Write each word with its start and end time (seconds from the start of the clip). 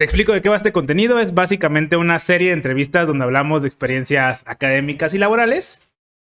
te 0.00 0.04
explico 0.04 0.32
de 0.32 0.40
qué 0.40 0.48
va 0.48 0.56
este 0.56 0.72
contenido. 0.72 1.20
Es 1.20 1.34
básicamente 1.34 1.96
una 1.96 2.18
serie 2.18 2.48
de 2.48 2.54
entrevistas 2.54 3.06
donde 3.06 3.24
hablamos 3.24 3.60
de 3.60 3.68
experiencias 3.68 4.44
académicas 4.46 5.12
y 5.12 5.18
laborales. 5.18 5.92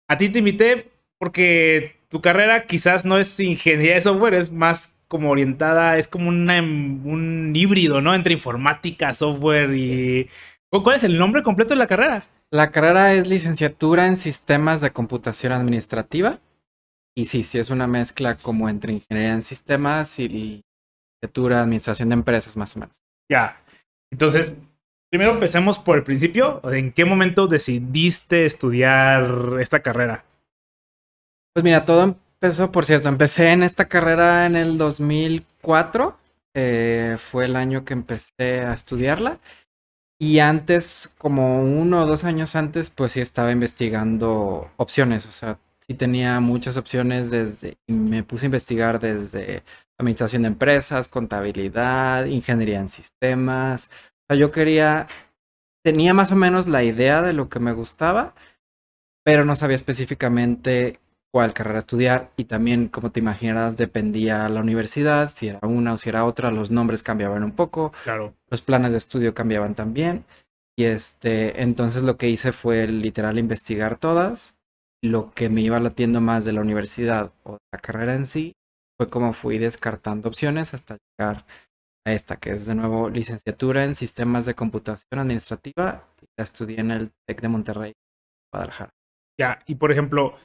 A 0.08 0.18
ti 0.18 0.28
te 0.30 0.40
invité 0.40 0.90
porque 1.16 1.94
tu 2.08 2.20
carrera 2.20 2.66
quizás 2.66 3.04
no 3.04 3.18
es 3.18 3.38
ingeniería 3.38 3.94
de 3.94 4.00
software, 4.00 4.34
es 4.34 4.50
más 4.50 4.98
como 5.06 5.30
orientada, 5.30 5.96
es 5.96 6.08
como 6.08 6.28
un 6.28 7.52
híbrido, 7.54 8.00
¿no? 8.00 8.16
Entre 8.16 8.34
informática, 8.34 9.14
software 9.14 9.72
y... 9.76 10.28
¿Cuál 10.68 10.96
es 10.96 11.04
el 11.04 11.16
nombre 11.16 11.44
completo 11.44 11.74
de 11.74 11.78
la 11.78 11.86
carrera? 11.86 12.24
La 12.50 12.72
carrera 12.72 13.14
es 13.14 13.28
licenciatura 13.28 14.08
en 14.08 14.16
sistemas 14.16 14.80
de 14.80 14.90
computación 14.90 15.52
administrativa. 15.52 16.40
Y 17.14 17.26
sí, 17.26 17.44
sí 17.44 17.60
es 17.60 17.70
una 17.70 17.86
mezcla 17.86 18.36
como 18.36 18.68
entre 18.68 18.94
ingeniería 18.94 19.34
en 19.34 19.42
sistemas 19.42 20.18
y 20.18 20.64
licenciatura 21.20 21.62
administración 21.62 22.08
de 22.08 22.14
empresas, 22.14 22.56
más 22.56 22.76
o 22.76 22.80
menos. 22.80 23.01
Ya. 23.30 23.60
Entonces, 24.10 24.54
primero 25.10 25.32
empecemos 25.32 25.78
por 25.78 25.96
el 25.96 26.04
principio. 26.04 26.60
¿En 26.70 26.92
qué 26.92 27.04
momento 27.04 27.46
decidiste 27.46 28.44
estudiar 28.46 29.56
esta 29.60 29.80
carrera? 29.80 30.24
Pues 31.54 31.64
mira, 31.64 31.84
todo 31.84 32.02
empezó, 32.02 32.72
por 32.72 32.84
cierto, 32.84 33.08
empecé 33.08 33.50
en 33.50 33.62
esta 33.62 33.86
carrera 33.86 34.46
en 34.46 34.56
el 34.56 34.78
2004. 34.78 36.16
Eh, 36.54 37.16
fue 37.18 37.46
el 37.46 37.56
año 37.56 37.84
que 37.84 37.94
empecé 37.94 38.60
a 38.60 38.74
estudiarla. 38.74 39.38
Y 40.18 40.38
antes, 40.38 41.14
como 41.18 41.62
uno 41.62 42.02
o 42.02 42.06
dos 42.06 42.24
años 42.24 42.54
antes, 42.54 42.90
pues 42.90 43.12
sí 43.12 43.20
estaba 43.20 43.50
investigando 43.50 44.70
opciones. 44.76 45.26
O 45.26 45.32
sea, 45.32 45.58
sí 45.86 45.94
tenía 45.94 46.38
muchas 46.40 46.76
opciones 46.76 47.30
desde, 47.30 47.76
me 47.88 48.22
puse 48.22 48.46
a 48.46 48.48
investigar 48.48 49.00
desde 49.00 49.62
administración 50.02 50.42
de 50.42 50.48
empresas, 50.48 51.08
contabilidad, 51.08 52.26
ingeniería 52.26 52.80
en 52.80 52.88
sistemas. 52.88 53.90
O 53.92 54.24
sea, 54.28 54.36
yo 54.36 54.50
quería, 54.50 55.06
tenía 55.82 56.14
más 56.14 56.32
o 56.32 56.36
menos 56.36 56.68
la 56.68 56.84
idea 56.84 57.22
de 57.22 57.32
lo 57.32 57.48
que 57.48 57.60
me 57.60 57.72
gustaba, 57.72 58.34
pero 59.24 59.44
no 59.44 59.56
sabía 59.56 59.76
específicamente 59.76 60.98
cuál 61.32 61.54
carrera 61.54 61.78
estudiar 61.78 62.30
y 62.36 62.44
también, 62.44 62.88
como 62.88 63.10
te 63.10 63.20
imaginarás, 63.20 63.76
dependía 63.76 64.48
la 64.48 64.60
universidad, 64.60 65.30
si 65.34 65.48
era 65.48 65.60
una 65.62 65.94
o 65.94 65.98
si 65.98 66.10
era 66.10 66.24
otra, 66.24 66.50
los 66.50 66.70
nombres 66.70 67.02
cambiaban 67.02 67.42
un 67.42 67.52
poco, 67.52 67.92
claro. 68.04 68.34
los 68.50 68.60
planes 68.60 68.92
de 68.92 68.98
estudio 68.98 69.34
cambiaban 69.34 69.74
también. 69.74 70.24
Y 70.76 70.84
este, 70.84 71.62
entonces 71.62 72.02
lo 72.02 72.16
que 72.16 72.28
hice 72.30 72.52
fue 72.52 72.86
literal 72.86 73.38
investigar 73.38 73.98
todas. 73.98 74.58
Lo 75.02 75.32
que 75.32 75.48
me 75.48 75.60
iba 75.60 75.78
latiendo 75.80 76.20
más 76.20 76.44
de 76.44 76.52
la 76.52 76.60
universidad 76.60 77.32
o 77.42 77.52
de 77.52 77.58
la 77.72 77.78
carrera 77.78 78.14
en 78.14 78.26
sí 78.26 78.54
fue 78.98 79.08
como 79.08 79.32
fui 79.32 79.58
descartando 79.58 80.28
opciones 80.28 80.74
hasta 80.74 80.96
llegar 81.18 81.44
a 82.06 82.12
esta, 82.12 82.36
que 82.36 82.50
es 82.50 82.66
de 82.66 82.74
nuevo 82.74 83.08
licenciatura 83.08 83.84
en 83.84 83.94
sistemas 83.94 84.46
de 84.46 84.54
computación 84.54 85.20
administrativa. 85.20 86.08
La 86.36 86.44
estudié 86.44 86.80
en 86.80 86.90
el 86.90 87.12
TEC 87.26 87.40
de 87.40 87.48
Monterrey, 87.48 87.92
Guadalajara. 88.52 88.90
Ya, 89.38 89.60
y 89.66 89.76
por 89.76 89.92
ejemplo, 89.92 90.36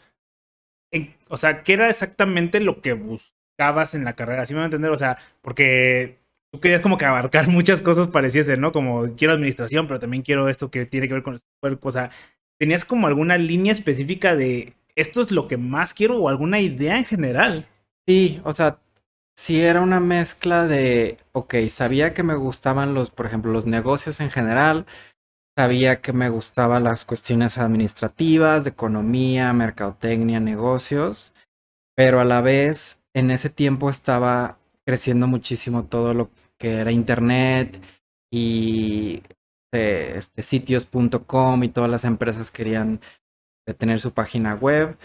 o 1.30 1.38
sea, 1.38 1.64
¿qué 1.64 1.73
era 1.73 1.90
exactamente 1.90 2.59
lo 2.59 2.81
que 2.81 2.94
buscabas 2.94 3.95
en 3.95 4.06
la 4.06 4.16
carrera? 4.16 4.45
¿Sí 4.45 4.53
me 4.53 4.59
voy 4.59 4.64
a 4.64 4.66
entender? 4.66 4.92
O 4.92 4.98
sea, 4.98 5.18
porque 5.42 6.20
tú 6.52 6.59
querías 6.59 6.81
como 6.81 6.98
que 6.98 7.06
abarcar 7.06 7.48
muchas 7.50 7.81
cosas 7.81 8.08
pareciese, 8.08 8.58
¿no? 8.58 8.72
Como 8.72 9.16
quiero 9.16 9.34
administración, 9.34 9.88
pero 9.88 10.00
también 10.00 10.23
quiero 10.23 10.48
esto 10.50 10.72
que 10.72 10.86
tiene 10.86 11.08
que 11.08 11.16
ver 11.16 11.23
con 11.23 11.34
el 11.34 11.42
cuerpo. 11.62 11.90
O 11.90 11.92
sea, 11.92 12.12
¿tenías 12.59 12.86
como 12.86 13.08
alguna 13.08 13.38
línea 13.38 13.72
específica 13.72 14.36
de 14.36 14.73
esto 14.95 15.22
es 15.22 15.31
lo 15.31 15.48
que 15.48 15.58
más 15.58 15.94
quiero 15.94 16.18
o 16.18 16.30
alguna 16.30 16.59
idea 16.59 16.98
en 16.98 17.06
general? 17.06 17.68
Sí, 18.08 18.41
o 18.45 18.53
sea, 18.53 18.80
sí 19.36 19.61
era 19.61 19.81
una 19.81 20.00
mezcla 20.00 20.66
de, 20.66 21.17
ok, 21.33 21.55
sabía 21.69 22.13
que 22.13 22.23
me 22.23 22.36
gustaban 22.36 22.94
los, 22.94 23.11
por 23.11 23.25
ejemplo, 23.25 23.52
los 23.52 23.66
negocios 23.66 24.19
en 24.19 24.30
general, 24.31 24.86
Sabía 25.58 26.02
que 26.02 26.13
me 26.13 26.30
gustaban 26.30 26.83
las 26.85 27.05
cuestiones 27.05 27.58
administrativas, 27.58 28.63
de 28.63 28.72
economía, 28.72 29.53
mercadotecnia, 29.53 30.39
negocios, 30.39 31.34
pero 31.96 32.19
a 32.22 32.25
la 32.25 32.41
vez 32.41 33.01
en 33.16 33.31
ese 33.31 33.50
tiempo 33.50 33.90
estaba 33.90 34.59
creciendo 34.85 35.28
muchísimo 35.28 35.85
todo 35.85 36.13
lo 36.13 36.31
que 36.59 36.75
era 36.75 36.91
internet 36.91 37.81
y 38.31 39.23
eh, 39.73 40.13
este, 40.16 40.44
sitios.com 40.44 41.63
y 41.63 41.69
todas 41.69 41.90
las 41.90 42.06
empresas 42.06 42.51
querían 42.51 43.01
tener 43.78 44.00
su 44.00 44.13
página 44.13 44.56
web. 44.56 44.97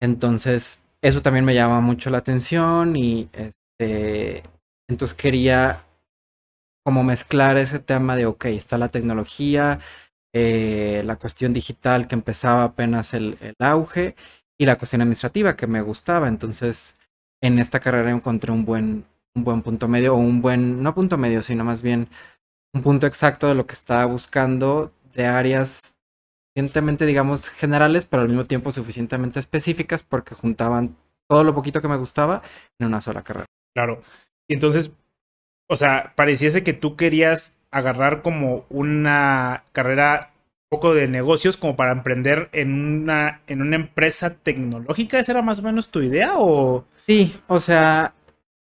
Entonces, 0.00 0.84
eso 1.02 1.22
también 1.22 1.44
me 1.44 1.54
llama 1.54 1.80
mucho 1.80 2.10
la 2.10 2.18
atención 2.18 2.96
y 2.96 3.28
este, 3.32 4.42
entonces 4.88 5.16
quería 5.16 5.84
como 6.84 7.04
mezclar 7.04 7.56
ese 7.56 7.78
tema 7.78 8.16
de, 8.16 8.26
ok, 8.26 8.46
está 8.46 8.78
la 8.78 8.88
tecnología, 8.88 9.80
eh, 10.32 11.02
la 11.04 11.16
cuestión 11.16 11.52
digital 11.52 12.08
que 12.08 12.14
empezaba 12.14 12.64
apenas 12.64 13.14
el, 13.14 13.38
auge 13.58 14.14
y 14.58 14.66
la 14.66 14.76
cuestión 14.76 15.02
administrativa 15.02 15.56
que 15.56 15.66
me 15.66 15.82
gustaba. 15.82 16.28
Entonces, 16.28 16.96
en 17.42 17.58
esta 17.58 17.80
carrera 17.80 18.10
encontré 18.10 18.52
un 18.52 18.64
buen, 18.64 19.04
un 19.34 19.44
buen 19.44 19.62
punto 19.62 19.88
medio, 19.88 20.14
o 20.14 20.18
un 20.18 20.42
buen, 20.42 20.82
no 20.82 20.94
punto 20.94 21.18
medio, 21.18 21.42
sino 21.42 21.64
más 21.64 21.82
bien 21.82 22.08
un 22.74 22.82
punto 22.82 23.06
exacto 23.06 23.48
de 23.48 23.54
lo 23.54 23.66
que 23.66 23.74
estaba 23.74 24.04
buscando 24.06 24.92
de 25.14 25.26
áreas 25.26 25.99
suficientemente, 26.54 27.06
digamos, 27.06 27.48
generales, 27.48 28.04
pero 28.06 28.22
al 28.22 28.28
mismo 28.28 28.44
tiempo 28.44 28.72
suficientemente 28.72 29.38
específicas 29.38 30.02
porque 30.02 30.34
juntaban 30.34 30.96
todo 31.28 31.44
lo 31.44 31.54
poquito 31.54 31.80
que 31.80 31.88
me 31.88 31.96
gustaba 31.96 32.42
en 32.78 32.88
una 32.88 33.00
sola 33.00 33.22
carrera. 33.22 33.46
Claro. 33.74 34.02
Y 34.48 34.54
entonces, 34.54 34.90
o 35.68 35.76
sea, 35.76 36.12
pareciese 36.16 36.64
que 36.64 36.72
tú 36.72 36.96
querías 36.96 37.60
agarrar 37.70 38.22
como 38.22 38.66
una 38.68 39.62
carrera 39.70 40.32
un 40.70 40.78
poco 40.78 40.92
de 40.94 41.06
negocios 41.06 41.56
como 41.56 41.76
para 41.76 41.92
emprender 41.92 42.48
en 42.52 42.72
una, 42.72 43.42
en 43.46 43.62
una 43.62 43.76
empresa 43.76 44.34
tecnológica. 44.34 45.20
¿Esa 45.20 45.32
era 45.32 45.42
más 45.42 45.60
o 45.60 45.62
menos 45.62 45.88
tu 45.88 46.02
idea 46.02 46.32
o...? 46.36 46.84
Sí, 46.96 47.36
o 47.46 47.60
sea, 47.60 48.14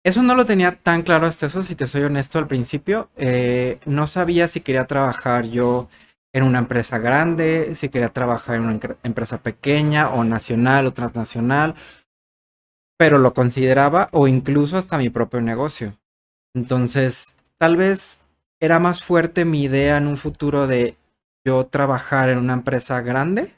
eso 0.05 0.23
no 0.23 0.35
lo 0.35 0.45
tenía 0.45 0.77
tan 0.77 1.03
claro 1.03 1.27
hasta 1.27 1.47
eso, 1.47 1.63
si 1.63 1.75
te 1.75 1.87
soy 1.87 2.03
honesto 2.03 2.39
al 2.39 2.47
principio. 2.47 3.09
Eh, 3.17 3.79
no 3.87 4.07
sabía 4.07 4.47
si 4.47 4.61
quería 4.61 4.87
trabajar 4.87 5.47
yo 5.47 5.89
en 6.39 6.45
una 6.45 6.61
empresa 6.61 6.99
grande, 6.99 7.75
si 7.75 7.89
quería 7.89 8.09
trabajar 8.09 8.57
en 8.57 8.63
una 8.63 8.81
empresa 9.03 9.43
pequeña 9.43 10.11
o 10.11 10.25
nacional 10.25 10.87
o 10.87 10.93
transnacional, 10.93 11.75
pero 12.99 13.19
lo 13.19 13.35
consideraba 13.35 14.09
o 14.13 14.29
incluso 14.29 14.77
hasta 14.77 14.99
mi 14.99 15.11
propio 15.11 15.41
negocio. 15.41 15.95
Entonces, 16.55 17.37
tal 17.59 17.77
vez 17.77 18.25
era 18.61 18.79
más 18.79 19.03
fuerte 19.03 19.45
mi 19.45 19.63
idea 19.63 19.97
en 19.99 20.07
un 20.07 20.17
futuro 20.17 20.67
de 20.67 20.97
yo 21.47 21.65
trabajar 21.67 22.29
en 22.29 22.39
una 22.39 22.55
empresa 22.55 23.01
grande 23.01 23.53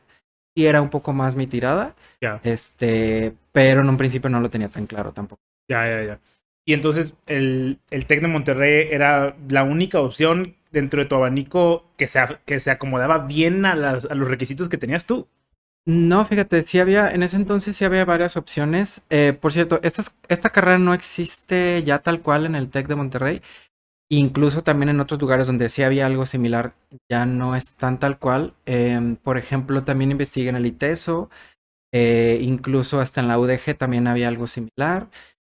y 0.54 0.66
era 0.66 0.82
un 0.82 0.90
poco 0.90 1.12
más 1.12 1.36
mi 1.36 1.46
tirada. 1.46 1.94
Este, 2.42 3.34
pero 3.52 3.80
en 3.80 3.88
un 3.88 3.96
principio 3.96 4.28
no 4.28 4.40
lo 4.40 4.50
tenía 4.50 4.68
tan 4.68 4.86
claro 4.86 5.12
tampoco. 5.12 5.40
Ya, 5.68 5.86
ya, 5.88 6.04
ya. 6.04 6.20
Y 6.66 6.74
entonces 6.74 7.14
el, 7.26 7.78
el 7.90 8.06
TEC 8.06 8.20
de 8.20 8.28
Monterrey 8.28 8.88
era 8.90 9.34
la 9.48 9.64
única 9.64 10.00
opción 10.00 10.54
dentro 10.70 11.00
de 11.02 11.06
tu 11.08 11.14
abanico 11.16 11.84
que 11.96 12.06
se, 12.06 12.20
que 12.46 12.60
se 12.60 12.70
acomodaba 12.70 13.18
bien 13.18 13.64
a, 13.66 13.74
las, 13.74 14.04
a 14.04 14.14
los 14.14 14.28
requisitos 14.28 14.68
que 14.68 14.78
tenías 14.78 15.06
tú. 15.06 15.28
No, 15.86 16.24
fíjate, 16.24 16.60
sí 16.62 16.78
había, 16.78 17.10
en 17.10 17.22
ese 17.22 17.36
entonces 17.36 17.76
sí 17.76 17.84
había 17.84 18.04
varias 18.04 18.36
opciones. 18.36 19.02
Eh, 19.10 19.32
por 19.32 19.52
cierto, 19.52 19.80
esta, 19.82 20.04
esta 20.28 20.50
carrera 20.50 20.78
no 20.78 20.94
existe 20.94 21.82
ya 21.82 22.00
tal 22.00 22.20
cual 22.20 22.46
en 22.46 22.54
el 22.54 22.70
TEC 22.70 22.86
de 22.86 22.94
Monterrey. 22.96 23.42
Incluso 24.12 24.62
también 24.62 24.88
en 24.88 25.00
otros 25.00 25.20
lugares 25.20 25.46
donde 25.46 25.68
sí 25.68 25.82
había 25.84 26.06
algo 26.06 26.26
similar, 26.26 26.74
ya 27.08 27.26
no 27.26 27.54
es 27.54 27.72
tan 27.74 27.98
tal 28.00 28.18
cual. 28.18 28.54
Em, 28.66 29.16
por 29.16 29.38
ejemplo, 29.38 29.82
también 29.84 30.10
investigué 30.10 30.48
en 30.48 30.56
el 30.56 30.66
ITESO, 30.66 31.30
eh, 31.92 32.38
incluso 32.42 33.00
hasta 33.00 33.20
en 33.20 33.28
la 33.28 33.38
UDG 33.38 33.76
también 33.76 34.08
había 34.08 34.28
algo 34.28 34.48
similar. 34.48 35.08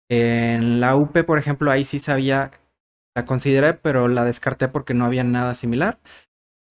En 0.08 0.80
la 0.80 0.96
UP, 0.96 1.24
por 1.24 1.38
ejemplo, 1.38 1.70
ahí 1.70 1.84
sí 1.84 1.98
sabía, 2.00 2.50
la 3.16 3.24
consideré, 3.24 3.72
pero 3.72 4.08
la 4.08 4.24
descarté 4.24 4.68
porque 4.68 4.92
no 4.92 5.06
había 5.06 5.24
nada 5.24 5.54
similar. 5.54 5.98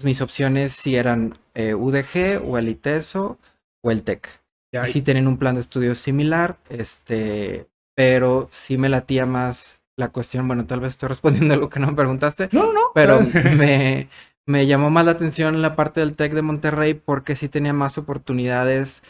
Mis 0.04 0.22
opciones 0.22 0.74
sí 0.74 0.96
eran 0.96 1.34
eh, 1.56 1.74
UDG 1.74 2.42
o 2.46 2.60
el 2.60 2.70
ITESO 2.70 3.40
o 3.84 3.92
el 3.92 4.04
TEC. 4.04 4.30
Y 4.72 4.86
sí 4.88 5.02
tienen 5.02 5.28
un 5.28 5.38
plan 5.38 5.56
de 5.56 5.62
estudio 5.62 5.96
similar, 5.96 6.58
este, 6.70 7.68
pero 7.96 8.48
sí 8.52 8.78
me 8.78 8.90
latía 8.90 9.26
más 9.26 9.82
la 9.98 10.10
cuestión, 10.10 10.48
bueno, 10.48 10.66
tal 10.66 10.82
vez 10.82 10.90
estoy 10.90 11.10
respondiendo 11.10 11.56
a 11.56 11.58
lo 11.58 11.70
que 11.70 11.80
no 11.80 11.88
me 11.88 11.96
preguntaste. 11.96 12.50
No, 12.52 12.72
no. 12.72 12.82
Pero 12.94 13.22
me, 13.58 14.10
me 14.46 14.68
llamó 14.68 14.92
más 14.92 15.06
la 15.06 15.12
atención 15.12 15.64
la 15.64 15.76
parte 15.76 16.02
del 16.02 16.16
TEC 16.16 16.34
de 16.34 16.42
Monterrey 16.44 16.94
porque 16.94 17.36
sí 17.36 17.50
tenía 17.50 17.74
más 17.74 17.98
oportunidades 17.98 19.02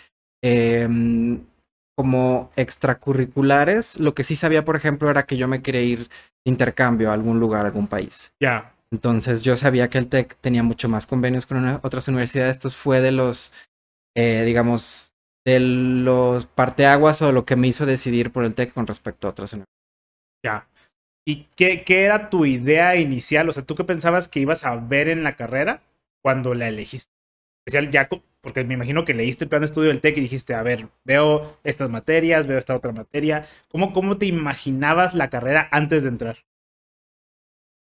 em, 0.41 1.41
como 1.95 2.51
extracurriculares. 2.55 3.99
Lo 3.99 4.13
que 4.13 4.23
sí 4.23 4.35
sabía, 4.35 4.65
por 4.65 4.75
ejemplo, 4.75 5.09
era 5.09 5.25
que 5.25 5.37
yo 5.37 5.47
me 5.47 5.61
quería 5.61 5.81
ir 5.81 6.09
intercambio 6.45 7.09
a 7.09 7.13
algún 7.13 7.39
lugar, 7.39 7.63
a 7.65 7.67
algún 7.67 7.87
país. 7.87 8.33
Ya. 8.39 8.73
Entonces 8.91 9.43
yo 9.43 9.55
sabía 9.55 9.89
que 9.89 9.97
el 9.97 10.07
TEC 10.07 10.35
tenía 10.41 10.63
mucho 10.63 10.87
más 10.89 11.07
convenios 11.07 11.45
con 11.45 11.79
otras 11.81 12.07
universidades. 12.07 12.57
Esto 12.57 12.69
fue 12.69 13.01
de 13.01 13.11
los, 13.11 13.51
eh, 14.15 14.43
digamos, 14.45 15.13
de 15.45 15.59
los 15.59 16.45
parteaguas 16.45 17.21
o 17.21 17.31
lo 17.31 17.45
que 17.45 17.55
me 17.55 17.67
hizo 17.67 17.85
decidir 17.85 18.31
por 18.31 18.45
el 18.45 18.55
TEC 18.55 18.73
con 18.73 18.87
respecto 18.87 19.27
a 19.27 19.31
otras 19.31 19.53
universidades. 19.53 19.65
Ya. 20.43 20.67
¿Y 21.27 21.45
qué, 21.55 21.83
qué, 21.83 22.03
era 22.03 22.29
tu 22.29 22.45
idea 22.45 22.95
inicial? 22.95 23.49
O 23.49 23.51
sea, 23.51 23.63
¿tú 23.63 23.73
qué 23.75 23.83
pensabas 23.83 24.27
que 24.27 24.39
ibas 24.39 24.63
a 24.63 24.75
ver 24.75 25.07
en 25.07 25.23
la 25.23 25.35
carrera 25.35 25.81
cuando 26.21 26.53
la 26.53 26.67
elegiste? 26.67 27.14
Especial 27.65 27.89
ya, 27.91 28.07
porque 28.41 28.63
me 28.63 28.75
imagino 28.75 29.05
que 29.05 29.13
leíste 29.13 29.45
el 29.45 29.49
plan 29.49 29.61
de 29.61 29.65
estudio 29.65 29.89
del 29.89 30.01
TEC 30.01 30.17
y 30.17 30.21
dijiste, 30.21 30.53
a 30.53 30.61
ver, 30.61 30.87
veo 31.03 31.57
estas 31.63 31.89
materias, 31.89 32.45
veo 32.45 32.59
esta 32.59 32.75
otra 32.75 32.91
materia. 32.91 33.47
¿Cómo, 33.69 33.91
cómo 33.91 34.17
te 34.17 34.27
imaginabas 34.27 35.15
la 35.15 35.29
carrera 35.29 35.67
antes 35.71 36.03
de 36.03 36.09
entrar? 36.09 36.37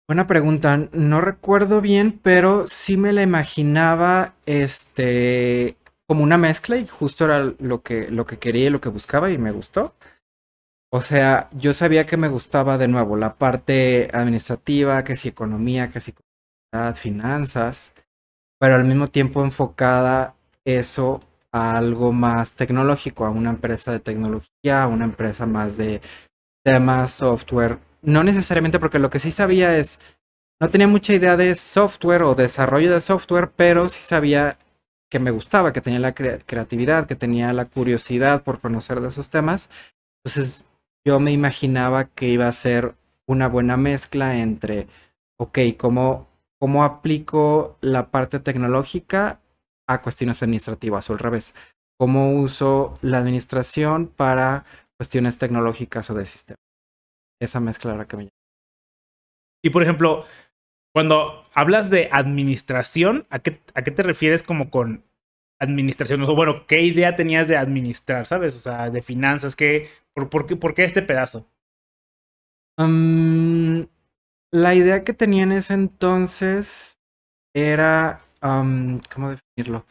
Buena 0.08 0.28
pregunta. 0.28 0.88
No 0.92 1.20
recuerdo 1.20 1.82
bien, 1.82 2.20
pero 2.22 2.68
sí 2.68 2.96
me 2.96 3.12
la 3.12 3.24
imaginaba 3.24 4.36
este 4.46 5.78
como 6.08 6.24
una 6.24 6.38
mezcla 6.38 6.78
y 6.78 6.86
justo 6.86 7.26
era 7.26 7.54
lo 7.58 7.82
que, 7.82 8.12
lo 8.12 8.28
que 8.28 8.38
quería 8.38 8.68
y 8.68 8.70
lo 8.70 8.82
que 8.82 8.90
buscaba 8.90 9.32
y 9.32 9.40
me 9.40 9.50
gustó. 9.50 9.96
O 10.92 11.02
sea, 11.02 11.50
yo 11.54 11.74
sabía 11.74 12.06
que 12.06 12.18
me 12.18 12.28
gustaba 12.28 12.78
de 12.78 12.88
nuevo 12.88 13.18
la 13.18 13.36
parte 13.36 14.10
administrativa, 14.14 15.04
que 15.04 15.16
si 15.16 15.30
economía, 15.30 15.90
que 15.90 16.00
si 16.00 16.14
finanzas, 16.96 17.94
pero 18.60 18.76
al 18.76 18.86
mismo 18.86 19.08
tiempo 19.08 19.44
enfocada 19.44 20.36
eso 20.64 21.22
a 21.52 21.78
algo 21.78 22.12
más 22.12 22.54
tecnológico, 22.54 23.26
a 23.26 23.30
una 23.30 23.50
empresa 23.50 23.92
de 23.92 24.00
tecnología, 24.00 24.84
a 24.84 24.88
una 24.88 25.06
empresa 25.06 25.46
más 25.46 25.78
de 25.78 26.02
temas, 26.64 27.12
software. 27.12 27.80
No 28.02 28.24
necesariamente 28.24 28.80
porque 28.80 29.00
lo 29.00 29.10
que 29.10 29.20
sí 29.20 29.32
sabía 29.32 29.78
es, 29.78 30.00
no 30.60 30.70
tenía 30.70 30.88
mucha 30.88 31.14
idea 31.14 31.38
de 31.38 31.56
software 31.56 32.24
o 32.24 32.36
desarrollo 32.36 32.94
de 32.94 33.02
software, 33.02 33.52
pero 33.56 33.90
sí 33.90 34.02
sabía 34.02 34.58
que 35.10 35.20
me 35.20 35.32
gustaba, 35.32 35.72
que 35.72 35.82
tenía 35.82 36.00
la 36.00 36.14
creatividad, 36.14 37.08
que 37.08 37.16
tenía 37.16 37.54
la 37.54 37.66
curiosidad 37.66 38.44
por 38.44 38.60
conocer 38.60 39.00
de 39.00 39.10
esos 39.10 39.30
temas. 39.30 39.70
Entonces 40.24 40.66
yo 41.06 41.20
me 41.20 41.32
imaginaba 41.32 42.06
que 42.06 42.28
iba 42.30 42.48
a 42.48 42.54
ser 42.54 42.96
una 43.28 43.48
buena 43.48 43.78
mezcla 43.78 44.38
entre, 44.38 44.88
ok, 45.38 45.60
¿cómo, 45.78 46.28
cómo 46.60 46.84
aplico 46.84 47.78
la 47.82 48.12
parte 48.12 48.40
tecnológica 48.40 49.42
a 49.88 50.02
cuestiones 50.02 50.42
administrativas 50.42 51.10
o 51.10 51.14
al 51.14 51.20
revés? 51.20 51.54
¿Cómo 51.98 52.34
uso 52.34 52.94
la 53.02 53.20
administración 53.20 54.08
para 54.08 54.66
cuestiones 54.98 55.38
tecnológicas 55.38 56.10
o 56.10 56.14
de 56.14 56.26
sistema? 56.26 56.58
Esa 57.40 57.60
mezcla 57.60 57.92
era 57.92 58.00
la 58.00 58.08
que 58.08 58.18
me 58.18 58.30
Y 59.64 59.70
por 59.70 59.84
ejemplo, 59.84 60.26
cuando 60.94 61.46
hablas 61.54 61.90
de 61.90 62.10
administración, 62.12 63.26
¿a 63.30 63.40
qué, 63.40 63.60
a 63.74 63.82
qué 63.84 63.92
te 63.92 64.04
refieres 64.04 64.44
como 64.44 64.70
con 64.70 65.04
administración? 65.60 66.24
O 66.24 66.36
bueno, 66.36 66.66
¿qué 66.68 66.82
idea 66.82 67.16
tenías 67.16 67.48
de 67.48 67.58
administrar, 67.58 68.26
sabes? 68.26 68.56
O 68.56 68.60
sea, 68.60 68.90
de 68.90 69.02
finanzas, 69.02 69.56
¿qué, 69.56 69.90
por, 70.14 70.46
qué, 70.46 70.56
¿por 70.56 70.74
qué 70.74 70.84
este 70.84 71.02
pedazo? 71.02 71.48
La 74.56 74.74
idea 74.74 75.04
que 75.04 75.14
tenía 75.14 75.44
en 75.44 75.52
ese 75.52 75.74
entonces 75.74 76.98
era, 77.54 78.22
¿cómo 78.40 79.30
definirlo? 79.30 79.86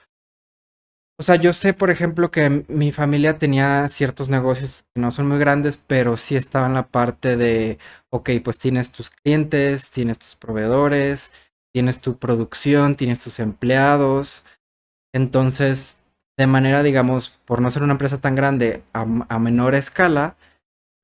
O 1.16 1.22
sea, 1.22 1.37
yo 1.37 1.52
sé, 1.52 1.75
por 1.75 1.90
ejemplo, 1.90 2.31
que 2.31 2.64
mi 2.66 2.90
familia 2.90 3.38
tenía 3.38 3.87
ciertos 3.88 4.31
negocios 4.31 4.84
que 4.94 5.00
no 5.00 5.12
son 5.12 5.28
muy 5.28 5.38
grandes, 5.38 5.76
pero 5.76 6.16
sí 6.16 6.34
estaba 6.34 6.66
en 6.66 6.75
la 6.75 6.88
parte 6.88 7.37
de, 7.37 7.78
ok, 8.11 8.31
pues 8.43 8.58
tienes 8.58 8.90
tus 8.90 9.11
clientes, 9.11 9.90
tienes 9.90 10.19
tus 10.19 10.34
proveedores, 10.34 11.31
tienes 11.72 12.00
tu 12.00 12.19
producción, 12.19 12.96
tienes 12.96 13.22
tus 13.22 13.38
empleados. 13.38 14.44
Entonces, 15.12 16.02
de 16.37 16.46
manera, 16.46 16.82
digamos, 16.82 17.38
por 17.44 17.60
no 17.60 17.70
ser 17.70 17.82
una 17.82 17.93
empresa 17.93 18.19
tan 18.19 18.34
grande 18.34 18.82
a, 18.93 19.38
menor 19.38 19.75
escala, 19.75 20.37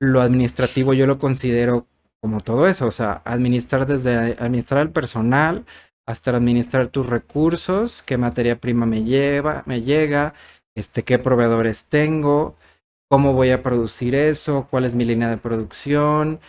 lo 0.00 0.22
administrativo 0.22 0.94
yo 0.94 1.06
lo 1.06 1.18
considero 1.18 1.86
como 2.22 2.40
todo 2.40 2.66
eso, 2.66 2.86
o 2.86 2.90
sea, 2.90 3.22
administrar 3.24 3.86
desde 3.86 4.36
administrar 4.38 4.82
el 4.82 4.90
personal 4.90 5.64
hasta 6.06 6.32
administrar 6.32 6.88
tus 6.88 7.06
recursos, 7.06 8.02
qué 8.02 8.18
materia 8.18 8.60
prima 8.60 8.86
me 8.86 9.04
lleva, 9.04 9.62
me 9.66 9.82
llega, 9.82 10.34
este, 10.74 11.04
qué 11.04 11.18
proveedores 11.18 11.84
tengo, 11.86 12.56
cómo 13.08 13.32
voy 13.32 13.50
a 13.50 13.62
producir 13.62 14.14
eso, 14.14 14.66
cuál 14.70 14.84
es 14.84 14.94
mi 14.94 15.04
línea 15.04 15.30
de 15.30 15.38
producción, 15.38 16.40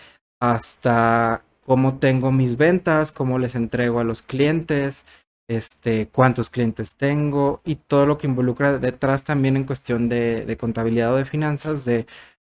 hasta 0.41 1.43
cómo 1.65 1.99
tengo 1.99 2.31
mis 2.31 2.57
ventas, 2.57 3.11
cómo 3.11 3.39
les 3.39 3.55
entrego 3.55 3.99
a 3.99 4.03
los 4.03 4.21
clientes, 4.21 5.05
este, 5.49 6.07
cuántos 6.09 6.49
clientes 6.49 6.97
tengo 6.97 7.61
y 7.65 7.75
todo 7.75 8.05
lo 8.05 8.17
que 8.17 8.27
involucra 8.27 8.79
detrás 8.79 9.23
también 9.23 9.57
en 9.57 9.65
cuestión 9.65 10.09
de, 10.09 10.45
de 10.45 10.57
contabilidad 10.57 11.13
o 11.13 11.17
de 11.17 11.25
finanzas, 11.25 11.85
de, 11.85 12.07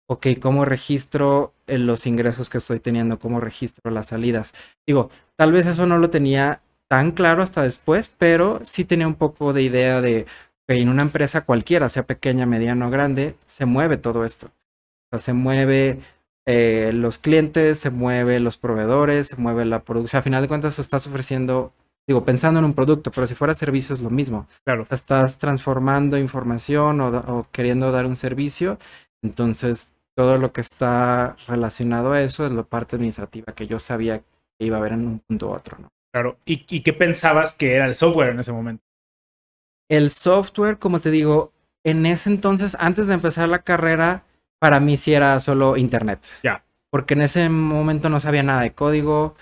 ok, 0.08 0.28
cómo 0.40 0.64
registro 0.64 1.53
eh, 1.66 1.78
los 1.78 2.06
ingresos 2.06 2.50
que 2.50 2.58
estoy 2.58 2.80
teniendo, 2.80 3.18
cómo 3.18 3.40
registro 3.40 3.90
las 3.90 4.08
salidas. 4.08 4.52
Digo, 4.86 5.10
tal 5.36 5.52
vez 5.52 5.66
eso 5.66 5.86
no 5.86 5.98
lo 5.98 6.10
tenía 6.10 6.62
tan 6.88 7.12
claro 7.12 7.42
hasta 7.42 7.62
después, 7.62 8.14
pero 8.16 8.60
sí 8.64 8.84
tenía 8.84 9.06
un 9.06 9.14
poco 9.14 9.52
de 9.52 9.62
idea 9.62 10.00
de 10.00 10.26
que 10.66 10.80
en 10.80 10.88
una 10.88 11.02
empresa 11.02 11.42
cualquiera, 11.42 11.88
sea 11.88 12.06
pequeña, 12.06 12.46
mediana 12.46 12.86
o 12.86 12.90
grande, 12.90 13.36
se 13.46 13.66
mueve 13.66 13.96
todo 13.96 14.24
esto. 14.24 14.46
O 14.46 15.08
sea, 15.10 15.18
se 15.18 15.32
mueve 15.32 16.00
eh, 16.46 16.90
los 16.94 17.18
clientes, 17.18 17.78
se 17.78 17.90
mueve 17.90 18.40
los 18.40 18.56
proveedores, 18.56 19.28
se 19.28 19.36
mueve 19.36 19.64
la 19.64 19.82
producción. 19.84 20.20
A 20.20 20.22
final 20.22 20.42
de 20.42 20.48
cuentas, 20.48 20.78
estás 20.78 21.06
ofreciendo 21.06 21.72
digo, 22.06 22.24
pensando 22.24 22.58
en 22.58 22.66
un 22.66 22.74
producto, 22.74 23.10
pero 23.10 23.26
si 23.26 23.34
fuera 23.34 23.54
servicio 23.54 23.94
es 23.94 24.00
lo 24.00 24.10
mismo. 24.10 24.46
Claro. 24.64 24.86
estás 24.90 25.38
transformando 25.38 26.18
información 26.18 27.00
o, 27.00 27.46
queriendo 27.50 27.90
dar 27.92 28.06
un 28.06 28.16
servicio, 28.16 28.78
entonces 29.22 29.94
todo 30.14 30.36
lo 30.38 30.52
que 30.52 30.60
está 30.60 31.36
relacionado 31.46 32.12
a 32.12 32.22
eso 32.22 32.46
es 32.46 32.52
la 32.52 32.62
parte 32.62 32.96
administrativa 32.96 33.52
que 33.54 33.66
yo 33.66 33.78
sabía 33.78 34.20
que 34.20 34.66
iba 34.66 34.76
a 34.76 34.80
haber 34.80 34.92
en 34.92 35.06
un 35.06 35.18
punto 35.20 35.48
u 35.48 35.52
otro, 35.52 35.78
¿no? 35.78 35.88
Claro. 36.12 36.38
¿Y, 36.44 36.64
¿Y 36.68 36.82
qué 36.82 36.92
pensabas 36.92 37.54
que 37.54 37.74
era 37.74 37.86
el 37.86 37.94
software 37.94 38.30
en 38.30 38.40
ese 38.40 38.52
momento? 38.52 38.84
El 39.88 40.10
software, 40.10 40.78
como 40.78 41.00
te 41.00 41.10
digo, 41.10 41.52
en 41.84 42.06
ese 42.06 42.30
entonces, 42.30 42.76
antes 42.78 43.08
de 43.08 43.14
empezar 43.14 43.48
la 43.48 43.62
carrera, 43.62 44.24
para 44.60 44.80
mí 44.80 44.96
sí 44.96 45.12
era 45.12 45.38
solo 45.40 45.76
internet. 45.76 46.24
Ya. 46.42 46.64
Porque 46.90 47.14
en 47.14 47.22
ese 47.22 47.48
momento 47.48 48.08
no 48.08 48.20
sabía 48.20 48.44
nada 48.44 48.62
de 48.62 48.72
código 48.72 49.34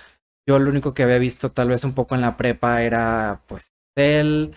yo 0.47 0.59
lo 0.59 0.71
único 0.71 0.95
que 0.95 1.03
había 1.03 1.19
visto 1.19 1.53
tal 1.53 1.69
vez 1.69 1.85
un 1.85 1.95
poco 1.95 2.15
en 2.15 2.21
la 2.21 2.37
prepa 2.37 2.83
era 2.83 3.43
pues 3.47 3.71
Excel, 3.97 4.55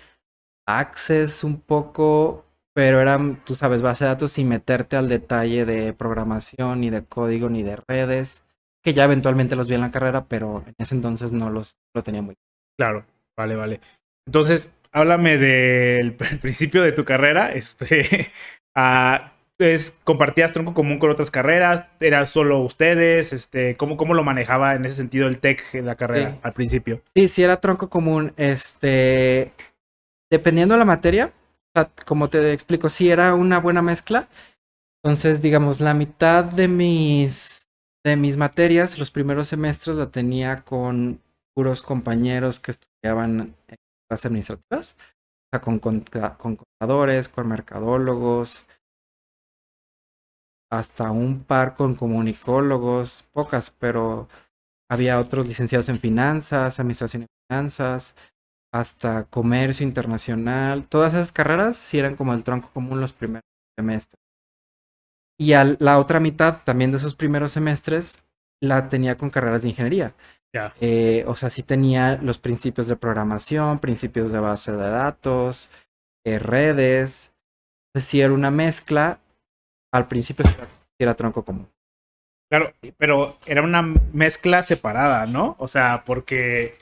Access 0.67 1.43
un 1.43 1.61
poco, 1.61 2.44
pero 2.75 2.99
era, 2.99 3.17
tú 3.45 3.55
sabes, 3.55 3.81
base 3.81 4.03
de 4.03 4.09
datos 4.09 4.33
sin 4.33 4.49
meterte 4.49 4.97
al 4.97 5.07
detalle 5.07 5.63
de 5.63 5.93
programación, 5.93 6.81
ni 6.81 6.89
de 6.89 7.05
código, 7.05 7.49
ni 7.49 7.63
de 7.63 7.77
redes, 7.77 8.43
que 8.83 8.93
ya 8.93 9.05
eventualmente 9.05 9.55
los 9.55 9.69
vi 9.69 9.75
en 9.75 9.81
la 9.81 9.91
carrera, 9.91 10.25
pero 10.25 10.61
en 10.67 10.75
ese 10.77 10.93
entonces 10.93 11.31
no 11.31 11.49
los 11.49 11.77
lo 11.93 12.03
tenía 12.03 12.21
muy 12.21 12.35
claro. 12.77 13.05
Vale, 13.37 13.55
vale. 13.55 13.79
Entonces, 14.27 14.73
háblame 14.91 15.37
del 15.37 16.15
principio 16.41 16.81
de 16.81 16.91
tu 16.91 17.05
carrera. 17.05 17.53
Este, 17.53 18.31
uh, 18.75 19.23
entonces, 19.57 19.97
¿compartías 20.03 20.51
tronco 20.51 20.73
común 20.73 20.99
con 20.99 21.09
otras 21.09 21.31
carreras? 21.31 21.89
¿Era 22.01 22.25
solo 22.25 22.59
ustedes? 22.59 23.31
Este, 23.31 23.77
¿cómo, 23.77 23.95
¿Cómo 23.95 24.13
lo 24.13 24.23
manejaba 24.25 24.75
en 24.75 24.83
ese 24.83 24.95
sentido 24.95 25.27
el 25.29 25.39
tech 25.39 25.63
en 25.75 25.85
la 25.85 25.95
carrera 25.95 26.39
al 26.41 26.51
principio? 26.51 27.01
Sí, 27.15 27.29
sí 27.29 27.41
era 27.41 27.61
tronco 27.61 27.89
común. 27.89 28.33
Este, 28.35 29.53
dependiendo 30.29 30.73
de 30.73 30.79
la 30.79 30.85
materia, 30.85 31.31
como 32.05 32.29
te 32.29 32.53
explico, 32.53 32.89
sí 32.89 33.09
era 33.09 33.35
una 33.35 33.59
buena 33.59 33.81
mezcla. 33.81 34.27
Entonces, 35.03 35.41
digamos, 35.41 35.81
la 35.81 35.93
mitad 35.93 36.45
de 36.45 36.67
mis, 36.67 37.69
de 38.03 38.15
mis 38.15 38.37
materias, 38.37 38.97
los 38.97 39.11
primeros 39.11 39.47
semestres, 39.47 39.95
la 39.95 40.09
tenía 40.09 40.63
con 40.63 41.21
puros 41.55 41.81
compañeros 41.81 42.59
que 42.59 42.71
estudiaban 42.71 43.55
en 43.67 43.75
clases 44.09 44.25
administrativas. 44.25 44.97
O 44.99 45.49
sea, 45.51 45.61
con, 45.61 45.79
con 45.79 46.57
contadores, 46.57 47.29
con 47.29 47.47
mercadólogos, 47.47 48.65
hasta 50.71 51.11
un 51.11 51.43
par 51.43 51.75
con 51.75 51.95
comunicólogos, 51.95 53.29
pocas, 53.31 53.71
pero 53.71 54.27
había 54.89 55.19
otros 55.19 55.47
licenciados 55.47 55.89
en 55.89 55.99
finanzas, 55.99 56.79
administración 56.79 57.23
de 57.23 57.27
finanzas, 57.47 58.15
hasta 58.75 59.23
comercio 59.23 59.87
internacional. 59.87 60.85
Todas 60.89 61.13
esas 61.13 61.31
carreras 61.31 61.77
sí 61.77 61.97
eran 61.97 62.17
como 62.17 62.33
el 62.33 62.43
tronco 62.43 62.71
común 62.73 62.99
los 62.99 63.13
primeros 63.13 63.45
semestres. 63.77 64.19
Y 65.39 65.53
a 65.53 65.77
la 65.79 65.97
otra 65.97 66.19
mitad 66.19 66.61
también 66.63 66.91
de 66.91 66.97
esos 66.97 67.15
primeros 67.15 67.53
semestres 67.53 68.25
la 68.61 68.89
tenía 68.89 69.17
con 69.17 69.29
carreras 69.29 69.61
de 69.61 69.69
ingeniería. 69.69 70.13
Eh, 70.79 71.23
o 71.27 71.35
sea, 71.35 71.49
sí 71.49 71.63
tenía 71.63 72.17
los 72.17 72.37
principios 72.37 72.87
de 72.87 72.95
programación, 72.95 73.79
principios 73.79 74.31
de 74.31 74.39
base 74.39 74.73
de 74.73 74.89
datos, 74.89 75.69
eh, 76.25 76.39
redes. 76.39 77.33
Pues 77.93 78.05
sí 78.05 78.19
era 78.19 78.33
una 78.33 78.51
mezcla 78.51 79.19
al 79.93 80.07
principio 80.07 80.45
era, 80.99 81.15
tronco 81.15 81.45
común. 81.45 81.69
Claro, 82.49 82.73
pero 82.97 83.37
era 83.45 83.61
una 83.61 83.81
mezcla 83.81 84.63
separada, 84.63 85.25
¿no? 85.25 85.55
O 85.59 85.69
sea, 85.69 86.03
porque 86.05 86.77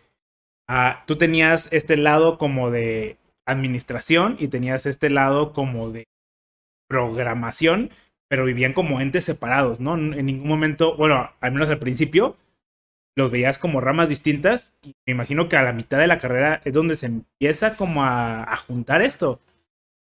ah, 0.67 1.03
tú 1.07 1.17
tenías 1.17 1.67
este 1.71 1.97
lado 1.97 2.37
como 2.37 2.71
de 2.71 3.17
administración 3.45 4.37
y 4.39 4.47
tenías 4.47 4.85
este 4.85 5.09
lado 5.09 5.53
como 5.53 5.91
de 5.91 6.05
programación, 6.87 7.91
pero 8.29 8.45
vivían 8.45 8.73
como 8.73 9.01
entes 9.01 9.25
separados, 9.25 9.79
¿no? 9.79 9.95
En 9.95 10.25
ningún 10.25 10.47
momento, 10.47 10.95
bueno, 10.95 11.31
al 11.39 11.51
menos 11.51 11.69
al 11.69 11.79
principio, 11.79 12.37
los 13.15 13.31
veías 13.31 13.59
como 13.59 13.81
ramas 13.81 14.09
distintas 14.09 14.73
y 14.81 14.93
me 15.05 15.13
imagino 15.13 15.47
que 15.47 15.57
a 15.57 15.63
la 15.63 15.73
mitad 15.73 15.99
de 15.99 16.07
la 16.07 16.17
carrera 16.17 16.61
es 16.65 16.73
donde 16.73 16.95
se 16.95 17.07
empieza 17.07 17.75
como 17.75 18.03
a, 18.03 18.55
juntar 18.67 19.01
esto. 19.01 19.39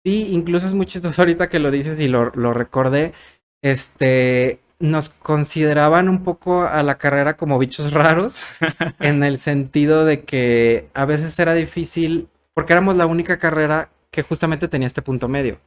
Sí, 0.06 0.30
incluso 0.32 0.65
es 0.65 0.74
muy 0.74 0.86
chistoso 0.86 1.22
ahorita 1.22 1.50
que 1.50 1.60
lo 1.60 1.72
dices 1.72 2.00
y 2.00 2.08
lo, 2.08 2.32
lo 2.32 2.53
recordé. 2.53 3.13
Este, 3.62 4.60
nos 4.81 5.09
consideraban 5.09 6.09
un 6.09 6.23
poco 6.23 6.63
a 6.63 6.83
la 6.83 6.97
carrera 6.97 7.38
como 7.38 7.59
bichos 7.59 7.93
raros, 7.93 8.38
en 9.00 9.23
el 9.23 9.38
sentido 9.38 10.05
de 10.05 10.23
que 10.23 10.89
a 10.93 11.05
veces 11.05 11.38
era 11.39 11.53
difícil, 11.53 12.27
porque 12.53 12.73
éramos 12.73 12.95
la 12.95 13.05
única 13.05 13.39
carrera 13.39 13.89
que 14.11 14.23
justamente 14.23 14.67
tenía 14.67 14.88
este 14.88 15.01
punto 15.01 15.27
medio. 15.27 15.59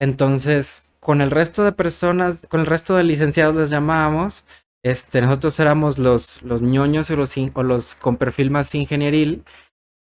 Entonces, 0.00 0.92
con 1.00 1.20
el 1.20 1.30
resto 1.30 1.64
de 1.64 1.72
personas, 1.72 2.46
con 2.48 2.60
el 2.60 2.66
resto 2.66 2.96
de 2.96 3.04
licenciados 3.04 3.54
les 3.54 3.70
llamábamos, 3.70 4.44
este, 4.82 5.20
nosotros 5.20 5.58
éramos 5.60 5.98
los, 5.98 6.42
los 6.42 6.62
ñoños 6.62 7.10
o 7.10 7.16
los, 7.16 7.34
o 7.54 7.62
los 7.62 7.94
con 7.94 8.16
perfil 8.16 8.50
más 8.50 8.74
ingenieril, 8.74 9.44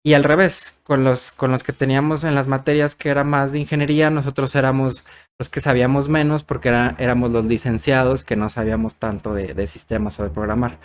y 0.03 0.15
al 0.15 0.25
revés, 0.25 0.79
con 0.83 1.05
los, 1.05 1.31
con 1.33 1.51
los 1.51 1.63
que 1.63 1.73
teníamos 1.73 2.25
en 2.25 2.35
las 2.35 2.49
materias 2.49 2.95
que 2.95 3.11
era 3.11 3.23
más 3.23 3.53
de 3.53 3.59
ingeniería, 3.59 4.11
nosotros 4.11 4.55
éramos 4.55 5.05
los 5.39 5.49
que 5.49 5.61
sabíamos 5.61 6.09
menos 6.09 6.43
porque 6.43 6.71
era, 6.71 6.97
éramos 6.99 7.31
los 7.31 7.45
licenciados 7.45 8.25
que 8.25 8.37
no 8.37 8.49
sabíamos 8.49 8.95
tanto 8.97 9.35
de, 9.35 9.55
de, 9.55 9.67
sistemas 9.67 10.19
o 10.19 10.25
de 10.25 10.31
programar. 10.31 10.79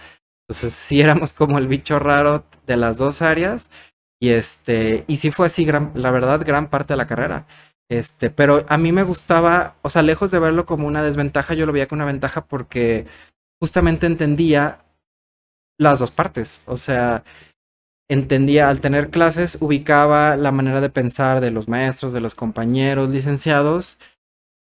Entonces 0.48 0.74
sí 0.74 1.01
éramos 1.01 1.34
como 1.34 1.57
el 1.57 1.67
bicho 1.67 1.98
raro 2.00 2.45
de 2.67 2.77
las 2.77 2.98
dos 2.98 3.22
áreas 3.22 3.69
y 4.19 4.29
este, 4.29 5.05
y 5.07 5.17
sí 5.17 5.31
fue 5.31 5.48
así, 5.48 5.65
gran, 5.65 5.91
la 5.95 6.12
verdad, 6.12 6.41
gran 6.45 6.69
parte 6.69 6.93
de 6.93 6.98
la 6.98 7.07
carrera. 7.07 7.45
Este, 7.89 8.29
pero 8.29 8.65
a 8.67 8.77
mí 8.77 8.91
me 8.91 9.03
gustaba, 9.03 9.75
o 9.81 9.89
sea, 9.89 10.01
lejos 10.01 10.31
de 10.31 10.39
verlo 10.39 10.65
como 10.65 10.88
una 10.88 11.03
desventaja, 11.03 11.53
yo 11.53 11.65
lo 11.65 11.72
veía 11.72 11.88
como 11.88 12.00
una 12.00 12.12
ventaja 12.12 12.45
porque 12.45 13.05
justamente 13.60 14.07
entendía 14.07 14.79
las 15.77 16.00
dos 16.00 16.12
partes. 16.12 16.62
O 16.65 16.77
sea, 16.77 17.24
entendía, 18.09 18.69
al 18.69 18.81
tener 18.81 19.09
clases, 19.09 19.57
ubicaba 19.62 20.35
la 20.35 20.51
manera 20.51 20.81
de 20.81 20.89
pensar 20.89 21.41
de 21.41 21.51
los 21.51 21.67
maestros, 21.67 22.13
de 22.13 22.21
los 22.21 22.35
compañeros 22.35 23.09
licenciados 23.09 24.00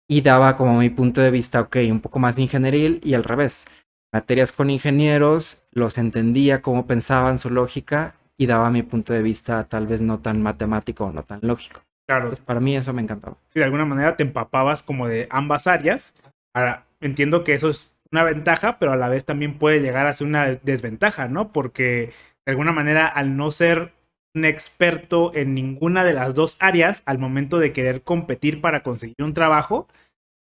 y 0.08 0.22
daba 0.22 0.56
como 0.56 0.78
mi 0.78 0.90
punto 0.90 1.20
de 1.20 1.30
vista, 1.30 1.60
ok, 1.60 1.76
un 1.90 2.00
poco 2.00 2.18
más 2.18 2.38
ingenieril 2.38 3.00
y 3.04 3.14
al 3.14 3.24
revés. 3.24 3.66
Materias 4.12 4.50
con 4.50 4.68
ingenieros, 4.68 5.62
los 5.70 5.98
entendía 5.98 6.62
cómo 6.62 6.86
pensaban 6.86 7.38
su 7.38 7.48
lógica 7.48 8.14
y 8.36 8.46
daba 8.46 8.70
mi 8.70 8.82
punto 8.82 9.12
de 9.12 9.22
vista 9.22 9.64
tal 9.68 9.86
vez 9.86 10.00
no 10.00 10.18
tan 10.18 10.42
matemático 10.42 11.04
o 11.04 11.12
no 11.12 11.22
tan 11.22 11.38
lógico. 11.42 11.82
Claro. 12.08 12.24
Entonces, 12.24 12.44
para 12.44 12.58
mí 12.58 12.76
eso 12.76 12.92
me 12.92 13.02
encantaba. 13.02 13.36
Sí, 13.50 13.60
de 13.60 13.64
alguna 13.64 13.84
manera 13.84 14.16
te 14.16 14.24
empapabas 14.24 14.82
como 14.82 15.06
de 15.06 15.28
ambas 15.30 15.68
áreas. 15.68 16.16
Ahora, 16.52 16.86
entiendo 17.00 17.44
que 17.44 17.54
eso 17.54 17.68
es 17.68 17.92
una 18.10 18.24
ventaja, 18.24 18.80
pero 18.80 18.92
a 18.92 18.96
la 18.96 19.08
vez 19.08 19.24
también 19.24 19.58
puede 19.58 19.80
llegar 19.80 20.08
a 20.08 20.12
ser 20.12 20.26
una 20.26 20.46
desventaja, 20.46 21.28
¿no? 21.28 21.52
Porque 21.52 22.12
de 22.50 22.54
alguna 22.54 22.72
manera, 22.72 23.06
al 23.06 23.36
no 23.36 23.52
ser 23.52 23.92
un 24.34 24.44
experto 24.44 25.32
en 25.34 25.54
ninguna 25.54 26.04
de 26.04 26.14
las 26.14 26.34
dos 26.34 26.56
áreas, 26.58 27.04
al 27.06 27.18
momento 27.18 27.60
de 27.60 27.72
querer 27.72 28.02
competir 28.02 28.60
para 28.60 28.82
conseguir 28.82 29.22
un 29.22 29.34
trabajo, 29.34 29.86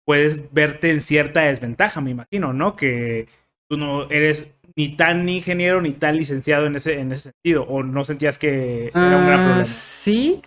puedes 0.04 0.52
verte 0.52 0.90
en 0.90 1.00
cierta 1.00 1.40
desventaja, 1.40 2.00
me 2.00 2.12
imagino, 2.12 2.52
¿no? 2.52 2.76
Que 2.76 3.26
tú 3.68 3.76
no 3.76 4.08
eres 4.08 4.52
ni 4.76 4.94
tan 4.94 5.28
ingeniero 5.28 5.82
ni 5.82 5.90
tan 5.90 6.16
licenciado 6.16 6.66
en 6.66 6.76
ese, 6.76 7.00
en 7.00 7.10
ese 7.10 7.32
sentido, 7.32 7.64
o 7.64 7.82
no 7.82 8.04
sentías 8.04 8.38
que 8.38 8.92
era 8.94 9.16
un 9.16 9.26
gran 9.26 9.40
problema. 9.40 9.64
Sí, 9.64 10.42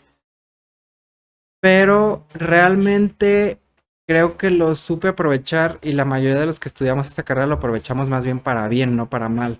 pero 1.61 2.25
realmente 2.33 3.59
creo 4.07 4.37
que 4.37 4.49
lo 4.49 4.75
supe 4.75 5.09
aprovechar 5.09 5.77
y 5.81 5.91
la 5.91 6.05
mayoría 6.05 6.39
de 6.39 6.45
los 6.45 6.61
que 6.61 6.69
estudiamos 6.69 7.07
esta 7.07 7.23
carrera 7.23 7.47
lo 7.47 7.55
aprovechamos 7.55 8.09
más 8.09 8.23
bien 8.23 8.39
para 8.39 8.69
bien, 8.69 8.95
no 8.95 9.09
para 9.09 9.27
mal 9.27 9.59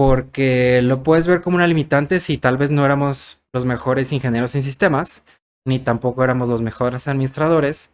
porque 0.00 0.80
lo 0.80 1.02
puedes 1.02 1.26
ver 1.26 1.42
como 1.42 1.56
una 1.56 1.66
limitante 1.66 2.20
si 2.20 2.38
tal 2.38 2.56
vez 2.56 2.70
no 2.70 2.86
éramos 2.86 3.42
los 3.52 3.66
mejores 3.66 4.14
ingenieros 4.14 4.54
en 4.54 4.62
sistemas, 4.62 5.22
ni 5.66 5.78
tampoco 5.78 6.24
éramos 6.24 6.48
los 6.48 6.62
mejores 6.62 7.06
administradores, 7.06 7.90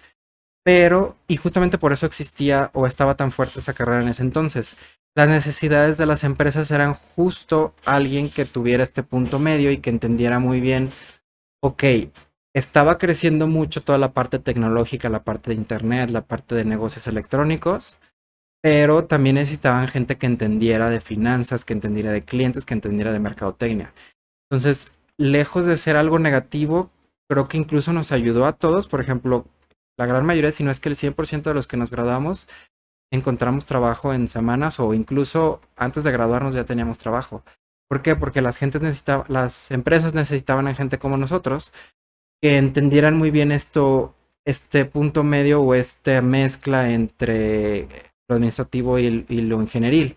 pero, 0.64 1.16
y 1.26 1.36
justamente 1.36 1.78
por 1.78 1.92
eso 1.92 2.06
existía 2.06 2.70
o 2.74 2.86
estaba 2.86 3.16
tan 3.16 3.32
fuerte 3.32 3.58
esa 3.58 3.74
carrera 3.74 4.02
en 4.02 4.08
ese 4.08 4.22
entonces. 4.22 4.76
Las 5.16 5.28
necesidades 5.28 5.98
de 5.98 6.06
las 6.06 6.22
empresas 6.22 6.70
eran 6.70 6.94
justo 6.94 7.74
alguien 7.84 8.30
que 8.30 8.44
tuviera 8.44 8.84
este 8.84 9.02
punto 9.02 9.40
medio 9.40 9.72
y 9.72 9.78
que 9.78 9.90
entendiera 9.90 10.38
muy 10.38 10.60
bien, 10.60 10.90
ok, 11.60 11.82
estaba 12.54 12.98
creciendo 12.98 13.48
mucho 13.48 13.82
toda 13.82 13.98
la 13.98 14.12
parte 14.12 14.38
tecnológica, 14.38 15.08
la 15.08 15.24
parte 15.24 15.50
de 15.50 15.56
Internet, 15.56 16.10
la 16.10 16.24
parte 16.24 16.54
de 16.54 16.64
negocios 16.64 17.08
electrónicos, 17.08 17.98
pero 18.62 19.04
también 19.04 19.36
necesitaban 19.36 19.88
gente 19.88 20.16
que 20.16 20.26
entendiera 20.26 20.90
de 20.90 21.00
finanzas, 21.00 21.64
que 21.64 21.72
entendiera 21.72 22.12
de 22.12 22.22
clientes, 22.22 22.64
que 22.64 22.74
entendiera 22.74 23.12
de 23.12 23.20
mercadotecnia. 23.20 23.92
Entonces, 24.50 24.98
lejos 25.18 25.66
de 25.66 25.76
ser 25.76 25.96
algo 25.96 26.18
negativo, 26.18 26.90
creo 27.28 27.48
que 27.48 27.56
incluso 27.58 27.92
nos 27.92 28.12
ayudó 28.12 28.46
a 28.46 28.52
todos. 28.52 28.88
Por 28.88 29.00
ejemplo, 29.00 29.46
la 29.98 30.06
gran 30.06 30.26
mayoría, 30.26 30.52
si 30.52 30.64
no 30.64 30.70
es 30.70 30.80
que 30.80 30.88
el 30.88 30.96
100% 30.96 31.42
de 31.42 31.54
los 31.54 31.66
que 31.66 31.76
nos 31.76 31.90
graduamos, 31.90 32.48
encontramos 33.12 33.66
trabajo 33.66 34.12
en 34.12 34.28
semanas 34.28 34.80
o 34.80 34.94
incluso 34.94 35.60
antes 35.76 36.04
de 36.04 36.12
graduarnos 36.12 36.54
ya 36.54 36.64
teníamos 36.64 36.98
trabajo. 36.98 37.44
¿Por 37.88 38.02
qué? 38.02 38.16
Porque 38.16 38.40
las, 38.40 38.56
gentes 38.56 38.82
necesitaban, 38.82 39.26
las 39.28 39.70
empresas 39.70 40.12
necesitaban 40.14 40.66
a 40.66 40.74
gente 40.74 40.98
como 40.98 41.16
nosotros 41.16 41.72
que 42.42 42.58
entendieran 42.58 43.16
muy 43.16 43.30
bien 43.30 43.52
esto, 43.52 44.14
este 44.44 44.84
punto 44.84 45.24
medio 45.24 45.62
o 45.62 45.74
esta 45.74 46.20
mezcla 46.20 46.90
entre 46.90 47.88
lo 48.28 48.36
administrativo 48.36 48.98
y, 48.98 49.10
lo 49.10 49.60
ingenieril. 49.60 50.16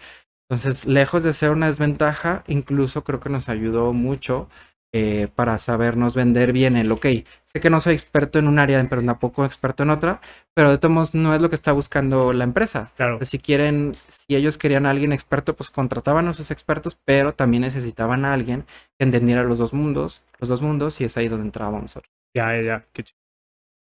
Entonces, 0.49 0.85
lejos 0.85 1.23
de 1.23 1.33
ser 1.33 1.51
una 1.51 1.67
desventaja, 1.67 2.43
incluso 2.47 3.03
creo 3.03 3.19
que 3.19 3.29
nos 3.29 3.49
ayudó 3.49 3.93
mucho 3.93 4.49
eh, 4.91 5.27
para 5.35 5.59
sabernos 5.59 6.15
vender 6.15 6.51
bien 6.51 6.75
el, 6.75 6.91
ok, 6.91 7.05
sé 7.45 7.59
que 7.61 7.69
no 7.69 7.79
soy 7.79 7.93
experto 7.93 8.39
en 8.39 8.47
un 8.47 8.57
área, 8.57 8.83
pero 8.89 9.03
tampoco 9.03 9.45
experto 9.45 9.83
en 9.83 9.91
otra, 9.91 10.19
pero 10.55 10.71
de 10.71 10.79
todos 10.79 10.91
modos 10.91 11.13
no 11.13 11.35
es 11.35 11.41
lo 11.41 11.49
que 11.49 11.55
está 11.55 11.71
buscando 11.71 12.33
la 12.33 12.43
empresa. 12.43 12.91
Claro. 12.97 13.19
Si 13.23 13.37
quieren, 13.37 13.91
si 13.93 14.35
ellos 14.35 14.57
querían 14.57 14.87
a 14.87 14.89
alguien 14.89 15.13
experto, 15.13 15.55
pues 15.55 15.69
contrataban 15.69 16.27
a 16.27 16.33
sus 16.33 16.49
expertos, 16.49 16.97
pero 17.05 17.35
también 17.35 17.61
necesitaban 17.61 18.25
a 18.25 18.33
alguien 18.33 18.65
que 18.97 19.05
entendiera 19.05 19.43
los 19.43 19.59
dos 19.59 19.73
mundos, 19.73 20.23
los 20.39 20.49
dos 20.49 20.63
mundos, 20.63 20.99
y 21.01 21.03
es 21.03 21.15
ahí 21.17 21.27
donde 21.27 21.45
entrábamos 21.45 21.83
nosotros. 21.83 22.11
Ya, 22.33 22.55
ya, 22.55 22.61
ya, 22.63 22.85
qué. 22.91 23.05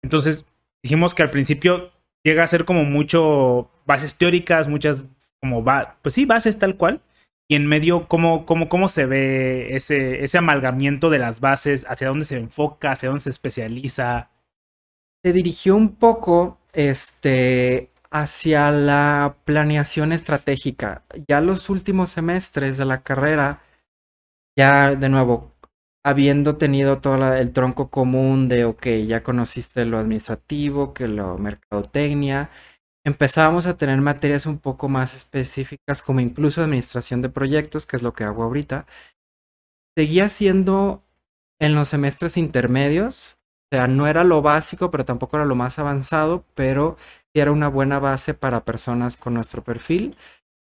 Entonces, 0.02 0.46
dijimos 0.82 1.14
que 1.14 1.22
al 1.22 1.30
principio 1.30 1.90
llega 2.26 2.42
a 2.42 2.48
ser 2.48 2.64
como 2.64 2.82
mucho 2.82 3.70
bases 3.86 4.16
teóricas, 4.16 4.66
muchas 4.66 5.04
como 5.40 5.62
va, 5.62 5.96
pues 6.02 6.16
sí, 6.16 6.24
bases 6.24 6.58
tal 6.58 6.76
cual. 6.76 7.00
Y 7.48 7.54
en 7.54 7.66
medio, 7.66 8.08
¿cómo, 8.08 8.44
cómo, 8.46 8.68
cómo 8.68 8.88
se 8.88 9.06
ve 9.06 9.76
ese, 9.76 10.24
ese 10.24 10.36
amalgamiento 10.36 11.08
de 11.08 11.20
las 11.20 11.38
bases? 11.38 11.86
¿Hacia 11.88 12.08
dónde 12.08 12.24
se 12.24 12.36
enfoca? 12.36 12.90
¿Hacia 12.90 13.10
dónde 13.10 13.22
se 13.22 13.30
especializa? 13.30 14.30
Se 15.24 15.32
dirigió 15.32 15.76
un 15.76 15.94
poco 15.94 16.58
este, 16.72 17.90
hacia 18.10 18.72
la 18.72 19.36
planeación 19.44 20.10
estratégica. 20.10 21.04
Ya 21.28 21.40
los 21.40 21.70
últimos 21.70 22.10
semestres 22.10 22.76
de 22.76 22.86
la 22.86 23.02
carrera, 23.04 23.62
ya 24.58 24.96
de 24.96 25.08
nuevo, 25.08 25.52
habiendo 26.06 26.56
tenido 26.56 27.00
todo 27.00 27.34
el 27.34 27.52
tronco 27.52 27.90
común 27.90 28.48
de, 28.48 28.64
ok, 28.64 28.86
ya 29.08 29.24
conociste 29.24 29.84
lo 29.84 29.98
administrativo, 29.98 30.94
que 30.94 31.08
lo 31.08 31.36
mercadotecnia, 31.36 32.48
empezábamos 33.04 33.66
a 33.66 33.76
tener 33.76 34.00
materias 34.00 34.46
un 34.46 34.60
poco 34.60 34.88
más 34.88 35.16
específicas, 35.16 36.02
como 36.02 36.20
incluso 36.20 36.62
administración 36.62 37.22
de 37.22 37.28
proyectos, 37.28 37.86
que 37.86 37.96
es 37.96 38.04
lo 38.04 38.12
que 38.12 38.22
hago 38.22 38.44
ahorita. 38.44 38.86
Seguía 39.98 40.28
siendo 40.28 41.02
en 41.60 41.74
los 41.74 41.88
semestres 41.88 42.36
intermedios, 42.36 43.36
o 43.72 43.76
sea, 43.76 43.88
no 43.88 44.06
era 44.06 44.22
lo 44.22 44.42
básico, 44.42 44.92
pero 44.92 45.04
tampoco 45.04 45.38
era 45.38 45.44
lo 45.44 45.56
más 45.56 45.80
avanzado, 45.80 46.44
pero 46.54 46.96
era 47.34 47.50
una 47.50 47.66
buena 47.66 47.98
base 47.98 48.32
para 48.32 48.64
personas 48.64 49.16
con 49.16 49.34
nuestro 49.34 49.64
perfil 49.64 50.14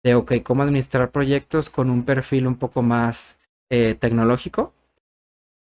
de, 0.03 0.15
ok, 0.15 0.43
cómo 0.43 0.63
administrar 0.63 1.09
proyectos 1.11 1.69
con 1.69 1.89
un 1.89 2.03
perfil 2.03 2.47
un 2.47 2.57
poco 2.57 2.81
más 2.81 3.38
eh, 3.69 3.95
tecnológico 3.95 4.73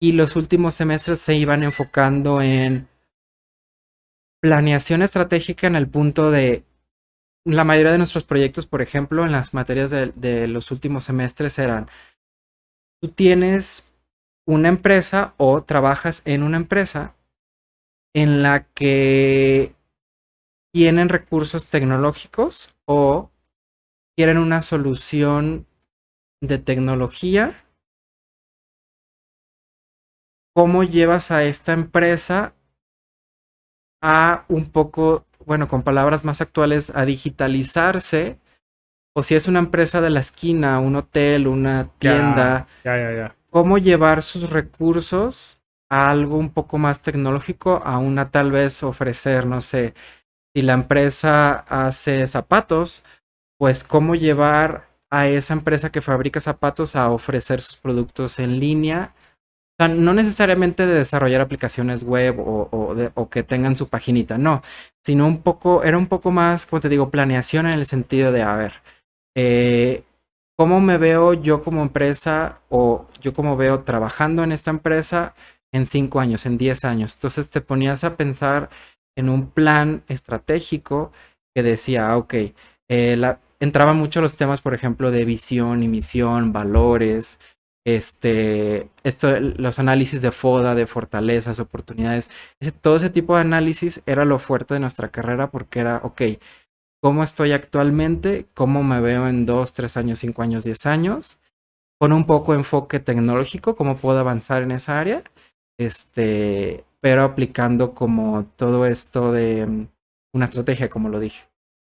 y 0.05 0.11
los 0.11 0.35
últimos 0.35 0.75
semestres 0.75 1.19
se 1.19 1.35
iban 1.35 1.63
enfocando 1.63 2.39
en 2.39 2.87
planeación 4.39 5.01
estratégica 5.01 5.65
en 5.65 5.75
el 5.75 5.87
punto 5.89 6.29
de 6.29 6.63
la 7.43 7.63
mayoría 7.63 7.91
de 7.91 7.97
nuestros 7.97 8.23
proyectos, 8.23 8.67
por 8.67 8.83
ejemplo, 8.83 9.25
en 9.25 9.31
las 9.31 9.55
materias 9.55 9.89
de, 9.89 10.47
los 10.47 10.69
últimos 10.69 11.05
semestres 11.05 11.57
eran, 11.57 11.89
tú 13.01 13.09
tienes 13.09 13.95
una 14.45 14.69
empresa 14.69 15.33
o 15.37 15.63
trabajas 15.63 16.21
en 16.25 16.43
una 16.43 16.57
empresa 16.57 17.15
en 18.13 18.43
la 18.43 18.67
que 18.75 19.73
tienen 20.71 21.09
recursos 21.09 21.65
tecnológicos 21.65 22.75
o 22.85 23.31
quieren 24.15 24.37
una 24.37 24.61
solución 24.61 25.65
de 26.41 26.59
tecnología 26.59 27.64
cómo 30.55 30.83
llevas 30.83 31.31
a 31.31 31.43
esta 31.43 31.73
empresa 31.73 32.55
a 34.01 34.45
un 34.47 34.67
poco 34.67 35.25
bueno, 35.45 35.67
con 35.67 35.83
palabras 35.83 36.25
más 36.25 36.41
actuales, 36.41 36.91
a 36.95 37.05
digitalizarse, 37.05 38.39
o 39.13 39.21
si 39.23 39.35
es 39.35 39.47
una 39.47 39.59
empresa 39.59 40.01
de 40.01 40.09
la 40.09 40.19
esquina, 40.19 40.79
un 40.79 40.95
hotel, 40.95 41.47
una 41.47 41.85
tienda, 41.99 42.67
Ya, 42.83 42.97
ya, 42.97 43.13
ya. 43.13 43.35
cómo 43.51 43.77
llevar 43.77 44.21
sus 44.23 44.49
recursos 44.49 45.61
a 45.89 46.09
algo 46.09 46.37
un 46.37 46.49
poco 46.49 46.77
más 46.77 47.01
tecnológico, 47.01 47.79
a 47.83 47.99
una 47.99 48.31
tal 48.31 48.51
vez 48.51 48.81
ofrecer, 48.83 49.45
no 49.45 49.61
sé, 49.61 49.93
si 50.53 50.61
la 50.63 50.73
empresa 50.73 51.59
hace 51.59 52.25
zapatos, 52.27 53.03
pues 53.59 53.83
cómo 53.83 54.15
llevar 54.15 54.87
a 55.11 55.27
esa 55.27 55.53
empresa 55.53 55.91
que 55.91 56.01
fabrica 56.01 56.39
zapatos 56.39 56.95
a 56.95 57.11
ofrecer 57.11 57.61
sus 57.61 57.77
productos 57.77 58.39
en 58.39 58.59
línea. 58.59 59.13
O 59.77 59.83
sea, 59.83 59.93
no 59.93 60.13
necesariamente 60.13 60.85
de 60.87 60.93
desarrollar 60.95 61.41
aplicaciones 61.41 62.03
web 62.03 62.39
o, 62.39 62.69
o 62.71 62.95
de- 62.95 63.11
o 63.15 63.29
que 63.29 63.43
tengan 63.43 63.75
su 63.75 63.89
paginita, 63.89 64.37
no, 64.37 64.61
sino 65.03 65.27
un 65.27 65.41
poco, 65.41 65.83
era 65.83 65.97
un 65.97 66.07
poco 66.07 66.31
más, 66.31 66.65
como 66.65 66.79
te 66.79 66.87
digo, 66.89 67.09
planeación 67.11 67.65
en 67.67 67.73
el 67.79 67.85
sentido 67.85 68.31
de, 68.31 68.41
a 68.41 68.55
ver, 68.55 68.73
eh, 69.35 70.03
¿cómo 70.57 70.79
me 70.79 70.97
veo 70.97 71.33
yo 71.33 71.61
como 71.61 71.81
empresa 71.81 72.61
o 72.69 73.07
yo 73.21 73.33
como 73.33 73.57
veo 73.57 73.83
trabajando 73.83 74.43
en 74.43 74.53
esta 74.53 74.71
empresa 74.71 75.35
en 75.73 75.85
cinco 75.85 76.21
años, 76.21 76.45
en 76.45 76.57
diez 76.57 76.85
años? 76.85 77.15
Entonces 77.15 77.49
te 77.49 77.59
ponías 77.59 78.05
a 78.05 78.15
pensar 78.15 78.69
en 79.17 79.27
un 79.29 79.49
plan 79.49 80.03
estratégico 80.07 81.11
que 81.53 81.63
decía, 81.63 82.09
ah, 82.11 82.17
ok, 82.17 82.33
eh, 82.89 83.35
entraban 83.59 83.97
mucho 83.97 84.21
los 84.21 84.35
temas, 84.35 84.61
por 84.61 84.73
ejemplo, 84.73 85.11
de 85.11 85.25
visión 85.25 85.83
y 85.83 85.87
misión, 85.87 86.53
valores, 86.53 87.39
este, 87.85 88.89
esto, 89.03 89.39
los 89.39 89.77
análisis 89.77 90.21
de 90.23 90.31
FODA, 90.31 90.73
de 90.73 90.87
fortalezas, 90.87 91.59
oportunidades, 91.59 92.29
todo 92.81 92.95
ese 92.97 93.11
tipo 93.11 93.35
de 93.35 93.41
análisis 93.41 94.01
era 94.07 94.25
lo 94.25 94.39
fuerte 94.39 94.73
de 94.73 94.79
nuestra 94.79 95.09
carrera 95.09 95.51
porque 95.51 95.79
era, 95.79 96.01
ok, 96.03 96.21
¿cómo 97.01 97.23
estoy 97.23 97.51
actualmente? 97.51 98.47
¿Cómo 98.55 98.83
me 98.83 98.99
veo 99.01 99.27
en 99.27 99.45
dos, 99.45 99.73
tres 99.73 99.97
años, 99.97 100.19
cinco 100.19 100.41
años, 100.41 100.63
diez 100.63 100.87
años? 100.87 101.37
Con 101.99 102.11
un 102.11 102.25
poco 102.25 102.53
de 102.53 102.59
enfoque 102.59 102.99
tecnológico, 102.99 103.75
cómo 103.75 103.97
puedo 103.97 104.19
avanzar 104.19 104.63
en 104.63 104.71
esa 104.71 104.99
área, 104.99 105.23
este, 105.79 106.83
pero 107.01 107.23
aplicando 107.23 107.93
como 107.93 108.45
todo 108.55 108.87
esto 108.87 109.31
de 109.31 109.67
mm, 109.67 109.87
una 110.33 110.45
estrategia, 110.45 110.89
como 110.89 111.09
lo 111.09 111.19
dije. 111.19 111.47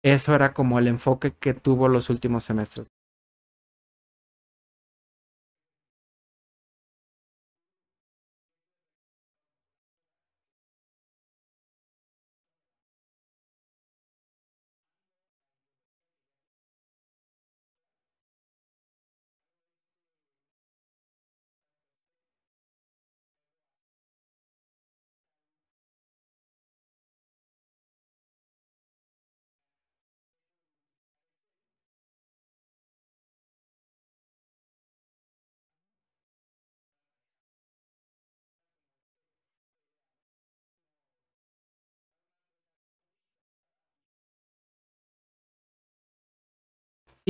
Eso 0.04 0.35
era 0.35 0.52
como 0.52 0.78
el 0.78 0.87
enfoque 0.87 1.33
que 1.33 1.54
tuvo 1.54 1.88
los 1.88 2.11
últimos 2.11 2.45
semestres. 2.45 2.88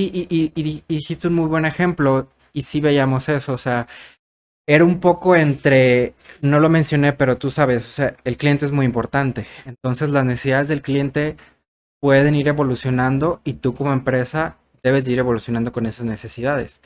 Y, 0.03 0.27
y, 0.31 0.53
y 0.55 0.63
di- 0.63 0.85
y 0.89 0.97
dijiste 0.97 1.29
un 1.29 1.35
muy 1.35 1.47
buen 1.47 1.65
ejemplo, 1.65 2.29
y 2.53 2.63
sí 2.63 2.81
veíamos 2.81 3.29
eso, 3.29 3.53
o 3.53 3.59
sea, 3.59 3.87
era 4.67 4.85
un 4.85 5.01
poco 5.01 5.37
entre, 5.37 6.15
no 6.43 6.61
lo 6.61 6.69
mencioné, 6.69 7.13
pero 7.15 7.37
tú 7.37 7.51
sabes, 7.51 7.87
o 7.87 7.91
sea, 7.91 8.17
el 8.25 8.37
cliente 8.37 8.67
es 8.67 8.73
muy 8.73 8.87
importante, 8.87 9.47
entonces 9.65 10.11
las 10.11 10.25
necesidades 10.25 10.69
del 10.69 10.83
cliente 10.83 11.37
pueden 12.01 12.35
ir 12.35 12.49
evolucionando 12.49 13.41
y 13.45 13.55
tú 13.55 13.75
como 13.75 13.93
empresa 13.93 14.59
debes 14.83 15.05
de 15.07 15.13
ir 15.13 15.19
evolucionando 15.21 15.73
con 15.73 15.87
esas 15.87 16.07
necesidades, 16.07 16.81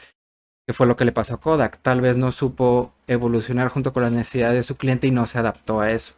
que 0.66 0.72
fue 0.74 0.86
lo 0.86 0.96
que 0.96 1.04
le 1.04 1.12
pasó 1.12 1.34
a 1.34 1.40
Kodak, 1.40 1.78
tal 1.82 2.00
vez 2.00 2.16
no 2.16 2.32
supo 2.32 2.92
evolucionar 3.06 3.68
junto 3.68 3.92
con 3.92 4.02
las 4.04 4.12
necesidades 4.12 4.56
de 4.56 4.62
su 4.62 4.76
cliente 4.76 5.06
y 5.06 5.10
no 5.10 5.26
se 5.26 5.38
adaptó 5.38 5.80
a 5.80 5.90
eso. 5.90 6.14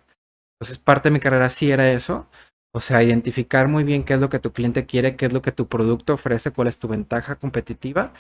Entonces 0.61 0.79
parte 0.79 1.09
de 1.09 1.15
mi 1.15 1.21
carrera 1.21 1.49
sí 1.51 1.71
era 1.71 1.91
eso, 1.93 2.27
o 2.75 2.81
sea, 2.81 3.03
identificar 3.03 3.69
muy 3.69 3.85
bien 3.85 4.05
qué 4.05 4.15
es 4.15 4.21
lo 4.21 4.31
que 4.31 4.41
tu 4.41 4.53
cliente 4.53 4.87
quiere, 4.87 5.17
qué 5.17 5.27
es 5.27 5.33
lo 5.33 5.43
que 5.43 5.53
tu 5.53 5.69
producto 5.69 6.15
ofrece, 6.15 6.51
cuál 6.53 6.69
es 6.69 6.79
tu 6.79 6.89
ventaja 6.89 7.37
competitiva 7.37 8.13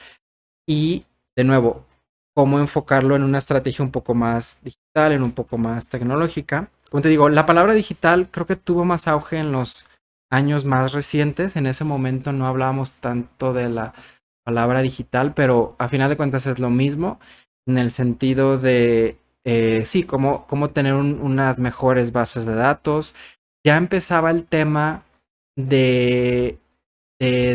y, 0.67 1.05
de 1.37 1.45
nuevo, 1.45 1.85
cómo 2.35 2.59
enfocarlo 2.59 3.17
en 3.17 3.23
una 3.23 3.39
estrategia 3.39 3.85
un 3.85 3.91
poco 3.93 4.15
más 4.15 4.59
digital, 4.63 5.13
en 5.13 5.23
un 5.23 5.33
poco 5.33 5.59
más 5.59 5.87
tecnológica. 5.89 6.71
Como 6.91 7.03
te 7.03 7.09
digo, 7.09 7.29
la 7.29 7.47
palabra 7.47 7.75
digital 7.75 8.29
creo 8.31 8.47
que 8.47 8.57
tuvo 8.57 8.85
más 8.85 9.09
auge 9.09 9.39
en 9.39 9.53
los 9.53 9.87
años 10.31 10.65
más 10.65 10.93
recientes. 10.93 11.57
En 11.57 11.67
ese 11.67 11.85
momento 11.85 12.33
no 12.33 12.47
hablábamos 12.47 12.95
tanto 12.95 13.53
de 13.53 13.69
la 13.69 13.95
palabra 14.45 14.83
digital, 14.83 15.35
pero 15.35 15.75
a 15.79 15.89
final 15.89 16.11
de 16.11 16.17
cuentas 16.17 16.47
es 16.47 16.59
lo 16.59 16.71
mismo 16.71 17.19
en 17.67 17.79
el 17.79 17.91
sentido 17.91 18.59
de, 18.59 19.19
eh, 19.45 19.85
sí, 19.87 20.05
cómo, 20.05 20.47
cómo 20.47 20.69
tener 20.71 20.95
un- 20.95 21.21
unas 21.21 21.59
mejores 21.59 22.13
bases 22.13 22.45
de 22.47 22.55
datos. 22.55 23.15
Ya 23.65 23.79
empezaba 23.79 24.31
el 24.31 24.45
tema 24.45 25.05
de, 25.57 26.59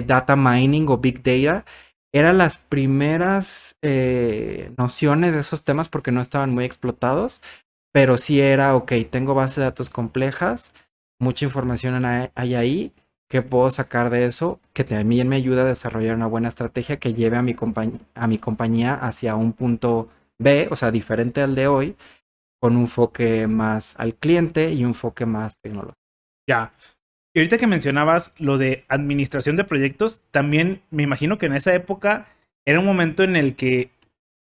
data 0.08 0.36
mining 0.36 0.88
o 0.90 0.98
big 0.98 1.22
data. 1.22 1.66
Eran 2.12 2.40
las 2.40 2.58
primeras 2.58 3.76
eh, 3.84 4.72
nociones 4.78 5.34
de 5.34 5.42
esos 5.42 5.64
temas 5.64 5.90
porque 5.90 6.12
no 6.12 6.22
estaban 6.22 6.52
muy 6.52 6.66
explotados, 6.66 7.42
pero 7.94 8.18
sí 8.18 8.42
era, 8.42 8.76
ok, 8.76 8.94
tengo 9.12 9.36
bases 9.36 9.58
de 9.58 9.64
datos 9.64 9.92
complejas, 9.92 10.74
mucha 11.20 11.46
información 11.46 12.04
hay 12.06 12.56
ahí, 12.56 12.92
¿qué 13.30 13.44
puedo 13.44 13.70
sacar 13.70 14.10
de 14.10 14.26
eso? 14.26 14.60
Que 14.74 14.84
también 14.84 15.28
me 15.28 15.36
ayuda 15.36 15.62
a 15.62 15.66
desarrollar 15.66 16.16
una 16.16 16.26
buena 16.26 16.48
estrategia 16.48 16.98
que 16.98 17.14
lleve 17.14 17.38
a 17.38 17.44
mi, 17.44 17.56
a 18.16 18.28
mi 18.28 18.38
compañía 18.40 18.96
hacia 18.96 19.36
un 19.36 19.54
punto 19.54 20.10
B, 20.40 20.68
o 20.72 20.76
sea, 20.76 20.90
diferente 20.90 21.42
al 21.42 21.54
de 21.54 21.68
hoy, 21.68 21.96
con 22.60 22.76
un 22.76 22.84
enfoque 22.84 23.46
más 23.48 24.00
al 24.00 24.16
cliente 24.16 24.74
y 24.74 24.84
un 24.84 24.92
enfoque 24.92 25.28
más 25.28 25.58
tecnológico. 25.62 25.99
Ya. 26.50 26.74
Y 27.36 27.42
ahorita 27.42 27.60
que 27.60 27.68
mencionabas 27.68 28.34
lo 28.40 28.58
de 28.58 28.84
administración 28.88 29.56
de 29.56 29.66
proyectos, 29.66 30.24
también 30.32 30.82
me 30.90 31.04
imagino 31.04 31.38
que 31.38 31.46
en 31.46 31.54
esa 31.54 31.76
época 31.76 32.26
era 32.66 32.80
un 32.80 32.88
momento 32.88 33.24
en 33.24 33.36
el 33.36 33.56
que 33.56 33.92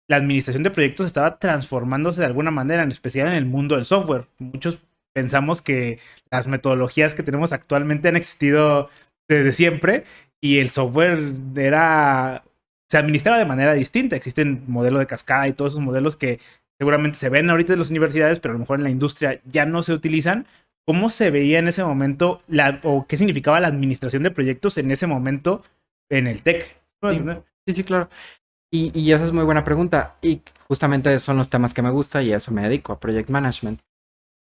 la 0.10 0.18
administración 0.18 0.64
de 0.64 0.72
proyectos 0.72 1.06
estaba 1.06 1.38
transformándose 1.38 2.22
de 2.22 2.26
alguna 2.26 2.50
manera, 2.50 2.82
en 2.82 2.90
especial 2.90 3.28
en 3.28 3.36
el 3.36 3.46
mundo 3.46 3.76
del 3.76 3.86
software. 3.86 4.26
Muchos 4.40 4.80
pensamos 5.14 5.62
que 5.62 6.00
las 6.32 6.48
metodologías 6.48 7.14
que 7.14 7.22
tenemos 7.22 7.54
actualmente 7.54 8.08
han 8.08 8.16
existido 8.16 8.90
desde 9.28 9.52
siempre 9.52 10.04
y 10.42 10.58
el 10.58 10.70
software 10.70 11.20
era 11.56 12.44
se 12.90 12.98
administraba 12.98 13.38
de 13.38 13.46
manera 13.46 13.76
distinta. 13.76 14.16
Existen 14.16 14.64
modelos 14.68 15.00
de 15.00 15.06
cascada 15.06 15.48
y 15.48 15.54
todos 15.54 15.74
esos 15.74 15.84
modelos 15.84 16.16
que 16.16 16.40
seguramente 16.80 17.20
se 17.20 17.30
ven 17.30 17.52
ahorita 17.52 17.74
en 17.74 17.80
las 17.80 17.92
universidades, 17.92 18.40
pero 18.40 18.54
a 18.54 18.56
lo 18.56 18.60
mejor 18.62 18.80
en 18.80 18.84
la 18.84 18.90
industria 18.90 19.40
ya 19.46 19.68
no 19.68 19.84
se 19.84 19.94
utilizan. 19.94 20.48
¿Cómo 20.86 21.10
se 21.10 21.32
veía 21.32 21.60
en 21.60 21.68
ese 21.68 21.84
momento 21.84 22.42
la, 22.48 22.80
o 22.84 23.06
qué 23.08 23.16
significaba 23.18 23.60
la 23.60 23.68
administración 23.68 24.24
de 24.24 24.32
proyectos 24.32 24.78
en 24.78 24.92
ese 24.92 25.08
momento 25.08 25.64
en 26.10 26.28
el 26.28 26.42
TEC? 26.42 26.76
Sí. 27.02 27.18
Sí, 27.66 27.74
sí, 27.74 27.84
claro. 27.86 28.10
Y, 28.72 28.98
y 29.00 29.12
esa 29.14 29.26
es 29.26 29.32
muy 29.32 29.46
buena 29.46 29.64
pregunta. 29.64 30.18
Y 30.22 30.42
justamente 30.68 31.18
son 31.20 31.38
los 31.38 31.50
temas 31.50 31.74
que 31.74 31.82
me 31.82 31.92
gusta 31.92 32.24
y 32.24 32.34
a 32.34 32.38
eso 32.38 32.52
me 32.52 32.64
dedico, 32.64 32.94
a 32.94 33.00
Project 33.00 33.30
Management. 33.30 33.80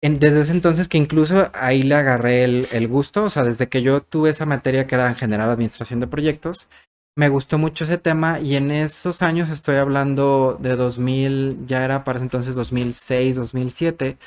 En- 0.02 0.18
desde 0.20 0.40
ese 0.42 0.52
entonces 0.52 0.88
que 0.88 0.98
incluso 0.98 1.50
ahí 1.54 1.82
le 1.82 1.94
agarré 1.96 2.44
el, 2.44 2.66
el 2.72 2.88
gusto, 2.88 3.24
o 3.24 3.30
sea, 3.30 3.44
desde 3.44 3.68
que 3.68 3.82
yo 3.82 4.00
tuve 4.02 4.30
esa 4.30 4.46
materia 4.46 4.86
que 4.86 4.94
era 4.94 5.08
en 5.08 5.16
general 5.16 5.50
administración 5.50 6.00
de 6.00 6.06
proyectos, 6.06 6.68
me 7.16 7.28
gustó 7.28 7.58
mucho 7.58 7.84
ese 7.84 7.98
tema 7.98 8.38
y 8.40 8.54
en 8.54 8.70
esos 8.70 9.22
años 9.22 9.50
estoy 9.50 9.76
hablando 9.76 10.56
de 10.60 10.76
2000, 10.76 11.58
ya 11.66 11.84
era 11.84 12.04
para 12.04 12.18
ese 12.18 12.24
entonces 12.26 12.54
2006, 12.54 13.36
2007, 13.36 14.18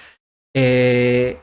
eh, 0.53 1.39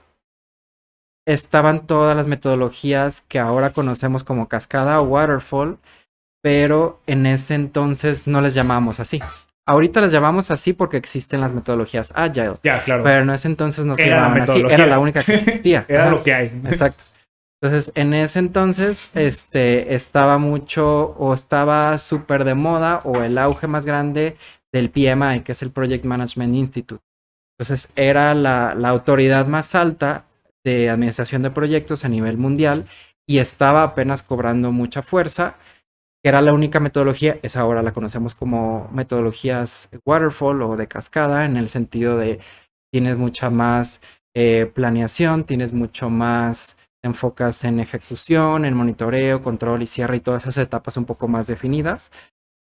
estaban 1.29 1.87
todas 1.87 2.17
las 2.17 2.27
metodologías 2.27 3.21
que 3.21 3.39
ahora 3.39 3.71
conocemos 3.71 4.25
como 4.25 4.49
cascada 4.49 5.01
o 5.01 5.05
waterfall, 5.05 5.79
pero 6.43 7.01
en 7.07 7.27
ese 7.27 7.55
entonces 7.55 8.27
no 8.27 8.41
les 8.41 8.55
llamábamos 8.55 8.99
así. 8.99 9.21
Ahorita 9.67 10.01
les 10.01 10.11
llamamos 10.11 10.51
así 10.51 10.73
porque 10.73 10.97
existen 10.97 11.43
las 11.43 11.53
metodologías 11.53 12.13
agile, 12.17 12.55
Ya, 12.65 12.83
claro. 12.83 13.05
pero 13.05 13.23
en 13.25 13.31
ese 13.31 13.49
entonces 13.49 13.85
no 13.85 13.95
se 13.97 14.07
Era 14.07 14.17
la 14.17 14.23
llamaban 14.23 14.43
así, 14.51 14.63
era 14.71 14.87
la 14.87 14.99
única 14.99 15.23
que 15.23 15.35
existía. 15.35 15.85
Era 15.89 16.05
Ajá. 16.05 16.11
lo 16.13 16.23
que 16.23 16.33
hay. 16.33 16.47
Exacto. 16.65 17.05
Entonces, 17.61 17.93
en 17.95 18.15
ese 18.15 18.39
entonces, 18.39 19.11
este, 19.15 19.95
estaba 19.95 20.39
mucho 20.39 21.15
o 21.19 21.35
estaba 21.35 21.99
súper 21.99 22.45
de 22.45 22.55
moda 22.55 23.03
o 23.05 23.21
el 23.23 23.37
auge 23.37 23.67
más 23.67 23.85
grande 23.85 24.37
del 24.73 24.89
PMI, 24.91 25.41
que 25.41 25.53
es 25.53 25.61
el 25.61 25.71
Project 25.73 26.05
Management 26.07 26.55
Institute. 26.55 27.03
Entonces, 27.59 27.91
era 27.97 28.33
la, 28.35 28.75
la 28.75 28.89
autoridad 28.91 29.47
más 29.49 29.75
alta 29.75 30.25
de 30.69 30.91
administración 30.91 31.43
de 31.43 31.51
proyectos 31.51 32.05
a 32.05 32.11
nivel 32.11 32.37
mundial 32.37 32.85
y 33.27 33.39
estaba 33.39 33.83
apenas 33.83 34.23
cobrando 34.23 34.71
mucha 34.71 35.03
fuerza, 35.03 35.57
que 36.23 36.29
era 36.29 36.43
la 36.43 36.53
única 36.53 36.79
metodología, 36.79 37.39
es 37.43 37.57
ahora 37.57 37.83
la 37.83 37.93
conocemos 37.93 38.35
como 38.35 38.91
metodologías 38.93 39.89
waterfall 40.05 40.61
o 40.63 40.77
de 40.77 40.87
cascada, 40.87 41.47
en 41.47 41.57
el 41.57 41.71
sentido 41.71 42.19
de 42.19 42.41
tienes 42.93 43.17
mucha 43.17 43.49
más 43.49 44.03
eh, 44.35 44.71
planeación, 44.75 45.45
tienes 45.45 45.73
mucho 45.73 46.11
más 46.11 46.77
enfocas 47.03 47.65
en 47.65 47.81
ejecución, 47.81 48.67
en 48.67 48.75
monitoreo, 48.75 49.41
control 49.41 49.83
y 49.83 49.87
cierre 49.87 50.17
y 50.17 50.21
todas 50.21 50.43
esas 50.43 50.59
etapas 50.59 50.99
un 50.99 51.07
poco 51.07 51.29
más 51.29 51.47
definidas. 51.47 52.11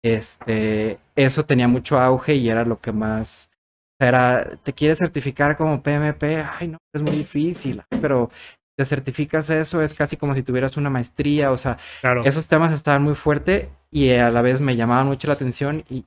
Este, 0.04 0.98
eso 1.16 1.44
tenía 1.44 1.66
mucho 1.66 1.98
auge 1.98 2.34
y 2.36 2.48
era 2.50 2.64
lo 2.64 2.78
que 2.80 2.92
más 2.92 3.50
era, 3.98 4.56
te 4.62 4.72
quieres 4.72 4.98
certificar 4.98 5.56
como 5.56 5.82
PMP, 5.82 6.44
ay 6.58 6.68
no, 6.68 6.78
es 6.94 7.02
muy 7.02 7.12
difícil, 7.12 7.82
pero 8.00 8.30
te 8.78 8.84
certificas 8.84 9.48
eso, 9.50 9.82
es 9.82 9.94
casi 9.94 10.16
como 10.16 10.34
si 10.34 10.42
tuvieras 10.42 10.76
una 10.76 10.90
maestría, 10.90 11.50
o 11.50 11.56
sea, 11.56 11.78
esos 12.24 12.46
temas 12.46 12.72
estaban 12.72 13.02
muy 13.02 13.14
fuertes 13.14 13.68
y 13.90 14.10
a 14.12 14.30
la 14.30 14.42
vez 14.42 14.60
me 14.60 14.76
llamaban 14.76 15.06
mucho 15.06 15.28
la 15.28 15.34
atención 15.34 15.84
y, 15.88 16.04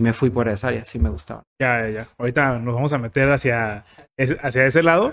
me 0.00 0.12
fui 0.12 0.30
por 0.30 0.46
esa 0.46 0.68
área, 0.68 0.84
sí 0.84 1.00
me 1.00 1.08
gustaba. 1.08 1.42
Ya, 1.60 1.80
ya, 1.80 1.88
ya. 1.88 2.08
Ahorita 2.18 2.60
nos 2.60 2.72
vamos 2.72 2.92
a 2.92 2.98
meter 2.98 3.32
hacia, 3.32 3.84
hacia 4.16 4.64
ese 4.64 4.84
lado. 4.84 5.12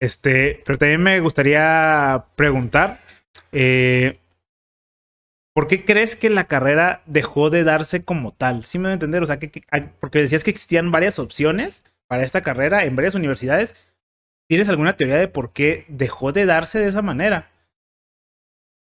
Este, 0.00 0.62
pero 0.64 0.78
también 0.78 1.02
me 1.02 1.20
gustaría 1.20 2.24
preguntar, 2.34 3.02
eh, 3.52 4.21
¿por 5.54 5.66
qué 5.66 5.84
crees 5.84 6.16
que 6.16 6.30
la 6.30 6.44
carrera 6.44 7.02
dejó 7.06 7.50
de 7.50 7.64
darse 7.64 8.04
como 8.04 8.32
tal? 8.32 8.64
Sí 8.64 8.78
me 8.78 8.84
voy 8.84 8.90
a 8.90 8.94
entender, 8.94 9.22
o 9.22 9.26
sea, 9.26 9.38
que, 9.38 9.62
porque 10.00 10.20
decías 10.20 10.44
que 10.44 10.50
existían 10.50 10.90
varias 10.90 11.18
opciones 11.18 11.84
para 12.08 12.22
esta 12.22 12.42
carrera 12.42 12.84
en 12.84 12.96
varias 12.96 13.14
universidades. 13.14 13.74
¿Tienes 14.48 14.68
alguna 14.68 14.96
teoría 14.96 15.16
de 15.16 15.28
por 15.28 15.52
qué 15.52 15.86
dejó 15.88 16.32
de 16.32 16.46
darse 16.46 16.78
de 16.78 16.88
esa 16.88 17.02
manera? 17.02 17.50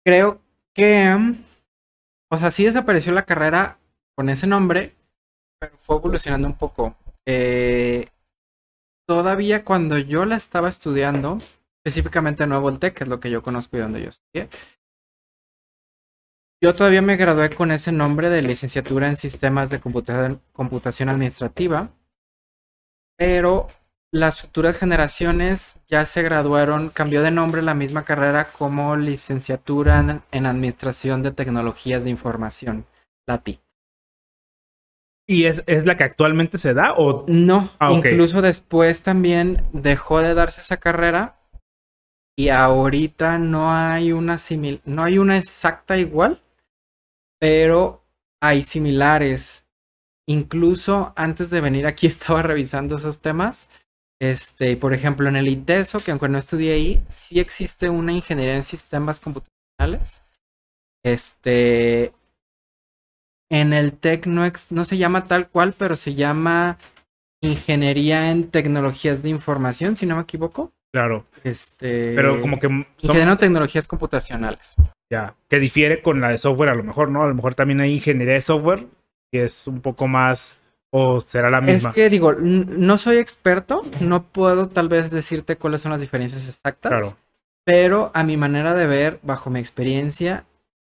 Creo 0.04 0.42
que, 0.74 1.16
o 2.30 2.38
sea, 2.38 2.50
sí 2.50 2.64
desapareció 2.64 3.12
la 3.12 3.24
carrera 3.24 3.78
con 4.14 4.28
ese 4.28 4.46
nombre, 4.46 4.94
pero 5.58 5.76
fue 5.78 5.96
evolucionando 5.96 6.46
un 6.48 6.54
poco. 6.54 6.96
Eh, 7.26 8.08
todavía 9.06 9.64
cuando 9.64 9.98
yo 9.98 10.26
la 10.26 10.36
estaba 10.36 10.68
estudiando, 10.68 11.38
específicamente 11.82 12.42
en 12.42 12.50
Nuevo 12.50 12.64
Voltec, 12.64 12.94
que 12.94 13.04
es 13.04 13.08
lo 13.08 13.20
que 13.20 13.30
yo 13.30 13.42
conozco 13.42 13.76
y 13.76 13.80
donde 13.80 14.02
yo 14.02 14.10
estudié, 14.10 14.48
yo 16.64 16.74
todavía 16.74 17.02
me 17.02 17.16
gradué 17.16 17.50
con 17.50 17.72
ese 17.72 17.92
nombre 17.92 18.30
de 18.30 18.40
licenciatura 18.40 19.06
en 19.06 19.16
sistemas 19.16 19.68
de 19.68 19.80
computación, 19.80 21.08
administrativa, 21.10 21.90
pero 23.18 23.68
las 24.10 24.40
futuras 24.40 24.78
generaciones 24.78 25.76
ya 25.88 26.06
se 26.06 26.22
graduaron, 26.22 26.88
cambió 26.88 27.20
de 27.20 27.30
nombre 27.30 27.60
la 27.60 27.74
misma 27.74 28.06
carrera 28.06 28.46
como 28.46 28.96
licenciatura 28.96 30.22
en, 30.32 30.46
administración 30.46 31.22
de 31.22 31.32
tecnologías 31.32 32.02
de 32.04 32.08
información, 32.08 32.86
LATI. 33.26 33.60
¿Y 35.28 35.44
es, 35.44 35.62
la 35.84 35.98
que 35.98 36.04
actualmente 36.04 36.56
se 36.56 36.72
da 36.72 36.94
o 36.94 37.26
no? 37.28 37.68
Ah, 37.78 37.92
incluso 37.92 38.40
después 38.40 39.02
también 39.02 39.62
dejó 39.74 40.20
de 40.20 40.32
darse 40.32 40.62
esa 40.62 40.78
carrera 40.78 41.36
y 42.36 42.48
ahorita 42.48 43.38
no 43.38 43.74
hay 43.74 44.12
una 44.12 44.38
simil 44.38 44.80
no 44.86 45.04
hay 45.04 45.18
una 45.18 45.36
exacta 45.36 45.98
igual, 45.98 46.40
pero 47.38 48.04
hay 48.40 48.62
similares. 48.62 49.66
Incluso 50.26 51.12
antes 51.16 51.50
de 51.50 51.60
venir 51.60 51.86
aquí 51.86 52.06
estaba 52.08 52.42
revisando 52.42 52.96
esos 52.96 53.20
temas. 53.20 53.68
Este, 54.20 54.76
por 54.76 54.94
ejemplo, 54.94 55.28
en 55.28 55.36
el 55.36 55.48
ITESO, 55.48 56.00
que 56.00 56.10
aunque 56.10 56.28
no 56.28 56.38
estudié 56.38 56.72
ahí, 56.72 57.04
sí 57.08 57.40
existe 57.40 57.90
una 57.90 58.12
ingeniería 58.12 58.56
en 58.56 58.62
sistemas 58.62 59.20
computacionales. 59.20 60.22
Este, 61.04 62.14
en 63.50 63.72
el 63.72 63.92
TEC 63.92 64.26
no, 64.26 64.50
no 64.70 64.84
se 64.84 64.96
llama 64.96 65.26
tal 65.26 65.48
cual, 65.48 65.74
pero 65.76 65.96
se 65.96 66.14
llama 66.14 66.78
Ingeniería 67.42 68.30
en 68.30 68.50
Tecnologías 68.50 69.22
de 69.22 69.28
Información, 69.28 69.96
si 69.96 70.06
no 70.06 70.16
me 70.16 70.22
equivoco. 70.22 70.72
Claro. 70.94 71.26
Este. 71.42 72.14
Pero 72.14 72.40
como 72.40 72.60
que. 72.60 72.68
Son... 72.98 73.36
Tecnologías 73.36 73.88
Computacionales. 73.88 74.76
Ya. 75.10 75.34
Que 75.48 75.58
difiere 75.58 76.00
con 76.00 76.20
la 76.20 76.28
de 76.28 76.38
software, 76.38 76.68
a 76.68 76.76
lo 76.76 76.84
mejor, 76.84 77.10
¿no? 77.10 77.24
A 77.24 77.26
lo 77.26 77.34
mejor 77.34 77.56
también 77.56 77.80
hay 77.80 77.94
ingeniería 77.94 78.34
de 78.34 78.40
software, 78.40 78.86
que 79.32 79.42
es 79.42 79.66
un 79.66 79.80
poco 79.80 80.06
más. 80.06 80.60
O 80.92 81.20
será 81.20 81.50
la 81.50 81.60
misma. 81.60 81.88
Es 81.88 81.94
que 81.96 82.08
digo, 82.08 82.34
no 82.34 82.96
soy 82.96 83.16
experto, 83.16 83.82
no 83.98 84.22
puedo 84.22 84.68
tal 84.68 84.88
vez 84.88 85.10
decirte 85.10 85.56
cuáles 85.56 85.80
son 85.80 85.90
las 85.90 86.00
diferencias 86.00 86.46
exactas. 86.46 86.92
Claro. 86.92 87.16
Pero 87.64 88.12
a 88.14 88.22
mi 88.22 88.36
manera 88.36 88.76
de 88.76 88.86
ver, 88.86 89.18
bajo 89.22 89.50
mi 89.50 89.58
experiencia 89.58 90.44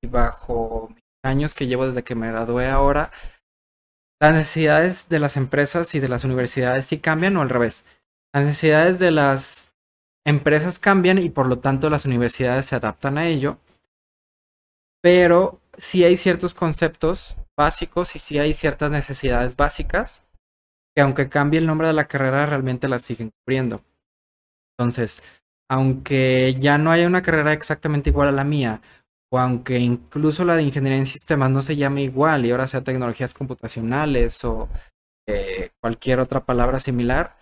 y 0.04 0.08
bajo 0.08 0.94
años 1.24 1.54
que 1.54 1.68
llevo 1.68 1.88
desde 1.88 2.04
que 2.04 2.16
me 2.16 2.28
gradué 2.28 2.68
ahora, 2.68 3.12
las 4.20 4.36
necesidades 4.36 5.08
de 5.08 5.20
las 5.20 5.38
empresas 5.38 5.96
y 5.96 6.02
de 6.02 6.10
las 6.10 6.26
universidades 6.26 6.86
sí 6.86 6.98
cambian 6.98 7.38
o 7.38 7.42
al 7.42 7.50
revés. 7.50 7.86
Las 8.34 8.44
necesidades 8.44 9.00
de 9.00 9.12
las 9.12 9.72
empresas 10.26 10.80
cambian 10.80 11.20
y 11.20 11.30
por 11.30 11.48
lo 11.48 11.60
tanto 11.60 11.90
las 11.90 12.06
universidades 12.06 12.66
se 12.66 12.76
adaptan 12.76 13.18
a 13.18 13.28
ello. 13.28 13.60
Pero 15.02 15.62
sí 15.78 16.04
hay 16.04 16.18
ciertos 16.18 16.54
conceptos 16.54 17.38
básicos 17.56 18.16
y 18.16 18.20
sí 18.20 18.40
hay 18.40 18.54
ciertas 18.54 18.92
necesidades 18.92 19.56
básicas 19.56 20.24
que 20.96 21.02
aunque 21.02 21.30
cambie 21.30 21.60
el 21.60 21.66
nombre 21.66 21.88
de 21.88 21.94
la 21.94 22.08
carrera 22.08 22.46
realmente 22.46 22.88
las 22.88 23.04
siguen 23.04 23.32
cubriendo. 23.32 23.84
Entonces, 24.78 25.22
aunque 25.70 26.56
ya 26.60 26.78
no 26.78 26.92
haya 26.92 27.08
una 27.08 27.22
carrera 27.22 27.54
exactamente 27.54 28.10
igual 28.10 28.30
a 28.30 28.32
la 28.32 28.44
mía 28.44 28.82
o 29.32 29.40
aunque 29.40 29.80
incluso 29.80 30.46
la 30.46 30.56
de 30.56 30.64
ingeniería 30.64 31.00
en 31.00 31.06
sistemas 31.06 31.50
no 31.52 31.62
se 31.62 31.76
llame 31.76 32.04
igual 32.04 32.46
y 32.46 32.52
ahora 32.52 32.68
sea 32.68 32.84
tecnologías 32.84 33.34
computacionales 33.34 34.44
o 34.46 34.70
eh, 35.28 35.72
cualquier 35.82 36.20
otra 36.20 36.46
palabra 36.46 36.80
similar, 36.80 37.36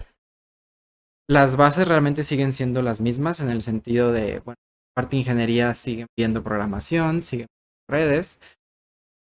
las 1.28 1.56
bases 1.56 1.88
realmente 1.88 2.24
siguen 2.24 2.54
siendo 2.54 2.82
las 2.82 3.02
mismas 3.02 3.40
en 3.40 3.50
el 3.50 3.62
sentido 3.62 4.12
de, 4.12 4.40
bueno, 4.40 4.58
parte 4.94 5.16
de 5.16 5.22
ingeniería 5.22 5.74
siguen 5.74 6.08
viendo 6.18 6.44
programación, 6.44 7.22
siguen 7.22 7.48
viendo 7.48 8.06
redes. 8.06 8.40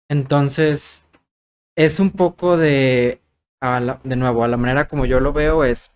Entonces, 0.09 1.07
es 1.77 1.99
un 1.99 2.11
poco 2.11 2.57
de, 2.57 3.21
de 4.03 4.15
nuevo, 4.15 4.43
a 4.43 4.47
la 4.47 4.57
manera 4.57 4.87
como 4.87 5.05
yo 5.05 5.19
lo 5.19 5.33
veo 5.33 5.63
es, 5.63 5.95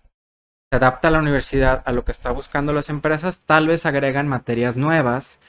se 0.71 0.77
adapta 0.77 1.09
a 1.09 1.11
la 1.11 1.19
universidad 1.19 1.83
a 1.85 1.91
lo 1.91 2.05
que 2.05 2.11
está 2.11 2.31
buscando 2.31 2.73
las 2.73 2.89
empresas, 2.89 3.39
tal 3.45 3.67
vez 3.67 3.85
agregan 3.85 4.27
materias 4.27 4.77
nuevas, 4.77 5.39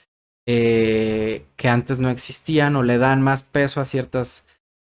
eh, 0.46 1.46
que 1.56 1.68
antes 1.68 1.98
no 1.98 2.10
existían 2.10 2.76
o 2.76 2.82
le 2.82 2.98
dan 2.98 3.22
más 3.22 3.42
peso 3.42 3.80
a 3.80 3.84
ciertos 3.84 4.44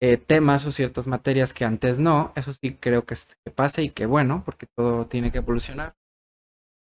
eh, 0.01 0.17
temas 0.17 0.65
o 0.65 0.71
ciertas 0.71 1.07
materias 1.07 1.53
que 1.53 1.65
antes 1.65 1.99
no. 1.99 2.33
Eso 2.35 2.53
sí 2.53 2.77
creo 2.79 3.05
que, 3.05 3.15
que 3.45 3.51
pasa 3.51 3.81
y 3.81 3.89
que 3.89 4.05
bueno, 4.05 4.43
porque 4.45 4.67
todo 4.75 5.05
tiene 5.07 5.31
que 5.31 5.39
evolucionar. 5.39 5.95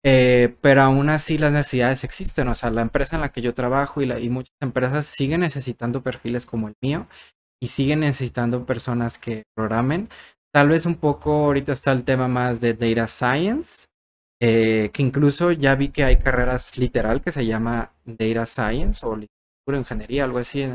Eh, 0.02 0.56
pero 0.62 0.80
aún 0.80 1.10
así 1.10 1.38
las 1.38 1.52
necesidades 1.52 2.04
existen. 2.04 2.48
O 2.48 2.54
sea, 2.54 2.70
la 2.70 2.82
empresa 2.82 3.16
en 3.16 3.22
la 3.22 3.32
que 3.32 3.42
yo 3.42 3.54
trabajo 3.54 4.00
y, 4.02 4.06
la, 4.06 4.18
y 4.18 4.30
muchas 4.30 4.54
empresas 4.60 5.06
siguen 5.06 5.40
necesitando 5.40 6.02
perfiles 6.02 6.46
como 6.46 6.68
el 6.68 6.74
mío 6.82 7.06
y 7.62 7.68
siguen 7.68 8.00
necesitando 8.00 8.64
personas 8.64 9.18
que 9.18 9.44
programen. 9.54 10.08
Tal 10.52 10.68
vez 10.68 10.86
un 10.86 10.96
poco 10.96 11.32
ahorita 11.46 11.72
está 11.72 11.92
el 11.92 12.04
tema 12.04 12.26
más 12.26 12.60
de 12.60 12.74
data 12.74 13.06
science, 13.06 13.86
eh, 14.42 14.90
que 14.92 15.02
incluso 15.02 15.52
ya 15.52 15.74
vi 15.74 15.90
que 15.90 16.02
hay 16.02 16.16
carreras 16.16 16.78
literal 16.78 17.20
que 17.20 17.30
se 17.30 17.46
llama 17.46 17.92
Data 18.04 18.46
Science 18.46 19.04
o 19.04 19.14
literatura 19.14 19.78
ingeniería, 19.78 20.24
algo 20.24 20.38
así 20.38 20.62
en, 20.62 20.72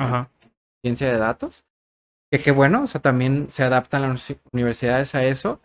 ciencia 0.83 1.11
de 1.11 1.17
datos. 1.17 1.65
Que 2.35 2.41
qué 2.41 2.51
bueno, 2.51 2.83
o 2.83 2.87
sea, 2.87 3.01
también 3.01 3.49
se 3.49 3.63
adaptan 3.63 4.01
las 4.01 4.35
universidades 4.51 5.15
a 5.15 5.23
eso, 5.23 5.61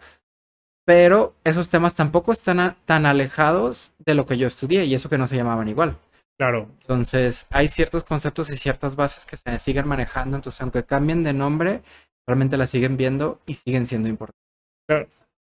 pero 0.84 1.34
esos 1.42 1.68
temas 1.68 1.96
tampoco 1.96 2.30
están 2.30 2.76
tan 2.84 3.06
alejados 3.06 3.92
de 3.98 4.14
lo 4.14 4.24
que 4.24 4.38
yo 4.38 4.46
estudié 4.46 4.84
y 4.84 4.94
eso 4.94 5.08
que 5.08 5.18
no 5.18 5.26
se 5.26 5.34
llamaban 5.34 5.66
igual. 5.66 5.98
Claro. 6.38 6.68
Entonces, 6.82 7.48
hay 7.50 7.66
ciertos 7.66 8.04
conceptos 8.04 8.50
y 8.50 8.56
ciertas 8.56 8.94
bases 8.94 9.26
que 9.26 9.36
se 9.36 9.58
siguen 9.58 9.88
manejando, 9.88 10.36
entonces 10.36 10.60
aunque 10.60 10.84
cambien 10.84 11.24
de 11.24 11.32
nombre, 11.32 11.82
realmente 12.24 12.56
las 12.56 12.70
siguen 12.70 12.96
viendo 12.96 13.40
y 13.46 13.54
siguen 13.54 13.84
siendo 13.84 14.08
importantes. 14.08 14.40
Claro, 14.86 15.08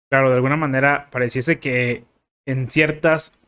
claro 0.09 0.29
de 0.29 0.35
alguna 0.35 0.55
manera 0.55 1.09
pareciese 1.11 1.59
que 1.59 2.05
en 2.47 2.71
ciertas 2.71 3.41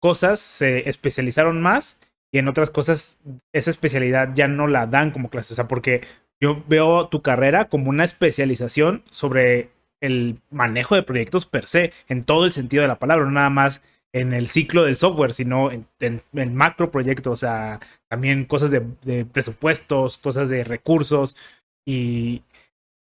cosas 0.00 0.38
se 0.38 0.88
especializaron 0.88 1.60
más 1.60 1.98
y 2.30 2.38
en 2.38 2.46
otras 2.46 2.70
cosas 2.70 3.18
esa 3.52 3.70
especialidad 3.70 4.34
ya 4.34 4.46
no 4.46 4.68
la 4.68 4.86
dan 4.86 5.10
como 5.10 5.30
clase. 5.30 5.54
O 5.54 5.56
sea, 5.56 5.66
porque 5.66 6.02
yo 6.40 6.62
veo 6.68 7.08
tu 7.08 7.22
carrera 7.22 7.68
como 7.68 7.90
una 7.90 8.04
especialización 8.04 9.02
sobre 9.10 9.70
el 10.00 10.38
manejo 10.50 10.94
de 10.94 11.02
proyectos 11.02 11.46
per 11.46 11.66
se, 11.66 11.92
en 12.08 12.24
todo 12.24 12.44
el 12.44 12.52
sentido 12.52 12.82
de 12.82 12.88
la 12.88 12.98
palabra, 12.98 13.24
no 13.24 13.32
nada 13.32 13.50
más 13.50 13.82
en 14.12 14.32
el 14.32 14.46
ciclo 14.48 14.84
del 14.84 14.96
software, 14.96 15.32
sino 15.32 15.70
en, 15.70 15.86
el 16.00 16.50
macro 16.50 16.90
proyecto, 16.90 17.32
o 17.32 17.36
sea, 17.36 17.80
también 18.08 18.44
cosas 18.44 18.70
de, 18.70 18.82
de, 19.02 19.24
presupuestos, 19.24 20.18
cosas 20.18 20.48
de 20.48 20.64
recursos 20.64 21.36
y 21.84 22.42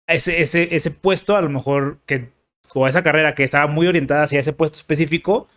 ese, 0.07 0.41
ese, 0.41 0.75
ese 0.75 0.91
puesto 0.91 1.37
a 1.37 1.43
lo 1.43 1.51
mejor 1.51 1.99
que 2.07 2.31
o 2.75 2.87
esa 2.87 3.03
carrera 3.03 3.35
que 3.35 3.45
estaba 3.45 3.67
muy 3.67 3.87
orientada 3.87 4.23
hacia 4.23 4.41
ese 4.41 4.53
puesto 4.53 4.77
específico, 4.77 5.49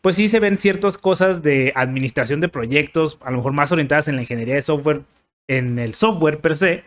pues 0.00 0.16
sí 0.16 0.28
se 0.28 0.40
ven 0.40 0.56
ciertas 0.56 0.98
cosas 0.98 1.42
de 1.42 1.72
administración 1.74 2.40
de 2.40 2.48
proyectos, 2.48 3.18
a 3.22 3.30
lo 3.30 3.38
mejor 3.38 3.52
más 3.52 3.72
orientadas 3.72 4.08
en 4.08 4.16
la 4.16 4.22
ingeniería 4.22 4.54
de 4.54 4.62
software, 4.62 5.02
en 5.48 5.78
el 5.78 5.94
software 5.94 6.40
per 6.40 6.56
se, 6.56 6.84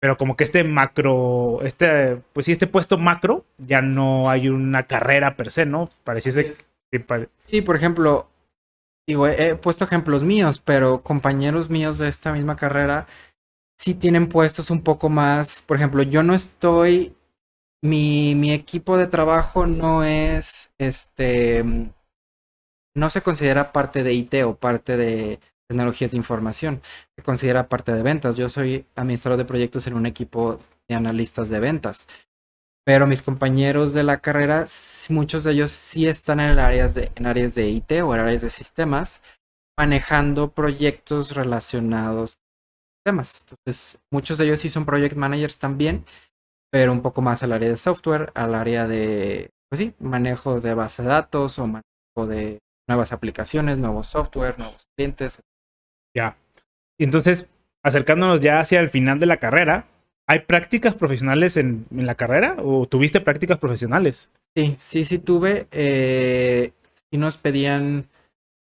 pero 0.00 0.16
como 0.16 0.36
que 0.36 0.44
este 0.44 0.64
macro, 0.64 1.60
este, 1.62 2.16
pues 2.32 2.46
sí, 2.46 2.52
este 2.52 2.66
puesto 2.66 2.98
macro, 2.98 3.44
ya 3.58 3.82
no 3.82 4.30
hay 4.30 4.48
una 4.48 4.84
carrera 4.84 5.36
per 5.36 5.50
se, 5.50 5.66
¿no? 5.66 5.90
Pareciese... 6.04 6.54
Sí, 6.90 7.04
sí 7.38 7.60
por 7.62 7.76
ejemplo, 7.76 8.28
digo, 9.06 9.26
he 9.26 9.56
puesto 9.56 9.84
ejemplos 9.84 10.22
míos, 10.22 10.62
pero 10.64 11.02
compañeros 11.02 11.68
míos 11.68 11.98
de 11.98 12.08
esta 12.08 12.32
misma 12.32 12.56
carrera 12.56 13.06
sí 13.78 13.94
tienen 13.94 14.28
puestos 14.28 14.70
un 14.70 14.82
poco 14.82 15.08
más, 15.08 15.62
por 15.62 15.76
ejemplo, 15.76 16.02
yo 16.02 16.22
no 16.22 16.34
estoy, 16.34 17.16
mi, 17.82 18.34
mi 18.34 18.52
equipo 18.52 18.98
de 18.98 19.06
trabajo 19.06 19.66
no 19.66 20.04
es, 20.04 20.74
este, 20.78 21.64
no 22.94 23.10
se 23.10 23.22
considera 23.22 23.72
parte 23.72 24.02
de 24.02 24.12
IT 24.12 24.34
o 24.44 24.56
parte 24.56 24.96
de 24.96 25.40
tecnologías 25.68 26.12
de 26.12 26.16
información, 26.16 26.82
se 27.16 27.22
considera 27.22 27.68
parte 27.68 27.92
de 27.92 28.02
ventas. 28.02 28.36
Yo 28.36 28.48
soy 28.48 28.86
administrador 28.96 29.38
de 29.38 29.44
proyectos 29.44 29.86
en 29.86 29.94
un 29.94 30.06
equipo 30.06 30.58
de 30.88 30.94
analistas 30.94 31.50
de 31.50 31.60
ventas. 31.60 32.08
Pero 32.84 33.06
mis 33.06 33.20
compañeros 33.20 33.92
de 33.92 34.02
la 34.02 34.20
carrera, 34.20 34.66
muchos 35.10 35.44
de 35.44 35.52
ellos 35.52 35.70
sí 35.70 36.06
están 36.06 36.40
en 36.40 36.58
áreas 36.58 36.94
de, 36.94 37.12
en 37.16 37.26
áreas 37.26 37.54
de 37.54 37.68
IT 37.68 37.92
o 38.02 38.14
en 38.14 38.20
áreas 38.20 38.40
de 38.40 38.48
sistemas, 38.48 39.20
manejando 39.78 40.52
proyectos 40.52 41.34
relacionados 41.34 42.36
con 42.36 42.96
sistemas. 42.96 43.42
Entonces, 43.42 44.00
muchos 44.10 44.38
de 44.38 44.46
ellos 44.46 44.60
sí 44.60 44.70
son 44.70 44.86
project 44.86 45.16
managers 45.16 45.58
también, 45.58 46.06
pero 46.70 46.92
un 46.92 47.02
poco 47.02 47.20
más 47.20 47.42
al 47.42 47.52
área 47.52 47.68
de 47.68 47.76
software, 47.76 48.32
al 48.34 48.54
área 48.54 48.88
de, 48.88 49.50
pues 49.68 49.80
sí, 49.80 49.94
manejo 49.98 50.62
de 50.62 50.72
base 50.72 51.02
de 51.02 51.08
datos 51.08 51.58
o 51.58 51.66
manejo 51.66 52.26
de 52.26 52.58
nuevas 52.88 53.12
aplicaciones, 53.12 53.78
nuevos 53.78 54.06
software, 54.06 54.58
nuevos 54.58 54.86
clientes. 54.96 55.40
Ya. 56.14 56.36
Y 56.98 57.04
entonces, 57.04 57.48
acercándonos 57.82 58.40
ya 58.40 58.60
hacia 58.60 58.80
el 58.80 58.88
final 58.88 59.18
de 59.18 59.26
la 59.26 59.36
carrera, 59.36 59.86
¿hay 60.26 60.40
prácticas 60.40 60.94
profesionales 60.94 61.56
en, 61.56 61.86
la 61.90 62.14
carrera 62.14 62.56
o 62.58 62.86
tuviste 62.86 63.20
prácticas 63.20 63.58
profesionales? 63.58 64.30
Sí, 64.56 64.76
sí, 64.78 65.04
sí 65.04 65.18
tuve. 65.18 65.68
Eh, 65.70 66.72
sí 67.10 67.18
nos 67.18 67.36
pedían, 67.36 68.08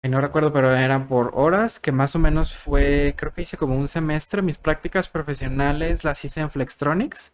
no 0.02 0.20
recuerdo, 0.20 0.52
pero 0.52 0.74
eran 0.74 1.06
por 1.06 1.32
horas, 1.34 1.78
que 1.78 1.92
más 1.92 2.14
o 2.16 2.18
menos 2.18 2.54
fue, 2.54 3.14
creo 3.16 3.32
que 3.32 3.42
hice 3.42 3.56
como 3.56 3.76
un 3.76 3.88
semestre. 3.88 4.42
Mis 4.42 4.58
prácticas 4.58 5.08
profesionales 5.08 6.04
las 6.04 6.24
hice 6.24 6.40
en 6.40 6.50
Flextronics. 6.50 7.32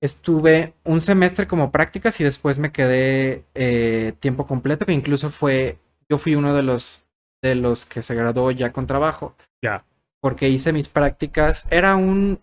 Estuve 0.00 0.74
un 0.84 1.00
semestre 1.00 1.48
como 1.48 1.72
prácticas 1.72 2.20
y 2.20 2.24
después 2.24 2.58
me 2.60 2.70
quedé 2.70 3.44
eh, 3.54 4.12
tiempo 4.20 4.46
completo, 4.46 4.86
que 4.86 4.92
incluso 4.92 5.30
fue 5.30 5.78
yo 6.08 6.18
fui 6.18 6.34
uno 6.34 6.54
de 6.54 6.62
los, 6.62 7.04
de 7.42 7.54
los 7.54 7.86
que 7.86 8.02
se 8.02 8.14
graduó 8.14 8.50
ya 8.50 8.72
con 8.72 8.86
trabajo. 8.86 9.34
Ya. 9.62 9.84
Porque 10.20 10.48
hice 10.48 10.72
mis 10.72 10.88
prácticas. 10.88 11.66
Era 11.70 11.96
un. 11.96 12.40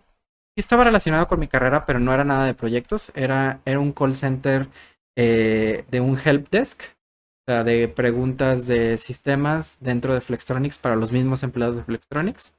Estaba 0.57 0.85
relacionado 0.85 1.27
con 1.27 1.39
mi 1.39 1.47
carrera, 1.47 1.85
pero 1.85 1.99
no 1.99 2.13
era 2.13 2.23
nada 2.23 2.45
de 2.45 2.53
proyectos. 2.53 3.11
Era, 3.15 3.59
era 3.65 3.79
un 3.79 3.91
call 3.91 4.15
center 4.15 4.67
eh, 5.17 5.85
de 5.89 6.01
un 6.01 6.17
help 6.17 6.49
desk. 6.49 6.83
O 7.47 7.51
sea, 7.51 7.63
de 7.63 7.87
preguntas 7.87 8.65
de 8.65 8.97
sistemas 8.97 9.77
dentro 9.81 10.13
de 10.13 10.21
Flextronics 10.21 10.79
para 10.79 10.95
los 10.95 11.11
mismos 11.11 11.43
empleados 11.43 11.75
de 11.75 11.83
Flextronics. 11.83 12.53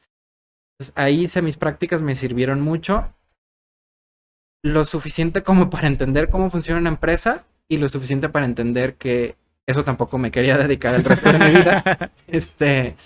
Entonces, 0.79 0.92
ahí 0.96 1.25
hice 1.25 1.42
mis 1.42 1.57
prácticas, 1.57 2.03
me 2.03 2.14
sirvieron 2.14 2.61
mucho. 2.61 3.12
Lo 4.62 4.85
suficiente 4.85 5.42
como 5.42 5.70
para 5.70 5.88
entender 5.88 6.29
cómo 6.29 6.51
funciona 6.51 6.81
una 6.81 6.90
empresa 6.90 7.46
y 7.68 7.79
lo 7.79 7.88
suficiente 7.88 8.29
para 8.29 8.44
entender 8.44 8.96
que 8.96 9.37
eso 9.66 9.85
tampoco 9.85 10.18
me 10.18 10.31
quería 10.31 10.57
dedicar 10.59 10.94
el 10.94 11.05
resto 11.05 11.33
de 11.33 11.38
mi 11.38 11.50
vida. 11.50 12.11
Este, 12.26 12.96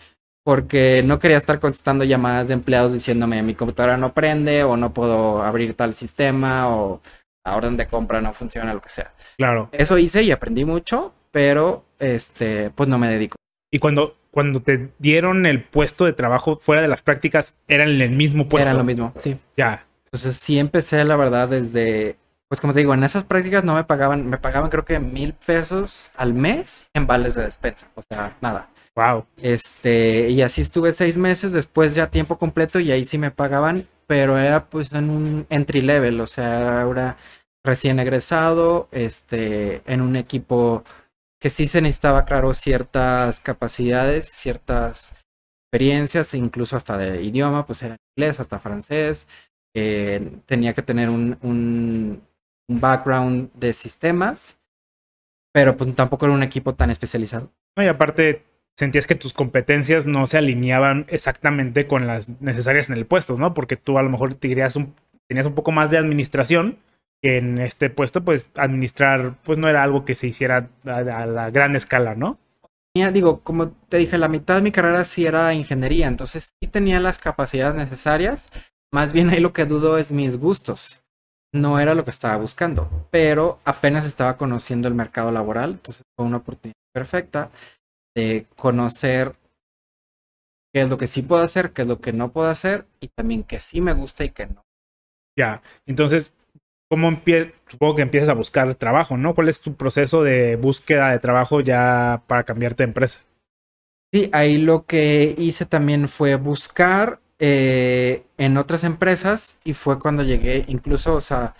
porque 0.44 1.02
no 1.04 1.18
quería 1.18 1.36
estar 1.36 1.60
contestando 1.60 2.04
llamadas 2.04 2.48
de 2.48 2.54
empleados 2.54 2.92
diciéndome 2.92 3.42
mi 3.42 3.54
computadora 3.54 3.96
no 3.96 4.14
prende 4.14 4.64
o 4.64 4.76
no 4.76 4.92
puedo 4.92 5.42
abrir 5.42 5.74
tal 5.74 5.94
sistema 5.94 6.74
o 6.74 7.02
la 7.44 7.56
orden 7.56 7.76
de 7.76 7.86
compra 7.86 8.20
no 8.20 8.32
funciona, 8.32 8.74
lo 8.74 8.80
que 8.80 8.88
sea. 8.88 9.12
Claro. 9.36 9.68
Eso 9.72 9.98
hice 9.98 10.22
y 10.22 10.30
aprendí 10.30 10.64
mucho, 10.64 11.14
pero 11.30 11.84
este, 11.98 12.70
pues 12.70 12.88
no 12.88 12.98
me 12.98 13.08
dedico. 13.08 13.36
Y 13.70 13.78
cuando, 13.78 14.16
cuando 14.30 14.60
te 14.60 14.90
dieron 14.98 15.46
el 15.46 15.62
puesto 15.62 16.04
de 16.04 16.12
trabajo 16.12 16.56
fuera 16.56 16.82
de 16.82 16.88
las 16.88 17.02
prácticas, 17.02 17.54
¿eran 17.68 17.88
en 17.88 18.00
el 18.00 18.10
mismo 18.10 18.48
puesto? 18.48 18.68
Era 18.68 18.78
lo 18.78 18.84
mismo, 18.84 19.12
sí. 19.18 19.38
Ya. 19.56 19.86
Entonces 20.06 20.36
sí 20.36 20.58
empecé, 20.58 21.04
la 21.04 21.16
verdad, 21.16 21.48
desde 21.48 22.16
pues 22.50 22.60
como 22.60 22.72
te 22.72 22.80
digo, 22.80 22.94
en 22.94 23.04
esas 23.04 23.22
prácticas 23.22 23.62
no 23.62 23.76
me 23.76 23.84
pagaban, 23.84 24.28
me 24.28 24.36
pagaban 24.36 24.70
creo 24.70 24.84
que 24.84 24.98
mil 24.98 25.34
pesos 25.34 26.10
al 26.16 26.34
mes 26.34 26.84
en 26.94 27.06
vales 27.06 27.36
de 27.36 27.44
despensa, 27.44 27.88
o 27.94 28.02
sea, 28.02 28.36
nada. 28.40 28.68
Wow. 28.96 29.24
Este, 29.36 30.30
y 30.30 30.42
así 30.42 30.60
estuve 30.60 30.90
seis 30.90 31.16
meses, 31.16 31.52
después 31.52 31.94
ya 31.94 32.10
tiempo 32.10 32.38
completo 32.38 32.80
y 32.80 32.90
ahí 32.90 33.04
sí 33.04 33.18
me 33.18 33.30
pagaban, 33.30 33.86
pero 34.08 34.36
era 34.36 34.64
pues 34.64 34.92
en 34.92 35.10
un 35.10 35.46
entry 35.48 35.80
level, 35.80 36.20
o 36.20 36.26
sea, 36.26 36.82
ahora 36.82 37.16
recién 37.64 38.00
egresado, 38.00 38.88
este, 38.90 39.82
en 39.86 40.00
un 40.00 40.16
equipo 40.16 40.82
que 41.40 41.50
sí 41.50 41.68
se 41.68 41.80
necesitaba, 41.80 42.24
claro, 42.24 42.52
ciertas 42.52 43.38
capacidades, 43.38 44.28
ciertas 44.28 45.14
experiencias, 45.66 46.34
incluso 46.34 46.76
hasta 46.76 46.98
de 46.98 47.22
idioma, 47.22 47.64
pues 47.64 47.84
era 47.84 47.96
inglés, 48.16 48.40
hasta 48.40 48.58
francés. 48.58 49.28
Eh, 49.72 50.40
tenía 50.46 50.74
que 50.74 50.82
tener 50.82 51.10
un, 51.10 51.38
un 51.42 52.22
background 52.78 53.50
de 53.54 53.72
sistemas, 53.72 54.58
pero 55.52 55.76
pues 55.76 55.94
tampoco 55.94 56.26
era 56.26 56.34
un 56.34 56.42
equipo 56.42 56.74
tan 56.74 56.90
especializado. 56.90 57.52
y 57.76 57.86
aparte 57.86 58.44
sentías 58.76 59.06
que 59.06 59.14
tus 59.14 59.34
competencias 59.34 60.06
no 60.06 60.26
se 60.26 60.38
alineaban 60.38 61.04
exactamente 61.08 61.86
con 61.86 62.06
las 62.06 62.28
necesarias 62.40 62.88
en 62.88 62.96
el 62.96 63.06
puesto, 63.06 63.36
¿no? 63.36 63.52
Porque 63.52 63.76
tú 63.76 63.98
a 63.98 64.02
lo 64.02 64.08
mejor 64.08 64.34
tenías 64.36 64.76
un, 64.76 64.94
tenías 65.28 65.46
un 65.46 65.54
poco 65.54 65.72
más 65.72 65.90
de 65.90 65.98
administración 65.98 66.78
que 67.20 67.36
en 67.36 67.58
este 67.58 67.90
puesto, 67.90 68.24
pues 68.24 68.50
administrar, 68.54 69.34
pues 69.42 69.58
no 69.58 69.68
era 69.68 69.82
algo 69.82 70.04
que 70.04 70.14
se 70.14 70.28
hiciera 70.28 70.70
a, 70.86 71.26
la 71.26 71.50
gran 71.50 71.76
escala, 71.76 72.14
¿no? 72.14 72.38
Ya 72.96 73.12
digo, 73.12 73.40
como 73.40 73.70
te 73.88 73.98
dije, 73.98 74.16
la 74.18 74.28
mitad 74.28 74.56
de 74.56 74.62
mi 74.62 74.72
carrera 74.72 75.04
sí 75.04 75.26
era 75.26 75.52
ingeniería, 75.52 76.08
entonces 76.08 76.54
sí 76.60 76.68
tenía 76.68 77.00
las 77.00 77.18
capacidades 77.18 77.74
necesarias. 77.74 78.50
Más 78.92 79.12
bien 79.12 79.28
ahí 79.30 79.40
lo 79.40 79.52
que 79.52 79.66
dudo 79.66 79.98
es 79.98 80.10
mis 80.10 80.38
gustos 80.38 81.02
no 81.52 81.80
era 81.80 81.94
lo 81.94 82.04
que 82.04 82.10
estaba 82.10 82.36
buscando, 82.36 82.88
pero 83.10 83.58
apenas 83.64 84.04
estaba 84.04 84.36
conociendo 84.36 84.88
el 84.88 84.94
mercado 84.94 85.32
laboral, 85.32 85.72
entonces 85.72 86.02
fue 86.16 86.26
una 86.26 86.38
oportunidad 86.38 86.74
perfecta 86.92 87.50
de 88.14 88.46
conocer 88.56 89.32
qué 90.72 90.82
es 90.82 90.88
lo 90.88 90.98
que 90.98 91.06
sí 91.06 91.22
puedo 91.22 91.42
hacer, 91.42 91.72
qué 91.72 91.82
es 91.82 91.88
lo 91.88 92.00
que 92.00 92.12
no 92.12 92.32
puedo 92.32 92.48
hacer 92.48 92.86
y 93.00 93.08
también 93.08 93.42
qué 93.42 93.58
sí 93.58 93.80
me 93.80 93.92
gusta 93.92 94.24
y 94.24 94.30
qué 94.30 94.46
no. 94.46 94.62
Ya, 95.36 95.62
entonces, 95.86 96.32
¿cómo 96.88 97.08
empiezas? 97.08 97.54
Supongo 97.68 97.96
que 97.96 98.02
empiezas 98.02 98.28
a 98.28 98.34
buscar 98.34 98.74
trabajo, 98.74 99.16
¿no? 99.16 99.34
¿Cuál 99.34 99.48
es 99.48 99.60
tu 99.60 99.74
proceso 99.74 100.22
de 100.22 100.56
búsqueda 100.56 101.10
de 101.10 101.18
trabajo 101.18 101.60
ya 101.60 102.22
para 102.26 102.44
cambiarte 102.44 102.82
de 102.82 102.88
empresa? 102.88 103.20
Sí, 104.12 104.28
ahí 104.32 104.58
lo 104.58 104.86
que 104.86 105.34
hice 105.38 105.66
también 105.66 106.08
fue 106.08 106.34
buscar 106.34 107.20
eh, 107.42 108.26
en 108.36 108.58
otras 108.58 108.84
empresas 108.84 109.58
y 109.64 109.72
fue 109.72 109.98
cuando 109.98 110.22
llegué, 110.22 110.66
incluso, 110.68 111.14
o 111.14 111.20
sea, 111.22 111.54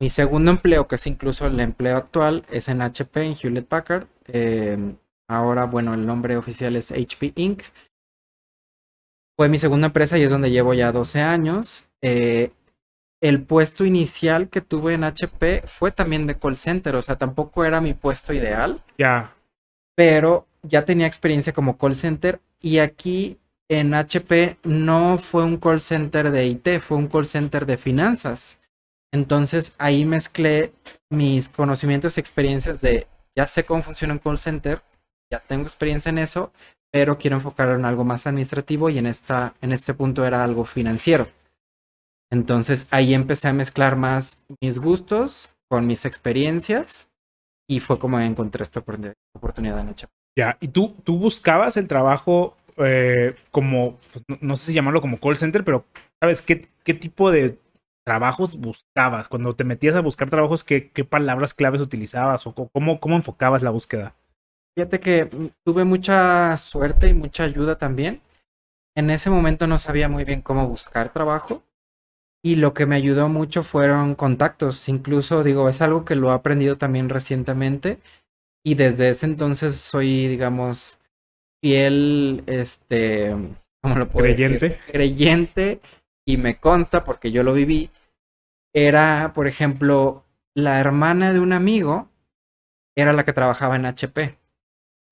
mi 0.00 0.10
segundo 0.10 0.50
empleo, 0.50 0.88
que 0.88 0.96
es 0.96 1.06
incluso 1.06 1.46
el 1.46 1.60
empleo 1.60 1.96
actual, 1.96 2.44
es 2.50 2.68
en 2.68 2.82
HP, 2.82 3.24
en 3.24 3.36
Hewlett 3.40 3.68
Packard. 3.68 4.08
Eh, 4.26 4.96
ahora, 5.28 5.66
bueno, 5.66 5.94
el 5.94 6.04
nombre 6.04 6.36
oficial 6.36 6.74
es 6.74 6.90
HP 6.90 7.34
Inc. 7.36 7.62
Fue 9.38 9.48
mi 9.48 9.58
segunda 9.58 9.86
empresa 9.86 10.18
y 10.18 10.22
es 10.22 10.30
donde 10.30 10.50
llevo 10.50 10.74
ya 10.74 10.90
12 10.90 11.20
años. 11.20 11.88
Eh, 12.00 12.50
el 13.20 13.44
puesto 13.44 13.84
inicial 13.84 14.48
que 14.48 14.60
tuve 14.60 14.94
en 14.94 15.04
HP 15.04 15.62
fue 15.68 15.92
también 15.92 16.26
de 16.26 16.36
call 16.36 16.56
center, 16.56 16.96
o 16.96 17.02
sea, 17.02 17.16
tampoco 17.16 17.64
era 17.64 17.80
mi 17.80 17.94
puesto 17.94 18.32
ideal. 18.32 18.82
Ya. 18.98 19.32
Pero 19.94 20.48
ya 20.62 20.84
tenía 20.84 21.06
experiencia 21.06 21.52
como 21.52 21.78
call 21.78 21.94
center 21.94 22.40
y 22.60 22.78
aquí 22.78 23.38
en 23.74 23.94
HP 23.94 24.58
no 24.64 25.18
fue 25.18 25.44
un 25.44 25.56
call 25.56 25.80
center 25.80 26.30
de 26.30 26.46
IT, 26.46 26.80
fue 26.80 26.96
un 26.96 27.08
call 27.08 27.26
center 27.26 27.66
de 27.66 27.78
finanzas. 27.78 28.58
Entonces 29.12 29.74
ahí 29.78 30.04
mezclé 30.04 30.72
mis 31.10 31.48
conocimientos 31.48 32.16
y 32.16 32.20
experiencias 32.20 32.80
de 32.80 33.06
ya 33.36 33.46
sé 33.46 33.64
cómo 33.64 33.82
funciona 33.82 34.14
un 34.14 34.18
call 34.18 34.38
center, 34.38 34.82
ya 35.30 35.40
tengo 35.40 35.64
experiencia 35.64 36.10
en 36.10 36.18
eso, 36.18 36.52
pero 36.90 37.18
quiero 37.18 37.36
enfocar 37.36 37.68
en 37.70 37.84
algo 37.84 38.04
más 38.04 38.26
administrativo 38.26 38.90
y 38.90 38.98
en, 38.98 39.06
esta, 39.06 39.54
en 39.60 39.72
este 39.72 39.94
punto 39.94 40.24
era 40.26 40.42
algo 40.42 40.64
financiero. 40.64 41.26
Entonces 42.30 42.88
ahí 42.90 43.14
empecé 43.14 43.48
a 43.48 43.52
mezclar 43.52 43.96
más 43.96 44.42
mis 44.60 44.78
gustos 44.78 45.54
con 45.68 45.86
mis 45.86 46.04
experiencias 46.04 47.08
y 47.68 47.80
fue 47.80 47.98
como 47.98 48.20
encontré 48.20 48.62
esta 48.62 48.80
oportunidad 48.80 49.80
en 49.80 49.88
HP. 49.88 50.12
Ya, 50.36 50.56
¿y 50.60 50.68
tú, 50.68 50.96
tú 51.04 51.18
buscabas 51.18 51.76
el 51.76 51.88
trabajo 51.88 52.56
eh, 52.78 53.34
como, 53.50 53.98
pues, 54.12 54.40
no, 54.40 54.56
sé 54.56 54.66
si 54.66 54.72
llamarlo 54.72 55.00
como 55.00 55.18
call 55.18 55.36
center, 55.36 55.64
pero 55.64 55.84
¿sabes 56.20 56.42
qué, 56.42 56.68
qué 56.84 56.94
tipo 56.94 57.30
de 57.30 57.58
trabajos 58.04 58.58
buscabas? 58.58 59.28
Cuando 59.28 59.54
te 59.54 59.64
metías 59.64 59.96
a 59.96 60.00
buscar 60.00 60.30
trabajos, 60.30 60.64
¿qué, 60.64 60.90
qué 60.90 61.04
palabras 61.04 61.54
claves 61.54 61.80
utilizabas 61.80 62.46
o 62.46 62.54
cómo, 62.54 63.00
cómo 63.00 63.16
enfocabas 63.16 63.62
la 63.62 63.70
búsqueda? 63.70 64.14
Fíjate 64.76 65.00
que 65.00 65.24
mm, 65.24 65.48
tuve 65.64 65.84
mucha 65.84 66.56
suerte 66.56 67.08
y 67.08 67.14
mucha 67.14 67.44
ayuda 67.44 67.78
también. 67.78 68.20
En 68.96 69.10
ese 69.10 69.30
momento 69.30 69.66
no 69.66 69.78
sabía 69.78 70.08
muy 70.08 70.24
bien 70.24 70.42
cómo 70.42 70.68
buscar 70.68 71.12
trabajo 71.12 71.62
y 72.44 72.56
lo 72.56 72.74
que 72.74 72.86
me 72.86 72.96
ayudó 72.96 73.28
mucho 73.28 73.62
fueron 73.62 74.14
contactos. 74.14 74.88
Incluso, 74.88 75.44
digo, 75.44 75.68
es 75.68 75.80
algo 75.80 76.04
que 76.04 76.16
lo 76.16 76.30
he 76.30 76.34
aprendido 76.34 76.76
también 76.76 77.08
recientemente 77.08 78.00
y 78.64 78.74
desde 78.74 79.10
ese 79.10 79.26
entonces 79.26 79.76
soy, 79.76 80.28
digamos, 80.28 81.00
fiel, 81.62 82.42
este, 82.46 83.34
¿cómo 83.82 83.96
lo 83.96 84.08
puedo 84.08 84.26
Creyente. 84.26 84.68
decir? 84.68 84.84
Creyente 84.92 85.80
y 86.26 86.36
me 86.36 86.58
consta 86.58 87.04
porque 87.04 87.30
yo 87.30 87.42
lo 87.42 87.54
viví. 87.54 87.90
Era, 88.74 89.32
por 89.34 89.46
ejemplo, 89.46 90.24
la 90.54 90.80
hermana 90.80 91.32
de 91.32 91.40
un 91.40 91.52
amigo 91.52 92.08
era 92.96 93.12
la 93.12 93.24
que 93.24 93.32
trabajaba 93.32 93.76
en 93.76 93.86
HP. 93.86 94.38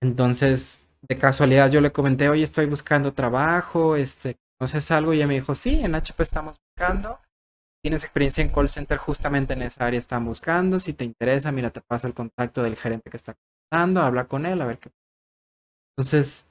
Entonces, 0.03 0.89
de 1.03 1.19
casualidad 1.19 1.71
yo 1.71 1.81
le 1.81 1.93
comenté, 1.93 2.29
oye, 2.29 2.43
estoy 2.43 2.67
buscando 2.67 3.13
trabajo, 3.13 3.97
este, 3.97 4.37
no 4.61 4.69
sé 4.69 4.95
algo, 4.95 5.13
y 5.13 5.17
ella 5.17 5.27
me 5.27 5.35
dijo, 5.35 5.55
sí, 5.55 5.81
en 5.83 5.95
HP 5.95 6.23
estamos 6.23 6.59
buscando. 6.59 7.19
Tienes 7.83 8.05
experiencia 8.05 8.43
en 8.43 8.51
call 8.51 8.69
center 8.69 8.99
justamente 8.99 9.55
en 9.55 9.63
esa 9.63 9.87
área 9.87 9.99
están 9.99 10.25
buscando. 10.25 10.79
Si 10.79 10.93
te 10.93 11.05
interesa, 11.05 11.51
mira, 11.53 11.71
te 11.71 11.81
paso 11.81 12.07
el 12.07 12.15
contacto 12.15 12.63
del 12.63 12.77
gerente 12.77 13.11
que 13.11 13.17
está 13.17 13.35
contactando, 13.35 14.03
habla 14.03 14.27
con 14.27 14.45
él, 14.45 14.61
a 14.61 14.67
ver 14.67 14.79
qué. 14.79 14.91
Entonces, 16.01 16.49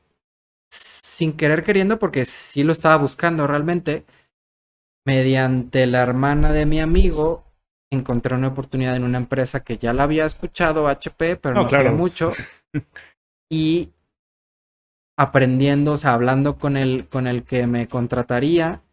sin 0.70 1.34
querer 1.34 1.64
queriendo, 1.64 1.98
porque 1.98 2.26
sí 2.26 2.64
lo 2.64 2.72
estaba 2.72 2.98
buscando 2.98 3.48
realmente, 3.48 4.06
mediante 5.08 5.88
la 5.88 6.04
hermana 6.04 6.52
de 6.52 6.68
mi 6.68 6.80
amigo, 6.80 7.46
encontré 7.92 8.36
una 8.36 8.50
oportunidad 8.50 8.96
en 8.96 9.06
una 9.06 9.18
empresa 9.18 9.64
que 9.64 9.80
ya 9.80 9.92
la 9.92 10.04
había 10.04 10.28
escuchado, 10.28 10.88
HP, 10.88 11.38
pero 11.38 11.56
no, 11.56 11.64
No, 11.64 11.68
claro. 11.68 11.94
mucho. 11.94 12.32
y 13.52 13.90
aprendiendo, 15.18 15.94
o 15.94 15.98
sea, 15.98 16.14
hablando 16.14 16.60
con 16.60 16.78
el, 16.78 17.08
con 17.08 17.26
el 17.26 17.44
que 17.44 17.66
me 17.66 17.88
contrataría, 17.88 18.84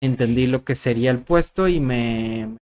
entendí 0.00 0.46
lo 0.46 0.62
que 0.62 0.76
sería 0.76 1.10
el 1.10 1.18
puesto 1.18 1.66
y 1.66 1.80
me... 1.80 2.56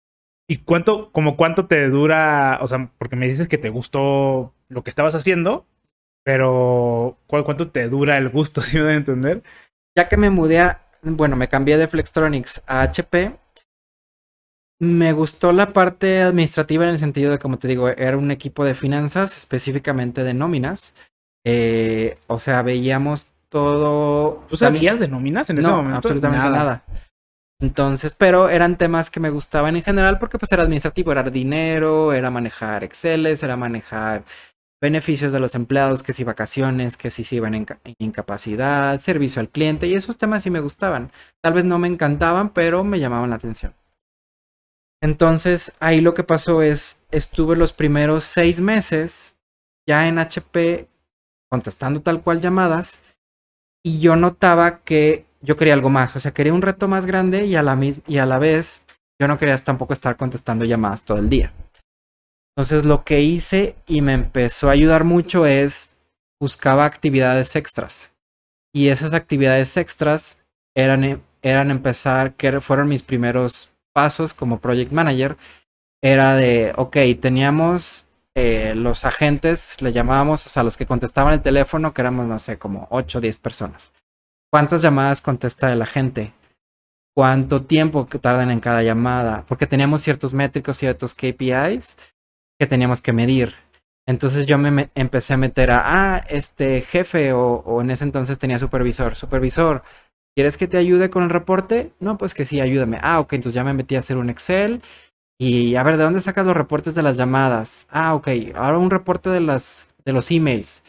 ¿Y 0.47 0.57
cuánto, 0.57 1.11
como 1.11 1.35
cuánto 1.35 1.65
te 1.65 1.89
dura? 1.89 2.59
O 2.61 2.67
sea, 2.67 2.91
porque 2.99 3.15
me 3.15 3.27
dices 3.27 3.47
que 3.47 3.57
te 3.57 3.69
gustó 3.69 4.53
lo 4.69 4.83
que 4.83 4.91
estabas 4.91 5.15
haciendo, 5.15 5.65
pero 6.23 7.17
¿cu- 7.27 7.43
¿cuánto 7.43 7.69
te 7.69 7.87
dura 7.89 8.17
el 8.17 8.29
gusto, 8.29 8.61
si 8.61 8.77
me 8.77 8.83
voy 8.83 8.93
a 8.93 8.97
entender? 8.97 9.43
Ya 9.97 10.07
que 10.09 10.17
me 10.17 10.29
mudé 10.29 10.59
a... 10.59 10.79
Bueno, 11.01 11.35
me 11.35 11.49
cambié 11.49 11.77
de 11.77 11.87
Flextronics 11.87 12.61
a 12.65 12.81
HP. 12.83 13.35
Me 14.79 15.13
gustó 15.13 15.51
la 15.53 15.71
parte 15.71 16.21
administrativa 16.21 16.83
en 16.83 16.91
el 16.91 16.97
sentido 16.97 17.31
de, 17.31 17.39
como 17.39 17.57
te 17.57 17.67
digo, 17.67 17.89
era 17.89 18.17
un 18.17 18.31
equipo 18.31 18.65
de 18.65 18.75
finanzas, 18.75 19.37
específicamente 19.37 20.23
de 20.23 20.33
nóminas. 20.33 20.93
Eh, 21.45 22.17
o 22.27 22.39
sea, 22.39 22.61
veíamos 22.63 23.31
todo... 23.49 24.43
¿Tú 24.49 24.55
sabías 24.55 24.99
de 24.99 25.07
nóminas 25.07 25.49
en 25.49 25.59
ese 25.59 25.67
no, 25.67 25.77
momento? 25.77 25.97
absolutamente 25.97 26.49
nada. 26.49 26.83
Entonces, 27.61 28.13
pero 28.13 28.49
eran 28.49 28.77
temas 28.77 29.09
que 29.09 29.21
me 29.21 29.29
gustaban 29.29 29.75
en 29.77 29.83
general 29.83 30.19
porque 30.19 30.37
pues 30.37 30.51
era 30.51 30.63
administrativo, 30.63 31.11
era 31.13 31.23
dinero, 31.23 32.11
era 32.11 32.29
manejar 32.29 32.83
Exceles, 32.83 33.41
era 33.41 33.55
manejar 33.55 34.23
beneficios 34.83 35.31
de 35.31 35.39
los 35.39 35.55
empleados, 35.55 36.03
que 36.03 36.11
si 36.11 36.25
vacaciones, 36.25 36.97
que 36.97 37.09
si 37.09 37.23
se 37.23 37.37
iban 37.37 37.55
en, 37.55 37.63
ca- 37.63 37.79
en 37.85 37.95
incapacidad, 37.99 38.99
servicio 38.99 39.39
al 39.39 39.47
cliente, 39.49 39.87
y 39.87 39.95
esos 39.95 40.17
temas 40.17 40.43
sí 40.43 40.49
me 40.49 40.59
gustaban. 40.59 41.09
Tal 41.41 41.53
vez 41.53 41.63
no 41.63 41.79
me 41.79 41.87
encantaban, 41.87 42.49
pero 42.49 42.83
me 42.83 42.99
llamaban 42.99 43.29
la 43.29 43.37
atención. 43.37 43.73
Entonces, 45.01 45.71
ahí 45.79 46.01
lo 46.01 46.13
que 46.13 46.23
pasó 46.23 46.61
es, 46.61 47.03
estuve 47.11 47.55
los 47.55 47.71
primeros 47.71 48.25
seis 48.25 48.59
meses 48.59 49.37
ya 49.87 50.07
en 50.07 50.19
HP 50.19 50.89
contestando 51.49 52.01
tal 52.01 52.21
cual 52.21 52.41
llamadas, 52.41 52.99
y 53.85 53.99
yo 53.99 54.15
notaba 54.17 54.79
que 54.79 55.25
yo 55.41 55.55
quería 55.55 55.73
algo 55.75 55.89
más, 55.89 56.15
o 56.15 56.19
sea, 56.19 56.33
quería 56.33 56.53
un 56.53 56.61
reto 56.61 56.87
más 56.87 57.05
grande 57.05 57.45
y 57.45 57.55
a 57.55 57.63
la, 57.63 57.77
y 58.07 58.17
a 58.17 58.25
la 58.25 58.39
vez 58.39 58.85
yo 59.21 59.27
no 59.27 59.37
quería 59.37 59.57
tampoco 59.57 59.93
estar 59.93 60.17
contestando 60.17 60.65
llamadas 60.65 61.03
todo 61.03 61.19
el 61.19 61.29
día. 61.29 61.53
Entonces 62.55 62.85
lo 62.85 63.03
que 63.03 63.21
hice 63.21 63.75
y 63.87 64.01
me 64.01 64.13
empezó 64.13 64.69
a 64.69 64.73
ayudar 64.73 65.03
mucho 65.03 65.45
es 65.45 65.97
buscaba 66.39 66.85
actividades 66.85 67.55
extras. 67.55 68.13
Y 68.73 68.89
esas 68.89 69.13
actividades 69.13 69.75
extras 69.77 70.43
eran, 70.75 71.03
e- 71.03 71.19
eran 71.41 71.71
empezar, 71.71 72.33
que 72.35 72.59
fueron 72.61 72.89
mis 72.89 73.03
primeros 73.03 73.71
pasos 73.93 74.33
como 74.33 74.59
project 74.59 74.91
manager. 74.91 75.37
Era 76.01 76.35
de, 76.35 76.73
ok, 76.75 76.97
teníamos 77.19 78.07
eh, 78.35 78.73
los 78.75 79.05
agentes, 79.05 79.81
le 79.81 79.91
llamábamos, 79.91 80.45
o 80.45 80.49
sea, 80.49 80.63
los 80.63 80.75
que 80.75 80.85
contestaban 80.85 81.33
el 81.33 81.41
teléfono, 81.41 81.93
que 81.93 82.01
éramos, 82.01 82.25
no 82.27 82.39
sé, 82.39 82.57
como 82.59 82.87
8 82.89 83.19
o 83.19 83.21
10 83.21 83.39
personas. 83.39 83.91
¿Cuántas 84.51 84.81
llamadas 84.81 85.21
contesta 85.21 85.71
el 85.71 85.81
agente? 85.81 86.33
¿Cuánto 87.15 87.63
tiempo 87.63 88.05
tardan 88.05 88.51
en 88.51 88.59
cada 88.59 88.83
llamada? 88.83 89.45
Porque 89.47 89.67
teníamos 89.67 90.01
ciertos 90.01 90.33
métricos, 90.33 90.77
ciertos 90.77 91.13
KPIs 91.13 91.95
que 92.63 92.69
teníamos 92.69 93.01
que 93.01 93.13
medir. 93.13 93.53
Entonces 94.07 94.45
yo 94.45 94.57
me, 94.57 94.71
me- 94.71 94.89
empecé 94.95 95.33
a 95.33 95.37
meter 95.37 95.71
a, 95.71 95.81
ah, 96.15 96.25
este 96.29 96.81
jefe 96.81 97.33
o, 97.33 97.63
o 97.65 97.81
en 97.81 97.91
ese 97.91 98.03
entonces 98.03 98.39
tenía 98.39 98.59
supervisor. 98.59 99.15
Supervisor, 99.15 99.83
¿quieres 100.35 100.57
que 100.57 100.67
te 100.67 100.77
ayude 100.77 101.09
con 101.09 101.23
el 101.23 101.29
reporte? 101.29 101.91
No, 101.99 102.17
pues 102.17 102.33
que 102.33 102.45
sí, 102.45 102.61
ayúdame. 102.61 102.99
Ah, 103.01 103.19
ok, 103.19 103.33
entonces 103.33 103.55
ya 103.55 103.63
me 103.63 103.73
metí 103.73 103.95
a 103.95 103.99
hacer 103.99 104.17
un 104.17 104.29
Excel. 104.29 104.81
Y 105.39 105.75
a 105.75 105.83
ver, 105.83 105.97
¿de 105.97 106.03
dónde 106.03 106.21
sacas 106.21 106.45
los 106.45 106.55
reportes 106.55 106.95
de 106.95 107.03
las 107.03 107.17
llamadas? 107.17 107.87
Ah, 107.91 108.15
ok, 108.15 108.29
ahora 108.55 108.77
un 108.77 108.91
reporte 108.91 109.29
de, 109.29 109.41
las, 109.41 109.87
de 110.05 110.13
los 110.13 110.31
emails. 110.31 110.83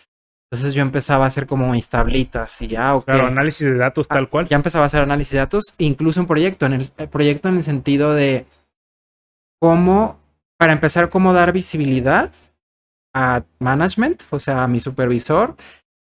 Entonces 0.53 0.75
yo 0.75 0.83
empezaba 0.83 1.25
a 1.25 1.29
hacer 1.29 1.47
como 1.47 1.71
mis 1.73 1.89
tablitas 1.89 2.63
y 2.63 2.77
ah, 2.77 2.95
ok. 2.97 3.07
Claro, 3.07 3.27
análisis 3.27 3.67
de 3.67 3.77
datos 3.77 4.09
Ah, 4.09 4.15
tal 4.15 4.29
cual. 4.29 4.49
Ya 4.49 4.57
empezaba 4.57 4.85
a 4.85 4.87
hacer 4.87 5.03
análisis 5.03 5.33
de 5.33 5.39
datos, 5.39 5.65
incluso 5.79 6.21
un 6.21 6.27
proyecto, 6.27 6.67
en 6.67 6.75
el, 6.75 6.89
el 6.99 7.09
proyecto 7.09 7.49
en 7.49 7.57
el 7.57 7.63
sentido 7.65 8.15
de 8.15 8.47
cómo, 9.61 10.19
para 10.65 10.73
empezar, 10.73 11.11
cómo 11.11 11.35
dar 11.35 11.53
visibilidad 11.53 12.33
a 13.15 13.45
management, 13.59 14.23
o 14.31 14.39
sea, 14.39 14.65
a 14.65 14.67
mi 14.67 14.81
supervisor, 14.81 15.57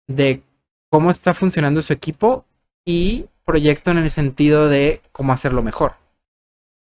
de 0.08 0.42
cómo 0.90 1.12
está 1.12 1.34
funcionando 1.34 1.82
su 1.82 1.92
equipo 1.92 2.44
y 2.84 3.26
proyecto 3.44 3.92
en 3.92 3.98
el 3.98 4.10
sentido 4.10 4.68
de 4.68 5.02
cómo 5.12 5.32
hacerlo 5.32 5.62
mejor. 5.62 5.92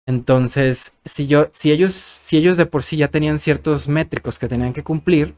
Entonces, 0.07 0.99
si 1.07 1.27
yo, 1.27 1.49
si 1.53 1.73
ellos, 1.73 1.95
si 1.95 2.37
ellos 2.37 2.59
de 2.59 2.67
por 2.67 2.83
sí 2.83 2.99
ya 2.99 3.09
tenían 3.09 3.39
ciertos 3.39 3.89
métricos 3.89 4.39
que 4.39 4.47
tenían 4.47 4.75
que 4.75 4.85
cumplir, 4.85 5.35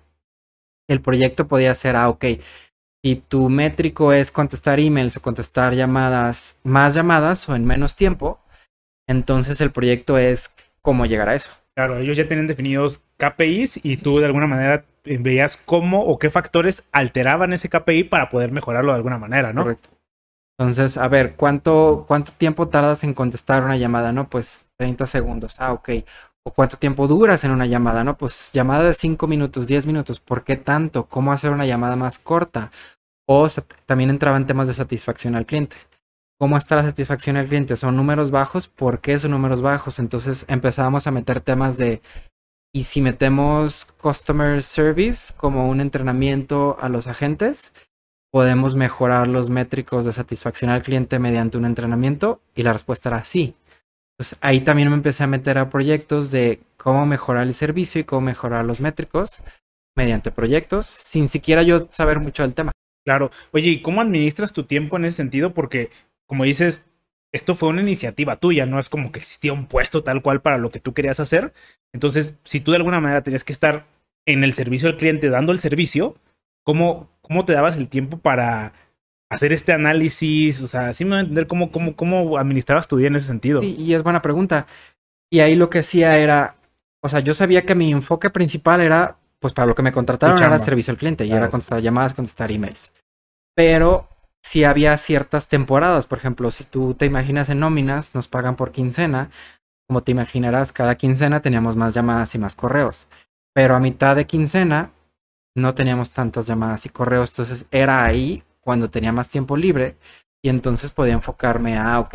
el 0.88 1.00
proyecto 1.00 1.46
podía 1.46 1.72
ser, 1.76 1.94
ah, 1.94 2.08
ok, 2.08 2.24
si 3.04 3.14
tu 3.14 3.48
métrico 3.48 4.12
es 4.12 4.32
contestar 4.32 4.80
emails 4.80 5.16
o 5.16 5.22
contestar 5.22 5.74
llamadas, 5.74 6.58
más 6.64 6.92
llamadas 6.96 7.48
o 7.48 7.54
en 7.54 7.64
menos 7.64 7.94
tiempo, 7.94 8.40
entonces 9.06 9.60
el 9.60 9.70
proyecto 9.70 10.18
es 10.18 10.56
cómo 10.82 11.06
llegar 11.06 11.28
a 11.28 11.36
eso. 11.36 11.52
Claro, 11.76 11.98
ellos 11.98 12.16
ya 12.16 12.26
tienen 12.26 12.46
definidos 12.46 13.04
KPIs 13.18 13.80
y 13.84 13.98
tú 13.98 14.18
de 14.18 14.24
alguna 14.24 14.46
manera 14.46 14.86
eh, 15.04 15.18
veías 15.20 15.58
cómo 15.58 16.02
o 16.02 16.18
qué 16.18 16.30
factores 16.30 16.82
alteraban 16.90 17.52
ese 17.52 17.68
KPI 17.68 18.04
para 18.04 18.30
poder 18.30 18.50
mejorarlo 18.50 18.92
de 18.92 18.96
alguna 18.96 19.18
manera, 19.18 19.52
¿no? 19.52 19.62
Correcto. 19.62 19.90
Entonces, 20.58 20.96
a 20.96 21.06
ver, 21.08 21.36
¿cuánto, 21.36 22.06
¿cuánto 22.08 22.32
tiempo 22.32 22.68
tardas 22.68 23.04
en 23.04 23.12
contestar 23.12 23.62
una 23.62 23.76
llamada? 23.76 24.10
No, 24.12 24.30
pues 24.30 24.68
30 24.78 25.06
segundos. 25.06 25.60
Ah, 25.60 25.74
ok. 25.74 25.90
¿O 26.46 26.50
cuánto 26.50 26.78
tiempo 26.78 27.06
duras 27.08 27.44
en 27.44 27.50
una 27.50 27.66
llamada? 27.66 28.04
No, 28.04 28.16
pues 28.16 28.52
llamada 28.54 28.84
de 28.84 28.94
5 28.94 29.26
minutos, 29.26 29.66
10 29.66 29.84
minutos. 29.84 30.18
¿Por 30.18 30.44
qué 30.44 30.56
tanto? 30.56 31.08
¿Cómo 31.08 31.30
hacer 31.30 31.50
una 31.50 31.66
llamada 31.66 31.96
más 31.96 32.18
corta? 32.18 32.70
O 33.28 33.48
también 33.84 34.08
entraban 34.08 34.46
temas 34.46 34.66
de 34.66 34.72
satisfacción 34.72 35.34
al 35.34 35.44
cliente. 35.44 35.76
¿Cómo 36.38 36.57
está 36.57 36.77
la 36.77 36.83
satisfacción 36.83 37.37
al 37.37 37.46
cliente? 37.46 37.77
¿Son 37.77 37.96
números 37.96 38.31
bajos? 38.31 38.68
¿Por 38.68 39.01
qué 39.01 39.18
son 39.18 39.31
números 39.31 39.62
bajos? 39.62 39.99
Entonces 39.99 40.44
empezábamos 40.49 41.07
a 41.07 41.11
meter 41.11 41.40
temas 41.40 41.79
de, 41.79 42.03
¿y 42.75 42.85
si 42.85 43.01
metemos 43.01 43.85
customer 43.85 44.62
service 44.62 45.33
como 45.37 45.68
un 45.68 45.81
entrenamiento 45.81 46.77
a 46.81 46.88
los 46.88 47.07
agentes? 47.07 47.72
podemos 48.37 48.75
mejorar 48.75 49.29
los 49.29 49.49
métricos 49.49 50.05
de 50.05 50.12
satisfacción 50.12 50.71
al 50.71 50.83
cliente 50.83 51.19
mediante 51.19 51.56
un 51.56 51.65
entrenamiento? 51.65 52.42
Y 52.54 52.65
la 52.65 52.75
respuesta 52.75 53.08
era 53.08 53.25
sí. 53.25 53.54
Pues 54.19 54.37
ahí 54.42 54.60
también 54.60 54.90
me 54.90 54.94
empecé 54.94 55.25
a 55.25 55.27
meter 55.27 55.56
a 55.56 55.71
proyectos 55.71 56.31
de 56.31 56.60
cómo 56.77 57.06
mejorar 57.06 57.44
el 57.44 57.54
servicio 57.54 57.98
y 57.98 58.04
cómo 58.04 58.21
mejorar 58.21 58.67
los 58.67 58.79
métricos 58.79 59.42
mediante 59.96 60.31
proyectos, 60.31 60.85
sin 60.85 61.31
siquiera 61.31 61.63
yo 61.63 61.88
saber 61.88 62.21
mucho 62.21 62.42
del 62.42 62.54
tema. 62.54 62.73
Claro. 63.06 63.31
Oye, 63.52 63.71
¿y 63.71 63.81
cómo 63.81 64.02
administras 64.02 64.52
tu 64.52 64.65
tiempo 64.65 64.98
en 64.98 65.06
ese 65.06 65.17
sentido? 65.17 65.54
Porque, 65.54 65.88
como 66.27 66.44
dices, 66.44 66.87
esto 67.33 67.54
fue 67.54 67.68
una 67.68 67.83
iniciativa 67.83 68.37
tuya, 68.37 68.66
no 68.66 68.79
es 68.79 68.88
como 68.88 69.12
que 69.12 69.18
existía 69.18 69.52
un 69.52 69.66
puesto 69.66 70.02
tal 70.02 70.22
cual 70.22 70.42
para 70.42 70.58
lo 70.58 70.70
que 70.70 70.81
tú 70.81 70.94
querías 70.94 71.20
hacer. 71.20 71.52
Entonces, 71.92 72.38
si 72.44 72.60
tú 72.60 72.72
de 72.72 72.79
alguna 72.79 73.00
manera 73.00 73.22
tenías 73.22 73.44
que 73.44 73.52
estar 73.52 73.87
en 74.27 74.44
el 74.44 74.52
servicio 74.52 74.88
al 74.88 74.96
cliente 74.96 75.29
dando 75.29 75.52
el 75.52 75.58
servicio, 75.58 76.16
¿cómo, 76.64 77.10
cómo 77.22 77.44
te 77.44 77.52
dabas 77.52 77.77
el 77.77 77.88
tiempo 77.88 78.18
para 78.18 78.72
hacer 79.31 79.52
este 79.52 79.72
análisis? 79.72 80.62
O 80.62 80.66
sea, 80.66 80.92
sí 80.92 81.04
me 81.04 81.10
voy 81.10 81.18
a 81.18 81.20
entender 81.20 81.46
cómo, 81.46 81.70
cómo, 81.70 81.94
cómo 81.94 82.38
administrabas 82.38 82.88
tu 82.88 82.96
día 82.96 83.08
en 83.08 83.16
ese 83.16 83.27
sentido. 83.27 83.60
Sí, 83.60 83.77
y 83.79 83.94
es 83.94 84.02
buena 84.02 84.22
pregunta. 84.22 84.66
Y 85.31 85.40
ahí 85.40 85.56
lo 85.56 85.70
que 85.70 85.81
hacía 85.81 86.18
era, 86.18 86.56
o 87.00 87.08
sea, 87.08 87.20
yo 87.20 87.35
sabía 87.35 87.62
que 87.62 87.74
mi 87.74 87.92
enfoque 87.92 88.31
principal 88.31 88.81
era 88.81 89.18
pues 89.38 89.52
para 89.52 89.66
lo 89.66 89.74
que 89.74 89.83
me 89.83 89.92
contrataron 89.92 90.42
era 90.42 90.58
servicio 90.58 90.92
al 90.92 90.98
cliente 90.98 91.24
y 91.24 91.33
era 91.33 91.50
contestar 91.50 91.81
llamadas, 91.81 92.14
contestar 92.14 92.50
emails. 92.50 92.92
Pero 93.54 94.08
sí 94.47 94.63
había 94.63 94.97
ciertas 94.97 95.49
temporadas, 95.49 96.07
por 96.07 96.19
ejemplo, 96.19 96.53
si 96.53 96.63
tú 96.63 96.94
te 96.94 97.05
imaginas 97.05 97.49
en 97.49 97.59
nóminas, 97.59 98.15
nos 98.15 98.29
pagan 98.29 98.55
por 98.55 98.71
quincena, 98.71 99.29
como 99.88 100.05
te 100.05 100.13
imaginarás, 100.13 100.71
cada 100.71 100.94
quincena 100.94 101.42
teníamos 101.42 101.75
más 101.75 101.94
llamadas 101.94 102.33
y 102.37 102.38
más 102.38 102.55
correos. 102.55 103.09
Pero 103.53 103.75
a 103.75 103.81
mitad 103.81 104.15
de 104.15 104.29
quincena 104.29 104.92
no 105.57 105.75
teníamos 105.75 106.13
tantas 106.13 106.47
llamadas 106.47 106.87
y 106.87 106.90
correos, 106.90 107.31
entonces 107.31 107.67
era 107.73 108.05
ahí 108.05 108.44
cuando 108.61 108.88
tenía 108.88 109.11
más 109.11 109.29
tiempo 109.31 109.57
libre 109.57 109.97
y 110.44 110.49
entonces 110.49 110.92
podía 110.92 111.15
enfocarme 111.15 111.77
a, 111.77 111.99
ok, 111.99 112.15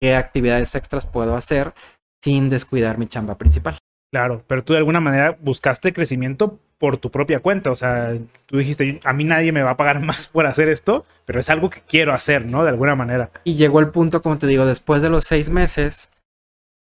qué 0.00 0.16
actividades 0.16 0.74
extras 0.74 1.04
puedo 1.04 1.36
hacer 1.36 1.74
sin 2.22 2.48
descuidar 2.48 2.96
mi 2.96 3.06
chamba 3.06 3.36
principal. 3.36 3.76
Claro, 4.10 4.42
pero 4.46 4.64
tú 4.64 4.72
de 4.72 4.78
alguna 4.78 5.00
manera 5.00 5.36
buscaste 5.42 5.92
crecimiento 5.92 6.58
por 6.78 6.96
tu 6.96 7.10
propia 7.10 7.40
cuenta. 7.40 7.70
O 7.70 7.76
sea, 7.76 8.14
tú 8.46 8.58
dijiste, 8.58 9.00
a 9.04 9.12
mí 9.12 9.24
nadie 9.24 9.52
me 9.52 9.62
va 9.62 9.70
a 9.72 9.76
pagar 9.76 10.00
más 10.04 10.28
por 10.28 10.46
hacer 10.46 10.68
esto, 10.68 11.04
pero 11.24 11.40
es 11.40 11.50
algo 11.50 11.70
que 11.70 11.80
quiero 11.80 12.12
hacer, 12.12 12.46
¿no? 12.46 12.62
De 12.62 12.70
alguna 12.70 12.94
manera. 12.94 13.30
Y 13.44 13.54
llegó 13.54 13.80
el 13.80 13.88
punto, 13.90 14.22
como 14.22 14.38
te 14.38 14.46
digo, 14.46 14.66
después 14.66 15.02
de 15.02 15.10
los 15.10 15.24
seis 15.24 15.50
meses, 15.50 16.08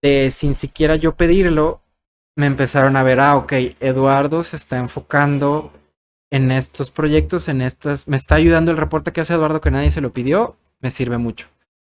de 0.02 0.30
sin 0.30 0.54
siquiera 0.54 0.96
yo 0.96 1.14
pedirlo, 1.14 1.80
me 2.36 2.46
empezaron 2.46 2.96
a 2.96 3.02
ver, 3.02 3.20
ah, 3.20 3.36
ok, 3.36 3.52
Eduardo 3.80 4.42
se 4.42 4.56
está 4.56 4.78
enfocando 4.78 5.72
en 6.30 6.50
estos 6.50 6.90
proyectos, 6.90 7.48
en 7.48 7.60
estas, 7.60 8.08
me 8.08 8.16
está 8.16 8.36
ayudando 8.36 8.70
el 8.70 8.78
reporte 8.78 9.12
que 9.12 9.20
hace 9.20 9.34
Eduardo 9.34 9.60
que 9.60 9.70
nadie 9.70 9.90
se 9.90 10.00
lo 10.00 10.12
pidió, 10.12 10.56
me 10.80 10.90
sirve 10.90 11.18
mucho. 11.18 11.48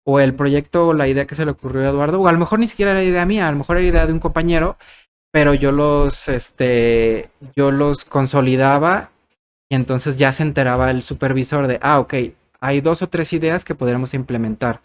O 0.04 0.20
el 0.20 0.34
proyecto 0.34 0.88
o 0.88 0.94
la 0.94 1.06
idea 1.06 1.26
que 1.26 1.34
se 1.34 1.44
le 1.44 1.52
ocurrió 1.52 1.82
a 1.82 1.90
Eduardo, 1.90 2.18
o 2.18 2.26
a 2.26 2.32
lo 2.32 2.38
mejor 2.38 2.58
ni 2.58 2.66
siquiera 2.66 2.92
era 2.92 3.04
idea 3.04 3.26
mía, 3.26 3.46
a 3.46 3.52
lo 3.52 3.58
mejor 3.58 3.76
era 3.76 3.86
idea 3.86 4.06
de 4.06 4.12
un 4.12 4.18
compañero, 4.20 4.78
pero 5.32 5.54
yo 5.54 5.72
los, 5.72 6.28
este, 6.28 7.30
yo 7.56 7.72
los 7.72 8.04
consolidaba 8.04 9.10
y 9.68 9.74
entonces 9.74 10.18
ya 10.18 10.32
se 10.32 10.42
enteraba 10.42 10.90
el 10.90 11.02
supervisor 11.02 11.66
de, 11.66 11.78
ah, 11.82 11.98
ok, 11.98 12.14
hay 12.60 12.80
dos 12.82 13.02
o 13.02 13.08
tres 13.08 13.32
ideas 13.32 13.64
que 13.64 13.74
podríamos 13.74 14.14
implementar. 14.14 14.82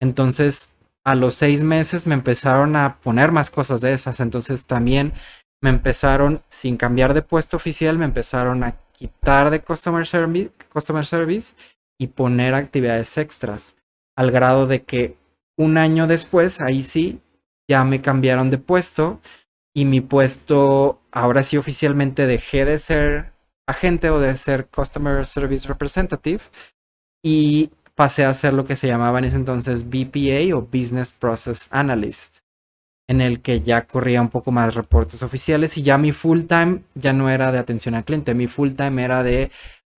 Entonces, 0.00 0.76
a 1.04 1.14
los 1.14 1.34
seis 1.34 1.62
meses 1.62 2.06
me 2.06 2.14
empezaron 2.14 2.74
a 2.74 2.98
poner 3.00 3.30
más 3.30 3.50
cosas 3.50 3.82
de 3.82 3.92
esas. 3.92 4.20
Entonces, 4.20 4.64
también 4.64 5.12
me 5.60 5.70
empezaron, 5.70 6.42
sin 6.48 6.76
cambiar 6.76 7.12
de 7.12 7.22
puesto 7.22 7.56
oficial, 7.58 7.98
me 7.98 8.06
empezaron 8.06 8.64
a 8.64 8.76
quitar 8.92 9.50
de 9.50 9.60
customer 9.60 10.06
service, 10.06 10.50
customer 10.72 11.04
service 11.04 11.54
y 11.98 12.08
poner 12.08 12.54
actividades 12.54 13.18
extras. 13.18 13.76
Al 14.16 14.30
grado 14.30 14.66
de 14.66 14.82
que 14.82 15.16
un 15.56 15.76
año 15.76 16.06
después, 16.06 16.60
ahí 16.60 16.82
sí, 16.82 17.20
ya 17.68 17.84
me 17.84 18.00
cambiaron 18.00 18.50
de 18.50 18.58
puesto 18.58 19.20
y 19.74 19.84
mi 19.84 20.00
puesto, 20.00 21.00
ahora 21.10 21.42
sí 21.42 21.56
oficialmente 21.56 22.26
dejé 22.26 22.64
de 22.64 22.78
ser 22.78 23.32
agente 23.66 24.10
o 24.10 24.20
de 24.20 24.36
ser 24.36 24.66
Customer 24.66 25.24
Service 25.26 25.66
Representative 25.66 26.40
y 27.24 27.70
pasé 27.94 28.24
a 28.24 28.34
ser 28.34 28.52
lo 28.52 28.64
que 28.64 28.76
se 28.76 28.88
llamaba 28.88 29.18
en 29.18 29.26
ese 29.26 29.36
entonces 29.36 29.88
BPA 29.88 30.56
o 30.56 30.62
Business 30.62 31.12
Process 31.12 31.68
Analyst, 31.70 32.38
en 33.08 33.20
el 33.20 33.40
que 33.40 33.60
ya 33.60 33.86
corría 33.86 34.20
un 34.20 34.28
poco 34.28 34.50
más 34.50 34.74
reportes 34.74 35.22
oficiales 35.22 35.76
y 35.78 35.82
ya 35.82 35.98
mi 35.98 36.12
full 36.12 36.42
time 36.42 36.82
ya 36.94 37.12
no 37.12 37.30
era 37.30 37.52
de 37.52 37.58
atención 37.58 37.94
al 37.94 38.04
cliente, 38.04 38.34
mi 38.34 38.48
full 38.48 38.72
time 38.72 39.02
era 39.02 39.22
de 39.22 39.50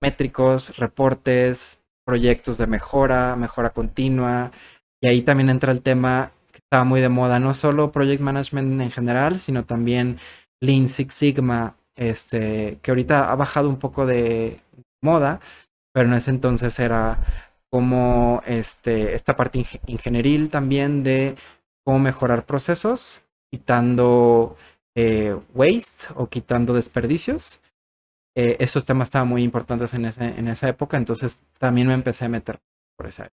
métricos, 0.03 0.77
reportes, 0.77 1.83
proyectos 2.05 2.59
de 2.59 2.66
mejora, 2.66 3.37
mejora 3.37 3.70
continua 3.70 4.53
y 5.01 5.09
ahí 5.09 5.22
también 5.22 5.51
entra 5.51 5.72
el 5.72 5.83
tema 5.83 6.33
estaba 6.75 6.85
muy 6.85 7.01
de 7.01 7.09
moda, 7.09 7.39
no 7.39 7.55
solo 7.55 7.93
project 7.93 8.20
management 8.20 8.81
en 8.81 8.91
general, 8.91 9.39
sino 9.39 9.64
también 9.64 10.18
Lean 10.61 10.89
Six 10.89 11.14
Sigma, 11.14 11.77
este, 11.95 12.81
que 12.83 12.91
ahorita 12.91 13.31
ha 13.31 13.37
bajado 13.37 13.68
un 13.68 13.79
poco 13.79 14.07
de 14.07 14.61
moda, 15.01 15.39
pero 15.93 16.09
en 16.09 16.14
ese 16.14 16.31
entonces 16.31 16.77
era 16.81 17.20
como 17.70 18.43
este, 18.45 19.14
esta 19.14 19.37
parte 19.37 19.59
ing 19.61 19.66
ingenieril 19.87 20.51
también 20.51 21.05
de 21.05 21.37
cómo 21.85 22.01
mejorar 22.01 22.45
procesos, 22.45 23.22
quitando 23.53 24.57
eh, 24.97 25.37
waste 25.55 26.09
o 26.16 26.27
quitando 26.29 26.75
desperdicios. 26.75 27.61
Eh, 28.35 28.57
esos 28.59 28.85
temas 28.85 29.07
estaban 29.07 29.29
muy 29.29 29.45
importantes 29.45 29.95
en, 29.95 30.07
en 30.07 30.49
esa 30.49 30.68
época, 30.68 30.97
entonces 30.97 31.45
también 31.61 31.87
me 31.87 31.95
empecé 31.95 32.25
a 32.25 32.31
meter 32.31 32.59
por 32.97 33.07
esa 33.07 33.27
área. 33.27 33.37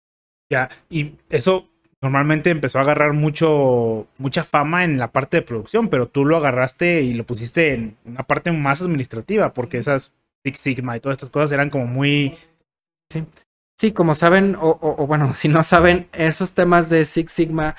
Ya, 0.50 0.70
y 0.90 1.18
eso 1.30 1.75
normalmente 2.06 2.52
empezó 2.52 2.78
a 2.78 2.84
agarrar 2.84 3.14
mucho, 3.14 4.06
mucha 4.20 4.44
fama 4.44 4.84
en 4.84 5.00
la 5.00 5.12
parte 5.12 5.38
de 5.38 5.42
producción, 5.42 5.90
pero 5.90 6.08
tú 6.08 6.24
lo 6.24 6.38
agarraste 6.38 7.02
y 7.02 7.16
lo 7.16 7.24
pusiste 7.26 7.74
en 7.74 7.98
una 8.06 8.22
parte 8.22 8.52
más 8.52 8.80
administrativa, 8.84 9.56
porque 9.56 9.80
esas 9.80 10.14
Six 10.46 10.60
Sigma 10.60 10.96
y 10.96 11.00
todas 11.00 11.16
estas 11.16 11.32
cosas 11.32 11.52
eran 11.52 11.72
como 11.72 11.88
muy... 11.88 12.38
Sí, 13.12 13.26
sí 13.76 13.92
como 13.92 14.14
saben, 14.14 14.56
o, 14.60 15.08
bueno, 15.08 15.34
si 15.36 15.48
no 15.48 15.64
saben, 15.64 16.08
esos 16.14 16.54
temas 16.54 16.92
de 16.92 17.06
Six 17.06 17.32
Sigma 17.32 17.76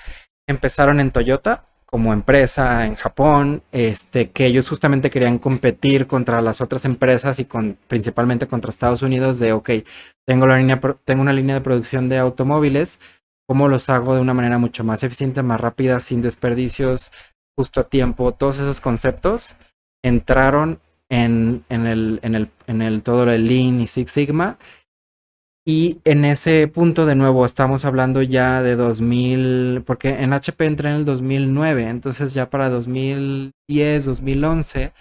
empezaron 0.49 0.99
en 0.99 1.12
Toyota 1.12 1.64
como 1.85 2.12
empresa 2.12 2.85
en 2.85 2.97
Japón, 2.97 3.62
este, 3.70 4.33
que 4.33 4.47
ellos 4.47 4.68
justamente 4.68 5.09
querían 5.09 5.39
competir 5.39 6.09
contra 6.09 6.43
las 6.43 6.61
otras 6.61 6.85
empresas 6.85 7.39
y 7.39 7.45
con, 7.45 7.79
principalmente 7.87 8.49
contra 8.49 8.70
Estados 8.70 9.03
Unidos 9.03 9.39
de, 9.39 9.53
ok, 9.53 9.70
tengo, 10.27 10.49
la 10.49 10.59
línea, 10.59 10.81
tengo 11.05 11.22
una 11.22 11.33
línea 11.33 11.55
de 11.55 11.61
producción 11.61 12.09
de 12.09 12.18
automóviles, 12.18 12.99
¿cómo 13.47 13.68
los 13.68 13.88
hago 13.88 14.14
de 14.14 14.20
una 14.20 14.34
manera 14.34 14.59
mucho 14.59 14.84
más 14.84 15.03
eficiente, 15.03 15.42
más 15.42 15.61
rápida, 15.61 16.01
sin 16.01 16.22
desperdicios, 16.22 17.12
justo 17.57 17.80
a 17.80 17.88
tiempo? 17.88 18.32
Todos 18.32 18.59
esos 18.59 18.80
conceptos 18.80 19.55
entraron 20.05 20.80
en, 21.09 21.64
en, 21.68 21.86
el, 21.86 22.20
en, 22.22 22.82
el, 22.82 23.03
todo 23.03 23.30
el 23.30 23.47
Lean 23.47 23.80
y 23.80 23.86
Six 23.86 24.11
Sigma. 24.11 24.59
Y 25.68 25.99
en 26.05 26.24
ese 26.24 26.68
punto, 26.68 27.07
de 27.07 27.16
nuevo, 27.16 27.44
estamos 27.44 27.84
hablando 27.84 28.22
ya 28.22 28.62
de 28.62 28.76
2000, 28.76 29.82
porque 29.84 30.11
en 30.11 30.32
HP 30.32 30.64
entré 30.64 30.90
en 30.90 30.97
el 30.97 31.05
2009, 31.05 31.88
entonces 31.88 32.34
ya 32.34 32.49
para 32.51 32.68
2010, 32.68 34.05
2011, 34.05 34.92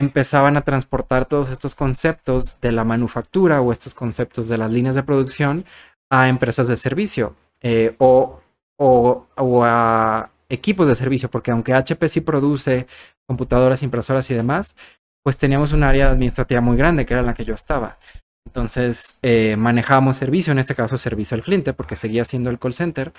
empezaban 0.00 0.56
a 0.56 0.60
transportar 0.60 1.24
todos 1.24 1.50
estos 1.50 1.74
conceptos 1.74 2.60
de 2.60 2.70
la 2.70 2.84
manufactura 2.84 3.60
o 3.60 3.72
estos 3.72 3.94
conceptos 3.94 4.48
de 4.48 4.58
las 4.58 4.70
líneas 4.70 4.94
de 4.94 5.02
producción 5.02 5.64
a 6.08 6.28
empresas 6.28 6.68
de 6.68 6.76
servicio 6.76 7.34
eh, 7.64 7.96
o, 7.98 8.40
o, 8.76 9.64
a 9.64 10.30
equipos 10.50 10.86
de 10.86 10.94
servicio, 10.94 11.30
porque 11.30 11.50
aunque 11.50 11.72
HP 11.72 12.08
sí 12.10 12.20
produce 12.20 12.86
computadoras, 13.26 13.82
impresoras 13.82 14.30
y 14.30 14.34
demás, 14.34 14.76
pues 15.24 15.38
teníamos 15.38 15.72
un 15.72 15.82
área 15.82 16.10
administrativa 16.10 16.60
muy 16.60 16.76
grande, 16.76 17.06
que 17.06 17.14
era 17.14 17.20
en 17.20 17.26
la 17.26 17.34
que 17.34 17.46
yo 17.46 17.54
estaba. 17.54 17.98
Entonces 18.46 19.18
eh, 19.22 19.56
manejábamos 19.56 20.16
servicio, 20.16 20.52
en 20.52 20.58
este 20.58 20.74
caso 20.74 20.98
servicio 20.98 21.36
al 21.36 21.42
cliente, 21.42 21.72
porque 21.72 21.96
seguía 21.96 22.26
siendo 22.26 22.50
el 22.50 22.58
call 22.58 22.74
center, 22.74 23.14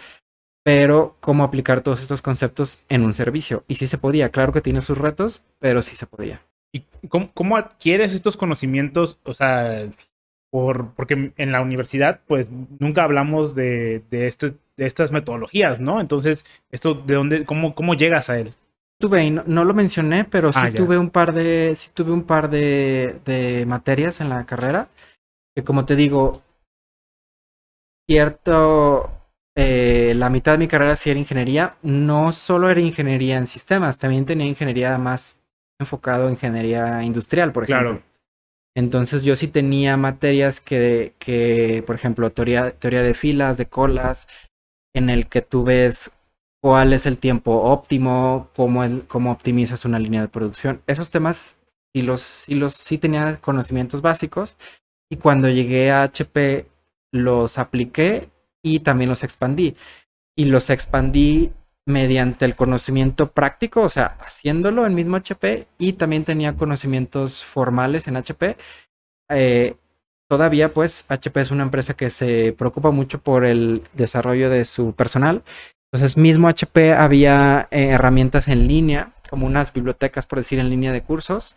pero 0.63 1.17
cómo 1.21 1.43
aplicar 1.43 1.81
todos 1.81 2.01
estos 2.01 2.21
conceptos 2.21 2.85
en 2.87 3.03
un 3.03 3.15
servicio. 3.15 3.63
Y 3.67 3.75
sí 3.75 3.87
se 3.87 3.97
podía, 3.97 4.29
claro 4.29 4.53
que 4.53 4.61
tiene 4.61 4.81
sus 4.81 4.99
retos, 4.99 5.41
pero 5.57 5.81
sí 5.81 5.95
se 5.95 6.05
podía. 6.05 6.45
¿Y 6.71 6.81
cómo, 7.09 7.31
cómo 7.33 7.57
adquieres 7.57 8.13
estos 8.13 8.37
conocimientos? 8.37 9.17
O 9.23 9.33
sea, 9.33 9.89
por, 10.55 10.93
porque 10.93 11.33
en 11.35 11.51
la 11.51 11.59
universidad, 11.59 12.21
pues 12.27 12.47
nunca 12.79 13.03
hablamos 13.03 13.55
de, 13.55 14.03
de, 14.09 14.27
este, 14.27 14.53
de 14.77 14.85
estas 14.85 15.11
metodologías, 15.11 15.81
¿no? 15.81 15.99
Entonces, 15.99 16.45
esto 16.71 16.93
de 16.93 17.15
dónde, 17.15 17.43
cómo, 17.43 17.75
cómo 17.75 17.93
llegas 17.93 18.29
a 18.29 18.39
él? 18.39 18.53
tuve, 18.97 19.29
no, 19.31 19.43
no, 19.45 19.65
lo 19.65 19.73
mencioné, 19.73 20.23
pero 20.23 20.53
sí 20.53 20.61
ah, 20.63 20.71
tuve 20.73 20.97
un 20.97 21.09
par 21.09 21.33
de, 21.33 21.73
sí 21.75 21.91
tuve 21.93 22.13
un 22.13 22.23
par 22.23 22.49
de, 22.49 23.19
de, 23.25 23.65
materias 23.65 24.21
en 24.21 24.29
la 24.29 24.45
carrera, 24.45 24.87
que 25.53 25.65
como 25.65 25.83
te 25.83 25.97
digo, 25.97 26.41
cierto, 28.09 29.11
eh, 29.57 30.13
la 30.15 30.29
mitad 30.29 30.53
de 30.53 30.59
mi 30.59 30.69
carrera 30.69 30.95
sí 30.95 31.09
era 31.09 31.19
ingeniería, 31.19 31.75
no 31.81 32.31
solo 32.31 32.69
era 32.69 32.79
ingeniería 32.79 33.37
en 33.37 33.47
sistemas, 33.47 33.97
también 33.97 34.23
tenía 34.23 34.47
ingeniería 34.47 34.97
más 34.99 35.43
enfocado 35.81 36.27
en 36.27 36.35
ingeniería 36.35 37.03
industrial, 37.03 37.51
por 37.51 37.65
ejemplo. 37.65 37.89
Claro. 37.89 38.14
Entonces 38.75 39.23
yo 39.23 39.35
sí 39.35 39.47
tenía 39.47 39.95
materias 39.95 40.59
que, 40.59 41.13
que 41.17 41.83
por 41.87 41.95
ejemplo, 41.95 42.29
teoría, 42.29 42.71
de 42.71 43.13
filas, 43.13 43.57
de 43.57 43.67
colas, 43.67 44.27
en 44.93 45.09
el 45.09 45.27
que 45.27 45.41
tú 45.41 45.63
ves 45.63 46.11
cuál 46.61 46.93
es 46.93 47.05
el 47.05 47.17
tiempo 47.17 47.51
óptimo, 47.63 48.49
cómo, 48.55 48.83
cómo 49.07 49.31
optimizas 49.31 49.85
una 49.85 49.99
línea 49.99 50.21
de 50.21 50.27
producción. 50.27 50.81
Esos 50.87 51.09
temas 51.09 51.57
sí 51.93 52.01
los, 52.01 52.21
sí 52.21 52.55
los 52.55 52.73
sí 52.73 52.97
tenía 52.97 53.37
conocimientos 53.37 54.01
básicos 54.01 54.57
y 55.09 55.17
cuando 55.17 55.47
llegué 55.49 55.91
a 55.91 56.03
HP 56.03 56.65
los 57.13 57.57
apliqué 57.57 58.29
y 58.61 58.79
también 58.79 59.09
los 59.09 59.23
expandí. 59.23 59.75
Y 60.35 60.45
los 60.45 60.69
expandí 60.69 61.51
mediante 61.85 62.45
el 62.45 62.55
conocimiento 62.55 63.31
práctico, 63.31 63.81
o 63.81 63.89
sea, 63.89 64.17
haciéndolo 64.19 64.85
en 64.85 64.95
mismo 64.95 65.17
HP 65.17 65.67
y 65.77 65.93
también 65.93 66.25
tenía 66.25 66.55
conocimientos 66.55 67.45
formales 67.45 68.07
en 68.07 68.17
HP. 68.17 68.57
Eh, 69.29 69.75
todavía 70.27 70.73
pues 70.73 71.05
HP 71.09 71.41
es 71.41 71.51
una 71.51 71.63
empresa 71.63 71.95
que 71.95 72.09
se 72.09 72.53
preocupa 72.53 72.91
mucho 72.91 73.21
por 73.21 73.45
el 73.45 73.83
desarrollo 73.93 74.49
de 74.49 74.65
su 74.65 74.93
personal 74.93 75.43
entonces, 75.95 76.17
mismo 76.17 76.49
HP 76.49 76.91
había 76.91 77.69
eh, 77.71 77.87
herramientas 77.91 78.49
en 78.49 78.67
línea, 78.67 79.13
como 79.29 79.45
unas 79.45 79.71
bibliotecas, 79.71 80.25
por 80.25 80.39
decir, 80.39 80.59
en 80.59 80.69
línea 80.69 80.91
de 80.91 81.01
cursos. 81.01 81.55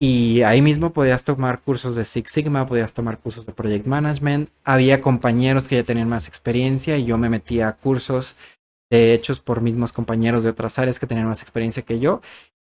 Y 0.00 0.42
ahí 0.42 0.62
mismo 0.62 0.92
podías 0.92 1.24
tomar 1.24 1.60
cursos 1.60 1.96
de 1.96 2.04
Six 2.04 2.30
Sigma, 2.30 2.64
podías 2.64 2.92
tomar 2.92 3.18
cursos 3.18 3.44
de 3.44 3.52
Project 3.52 3.86
Management. 3.86 4.50
Había 4.62 5.00
compañeros 5.00 5.66
que 5.66 5.74
ya 5.74 5.82
tenían 5.82 6.08
más 6.08 6.28
experiencia 6.28 6.96
y 6.96 7.06
yo 7.06 7.18
me 7.18 7.28
metía 7.28 7.66
a 7.66 7.76
cursos 7.76 8.36
de 8.92 9.14
hechos 9.14 9.40
por 9.40 9.60
mismos 9.60 9.92
compañeros 9.92 10.44
de 10.44 10.50
otras 10.50 10.78
áreas 10.78 10.98
que 10.98 11.06
tenían 11.06 11.26
más 11.26 11.42
experiencia 11.42 11.82
que 11.82 11.98
yo 11.98 12.20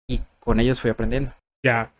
y 0.07 0.21
con 0.39 0.59
ellos 0.59 0.81
fui 0.81 0.91
aprendiendo. 0.91 1.33
Ya. 1.63 1.91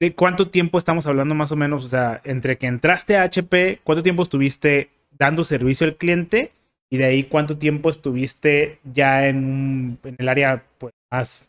¿De 0.00 0.14
cuánto 0.14 0.48
tiempo 0.48 0.78
estamos 0.78 1.06
hablando 1.06 1.34
más 1.34 1.52
o 1.52 1.56
menos? 1.56 1.84
O 1.84 1.88
sea, 1.88 2.20
entre 2.24 2.56
que 2.56 2.68
entraste 2.68 3.16
a 3.16 3.24
HP, 3.24 3.80
¿cuánto 3.84 4.02
tiempo 4.02 4.22
estuviste 4.22 4.90
dando 5.10 5.44
servicio 5.44 5.86
al 5.86 5.96
cliente? 5.96 6.52
Y 6.90 6.96
de 6.96 7.04
ahí, 7.04 7.24
¿cuánto 7.24 7.58
tiempo 7.58 7.90
estuviste 7.90 8.78
ya 8.84 9.26
en, 9.26 9.98
en 10.04 10.16
el 10.18 10.28
área 10.28 10.64
pues, 10.78 10.94
más 11.10 11.48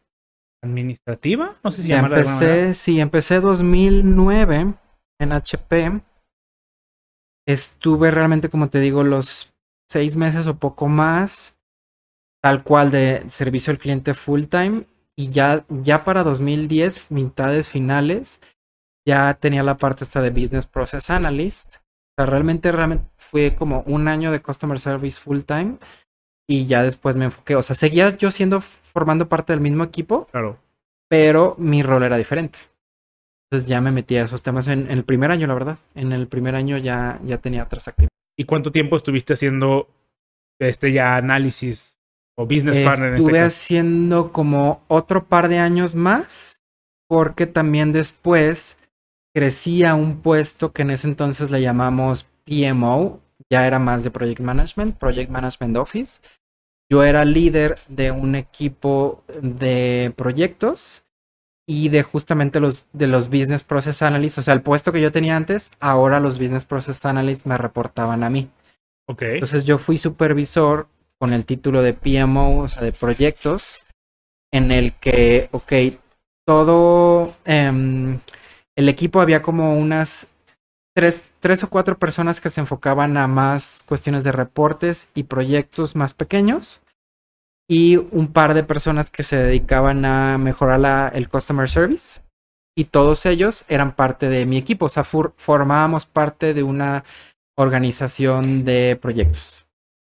administrativa, 0.62 1.56
no 1.64 1.72
sé 1.72 1.84
si 1.84 1.90
ya 1.90 2.00
empecé, 2.00 2.74
sí, 2.74 3.00
empecé 3.00 3.40
2009 3.40 4.74
en 5.20 5.32
HP. 5.32 6.02
Estuve 7.48 8.12
realmente, 8.12 8.50
como 8.50 8.70
te 8.70 8.80
digo, 8.80 9.04
los 9.04 9.54
seis 9.90 10.16
meses 10.16 10.48
o 10.48 10.58
poco 10.58 10.88
más, 10.88 11.58
tal 12.42 12.64
cual 12.64 12.92
de 12.92 13.24
servicio 13.30 13.72
al 13.72 13.80
cliente 13.80 14.14
full 14.14 14.46
time. 14.46 14.86
Y 15.16 15.30
ya, 15.30 15.66
ya 15.70 16.06
para 16.06 16.24
2010, 16.24 17.12
mitades 17.12 17.68
finales, 17.68 18.42
ya 19.06 19.34
tenía 19.34 19.64
la 19.64 19.78
parte 19.78 20.04
esta 20.04 20.22
de 20.22 20.30
Business 20.30 20.66
Process 20.66 21.10
Analyst. 21.10 21.76
O 21.76 22.22
sea, 22.22 22.26
realmente, 22.26 22.72
realmente 22.72 23.06
fue 23.18 23.56
como 23.56 23.82
un 23.82 24.08
año 24.08 24.32
de 24.32 24.42
Customer 24.42 24.80
Service 24.80 25.20
full 25.20 25.42
time. 25.42 25.78
Y 26.48 26.66
ya 26.68 26.84
después 26.84 27.18
me 27.18 27.26
enfoqué. 27.26 27.56
O 27.56 27.64
sea, 27.64 27.76
seguía 27.76 28.16
yo 28.18 28.32
siendo 28.32 28.62
formando 28.62 29.28
parte 29.28 29.54
del 29.54 29.60
mismo 29.60 29.84
equipo. 29.84 30.26
Claro. 30.32 30.58
Pero 31.10 31.56
mi 31.58 31.84
rol 31.84 32.04
era 32.04 32.18
diferente. 32.18 32.60
Entonces 33.52 33.68
ya 33.68 33.82
me 33.82 33.92
metí 33.92 34.16
a 34.16 34.24
esos 34.24 34.44
temas 34.44 34.68
en, 34.68 34.90
el 34.90 35.04
primer 35.04 35.32
año, 35.32 35.48
la 35.48 35.54
verdad. 35.56 35.78
En 35.96 36.12
el 36.12 36.28
primer 36.28 36.56
año 36.56 36.78
ya, 36.78 37.20
ya 37.24 37.40
tenía 37.40 37.64
otras 37.64 37.88
actividades. 37.88 38.10
¿Y 38.38 38.46
cuánto 38.46 38.72
tiempo 38.72 38.96
estuviste 38.96 39.34
haciendo 39.34 39.90
este 40.60 40.92
ya 40.92 41.16
análisis 41.16 41.99
o 42.40 42.46
business 42.46 42.80
partner? 42.80 43.10
Este 43.10 43.22
Estuve 43.22 43.42
haciendo 43.42 44.32
como 44.32 44.82
otro 44.88 45.26
par 45.26 45.50
de 45.50 45.60
años 45.60 45.94
más, 45.94 46.62
porque 47.08 47.48
también 47.48 47.92
después 47.92 48.78
crecía 49.36 49.94
un 49.94 50.22
puesto 50.22 50.72
que 50.72 50.84
en 50.84 50.92
ese 50.92 51.08
entonces 51.08 51.52
le 51.52 51.62
llamamos 51.62 52.28
PMO, 52.46 53.20
ya 53.50 53.68
era 53.68 53.78
más 53.78 54.06
de 54.06 54.12
Project 54.12 54.40
Management, 54.40 54.98
Project 54.98 55.30
Management 55.30 55.76
Office. 55.76 56.22
Yo 56.90 57.04
era 57.04 57.26
líder 57.26 57.78
de 57.90 58.12
un 58.12 58.36
equipo 58.36 59.22
de 59.42 60.14
proyectos 60.16 61.04
y 61.68 61.90
de 61.90 62.04
justamente 62.04 62.62
los 62.62 62.88
de 62.94 63.08
los 63.08 63.28
business 63.28 63.66
process 63.66 64.02
analysts, 64.02 64.40
o 64.40 64.42
sea, 64.44 64.54
el 64.54 64.62
puesto 64.62 64.94
que 64.94 65.02
yo 65.02 65.12
tenía 65.12 65.36
antes, 65.36 65.72
ahora 65.82 66.22
los 66.22 66.40
business 66.40 66.64
process 66.64 67.06
analysts 67.06 67.46
me 67.46 67.58
reportaban 67.58 68.24
a 68.24 68.30
mí. 68.30 68.50
Ok. 69.08 69.24
Entonces 69.24 69.66
yo 69.66 69.78
fui 69.78 69.98
supervisor 69.98 70.88
con 71.20 71.34
el 71.34 71.46
título 71.46 71.84
de 71.84 71.94
PMO, 71.94 72.62
o 72.62 72.68
sea, 72.68 72.82
de 72.82 72.94
proyectos, 72.94 73.86
en 74.52 74.72
el 74.72 74.94
que, 74.94 75.50
ok, 75.52 75.74
todo 76.48 77.36
em, 77.46 78.20
el 78.76 78.90
equipo 78.90 79.22
había 79.22 79.42
como 79.42 79.78
unas 79.78 80.28
tres, 80.96 81.32
tres 81.40 81.64
o 81.64 81.70
cuatro 81.70 82.00
personas 82.00 82.42
que 82.42 82.50
se 82.50 82.62
enfocaban 82.62 83.18
a 83.18 83.28
más 83.28 83.84
cuestiones 83.88 84.24
de 84.24 84.32
reportes 84.32 85.12
y 85.14 85.24
proyectos 85.24 85.96
más 85.96 86.14
pequeños 86.14 86.82
y 87.70 87.98
un 87.98 88.34
par 88.34 88.56
de 88.56 88.64
personas 88.64 89.12
que 89.12 89.24
se 89.24 89.36
dedicaban 89.36 90.06
a 90.06 90.38
mejorar 90.40 91.16
el 91.16 91.30
customer 91.30 91.70
service 91.70 92.22
y 92.76 92.86
todos 92.86 93.26
ellos 93.26 93.66
eran 93.68 93.96
parte 93.96 94.30
de 94.30 94.46
mi 94.46 94.58
equipo, 94.58 94.88
o 94.88 94.90
sea, 94.90 95.04
formábamos 95.04 96.06
parte 96.06 96.54
de 96.54 96.64
una 96.64 97.04
organización 97.56 98.66
de 98.66 98.98
proyectos 99.00 99.69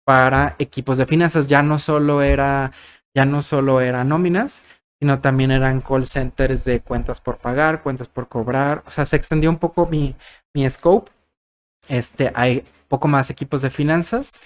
para 0.05 0.55
equipos 0.59 0.97
de 0.97 1.05
finanzas, 1.05 1.47
ya 1.47 1.61
no 1.61 1.79
solo 1.79 2.21
era 2.21 2.71
ya 3.15 3.25
no 3.25 3.41
solo 3.41 3.79
era 3.81 4.03
nóminas, 4.03 4.63
sino 4.99 5.19
también 5.19 5.51
eran 5.51 5.81
call 5.81 6.05
centers 6.05 6.65
de 6.65 6.81
cuentas 6.81 7.21
por 7.21 7.37
pagar, 7.37 7.83
cuentas 7.83 8.07
por 8.07 8.27
cobrar, 8.27 8.83
o 8.87 8.91
sea, 8.91 9.05
se 9.05 9.15
extendió 9.15 9.49
un 9.49 9.59
poco 9.59 9.85
mi, 9.85 10.15
mi 10.53 10.69
scope. 10.69 11.11
Este, 11.89 12.31
hay 12.33 12.63
poco 12.87 13.09
más 13.09 13.29
equipos 13.29 13.61
de 13.61 13.69
finanzas 13.69 14.39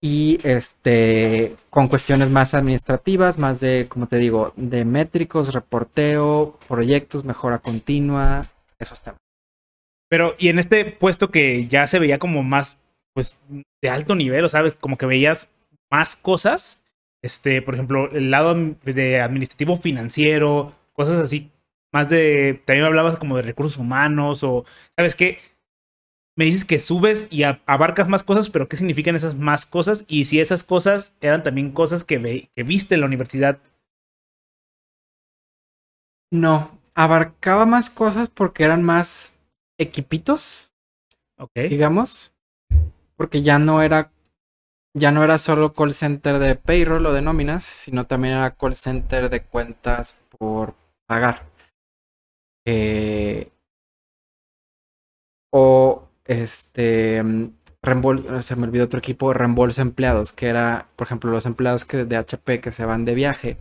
y 0.00 0.38
este 0.44 1.56
con 1.70 1.88
cuestiones 1.88 2.30
más 2.30 2.54
administrativas, 2.54 3.38
más 3.38 3.60
de, 3.60 3.86
como 3.88 4.06
te 4.06 4.16
digo, 4.16 4.52
de 4.56 4.84
métricos, 4.84 5.52
reporteo, 5.52 6.58
proyectos, 6.68 7.24
mejora 7.24 7.58
continua, 7.58 8.46
esos 8.78 9.02
temas. 9.02 9.18
Pero, 10.08 10.34
y 10.38 10.48
en 10.48 10.58
este 10.58 10.84
puesto 10.84 11.30
que 11.30 11.66
ya 11.66 11.86
se 11.86 11.98
veía 11.98 12.18
como 12.18 12.42
más, 12.42 12.78
pues, 13.18 13.36
de 13.82 13.90
alto 13.90 14.14
nivel, 14.14 14.48
¿sabes? 14.48 14.76
Como 14.76 14.96
que 14.96 15.04
veías 15.04 15.50
más 15.90 16.14
cosas, 16.14 16.84
este, 17.20 17.62
por 17.62 17.74
ejemplo, 17.74 18.08
el 18.12 18.30
lado 18.30 18.54
de 18.84 19.20
administrativo 19.20 19.76
financiero, 19.76 20.72
cosas 20.92 21.18
así, 21.18 21.50
más 21.92 22.08
de, 22.08 22.62
también 22.64 22.86
hablabas 22.86 23.18
como 23.18 23.34
de 23.34 23.42
recursos 23.42 23.76
humanos 23.76 24.44
o, 24.44 24.64
¿sabes 24.94 25.16
qué? 25.16 25.40
Me 26.36 26.44
dices 26.44 26.64
que 26.64 26.78
subes 26.78 27.26
y 27.28 27.42
abarcas 27.42 28.08
más 28.08 28.22
cosas, 28.22 28.50
pero 28.50 28.68
¿qué 28.68 28.76
significan 28.76 29.16
esas 29.16 29.34
más 29.34 29.66
cosas? 29.66 30.04
Y 30.06 30.26
si 30.26 30.38
esas 30.38 30.62
cosas 30.62 31.16
eran 31.20 31.42
también 31.42 31.72
cosas 31.72 32.04
que, 32.04 32.48
que 32.54 32.62
viste 32.62 32.94
en 32.94 33.00
la 33.00 33.08
universidad. 33.08 33.58
No, 36.30 36.78
abarcaba 36.94 37.66
más 37.66 37.90
cosas 37.90 38.30
porque 38.30 38.62
eran 38.62 38.84
más 38.84 39.40
equipitos. 39.76 40.70
Ok. 41.36 41.54
Digamos. 41.68 42.32
Porque 43.18 43.42
ya 43.42 43.58
no 43.58 43.82
era 43.82 44.12
ya 44.94 45.10
no 45.12 45.22
era 45.24 45.38
solo 45.38 45.72
call 45.74 45.92
center 45.92 46.38
de 46.38 46.56
payroll 46.56 47.06
o 47.06 47.12
de 47.12 47.22
nóminas, 47.22 47.64
sino 47.64 48.06
también 48.06 48.34
era 48.34 48.54
call 48.56 48.74
center 48.74 49.28
de 49.30 49.42
cuentas 49.42 50.22
por 50.38 50.74
pagar. 51.06 51.46
Eh, 52.66 53.50
o 55.52 56.08
este 56.24 57.22
se 58.40 58.56
me 58.56 58.64
olvidó 58.64 58.84
otro 58.84 58.98
equipo, 58.98 59.32
reembolso 59.32 59.82
empleados, 59.82 60.32
que 60.32 60.48
era, 60.48 60.88
por 60.96 61.06
ejemplo, 61.06 61.30
los 61.30 61.46
empleados 61.46 61.84
que 61.84 62.04
de 62.04 62.16
HP 62.16 62.60
que 62.60 62.72
se 62.72 62.84
van 62.84 63.04
de 63.04 63.14
viaje, 63.14 63.56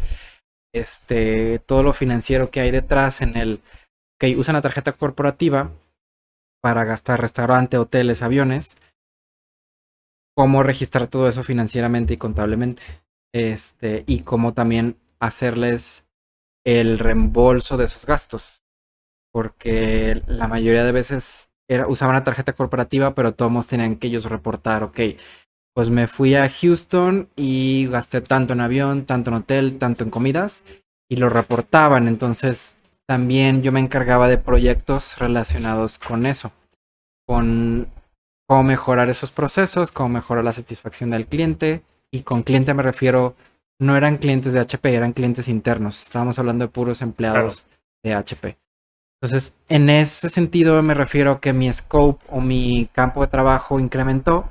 este, 0.74 1.60
todo 1.60 1.84
lo 1.84 1.94
financiero 1.94 2.52
que 2.52 2.60
hay 2.60 2.72
detrás 2.72 3.22
en 3.22 3.38
el 3.38 3.62
que 4.20 4.36
usan 4.36 4.56
la 4.56 4.62
tarjeta 4.62 4.94
corporativa 4.94 5.72
para 6.62 6.84
gastar 6.84 7.22
restaurante, 7.22 7.78
hoteles, 7.78 8.22
aviones 8.22 8.76
cómo 10.38 10.62
registrar 10.62 11.08
todo 11.08 11.28
eso 11.28 11.42
financieramente 11.42 12.14
y 12.14 12.18
contablemente. 12.18 12.84
Este, 13.34 14.04
y 14.06 14.20
cómo 14.20 14.54
también 14.54 14.96
hacerles 15.20 16.06
el 16.64 17.00
reembolso 17.00 17.76
de 17.76 17.86
esos 17.86 18.06
gastos. 18.06 18.64
Porque 19.34 20.22
la 20.28 20.48
mayoría 20.48 20.84
de 20.84 20.92
veces 20.92 21.50
usaban 21.88 22.16
la 22.16 22.24
tarjeta 22.24 22.54
corporativa, 22.54 23.16
pero 23.16 23.34
todos 23.34 23.66
tenían 23.66 23.96
que 23.96 24.08
ellos 24.08 24.26
reportar, 24.26 24.84
ok, 24.84 25.00
pues 25.74 25.90
me 25.90 26.08
fui 26.08 26.36
a 26.36 26.48
Houston 26.48 27.30
y 27.36 27.88
gasté 27.88 28.22
tanto 28.22 28.54
en 28.54 28.62
avión, 28.62 29.06
tanto 29.06 29.32
en 29.32 29.38
hotel, 29.38 29.80
tanto 29.80 30.04
en 30.04 30.12
comidas, 30.12 30.64
y 31.10 31.16
lo 31.16 31.30
reportaban. 31.30 32.08
Entonces 32.08 32.78
también 33.08 33.64
yo 33.64 33.72
me 33.72 33.80
encargaba 33.80 34.28
de 34.28 34.38
proyectos 34.38 35.18
relacionados 35.18 35.98
con 35.98 36.28
eso, 36.28 36.52
con 37.26 37.88
cómo 38.48 38.64
mejorar 38.64 39.10
esos 39.10 39.32
procesos, 39.32 39.92
cómo 39.92 40.10
mejorar 40.10 40.44
la 40.44 40.54
satisfacción 40.54 41.12
del 41.12 41.28
cliente. 41.28 41.84
Y 42.12 42.22
con 42.22 42.44
cliente 42.44 42.74
me 42.74 42.84
refiero, 42.84 43.36
no 43.80 43.96
eran 43.98 44.18
clientes 44.18 44.54
de 44.54 44.62
HP, 44.62 44.94
eran 44.94 45.14
clientes 45.14 45.50
internos. 45.50 46.02
Estábamos 46.02 46.40
hablando 46.40 46.66
de 46.66 46.72
puros 46.72 47.02
empleados 47.02 47.68
de 48.04 48.14
HP. 48.14 48.58
Entonces, 49.22 49.58
en 49.68 49.90
ese 49.90 50.30
sentido 50.30 50.82
me 50.82 50.94
refiero 50.94 51.42
que 51.42 51.52
mi 51.52 51.72
scope 51.74 52.24
o 52.30 52.40
mi 52.40 52.88
campo 52.94 53.22
de 53.22 53.28
trabajo 53.28 53.80
incrementó, 53.80 54.48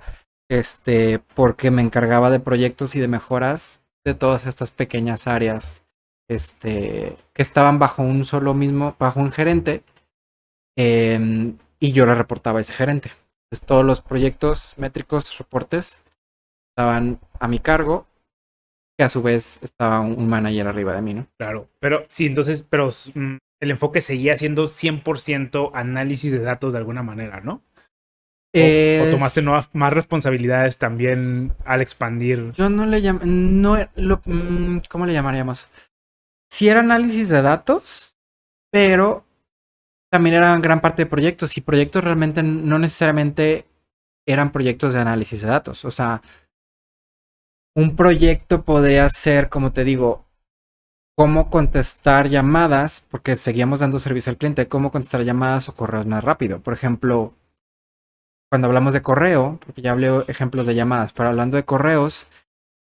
este, 0.51 1.21
porque 1.35 1.71
me 1.71 1.83
encargaba 1.83 2.31
de 2.31 2.41
proyectos 2.41 2.95
y 2.95 3.01
de 3.01 3.09
mejoras 3.09 3.83
de 4.05 4.15
todas 4.15 4.47
estas 4.47 4.71
pequeñas 4.71 5.27
áreas, 5.27 5.85
este, 6.29 7.17
que 7.33 7.43
estaban 7.43 7.79
bajo 7.79 8.03
un 8.03 8.25
solo 8.25 8.55
mismo, 8.55 8.97
bajo 8.99 9.21
un 9.21 9.33
gerente, 9.33 9.83
em, 10.77 11.57
y 11.79 11.93
yo 11.93 12.05
le 12.07 12.15
reportaba 12.15 12.59
a 12.59 12.63
ese 12.63 12.73
gerente 12.73 13.11
todos 13.67 13.85
los 13.85 14.03
proyectos 14.03 14.75
métricos, 14.77 15.39
reportes, 15.39 16.03
estaban 16.71 17.21
a 17.39 17.49
mi 17.49 17.59
cargo, 17.59 18.07
que 18.99 19.05
a 19.05 19.09
su 19.09 19.23
vez 19.23 19.63
estaba 19.63 20.01
un 20.01 20.29
manager 20.29 20.69
arriba 20.69 20.95
de 20.95 21.03
mí, 21.03 21.15
¿no? 21.15 21.27
Claro, 21.39 21.69
pero 21.81 22.03
sí, 22.09 22.27
entonces, 22.27 22.63
pero 22.63 22.89
mm, 23.15 23.37
el 23.61 23.71
enfoque 23.71 24.01
seguía 24.01 24.37
siendo 24.37 24.65
100% 24.65 25.71
análisis 25.75 26.33
de 26.33 26.41
datos 26.41 26.73
de 26.73 26.79
alguna 26.79 27.03
manera, 27.03 27.41
¿no? 27.41 27.63
O, 28.59 29.11
tomaste 29.11 29.43
nuevas, 29.43 29.69
más 29.75 29.93
responsabilidades 29.93 30.79
también 30.79 31.53
al 31.67 31.83
expandir. 31.83 32.53
Yo 32.53 32.71
no 32.71 32.87
le 32.87 33.01
llamo, 33.01 33.21
no, 33.23 33.77
lo, 33.97 34.23
mm, 34.25 34.79
¿cómo 34.89 35.05
le 35.05 35.13
llamaríamos? 35.13 35.69
Sí 36.51 36.67
era 36.69 36.81
análisis 36.81 37.29
de 37.29 37.43
datos, 37.43 38.17
pero 38.71 39.26
también 40.11 40.37
eran 40.37 40.63
gran 40.63 40.81
parte 40.81 41.03
de 41.03 41.11
proyectos 41.11 41.57
y 41.57 41.61
proyectos 41.61 42.05
realmente 42.05 42.43
no 42.43 42.79
necesariamente 42.79 43.67
eran 44.27 44.53
proyectos 44.53 44.95
de 44.95 45.01
análisis 45.01 45.43
de 45.43 45.49
datos. 45.49 45.85
O 45.85 45.91
sea, 45.91 46.23
un 47.75 47.95
proyecto 47.97 48.65
podría 48.65 49.09
ser, 49.11 49.49
como 49.49 49.73
te 49.73 49.85
digo, 49.85 50.25
cómo 51.17 51.51
contestar 51.51 52.29
llamadas, 52.29 53.07
porque 53.11 53.37
seguíamos 53.37 53.81
dando 53.81 53.99
servicio 53.99 54.31
al 54.31 54.37
cliente, 54.37 54.69
cómo 54.69 54.91
contestar 54.91 55.23
llamadas 55.23 55.69
o 55.69 55.75
correos 55.75 56.07
más 56.07 56.23
rápido. 56.23 56.61
Por 56.61 56.75
ejemplo, 56.75 57.35
cuando 58.51 58.69
hablamos 58.69 58.93
de 58.93 59.03
correo, 59.03 59.59
porque 59.65 59.83
ya 59.83 59.93
hablé 59.93 60.11
ejemplos 60.29 60.67
de 60.67 60.75
llamadas, 60.75 61.13
pero 61.13 61.31
hablando 61.31 61.57
de 61.57 61.65
correos, 61.65 62.27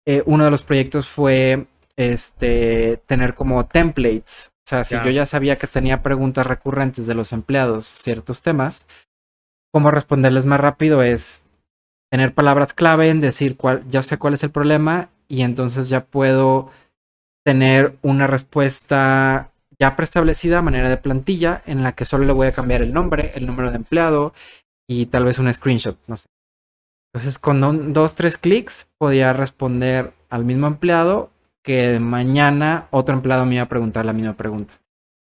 eh, 0.06 0.24
uno 0.26 0.46
de 0.46 0.52
los 0.52 0.64
proyectos 0.64 1.10
fue 1.10 1.68
este, 1.98 2.98
tener 3.08 3.34
como 3.34 3.66
templates. 3.66 4.52
O 4.70 4.84
sea, 4.84 4.84
si 4.84 4.94
yo 5.04 5.10
ya 5.10 5.26
sabía 5.26 5.58
que 5.58 5.66
tenía 5.66 6.04
preguntas 6.04 6.46
recurrentes 6.46 7.08
de 7.08 7.16
los 7.16 7.34
empleados, 7.34 7.88
ciertos 7.88 8.44
temas, 8.44 8.86
cómo 9.74 9.90
responderles 9.90 10.46
más 10.46 10.60
rápido 10.60 11.02
es 11.02 11.42
tener 12.12 12.36
palabras 12.36 12.76
clave 12.76 13.10
en 13.10 13.20
decir 13.20 13.58
cuál, 13.58 13.84
ya 13.90 14.04
sé 14.04 14.20
cuál 14.20 14.36
es 14.36 14.44
el 14.44 14.52
problema 14.52 15.10
y 15.28 15.42
entonces 15.42 15.90
ya 15.90 16.06
puedo 16.06 16.70
tener 17.44 17.98
una 18.04 18.28
respuesta 18.28 19.50
ya 19.80 19.96
preestablecida 19.96 20.60
a 20.60 20.62
manera 20.62 20.88
de 20.88 20.98
plantilla 20.98 21.64
en 21.66 21.82
la 21.82 21.94
que 21.94 22.06
solo 22.06 22.26
le 22.26 22.34
voy 22.34 22.46
a 22.46 22.52
cambiar 22.52 22.84
el 22.84 22.94
nombre, 22.94 23.32
el 23.34 23.48
número 23.48 23.72
de 23.72 23.78
empleado 23.78 24.36
y 24.88 25.08
tal 25.08 25.26
vez 25.26 25.40
un 25.40 25.52
screenshot, 25.52 25.98
no 26.06 26.16
sé. 26.16 26.28
Entonces 27.12 27.40
con 27.40 27.92
dos, 27.92 28.14
tres 28.14 28.38
clics 28.38 28.88
podía 29.00 29.34
responder 29.34 30.14
al 30.30 30.46
mismo 30.46 30.68
empleado 30.68 31.32
que 31.64 32.00
mañana 32.00 32.88
otro 32.92 33.16
empleado 33.16 33.46
me 33.46 33.56
iba 33.56 33.64
a 33.64 33.70
preguntar 33.70 34.06
la 34.06 34.14
misma 34.14 34.34
pregunta. 34.34 34.76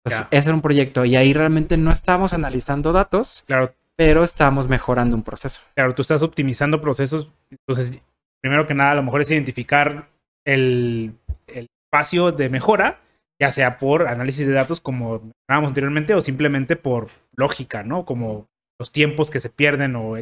Entonces, 0.04 0.26
ese 0.30 0.48
era 0.50 0.54
un 0.54 0.62
proyecto 0.62 1.04
y 1.04 1.16
ahí 1.16 1.32
realmente 1.32 1.76
no 1.76 1.90
estábamos 1.90 2.34
analizando 2.34 2.92
datos, 2.92 3.42
claro. 3.46 3.74
pero 3.96 4.22
estábamos 4.22 4.68
mejorando 4.68 5.16
un 5.16 5.22
proceso. 5.22 5.62
Claro, 5.74 5.94
tú 5.94 6.02
estás 6.02 6.22
optimizando 6.22 6.80
procesos. 6.80 7.30
Entonces, 7.50 8.02
primero 8.42 8.66
que 8.66 8.74
nada, 8.74 8.90
a 8.90 8.96
lo 8.96 9.02
mejor 9.02 9.22
es 9.22 9.30
identificar 9.30 10.10
el, 10.44 11.14
el 11.46 11.68
espacio 11.86 12.32
de 12.32 12.50
mejora, 12.50 13.00
ya 13.40 13.50
sea 13.50 13.78
por 13.78 14.06
análisis 14.06 14.46
de 14.46 14.52
datos, 14.52 14.80
como 14.80 15.20
mencionábamos 15.20 15.68
anteriormente, 15.68 16.14
o 16.14 16.20
simplemente 16.20 16.76
por 16.76 17.08
lógica, 17.34 17.82
¿no? 17.82 18.04
Como 18.04 18.46
los 18.78 18.92
tiempos 18.92 19.30
que 19.30 19.40
se 19.40 19.48
pierden 19.48 19.96
o 19.96 20.18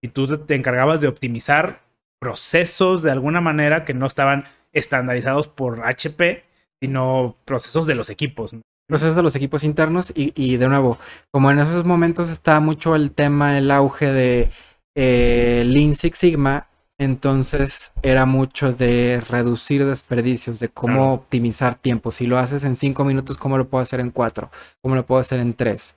y 0.00 0.08
tú 0.08 0.26
te 0.38 0.54
encargabas 0.54 1.00
de 1.00 1.08
optimizar 1.08 1.80
procesos 2.20 3.02
de 3.02 3.10
alguna 3.10 3.40
manera 3.40 3.84
que 3.84 3.94
no 3.94 4.06
estaban 4.06 4.44
estandarizados 4.72 5.48
por 5.48 5.84
HP, 5.84 6.44
sino 6.80 7.36
procesos 7.44 7.86
de 7.86 7.94
los 7.94 8.10
equipos. 8.10 8.56
Procesos 8.88 9.16
de 9.16 9.22
los 9.22 9.36
equipos 9.36 9.64
internos 9.64 10.12
y, 10.14 10.32
y, 10.34 10.56
de 10.56 10.68
nuevo, 10.68 10.98
como 11.30 11.50
en 11.50 11.60
esos 11.60 11.84
momentos 11.84 12.28
está 12.28 12.60
mucho 12.60 12.96
el 12.96 13.12
tema, 13.12 13.56
el 13.56 13.70
auge 13.70 14.12
de 14.12 14.50
eh, 14.94 15.62
Lean 15.66 15.94
Six 15.94 16.18
Sigma, 16.18 16.68
entonces 16.98 17.92
era 18.02 18.26
mucho 18.26 18.72
de 18.72 19.22
reducir 19.28 19.84
desperdicios, 19.84 20.60
de 20.60 20.68
cómo 20.68 21.14
optimizar 21.14 21.74
tiempo. 21.74 22.10
Si 22.10 22.26
lo 22.26 22.38
haces 22.38 22.64
en 22.64 22.76
cinco 22.76 23.04
minutos, 23.04 23.38
¿cómo 23.38 23.58
lo 23.58 23.68
puedo 23.68 23.82
hacer 23.82 24.00
en 24.00 24.10
cuatro? 24.10 24.50
¿Cómo 24.82 24.94
lo 24.94 25.04
puedo 25.04 25.20
hacer 25.20 25.40
en 25.40 25.54
tres? 25.54 25.96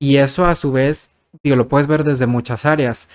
Y 0.00 0.16
eso 0.16 0.46
a 0.46 0.54
su 0.54 0.72
vez, 0.72 1.16
digo, 1.42 1.56
lo 1.56 1.68
puedes 1.68 1.86
ver 1.86 2.04
desde 2.04 2.26
muchas 2.26 2.64
áreas. 2.64 3.08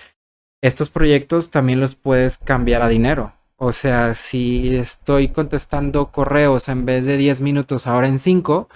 Estos 0.62 0.90
proyectos 0.90 1.50
también 1.50 1.80
los 1.80 1.96
puedes 1.96 2.38
cambiar 2.38 2.82
a 2.82 2.88
dinero. 2.88 3.32
O 3.64 3.70
sea, 3.70 4.14
si 4.14 4.74
estoy 4.74 5.28
contestando 5.28 6.10
correos 6.10 6.68
en 6.68 6.84
vez 6.84 7.06
de 7.06 7.16
10 7.16 7.42
minutos, 7.42 7.86
ahora 7.86 8.08
en 8.08 8.18
5, 8.18 8.68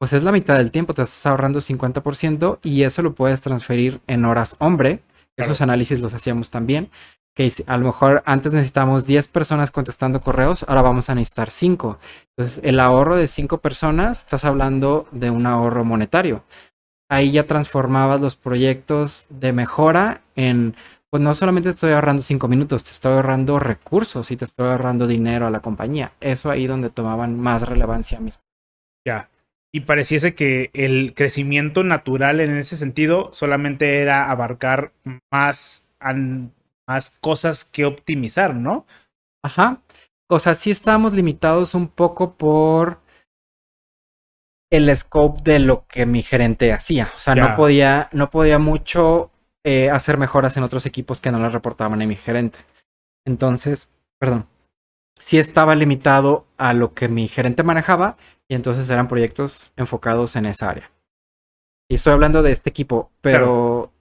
pues 0.00 0.12
es 0.14 0.24
la 0.24 0.32
mitad 0.32 0.56
del 0.56 0.72
tiempo, 0.72 0.94
te 0.94 1.02
estás 1.02 1.26
ahorrando 1.26 1.60
50% 1.60 2.58
y 2.60 2.82
eso 2.82 3.02
lo 3.02 3.14
puedes 3.14 3.40
transferir 3.40 4.00
en 4.08 4.24
horas 4.24 4.56
hombre. 4.58 5.04
Esos 5.36 5.60
análisis 5.60 6.00
los 6.00 6.12
hacíamos 6.12 6.50
también. 6.50 6.90
Que 7.36 7.52
a 7.68 7.76
lo 7.76 7.86
mejor 7.86 8.24
antes 8.26 8.52
necesitábamos 8.52 9.06
10 9.06 9.28
personas 9.28 9.70
contestando 9.70 10.20
correos, 10.20 10.64
ahora 10.66 10.82
vamos 10.82 11.08
a 11.08 11.14
necesitar 11.14 11.52
5. 11.52 12.00
Entonces, 12.36 12.64
el 12.64 12.80
ahorro 12.80 13.14
de 13.14 13.28
5 13.28 13.58
personas, 13.58 14.22
estás 14.22 14.44
hablando 14.44 15.06
de 15.12 15.30
un 15.30 15.46
ahorro 15.46 15.84
monetario. 15.84 16.42
Ahí 17.08 17.30
ya 17.30 17.46
transformabas 17.46 18.20
los 18.20 18.34
proyectos 18.34 19.26
de 19.28 19.52
mejora 19.52 20.22
en 20.34 20.74
pues 21.12 21.22
no 21.22 21.34
solamente 21.34 21.68
te 21.68 21.74
estoy 21.74 21.92
ahorrando 21.92 22.22
cinco 22.22 22.48
minutos, 22.48 22.84
te 22.84 22.90
estoy 22.90 23.12
ahorrando 23.12 23.58
recursos 23.58 24.30
y 24.30 24.36
te 24.38 24.46
estoy 24.46 24.68
ahorrando 24.70 25.06
dinero 25.06 25.46
a 25.46 25.50
la 25.50 25.60
compañía. 25.60 26.12
Eso 26.22 26.50
ahí 26.50 26.66
donde 26.66 26.88
tomaban 26.88 27.38
más 27.38 27.68
relevancia 27.68 28.18
mis. 28.18 28.40
Ya. 29.06 29.28
Y 29.74 29.80
pareciese 29.80 30.34
que 30.34 30.70
el 30.72 31.12
crecimiento 31.14 31.84
natural 31.84 32.40
en 32.40 32.56
ese 32.56 32.78
sentido 32.78 33.28
solamente 33.34 34.00
era 34.00 34.30
abarcar 34.30 34.92
más, 35.30 35.90
más 36.88 37.10
cosas 37.10 37.66
que 37.66 37.84
optimizar, 37.84 38.54
¿no? 38.54 38.86
Ajá. 39.44 39.82
O 40.30 40.38
sea, 40.38 40.54
sí 40.54 40.70
estábamos 40.70 41.12
limitados 41.12 41.74
un 41.74 41.88
poco 41.88 42.36
por 42.36 43.00
el 44.70 44.96
scope 44.96 45.42
de 45.42 45.58
lo 45.58 45.86
que 45.86 46.06
mi 46.06 46.22
gerente 46.22 46.72
hacía. 46.72 47.10
O 47.14 47.18
sea, 47.18 47.34
no 47.34 47.54
podía, 47.54 48.08
no 48.12 48.30
podía 48.30 48.58
mucho 48.58 49.31
eh, 49.64 49.90
hacer 49.90 50.18
mejoras 50.18 50.56
en 50.56 50.62
otros 50.62 50.86
equipos 50.86 51.20
que 51.20 51.30
no 51.30 51.38
le 51.38 51.48
reportaban 51.48 52.02
a 52.02 52.06
mi 52.06 52.16
gerente. 52.16 52.58
Entonces, 53.24 53.90
perdón, 54.18 54.46
sí 55.18 55.38
estaba 55.38 55.74
limitado 55.74 56.46
a 56.58 56.74
lo 56.74 56.94
que 56.94 57.08
mi 57.08 57.28
gerente 57.28 57.62
manejaba 57.62 58.16
y 58.48 58.54
entonces 58.54 58.90
eran 58.90 59.08
proyectos 59.08 59.72
enfocados 59.76 60.36
en 60.36 60.46
esa 60.46 60.70
área. 60.70 60.90
Y 61.88 61.94
estoy 61.94 62.12
hablando 62.12 62.42
de 62.42 62.52
este 62.52 62.70
equipo, 62.70 63.10
pero 63.20 63.92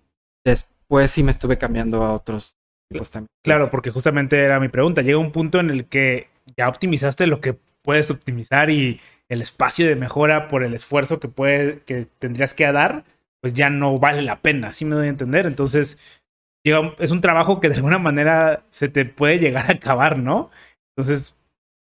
después 0.44 1.12
sí 1.12 1.24
me 1.24 1.32
estuve 1.32 1.58
cambiando 1.58 2.04
a 2.04 2.14
otros 2.14 2.58
equipos 2.90 3.12
también. 3.12 3.28
Claro, 3.44 3.70
porque 3.70 3.92
justamente 3.92 4.40
era 4.40 4.60
mi 4.60 4.70
pregunta. 4.70 5.02
Llega 5.02 5.18
un 5.18 5.32
punto 5.32 5.60
en 5.60 5.70
el 5.70 5.86
que 5.86 6.30
ya 6.58 6.70
optimizaste 6.70 7.28
lo 7.28 7.40
que 7.40 7.58
puedes 7.82 8.10
optimizar 8.10 8.70
y 8.70 9.00
el 9.30 9.42
espacio 9.42 9.88
de 9.88 9.96
mejora 9.96 10.48
por 10.48 10.64
el 10.64 10.74
esfuerzo 10.74 11.20
que, 11.20 11.28
puede, 11.28 11.80
que 11.82 12.06
tendrías 12.20 12.54
que 12.54 12.72
dar 12.72 13.04
pues 13.42 13.54
ya 13.54 13.70
no 13.70 13.98
vale 13.98 14.22
la 14.22 14.40
pena, 14.40 14.72
¿sí 14.72 14.86
me 14.86 14.96
doy 14.96 15.08
a 15.08 15.10
entender? 15.10 15.48
Entonces, 15.48 16.22
es 16.64 17.12
un 17.12 17.22
trabajo 17.22 17.60
que 17.60 17.70
de 17.70 17.76
alguna 17.76 17.98
manera 17.98 18.64
se 18.70 18.88
te 18.88 19.06
puede 19.06 19.40
llegar 19.40 19.70
a 19.70 19.74
acabar, 19.74 20.20
¿no? 20.20 20.52
Entonces, 20.96 21.36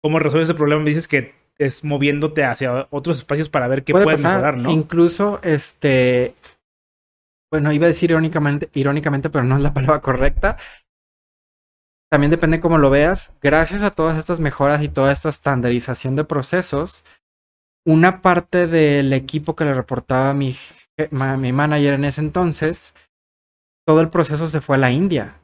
¿cómo 0.02 0.20
resuelves 0.20 0.50
ese 0.50 0.58
problema? 0.58 0.82
Me 0.82 0.90
dices 0.90 1.08
que 1.08 1.36
es 1.58 1.84
moviéndote 1.84 2.44
hacia 2.44 2.88
otros 2.90 3.20
espacios 3.20 3.48
para 3.48 3.68
ver 3.68 3.84
qué 3.84 3.94
puedes 3.94 4.24
mejorar, 4.24 4.58
¿no? 4.58 4.72
Incluso, 4.72 5.40
este, 5.44 6.34
bueno, 7.52 7.72
iba 7.72 7.86
a 7.86 7.90
decir 7.90 8.10
irónicamente, 8.12 8.70
irónicamente, 8.74 9.30
pero 9.30 9.44
no 9.44 9.56
es 9.56 9.62
la 9.62 9.74
palabra 9.74 10.02
correcta. 10.02 10.58
También 12.12 12.32
depende 12.32 12.60
cómo 12.60 12.78
lo 12.78 12.90
veas. 12.90 13.34
Gracias 13.42 13.84
a 13.84 13.92
todas 13.92 14.18
estas 14.18 14.40
mejoras 14.40 14.82
y 14.82 14.90
toda 14.90 15.12
esta 15.12 15.30
estandarización 15.30 16.16
de 16.16 16.24
procesos, 16.24 17.04
una 17.86 18.22
parte 18.22 18.68
del 18.68 19.14
equipo 19.14 19.56
que 19.56 19.66
le 19.66 19.74
reportaba 19.74 20.32
a 20.32 20.34
mi 20.34 20.58
mi 21.12 21.52
manager 21.52 21.94
en 21.94 22.06
ese 22.06 22.22
entonces, 22.22 22.94
todo 23.86 24.02
el 24.02 24.10
proceso 24.10 24.48
se 24.48 24.62
fue 24.62 24.78
a 24.78 24.80
la 24.80 24.92
India. 24.92 25.36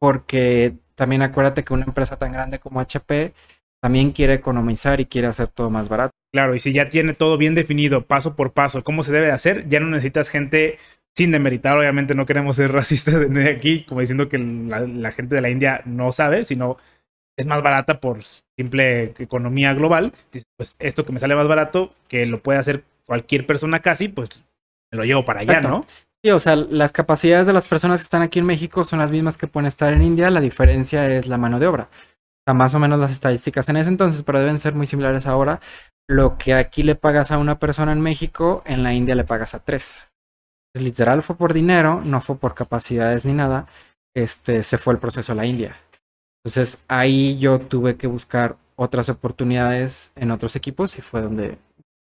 Porque 0.00 0.74
también 0.94 1.22
acuérdate 1.22 1.64
que 1.64 1.74
una 1.74 1.84
empresa 1.84 2.16
tan 2.16 2.32
grande 2.32 2.58
como 2.58 2.80
HP 2.80 3.32
también 3.80 4.12
quiere 4.12 4.34
economizar 4.34 5.00
y 5.00 5.06
quiere 5.06 5.28
hacer 5.28 5.48
todo 5.48 5.70
más 5.70 5.88
barato. 5.88 6.12
Claro, 6.32 6.54
y 6.54 6.60
si 6.60 6.72
ya 6.72 6.88
tiene 6.88 7.14
todo 7.14 7.38
bien 7.38 7.54
definido, 7.54 8.04
paso 8.06 8.36
por 8.36 8.52
paso, 8.52 8.84
cómo 8.84 9.02
se 9.02 9.12
debe 9.12 9.30
hacer, 9.30 9.66
ya 9.68 9.80
no 9.80 9.86
necesitas 9.86 10.28
gente 10.28 10.78
sin 11.16 11.30
demeritar, 11.32 11.78
obviamente 11.78 12.14
no 12.14 12.26
queremos 12.26 12.56
ser 12.56 12.72
racistas 12.72 13.28
de 13.30 13.50
aquí, 13.50 13.84
como 13.84 14.00
diciendo 14.00 14.28
que 14.28 14.38
la, 14.38 15.12
gente 15.12 15.34
de 15.34 15.40
la 15.40 15.50
India 15.50 15.82
no 15.84 16.12
sabe, 16.12 16.44
sino 16.44 16.76
es 17.36 17.46
más 17.46 17.62
barata 17.62 18.00
por 18.00 18.18
simple 18.56 19.14
economía 19.18 19.72
global. 19.74 20.12
Pues 20.56 20.76
esto 20.80 21.04
que 21.04 21.12
me 21.12 21.20
sale 21.20 21.34
más 21.34 21.48
barato, 21.48 21.92
que 22.08 22.26
lo 22.26 22.42
puede 22.42 22.58
hacer 22.58 22.84
cualquier 23.06 23.46
persona 23.46 23.80
casi, 23.80 24.08
pues 24.08 24.44
me 24.92 24.98
lo 24.98 25.04
llevo 25.04 25.24
para 25.24 25.40
allá, 25.40 25.60
¿no? 25.60 25.84
Sí, 26.24 26.32
o 26.32 26.40
sea, 26.40 26.56
las 26.56 26.90
capacidades 26.90 27.46
de 27.46 27.52
las 27.52 27.66
personas 27.66 28.00
que 28.00 28.04
están 28.04 28.22
aquí 28.22 28.40
en 28.40 28.46
México 28.46 28.84
son 28.84 28.98
las 28.98 29.12
mismas 29.12 29.38
que 29.38 29.46
pueden 29.46 29.68
estar 29.68 29.92
en 29.92 30.02
India, 30.02 30.30
la 30.30 30.40
diferencia 30.40 31.08
es 31.08 31.28
la 31.28 31.38
mano 31.38 31.60
de 31.60 31.68
obra. 31.68 31.88
O 31.92 32.42
sea, 32.44 32.54
más 32.54 32.74
o 32.74 32.80
menos 32.80 32.98
las 32.98 33.12
estadísticas 33.12 33.68
en 33.68 33.76
ese 33.76 33.90
entonces, 33.90 34.24
pero 34.24 34.40
deben 34.40 34.58
ser 34.58 34.74
muy 34.74 34.86
similares 34.86 35.26
ahora. 35.26 35.60
Lo 36.08 36.36
que 36.36 36.54
aquí 36.54 36.82
le 36.82 36.96
pagas 36.96 37.30
a 37.30 37.38
una 37.38 37.58
persona 37.58 37.92
en 37.92 38.00
México, 38.00 38.62
en 38.66 38.82
la 38.82 38.94
India 38.94 39.14
le 39.14 39.24
pagas 39.24 39.54
a 39.54 39.60
tres. 39.60 40.08
Es 40.74 40.82
literal 40.82 41.22
fue 41.22 41.36
por 41.36 41.52
dinero, 41.52 42.02
no 42.04 42.20
fue 42.20 42.36
por 42.36 42.54
capacidades 42.54 43.24
ni 43.24 43.32
nada. 43.32 43.66
Este 44.14 44.62
se 44.64 44.78
fue 44.78 44.94
el 44.94 45.00
proceso 45.00 45.32
a 45.32 45.36
la 45.36 45.46
India. 45.46 45.76
Entonces 46.42 46.84
ahí 46.88 47.38
yo 47.38 47.60
tuve 47.60 47.96
que 47.96 48.06
buscar 48.06 48.56
otras 48.74 49.08
oportunidades 49.08 50.12
en 50.16 50.30
otros 50.30 50.56
equipos 50.56 50.98
y 50.98 51.02
fue 51.02 51.20
donde 51.20 51.58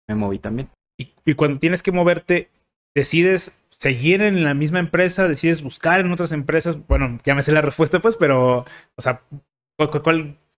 me 0.07 0.15
moví 0.15 0.37
también. 0.37 0.69
Y, 0.99 1.13
y 1.25 1.33
cuando 1.33 1.57
tienes 1.59 1.81
que 1.81 1.91
moverte, 1.91 2.49
decides 2.95 3.61
seguir 3.69 4.21
en 4.21 4.43
la 4.45 4.53
misma 4.53 4.79
empresa, 4.79 5.27
decides 5.27 5.61
buscar 5.61 5.99
en 5.99 6.11
otras 6.11 6.31
empresas, 6.31 6.87
bueno, 6.87 7.19
ya 7.25 7.35
me 7.35 7.43
sé 7.43 7.51
la 7.51 7.61
respuesta 7.61 7.99
pues, 7.99 8.15
pero, 8.15 8.59
o 8.59 9.01
sea, 9.01 9.21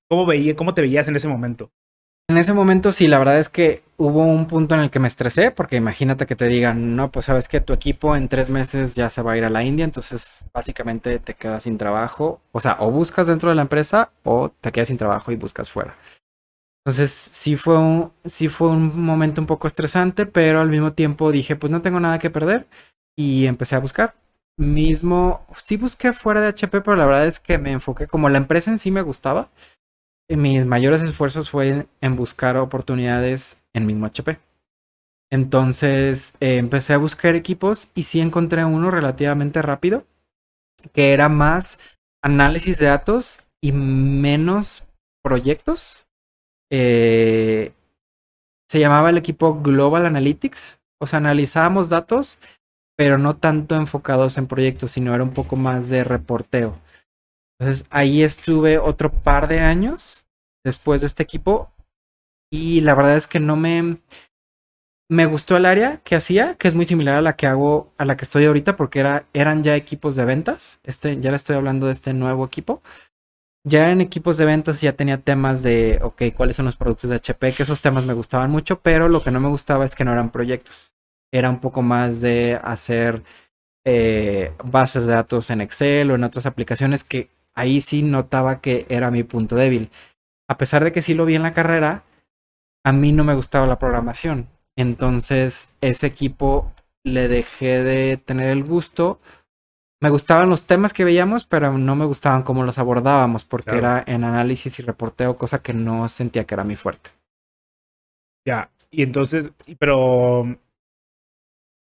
¿cómo, 0.07 0.25
veía, 0.25 0.55
cómo 0.55 0.73
te 0.73 0.81
veías 0.81 1.07
en 1.07 1.15
ese 1.15 1.27
momento? 1.27 1.71
En 2.29 2.38
ese 2.38 2.53
momento 2.53 2.91
sí, 2.91 3.07
la 3.07 3.19
verdad 3.19 3.39
es 3.39 3.49
que 3.49 3.83
hubo 3.95 4.23
un 4.23 4.47
punto 4.47 4.75
en 4.75 4.81
el 4.81 4.91
que 4.91 4.99
me 4.99 5.07
estresé, 5.07 5.49
porque 5.49 5.77
imagínate 5.77 6.27
que 6.27 6.35
te 6.35 6.47
digan, 6.47 6.95
no, 6.95 7.09
pues 7.09 7.25
sabes 7.25 7.47
que 7.47 7.61
tu 7.61 7.73
equipo 7.73 8.15
en 8.15 8.27
tres 8.27 8.49
meses 8.49 8.95
ya 8.95 9.09
se 9.09 9.21
va 9.21 9.31
a 9.31 9.38
ir 9.38 9.45
a 9.45 9.49
la 9.49 9.63
India, 9.63 9.85
entonces 9.85 10.45
básicamente 10.53 11.19
te 11.19 11.33
quedas 11.33 11.63
sin 11.63 11.77
trabajo, 11.77 12.41
o 12.51 12.59
sea, 12.59 12.77
o 12.81 12.91
buscas 12.91 13.27
dentro 13.27 13.49
de 13.49 13.55
la 13.55 13.61
empresa 13.63 14.11
o 14.23 14.49
te 14.49 14.71
quedas 14.71 14.89
sin 14.89 14.97
trabajo 14.97 15.31
y 15.31 15.38
buscas 15.38 15.71
fuera. 15.71 15.95
Entonces 16.88 17.11
sí 17.11 17.57
fue 17.57 17.77
un, 17.77 18.13
sí 18.23 18.47
fue 18.47 18.69
un 18.69 19.01
momento 19.01 19.41
un 19.41 19.45
poco 19.45 19.67
estresante, 19.67 20.25
pero 20.25 20.61
al 20.61 20.69
mismo 20.69 20.93
tiempo 20.93 21.33
dije, 21.33 21.57
pues 21.57 21.69
no 21.69 21.81
tengo 21.81 21.99
nada 21.99 22.17
que 22.17 22.29
perder 22.29 22.65
y 23.13 23.45
empecé 23.45 23.75
a 23.75 23.79
buscar. 23.79 24.15
Mismo, 24.57 25.45
sí 25.57 25.75
busqué 25.75 26.13
fuera 26.13 26.39
de 26.39 26.47
HP, 26.47 26.79
pero 26.79 26.95
la 26.95 27.05
verdad 27.05 27.27
es 27.27 27.41
que 27.41 27.57
me 27.57 27.73
enfoqué, 27.73 28.07
como 28.07 28.29
la 28.29 28.38
empresa 28.38 28.71
en 28.71 28.77
sí 28.77 28.89
me 28.89 29.01
gustaba, 29.01 29.49
mis 30.29 30.65
mayores 30.65 31.01
esfuerzos 31.01 31.49
fue 31.49 31.88
en 31.99 32.15
buscar 32.15 32.55
oportunidades 32.55 33.65
en 33.73 33.85
mismo 33.85 34.05
HP. 34.05 34.39
Entonces 35.29 36.35
eh, 36.39 36.55
empecé 36.55 36.93
a 36.93 36.99
buscar 36.99 37.35
equipos 37.35 37.91
y 37.95 38.03
sí 38.03 38.21
encontré 38.21 38.63
uno 38.63 38.91
relativamente 38.91 39.61
rápido, 39.61 40.05
que 40.93 41.11
era 41.11 41.27
más 41.27 41.79
análisis 42.23 42.77
de 42.77 42.85
datos 42.85 43.45
y 43.61 43.73
menos 43.73 44.85
proyectos. 45.21 46.06
Eh, 46.70 47.74
se 48.70 48.80
llamaba 48.80 49.09
el 49.09 49.18
equipo 49.18 49.61
Global 49.61 50.05
Analytics. 50.05 50.80
O 50.99 51.07
sea, 51.07 51.18
analizábamos 51.18 51.89
datos, 51.89 52.39
pero 52.97 53.18
no 53.18 53.36
tanto 53.36 53.76
enfocados 53.76 54.38
en 54.38 54.47
proyectos, 54.47 54.91
sino 54.91 55.13
era 55.13 55.24
un 55.24 55.34
poco 55.34 55.55
más 55.55 55.89
de 55.89 56.03
reporteo. 56.03 56.78
Entonces 57.59 57.86
ahí 57.89 58.24
estuve 58.24 58.78
otro 58.78 59.11
par 59.11 59.47
de 59.47 59.59
años 59.59 60.26
después 60.63 61.01
de 61.01 61.07
este 61.07 61.24
equipo 61.24 61.72
y 62.51 62.82
la 62.82 62.93
verdad 62.93 63.18
es 63.18 63.28
que 63.28 63.39
no 63.39 63.55
me 63.55 63.97
me 65.09 65.26
gustó 65.26 65.55
el 65.55 65.65
área 65.65 65.97
que 66.03 66.15
hacía, 66.15 66.55
que 66.55 66.68
es 66.68 66.76
muy 66.76 66.86
similar 66.86 67.18
a 67.18 67.22
la 67.22 67.36
que 67.36 67.47
hago, 67.47 67.93
a 67.97 68.05
la 68.05 68.18
que 68.18 68.26
estoy 68.26 68.45
ahorita, 68.45 68.76
porque 68.76 68.99
era, 68.99 69.26
eran 69.34 69.63
ya 69.63 69.76
equipos 69.76 70.15
de 70.15 70.26
ventas. 70.26 70.80
Este, 70.84 71.18
ya 71.20 71.32
le 71.32 71.38
estoy 71.38 71.55
hablando 71.55 71.88
de 71.88 71.93
este 71.93 72.13
nuevo 72.13 72.45
equipo. 72.45 72.82
Ya 73.63 73.81
eran 73.83 74.01
equipos 74.01 74.37
de 74.37 74.45
ventas 74.45 74.81
ya 74.81 74.93
tenía 74.93 75.17
temas 75.17 75.61
de, 75.61 75.99
ok, 76.01 76.23
cuáles 76.35 76.55
son 76.55 76.65
los 76.65 76.77
productos 76.77 77.09
de 77.09 77.17
HP, 77.17 77.51
que 77.53 77.63
esos 77.63 77.81
temas 77.81 78.05
me 78.05 78.13
gustaban 78.13 78.49
mucho, 78.49 78.79
pero 78.81 79.09
lo 79.09 79.21
que 79.21 79.31
no 79.31 79.39
me 79.39 79.49
gustaba 79.49 79.83
es 79.83 79.95
que 79.95 80.05
no 80.05 80.13
eran 80.13 80.31
proyectos. 80.31 80.95
Era 81.31 81.49
un 81.49 81.59
poco 81.59 81.81
más 81.81 82.21
de 82.21 82.59
hacer 82.63 83.23
eh, 83.85 84.53
bases 84.63 85.05
de 85.05 85.13
datos 85.13 85.49
en 85.49 85.61
Excel 85.61 86.11
o 86.11 86.15
en 86.15 86.23
otras 86.23 86.45
aplicaciones 86.45 87.03
que 87.03 87.29
ahí 87.55 87.81
sí 87.81 88.03
notaba 88.03 88.61
que 88.61 88.85
era 88.89 89.11
mi 89.11 89.23
punto 89.23 89.55
débil. 89.55 89.89
A 90.47 90.57
pesar 90.57 90.83
de 90.83 90.91
que 90.91 91.01
sí 91.01 91.13
lo 91.13 91.25
vi 91.25 91.35
en 91.35 91.43
la 91.43 91.53
carrera, 91.53 92.03
a 92.85 92.93
mí 92.93 93.11
no 93.11 93.23
me 93.23 93.35
gustaba 93.35 93.67
la 93.67 93.79
programación. 93.79 94.47
Entonces, 94.77 95.75
ese 95.81 96.07
equipo 96.07 96.71
le 97.03 97.27
dejé 97.27 97.83
de 97.83 98.17
tener 98.17 98.49
el 98.49 98.63
gusto. 98.63 99.19
Me 100.01 100.09
gustaban 100.09 100.49
los 100.49 100.65
temas 100.65 100.93
que 100.93 101.03
veíamos, 101.03 101.45
pero 101.45 101.75
no 101.77 101.95
me 101.95 102.05
gustaban 102.05 102.43
cómo 102.43 102.63
los 102.63 102.77
abordábamos, 102.77 103.45
porque 103.45 103.77
era 103.77 104.03
en 104.05 104.23
análisis 104.23 104.77
y 104.79 104.83
reporteo, 104.83 105.37
cosa 105.37 105.61
que 105.63 105.73
no 105.73 106.07
sentía 106.07 106.45
que 106.45 106.53
era 106.53 106.63
mi 106.63 106.75
fuerte. 106.75 107.09
Ya, 108.45 108.69
y 108.91 109.01
entonces, 109.01 109.51
pero 109.79 110.43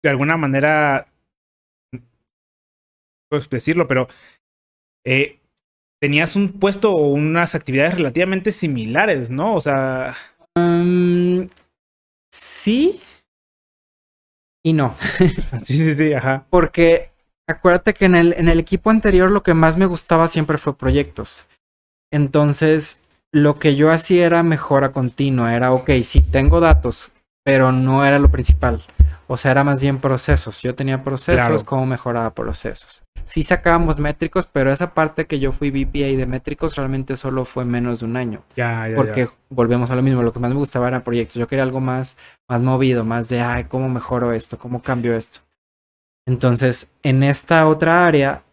de 0.03 0.11
alguna 0.11 0.37
manera, 0.37 1.09
puedo 3.29 3.43
decirlo, 3.51 3.89
pero 3.89 4.07
eh, 5.05 5.41
tenías 6.01 6.37
un 6.37 6.53
puesto 6.53 6.93
o 6.93 7.09
unas 7.09 7.57
actividades 7.57 7.95
relativamente 7.95 8.53
similares, 8.53 9.31
¿no? 9.31 9.55
O 9.55 9.61
sea... 9.61 10.15
Um, 10.57 11.49
sí 12.33 13.01
y 14.65 14.73
no. 14.73 14.95
sí, 15.63 15.77
sí, 15.77 15.95
sí, 15.95 16.13
ajá. 16.15 16.47
Porque 16.49 17.11
acuérdate 17.49 17.95
que 17.95 18.05
en 18.07 18.15
el, 18.15 18.33
en 18.35 18.49
el 18.49 18.59
equipo 18.59 18.91
anterior 18.91 19.31
lo 19.31 19.43
que 19.43 19.55
más 19.55 19.77
me 19.77 19.87
gustaba 19.87 20.29
siempre 20.29 20.59
fue 20.59 20.77
proyectos. 20.77 21.47
Entonces, 22.13 23.01
lo 23.33 23.59
que 23.59 23.77
yo 23.77 23.91
hacía 23.91 24.27
era 24.27 24.43
mejora 24.43 24.93
continua. 24.93 25.55
Era, 25.55 25.73
ok, 25.73 25.91
sí, 26.05 26.21
tengo 26.21 26.61
datos, 26.61 27.13
pero 27.45 27.73
no 27.73 28.05
era 28.05 28.19
lo 28.19 28.31
principal. 28.31 28.83
O 29.27 29.37
sea, 29.37 29.51
era 29.51 29.65
más 29.65 29.81
bien 29.81 29.99
procesos. 29.99 30.63
Yo 30.63 30.75
tenía 30.75 31.03
procesos, 31.03 31.65
cómo 31.65 31.87
mejoraba 31.87 32.35
procesos 32.35 33.05
sí 33.25 33.43
sacábamos 33.43 33.99
métricos, 33.99 34.47
pero 34.51 34.73
esa 34.73 34.95
parte 34.95 35.27
que 35.27 35.41
yo 35.41 35.53
fui 35.53 35.71
VPA 35.71 36.17
de 36.17 36.27
métricos 36.27 36.77
realmente 36.77 37.17
solo 37.17 37.45
fue 37.45 37.65
menos 37.65 38.01
de 38.01 38.07
un 38.07 38.17
año. 38.17 38.45
Ya, 38.57 38.89
ya. 38.89 38.97
Porque 38.97 39.29
volvemos 39.49 39.91
a 39.91 39.95
lo 39.95 40.03
mismo, 40.03 40.23
lo 40.23 40.33
que 40.33 40.41
más 40.41 40.51
me 40.51 40.57
gustaba 40.57 40.89
eran 40.89 41.03
proyectos. 41.03 41.37
Yo 41.37 41.49
quería 41.49 41.65
algo 41.65 41.81
más, 41.81 42.17
más 42.49 42.63
movido, 42.63 43.05
más 43.05 43.29
de, 43.29 43.41
ay, 43.41 43.65
¿cómo 43.65 43.89
mejoro 43.89 44.33
esto? 44.33 44.59
¿Cómo 44.59 44.83
cambio 44.83 45.17
esto? 45.17 45.41
Entonces, 46.27 46.93
en 47.03 47.23
esta 47.23 47.69
otra 47.69 48.07
área, 48.07 48.45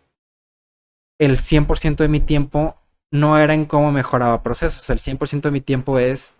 el 1.20 1.38
100% 1.38 1.98
de 1.98 2.10
mi 2.10 2.20
tiempo 2.20 2.76
no 3.12 3.38
era 3.38 3.54
en 3.54 3.66
cómo 3.66 3.92
mejoraba 3.92 4.42
procesos. 4.44 4.90
El 4.90 5.00
100% 5.00 5.42
de 5.42 5.52
mi 5.52 5.62
tiempo 5.62 6.00
es 6.00 6.36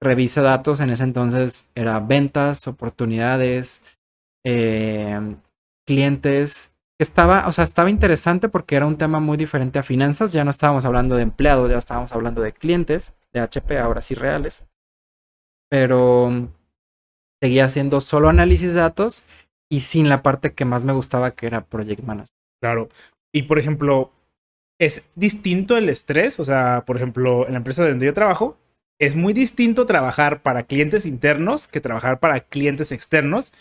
revisa 0.00 0.42
datos. 0.42 0.80
En 0.80 0.90
ese 0.90 1.04
entonces 1.04 1.68
era 1.74 1.98
ventas, 2.00 2.68
oportunidades, 2.68 3.82
eh, 4.44 5.36
clientes 5.86 6.72
estaba, 7.00 7.46
o 7.46 7.52
sea, 7.52 7.64
estaba 7.64 7.90
interesante 7.90 8.48
porque 8.48 8.76
era 8.76 8.86
un 8.86 8.98
tema 8.98 9.20
muy 9.20 9.36
diferente 9.36 9.78
a 9.78 9.82
finanzas. 9.82 10.32
Ya 10.32 10.44
no 10.44 10.50
estábamos 10.50 10.84
hablando 10.84 11.16
de 11.16 11.22
empleados, 11.22 11.70
ya 11.70 11.78
estábamos 11.78 12.12
hablando 12.12 12.40
de 12.40 12.52
clientes 12.52 13.14
de 13.32 13.40
HP, 13.40 13.78
ahora 13.78 14.00
sí 14.00 14.14
reales. 14.14 14.66
Pero 15.70 16.48
seguía 17.42 17.66
haciendo 17.66 18.00
solo 18.00 18.28
análisis 18.28 18.74
de 18.74 18.80
datos 18.80 19.24
y 19.70 19.80
sin 19.80 20.08
la 20.08 20.22
parte 20.22 20.52
que 20.52 20.64
más 20.64 20.84
me 20.84 20.92
gustaba, 20.92 21.30
que 21.30 21.46
era 21.46 21.64
Project 21.64 22.02
Management. 22.02 22.30
Claro. 22.60 22.88
Y 23.32 23.42
por 23.42 23.58
ejemplo, 23.58 24.12
¿es 24.80 25.08
distinto 25.14 25.76
el 25.76 25.88
estrés? 25.88 26.40
O 26.40 26.44
sea, 26.44 26.84
por 26.86 26.96
ejemplo, 26.96 27.46
en 27.46 27.52
la 27.52 27.58
empresa 27.58 27.86
donde 27.86 28.06
yo 28.06 28.14
trabajo, 28.14 28.56
es 29.00 29.14
muy 29.14 29.32
distinto 29.32 29.86
trabajar 29.86 30.42
para 30.42 30.64
clientes 30.64 31.06
internos 31.06 31.68
que 31.68 31.80
trabajar 31.80 32.18
para 32.18 32.40
clientes 32.40 32.90
externos 32.90 33.52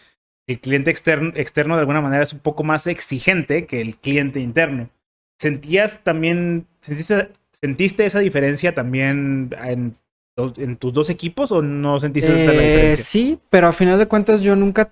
el 0.47 0.59
cliente 0.59 0.89
externo, 0.89 1.31
externo 1.35 1.75
de 1.75 1.81
alguna 1.81 2.01
manera 2.01 2.23
es 2.23 2.33
un 2.33 2.39
poco 2.39 2.63
más 2.63 2.87
exigente 2.87 3.65
que 3.65 3.81
el 3.81 3.97
cliente 3.97 4.39
interno. 4.39 4.89
¿Sentías 5.37 6.03
también, 6.03 6.65
sentiste, 6.81 8.05
esa 8.05 8.19
diferencia 8.19 8.73
también 8.73 9.53
en, 9.61 9.95
en, 10.37 10.77
tus 10.77 10.93
dos 10.93 11.09
equipos 11.09 11.51
o 11.51 11.61
no 11.61 11.99
sentiste 11.99 12.31
la 12.31 12.37
eh, 12.37 12.41
diferencia? 12.41 13.05
Sí, 13.05 13.39
pero 13.49 13.67
a 13.67 13.73
final 13.73 13.99
de 13.99 14.07
cuentas 14.07 14.41
yo 14.41 14.55
nunca, 14.55 14.89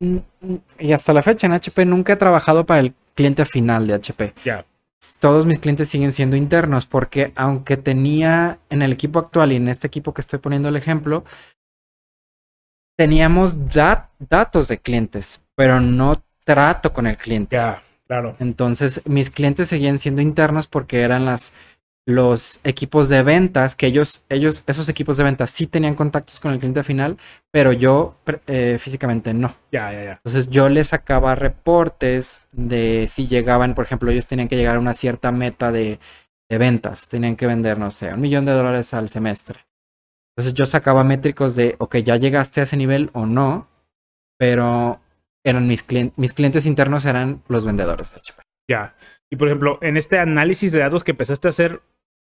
y 0.00 0.92
hasta 0.92 1.12
la 1.12 1.22
fecha 1.22 1.46
en 1.46 1.52
HP 1.52 1.84
nunca 1.84 2.14
he 2.14 2.16
trabajado 2.16 2.64
para 2.64 2.80
el 2.80 2.94
cliente 3.14 3.44
final 3.44 3.86
de 3.86 3.94
HP. 3.94 4.34
Ya. 4.44 4.64
Todos 5.18 5.46
mis 5.46 5.58
clientes 5.58 5.88
siguen 5.88 6.12
siendo 6.12 6.36
internos 6.36 6.86
porque 6.86 7.32
aunque 7.36 7.76
tenía 7.76 8.58
en 8.68 8.82
el 8.82 8.92
equipo 8.92 9.18
actual 9.18 9.52
y 9.52 9.56
en 9.56 9.68
este 9.68 9.86
equipo 9.86 10.12
que 10.12 10.20
estoy 10.20 10.38
poniendo 10.38 10.68
el 10.68 10.76
ejemplo, 10.76 11.24
teníamos 12.96 13.56
datos 13.68 14.68
de 14.68 14.78
clientes, 14.78 15.42
pero 15.54 15.80
no 15.80 16.22
trato 16.44 16.92
con 16.92 17.06
el 17.06 17.16
cliente. 17.16 17.56
Ya, 17.56 17.80
claro. 18.06 18.36
Entonces, 18.40 19.02
mis 19.06 19.30
clientes 19.30 19.68
seguían 19.68 19.98
siendo 19.98 20.20
internos 20.20 20.66
porque 20.66 21.00
eran 21.00 21.24
las 21.24 21.52
los 22.06 22.60
equipos 22.64 23.08
de 23.08 23.22
ventas, 23.22 23.74
que 23.74 23.86
ellos, 23.86 24.24
ellos, 24.28 24.64
esos 24.66 24.88
equipos 24.88 25.16
de 25.16 25.24
ventas 25.24 25.50
sí 25.50 25.66
tenían 25.66 25.94
contactos 25.94 26.40
con 26.40 26.52
el 26.52 26.58
cliente 26.58 26.82
final, 26.82 27.18
pero 27.50 27.72
yo 27.72 28.16
eh, 28.46 28.78
físicamente 28.80 29.34
no. 29.34 29.54
Ya, 29.70 29.92
ya, 29.92 30.04
ya. 30.04 30.12
Entonces 30.12 30.48
yo 30.48 30.68
les 30.68 30.88
sacaba 30.88 31.34
reportes 31.34 32.48
de 32.52 33.06
si 33.08 33.28
llegaban, 33.28 33.74
por 33.74 33.84
ejemplo, 33.84 34.10
ellos 34.10 34.26
tenían 34.26 34.48
que 34.48 34.56
llegar 34.56 34.76
a 34.76 34.80
una 34.80 34.94
cierta 34.94 35.30
meta 35.30 35.72
de, 35.72 36.00
de 36.50 36.58
ventas, 36.58 37.08
tenían 37.08 37.36
que 37.36 37.46
vender, 37.46 37.78
no 37.78 37.90
sé, 37.90 38.12
un 38.12 38.20
millón 38.20 38.44
de 38.44 38.52
dólares 38.52 38.92
al 38.92 39.08
semestre. 39.08 39.66
Entonces 40.36 40.54
yo 40.54 40.66
sacaba 40.66 41.04
métricos 41.04 41.54
de, 41.54 41.76
ok, 41.78 41.96
ya 41.98 42.16
llegaste 42.16 42.60
a 42.60 42.64
ese 42.64 42.76
nivel 42.76 43.10
o 43.12 43.26
no, 43.26 43.68
pero 44.38 45.00
eran 45.44 45.66
mis, 45.66 45.82
clientes, 45.82 46.18
mis 46.18 46.32
clientes 46.32 46.66
internos 46.66 47.04
eran 47.04 47.42
los 47.48 47.64
vendedores 47.64 48.12
de 48.12 48.20
HP. 48.20 48.42
Ya. 48.68 48.94
Y 49.30 49.36
por 49.36 49.48
ejemplo, 49.48 49.78
en 49.80 49.96
este 49.96 50.18
análisis 50.18 50.72
de 50.72 50.80
datos 50.80 51.04
que 51.04 51.12
empezaste 51.12 51.48
a 51.48 51.50
hacer, 51.50 51.80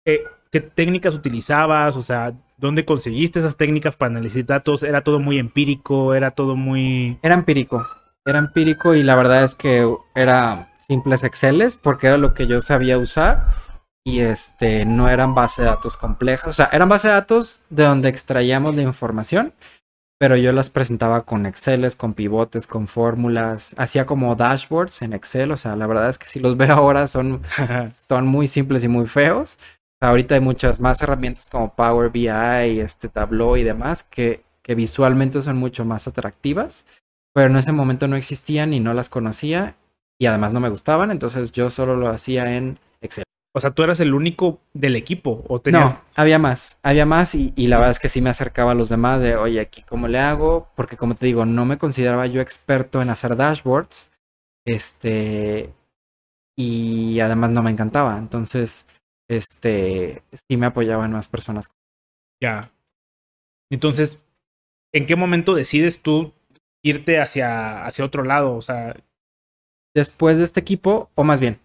eh, 0.05 0.23
¿qué 0.51 0.61
técnicas 0.61 1.15
utilizabas? 1.15 1.95
O 1.95 2.01
sea, 2.01 2.33
¿dónde 2.57 2.85
conseguiste 2.85 3.39
esas 3.39 3.57
técnicas 3.57 3.97
para 3.97 4.11
analizar 4.11 4.45
datos? 4.45 4.83
¿Era 4.83 5.01
todo 5.01 5.19
muy 5.19 5.39
empírico? 5.39 6.13
¿Era 6.13 6.31
todo 6.31 6.55
muy...? 6.55 7.17
Era 7.23 7.35
empírico. 7.35 7.87
Era 8.23 8.37
empírico 8.37 8.93
y 8.93 9.01
la 9.01 9.15
verdad 9.15 9.43
es 9.43 9.55
que 9.55 9.91
era 10.13 10.71
simples 10.77 11.23
Exceles 11.23 11.75
porque 11.75 12.07
era 12.07 12.17
lo 12.17 12.35
que 12.35 12.45
yo 12.45 12.61
sabía 12.61 12.99
usar 12.99 13.47
y 14.03 14.19
este 14.19 14.85
no 14.85 15.09
eran 15.09 15.33
base 15.35 15.61
de 15.61 15.67
datos 15.67 15.97
complejas, 15.97 16.47
o 16.47 16.53
sea, 16.53 16.69
eran 16.71 16.89
base 16.89 17.07
de 17.07 17.13
datos 17.15 17.61
de 17.69 17.83
donde 17.83 18.09
extraíamos 18.09 18.75
la 18.75 18.81
información, 18.81 19.53
pero 20.21 20.35
yo 20.35 20.51
las 20.51 20.69
presentaba 20.69 21.25
con 21.25 21.47
Exceles, 21.47 21.95
con 21.95 22.13
pivotes, 22.13 22.67
con 22.67 22.87
fórmulas, 22.87 23.73
hacía 23.75 24.05
como 24.05 24.35
dashboards 24.35 25.01
en 25.01 25.13
Excel, 25.13 25.49
o 25.49 25.57
sea, 25.57 25.75
la 25.75 25.87
verdad 25.87 26.09
es 26.09 26.19
que 26.19 26.27
si 26.27 26.39
los 26.39 26.55
veo 26.57 26.75
ahora 26.75 27.07
son, 27.07 27.41
son 28.07 28.27
muy 28.27 28.45
simples 28.45 28.83
y 28.83 28.87
muy 28.87 29.07
feos, 29.07 29.57
Ahorita 29.99 30.33
hay 30.35 30.41
muchas 30.41 30.79
más 30.79 31.01
herramientas 31.01 31.47
como 31.49 31.75
Power 31.75 32.11
BI, 32.11 32.27
este 32.79 33.07
Tableau 33.07 33.57
y 33.57 33.63
demás 33.63 34.03
que, 34.03 34.43
que 34.61 34.73
visualmente 34.75 35.41
son 35.41 35.57
mucho 35.57 35.85
más 35.85 36.07
atractivas, 36.07 36.85
pero 37.33 37.47
en 37.47 37.55
ese 37.55 37.71
momento 37.71 38.07
no 38.07 38.15
existían 38.15 38.73
y 38.73 38.79
no 38.79 38.93
las 38.93 39.09
conocía 39.09 39.75
y 40.19 40.27
además 40.27 40.53
no 40.53 40.59
me 40.59 40.69
gustaban, 40.69 41.09
entonces 41.09 41.51
yo 41.51 41.71
solo 41.71 41.95
lo 41.95 42.09
hacía 42.09 42.55
en 42.55 42.77
Excel. 43.01 43.23
O 43.53 43.59
sea, 43.59 43.71
tú 43.71 43.83
eras 43.83 43.99
el 43.99 44.13
único 44.13 44.61
del 44.73 44.95
equipo 44.95 45.43
o 45.47 45.59
tenías... 45.59 45.93
No, 45.93 46.01
había 46.15 46.39
más, 46.39 46.79
había 46.83 47.05
más 47.05 47.35
y, 47.35 47.53
y, 47.55 47.67
la 47.67 47.77
verdad 47.77 47.91
es 47.91 47.99
que 47.99 48.07
sí 48.07 48.21
me 48.21 48.29
acercaba 48.29 48.71
a 48.71 48.75
los 48.75 48.87
demás 48.87 49.21
de, 49.21 49.35
oye, 49.35 49.59
aquí 49.59 49.83
cómo 49.83 50.07
le 50.07 50.19
hago, 50.19 50.69
porque 50.75 50.95
como 50.95 51.15
te 51.15 51.25
digo, 51.25 51.45
no 51.45 51.65
me 51.65 51.77
consideraba 51.77 52.27
yo 52.27 52.39
experto 52.39 53.01
en 53.01 53.09
hacer 53.09 53.35
dashboards, 53.35 54.09
este, 54.65 55.73
y 56.57 57.19
además 57.19 57.49
no 57.49 57.61
me 57.61 57.71
encantaba, 57.71 58.17
entonces 58.17 58.87
este, 59.29 60.23
sí 60.31 60.57
me 60.57 60.67
apoyaban 60.67 61.11
más 61.11 61.27
personas. 61.27 61.71
Ya. 62.41 62.71
Entonces, 63.69 64.25
¿en 64.93 65.05
qué 65.05 65.15
momento 65.15 65.55
decides 65.55 66.01
tú 66.01 66.33
irte 66.83 67.19
hacia, 67.19 67.85
hacia 67.85 68.05
otro 68.05 68.23
lado? 68.23 68.55
O 68.55 68.61
sea. 68.61 68.95
Después 69.93 70.37
de 70.37 70.45
este 70.45 70.59
equipo, 70.59 71.09
o 71.15 71.23
más 71.23 71.39
bien, 71.39 71.59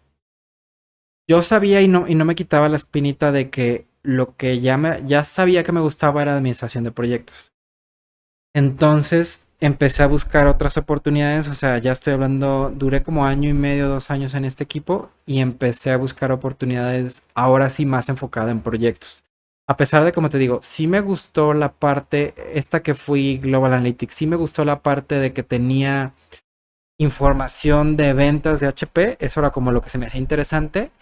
yo 1.28 1.42
sabía 1.42 1.80
y 1.82 1.88
no, 1.88 2.06
y 2.08 2.14
no 2.14 2.24
me 2.24 2.34
quitaba 2.34 2.68
la 2.68 2.76
espinita 2.76 3.32
de 3.32 3.50
que 3.50 3.86
lo 4.02 4.36
que 4.36 4.60
ya, 4.60 4.76
me, 4.76 5.02
ya 5.06 5.24
sabía 5.24 5.64
que 5.64 5.72
me 5.72 5.80
gustaba 5.80 6.22
era 6.22 6.36
administración 6.36 6.84
de 6.84 6.92
proyectos. 6.92 7.52
Entonces 8.54 9.46
empecé 9.60 10.02
a 10.02 10.06
buscar 10.06 10.46
otras 10.46 10.76
oportunidades, 10.76 11.48
o 11.48 11.54
sea, 11.54 11.78
ya 11.78 11.92
estoy 11.92 12.12
hablando, 12.12 12.72
duré 12.74 13.02
como 13.02 13.24
año 13.24 13.48
y 13.48 13.54
medio, 13.54 13.88
dos 13.88 14.10
años 14.10 14.34
en 14.34 14.44
este 14.44 14.64
equipo 14.64 15.10
y 15.24 15.40
empecé 15.40 15.90
a 15.90 15.96
buscar 15.96 16.30
oportunidades 16.30 17.22
ahora 17.34 17.70
sí 17.70 17.86
más 17.86 18.08
enfocada 18.08 18.50
en 18.50 18.60
proyectos. 18.60 19.24
A 19.68 19.76
pesar 19.76 20.04
de, 20.04 20.12
como 20.12 20.30
te 20.30 20.38
digo, 20.38 20.60
sí 20.62 20.86
me 20.86 21.00
gustó 21.00 21.52
la 21.52 21.72
parte, 21.72 22.34
esta 22.54 22.82
que 22.82 22.94
fui 22.94 23.38
Global 23.38 23.72
Analytics, 23.72 24.14
sí 24.14 24.26
me 24.26 24.36
gustó 24.36 24.64
la 24.64 24.80
parte 24.80 25.18
de 25.18 25.32
que 25.32 25.42
tenía 25.42 26.14
información 26.98 27.96
de 27.96 28.12
ventas 28.12 28.60
de 28.60 28.68
HP, 28.68 29.16
eso 29.20 29.40
era 29.40 29.50
como 29.50 29.72
lo 29.72 29.82
que 29.82 29.90
se 29.90 29.98
me 29.98 30.06
hacía 30.06 30.20
interesante. 30.20 30.92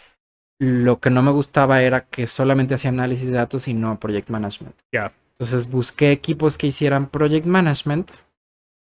Lo 0.61 1.01
que 1.01 1.11
no 1.11 1.23
me 1.23 1.33
gustaba 1.33 1.83
era 1.83 2.07
que 2.07 2.27
solamente 2.27 2.75
hacía 2.75 2.91
análisis 2.91 3.31
de 3.31 3.37
datos 3.37 3.69
y 3.69 3.75
no 3.75 3.99
project 3.99 4.31
management. 4.31 4.77
Ya. 4.93 5.13
Entonces 5.33 5.71
busqué 5.71 6.13
equipos 6.13 6.57
que 6.57 6.69
hicieran 6.69 7.09
project 7.09 7.47
management 7.47 8.11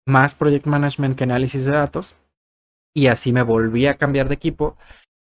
más 0.09 0.35
project 0.35 0.66
management 0.66 1.16
que 1.16 1.25
análisis 1.25 1.66
de 1.66 1.73
datos. 1.73 2.16
Y 2.95 3.07
así 3.07 3.33
me 3.33 3.43
volví 3.43 3.87
a 3.87 3.97
cambiar 3.97 4.29
de 4.29 4.35
equipo 4.35 4.77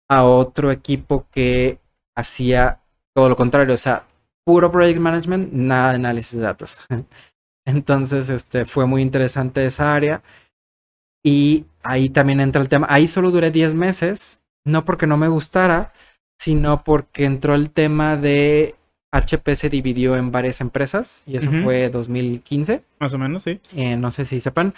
a 0.07 0.23
otro 0.23 0.71
equipo 0.71 1.27
que 1.31 1.79
hacía 2.15 2.81
todo 3.13 3.29
lo 3.29 3.35
contrario, 3.35 3.73
o 3.73 3.77
sea, 3.77 4.05
puro 4.45 4.71
project 4.71 4.99
management, 4.99 5.51
nada 5.51 5.89
de 5.89 5.95
análisis 5.95 6.39
de 6.39 6.45
datos. 6.45 6.79
Entonces, 7.65 8.29
este 8.29 8.65
fue 8.65 8.85
muy 8.85 9.01
interesante 9.01 9.65
esa 9.65 9.93
área. 9.93 10.23
Y 11.23 11.65
ahí 11.83 12.09
también 12.09 12.39
entra 12.39 12.61
el 12.61 12.69
tema. 12.69 12.87
Ahí 12.89 13.07
solo 13.07 13.31
duré 13.31 13.51
10 13.51 13.73
meses, 13.73 14.41
no 14.65 14.85
porque 14.85 15.05
no 15.05 15.17
me 15.17 15.27
gustara, 15.27 15.91
sino 16.39 16.83
porque 16.83 17.25
entró 17.25 17.53
el 17.53 17.69
tema 17.69 18.15
de 18.15 18.75
HP 19.11 19.55
se 19.55 19.69
dividió 19.69 20.15
en 20.15 20.31
varias 20.31 20.61
empresas 20.61 21.23
y 21.25 21.37
eso 21.37 21.51
fue 21.63 21.89
2015. 21.89 22.83
Más 22.99 23.13
o 23.13 23.17
menos, 23.17 23.43
sí. 23.43 23.59
Eh, 23.75 23.97
no 23.97 24.11
sé 24.11 24.25
si 24.25 24.39
sepan. 24.39 24.73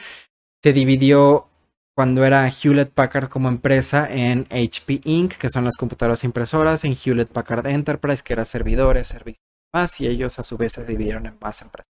Se 0.63 0.73
dividió 0.73 1.47
cuando 1.95 2.25
era 2.25 2.49
Hewlett 2.49 2.91
Packard 2.91 3.29
como 3.29 3.49
empresa 3.49 4.07
en 4.09 4.47
HP 4.49 5.01
Inc., 5.03 5.33
que 5.33 5.49
son 5.49 5.65
las 5.65 5.75
computadoras 5.75 6.23
impresoras, 6.23 6.83
en 6.85 6.95
Hewlett 6.95 7.31
Packard 7.31 7.67
Enterprise, 7.67 8.23
que 8.23 8.33
era 8.33 8.45
servidores, 8.45 9.07
servicios 9.07 9.43
más, 9.73 9.99
y 10.01 10.07
ellos 10.07 10.39
a 10.39 10.43
su 10.43 10.57
vez 10.57 10.73
se 10.73 10.85
dividieron 10.85 11.25
en 11.25 11.37
más 11.39 11.61
empresas. 11.61 11.91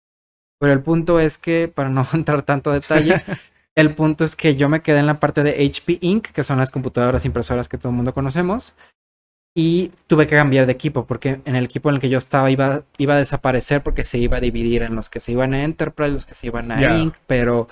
Pero 0.59 0.73
el 0.73 0.81
punto 0.81 1.19
es 1.19 1.37
que, 1.37 1.67
para 1.67 1.89
no 1.89 2.07
entrar 2.13 2.43
tanto 2.43 2.71
detalle, 2.71 3.21
el 3.75 3.93
punto 3.95 4.23
es 4.23 4.35
que 4.35 4.55
yo 4.55 4.69
me 4.69 4.81
quedé 4.81 4.99
en 4.99 5.07
la 5.07 5.19
parte 5.19 5.43
de 5.43 5.65
HP 5.65 5.99
Inc., 6.01 6.27
que 6.27 6.43
son 6.43 6.57
las 6.57 6.71
computadoras 6.71 7.25
impresoras 7.25 7.67
que 7.67 7.77
todo 7.77 7.89
el 7.89 7.95
mundo 7.95 8.13
conocemos, 8.13 8.73
y 9.55 9.91
tuve 10.07 10.27
que 10.27 10.35
cambiar 10.35 10.65
de 10.65 10.71
equipo 10.71 11.05
porque 11.05 11.41
en 11.45 11.55
el 11.55 11.65
equipo 11.65 11.89
en 11.89 11.95
el 11.95 12.01
que 12.01 12.09
yo 12.09 12.17
estaba 12.17 12.51
iba, 12.51 12.83
iba 12.97 13.15
a 13.15 13.17
desaparecer 13.17 13.83
porque 13.83 14.03
se 14.03 14.17
iba 14.17 14.37
a 14.37 14.41
dividir 14.41 14.83
en 14.83 14.95
los 14.95 15.09
que 15.09 15.19
se 15.19 15.31
iban 15.31 15.53
a 15.53 15.63
Enterprise, 15.63 16.13
los 16.13 16.25
que 16.25 16.35
se 16.35 16.47
iban 16.47 16.71
a 16.71 16.97
Inc., 16.97 17.15
pero 17.27 17.67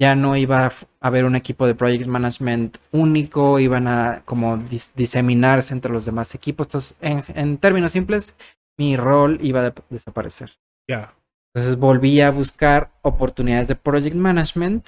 ya 0.00 0.14
no 0.14 0.36
iba 0.36 0.66
a 0.66 0.72
haber 1.00 1.24
un 1.24 1.36
equipo 1.36 1.66
de 1.66 1.74
project 1.74 2.06
management 2.06 2.78
único, 2.92 3.58
iban 3.58 3.88
a 3.88 4.22
como 4.24 4.58
diseminarse 4.58 5.72
entre 5.72 5.92
los 5.92 6.04
demás 6.04 6.34
equipos. 6.34 6.66
Entonces, 6.66 6.96
en, 7.00 7.24
en 7.34 7.58
términos 7.58 7.92
simples, 7.92 8.34
mi 8.78 8.96
rol 8.96 9.38
iba 9.42 9.64
a 9.64 9.74
desaparecer. 9.88 10.52
Ya. 10.88 11.14
Entonces 11.54 11.78
volví 11.78 12.20
a 12.20 12.30
buscar 12.30 12.90
oportunidades 13.00 13.68
de 13.68 13.76
project 13.76 14.14
management, 14.14 14.86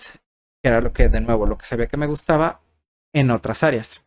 que 0.63 0.69
era 0.69 0.83
lo 0.83 0.93
que, 0.93 1.09
de 1.09 1.23
nuevo, 1.23 1.47
lo 1.47 1.57
que 1.57 1.65
sabía 1.65 1.87
que 1.87 1.97
me 1.97 2.07
gustaba 2.07 2.61
en 3.15 3.31
otras 3.31 3.63
áreas. 3.63 4.05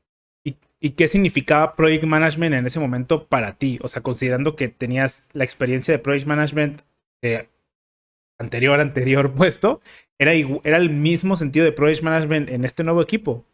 ¿Y 0.84 0.92
qué 0.92 1.08
significaba 1.08 1.76
Project 1.76 2.06
Management 2.06 2.56
en 2.56 2.66
ese 2.66 2.80
momento 2.80 3.28
para 3.28 3.54
ti? 3.54 3.80
O 3.84 3.88
sea, 3.88 4.02
considerando 4.02 4.56
que 4.56 4.68
tenías 4.68 5.26
la 5.34 5.44
experiencia 5.44 5.94
de 5.94 6.00
Project 6.00 6.26
Management 6.26 6.82
eh, 7.22 7.48
anterior, 8.40 8.80
anterior 8.80 9.32
puesto, 9.36 9.80
¿era, 10.20 10.34
¿era 10.64 10.78
el 10.78 10.90
mismo 10.90 11.36
sentido 11.36 11.66
de 11.66 11.72
Project 11.72 12.04
Management 12.04 12.50
en 12.50 12.66
este 12.66 12.84
nuevo 12.84 13.02
equipo? 13.02 13.46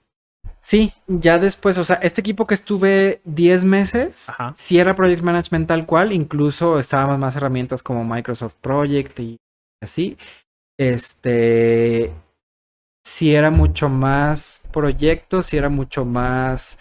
Sí, 0.62 0.94
ya 1.08 1.38
después, 1.38 1.78
o 1.78 1.84
sea, 1.84 1.98
este 1.98 2.22
equipo 2.22 2.48
que 2.48 2.54
estuve 2.54 3.22
10 3.26 3.64
meses, 3.64 4.28
sí 4.56 4.80
era 4.80 4.96
Project 4.96 5.22
Management 5.22 5.68
tal 5.68 5.86
cual, 5.86 6.12
incluso 6.12 6.80
estaban 6.80 7.20
más 7.20 7.36
herramientas 7.36 7.84
como 7.84 8.04
Microsoft 8.04 8.56
Project 8.62 9.20
y 9.20 9.38
así. 9.82 10.18
Este, 10.78 12.12
sí 13.06 13.34
era 13.34 13.50
mucho 13.50 13.90
más 13.90 14.68
proyectos, 14.74 15.48
sí 15.48 15.58
era 15.58 15.70
mucho 15.70 16.06
más 16.06 16.78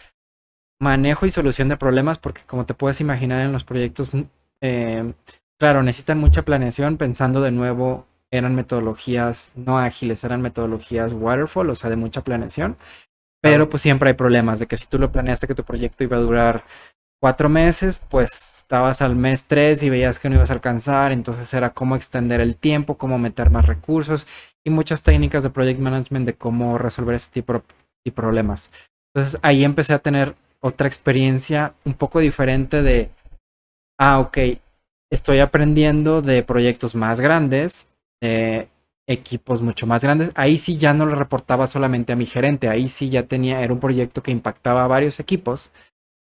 manejo 0.80 1.26
y 1.26 1.30
solución 1.30 1.68
de 1.68 1.76
problemas, 1.76 2.18
porque 2.18 2.42
como 2.46 2.66
te 2.66 2.74
puedes 2.74 3.00
imaginar 3.00 3.40
en 3.40 3.52
los 3.52 3.64
proyectos, 3.64 4.12
eh, 4.60 5.12
claro, 5.58 5.82
necesitan 5.82 6.18
mucha 6.18 6.42
planeación, 6.42 6.96
pensando 6.96 7.40
de 7.40 7.50
nuevo, 7.50 8.06
eran 8.30 8.54
metodologías 8.54 9.50
no 9.54 9.78
ágiles, 9.78 10.24
eran 10.24 10.42
metodologías 10.42 11.12
waterfall, 11.12 11.70
o 11.70 11.74
sea, 11.74 11.90
de 11.90 11.96
mucha 11.96 12.22
planeación, 12.22 12.76
pero 13.40 13.68
pues 13.68 13.82
siempre 13.82 14.10
hay 14.10 14.14
problemas, 14.14 14.58
de 14.58 14.66
que 14.66 14.76
si 14.76 14.86
tú 14.86 14.98
lo 14.98 15.12
planeaste 15.12 15.46
que 15.46 15.54
tu 15.54 15.64
proyecto 15.64 16.04
iba 16.04 16.16
a 16.16 16.20
durar 16.20 16.64
cuatro 17.20 17.48
meses, 17.48 17.98
pues 17.98 18.56
estabas 18.58 19.00
al 19.00 19.16
mes 19.16 19.44
tres 19.44 19.82
y 19.82 19.90
veías 19.90 20.18
que 20.18 20.28
no 20.28 20.34
ibas 20.34 20.50
a 20.50 20.54
alcanzar, 20.54 21.12
entonces 21.12 21.52
era 21.54 21.70
cómo 21.70 21.96
extender 21.96 22.40
el 22.40 22.56
tiempo, 22.56 22.98
cómo 22.98 23.18
meter 23.18 23.50
más 23.50 23.66
recursos 23.66 24.26
y 24.64 24.70
muchas 24.70 25.02
técnicas 25.02 25.42
de 25.42 25.50
project 25.50 25.80
management 25.80 26.26
de 26.26 26.34
cómo 26.34 26.76
resolver 26.76 27.14
ese 27.14 27.30
tipo 27.30 27.62
de 28.04 28.12
problemas. 28.12 28.70
Entonces 29.14 29.40
ahí 29.42 29.64
empecé 29.64 29.94
a 29.94 30.00
tener 30.00 30.34
otra 30.66 30.86
experiencia 30.86 31.74
un 31.84 31.94
poco 31.94 32.20
diferente 32.20 32.82
de, 32.82 33.10
ah, 33.98 34.20
ok, 34.20 34.38
estoy 35.10 35.38
aprendiendo 35.38 36.22
de 36.22 36.42
proyectos 36.42 36.94
más 36.94 37.20
grandes, 37.20 37.92
de 38.20 38.68
equipos 39.08 39.62
mucho 39.62 39.86
más 39.86 40.02
grandes. 40.02 40.32
Ahí 40.34 40.58
sí 40.58 40.76
ya 40.76 40.92
no 40.94 41.06
lo 41.06 41.14
reportaba 41.14 41.66
solamente 41.66 42.12
a 42.12 42.16
mi 42.16 42.26
gerente, 42.26 42.68
ahí 42.68 42.88
sí 42.88 43.10
ya 43.10 43.24
tenía, 43.24 43.62
era 43.62 43.72
un 43.72 43.80
proyecto 43.80 44.22
que 44.22 44.32
impactaba 44.32 44.84
a 44.84 44.88
varios 44.88 45.20
equipos 45.20 45.70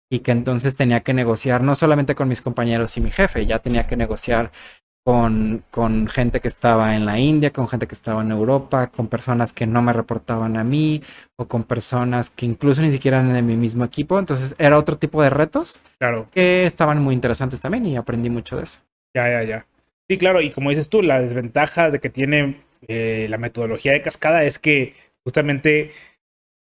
y 0.10 0.20
que 0.20 0.32
entonces 0.32 0.76
tenía 0.76 1.02
que 1.02 1.14
negociar 1.14 1.62
no 1.64 1.76
solamente 1.76 2.16
con 2.16 2.28
mis 2.28 2.41
compañeros 2.41 2.96
y 2.98 3.02
mi 3.02 3.12
jefe, 3.12 3.46
ya 3.46 3.60
tenía 3.60 3.88
que 3.88 3.98
negociar 3.98 4.52
con, 5.06 5.64
con 5.70 6.08
gente 6.08 6.39
que 6.39 6.47
estaba 6.47 6.95
en 6.95 7.06
la 7.06 7.20
India, 7.20 7.53
con 7.53 7.68
gente 7.68 7.86
que 7.86 7.93
estaba 7.93 8.24
en 8.24 8.32
Europa, 8.32 8.88
con 8.88 9.08
personas 9.08 9.53
que 9.53 9.68
no 9.68 9.84
me 9.84 9.93
reportaban 9.93 10.58
a 10.58 10.64
mí, 10.64 11.03
o 11.36 11.47
con 11.47 11.64
personas 11.64 12.32
que 12.32 12.47
incluso 12.47 12.82
ni 12.82 12.91
siquiera 12.91 13.18
eran 13.18 13.32
de 13.32 13.43
mi 13.43 13.56
mismo 13.56 13.86
equipo. 13.86 14.18
Entonces 14.18 14.56
era 14.58 14.80
otro 14.80 14.97
tipo 14.97 15.22
de 15.22 15.30
retos 15.30 15.80
claro. 15.99 16.28
que 16.32 16.66
estaban 16.66 17.03
muy 17.03 17.14
interesantes 17.14 17.62
también 17.62 17.86
y 17.86 17.95
aprendí 17.97 18.32
mucho 18.32 18.58
de 18.58 18.64
eso. 18.64 18.80
Ya, 19.16 19.30
ya, 19.30 19.43
ya. 19.43 19.68
Sí, 20.10 20.18
claro, 20.18 20.41
y 20.41 20.49
como 20.49 20.72
dices 20.72 20.89
tú, 20.89 21.03
la 21.03 21.22
desventaja 21.22 21.91
de 21.91 21.99
que 21.99 22.10
tiene 22.10 22.64
eh, 22.88 23.28
la 23.30 23.38
metodología 23.38 23.91
de 23.91 24.01
cascada 24.01 24.43
es 24.43 24.58
que 24.58 24.95
justamente 25.24 25.91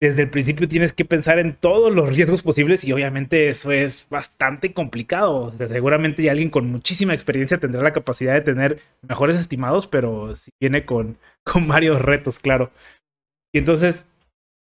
desde 0.03 0.23
el 0.23 0.31
principio 0.31 0.67
tienes 0.67 0.93
que 0.93 1.05
pensar 1.05 1.39
en 1.39 1.55
todos 1.55 1.95
los 1.95 2.13
riesgos 2.13 2.43
posibles 2.43 2.83
y 2.83 2.93
obviamente 2.93 3.49
eso 3.49 3.71
es 3.71 4.09
bastante 4.11 4.73
complicado. 4.73 5.53
seguramente 5.57 6.29
alguien 6.29 6.51
con 6.51 6.67
muchísima 6.67 7.15
experiencia 7.15 7.59
tendrá 7.59 7.81
la 7.83 7.93
capacidad 7.93 8.35
de 8.35 8.41
tener 8.41 8.81
mejores 9.09 9.37
estimados, 9.37 9.87
pero 9.87 10.35
sí 10.35 10.51
viene 10.61 10.85
con, 10.85 11.19
con 11.45 11.69
varios 11.69 12.03
retos, 12.03 12.41
claro. 12.41 12.73
Y 13.55 13.59
entonces 13.59 14.07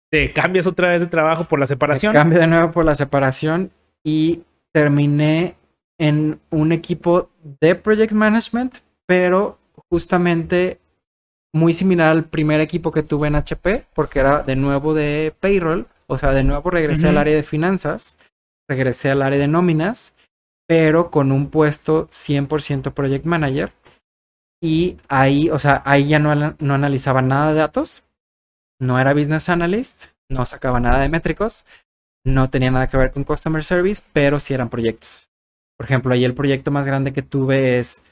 te 0.09 0.31
cambias 0.31 0.65
otra 0.65 0.91
vez 0.91 1.01
de 1.01 1.07
trabajo 1.07 1.43
por 1.43 1.59
la 1.59 1.65
separación. 1.65 2.13
Cambio 2.13 2.39
de 2.39 2.47
nuevo 2.47 2.71
por 2.71 2.85
la 2.85 2.95
separación 2.95 3.69
y 4.05 4.43
terminé 4.73 5.55
en 5.99 6.39
un 6.51 6.71
equipo 6.71 7.29
de 7.59 7.75
project 7.75 8.13
management, 8.13 8.75
pero 9.05 9.59
justamente 9.89 10.79
muy 11.53 11.73
similar 11.73 12.11
al 12.11 12.25
primer 12.25 12.61
equipo 12.61 12.91
que 12.91 13.03
tuve 13.03 13.27
en 13.27 13.35
HP, 13.35 13.85
porque 13.93 14.19
era 14.19 14.43
de 14.43 14.55
nuevo 14.55 14.93
de 14.93 15.33
payroll, 15.39 15.87
o 16.07 16.17
sea, 16.17 16.31
de 16.31 16.43
nuevo 16.43 16.69
regresé 16.69 17.09
al 17.09 17.17
área 17.17 17.35
de 17.35 17.43
finanzas, 17.43 18.17
regresé 18.69 19.11
al 19.11 19.21
área 19.21 19.39
de 19.39 19.47
nóminas 19.47 20.13
pero 20.67 21.09
con 21.09 21.31
un 21.31 21.49
puesto 21.49 22.07
100% 22.09 22.93
project 22.93 23.25
manager. 23.25 23.71
Y 24.61 24.97
ahí, 25.07 25.49
o 25.49 25.59
sea, 25.59 25.81
ahí 25.85 26.07
ya 26.07 26.19
no, 26.19 26.35
no 26.35 26.73
analizaba 26.73 27.21
nada 27.21 27.53
de 27.53 27.59
datos, 27.59 28.03
no 28.79 28.99
era 28.99 29.13
business 29.13 29.49
analyst, 29.49 30.05
no 30.29 30.45
sacaba 30.45 30.79
nada 30.79 30.99
de 30.99 31.09
métricos, 31.09 31.63
no 32.25 32.49
tenía 32.49 32.71
nada 32.71 32.87
que 32.87 32.97
ver 32.97 33.11
con 33.11 33.23
customer 33.23 33.63
service, 33.63 34.03
pero 34.13 34.39
sí 34.39 34.53
eran 34.53 34.69
proyectos. 34.69 35.29
Por 35.77 35.85
ejemplo, 35.85 36.13
ahí 36.13 36.25
el 36.25 36.33
proyecto 36.33 36.71
más 36.71 36.85
grande 36.87 37.13
que 37.13 37.21
tuve 37.21 37.79
es 37.79 38.03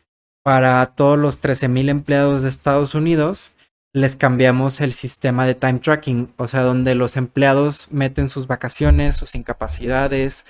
para 0.45 0.85
todos 0.85 1.17
los 1.17 1.41
13.000 1.41 1.89
empleados 1.89 2.43
de 2.43 2.49
Estados 2.49 2.93
Unidos, 2.93 3.53
les 3.93 4.15
cambiamos 4.15 4.79
el 4.79 4.93
sistema 4.93 5.47
de 5.47 5.55
time 5.55 5.79
tracking, 5.79 6.31
o 6.37 6.47
sea, 6.47 6.61
donde 6.61 6.93
los 6.93 7.17
empleados 7.17 7.91
meten 7.91 8.29
sus 8.29 8.45
vacaciones, 8.45 9.15
sus 9.15 9.33
incapacidades, 9.33 10.45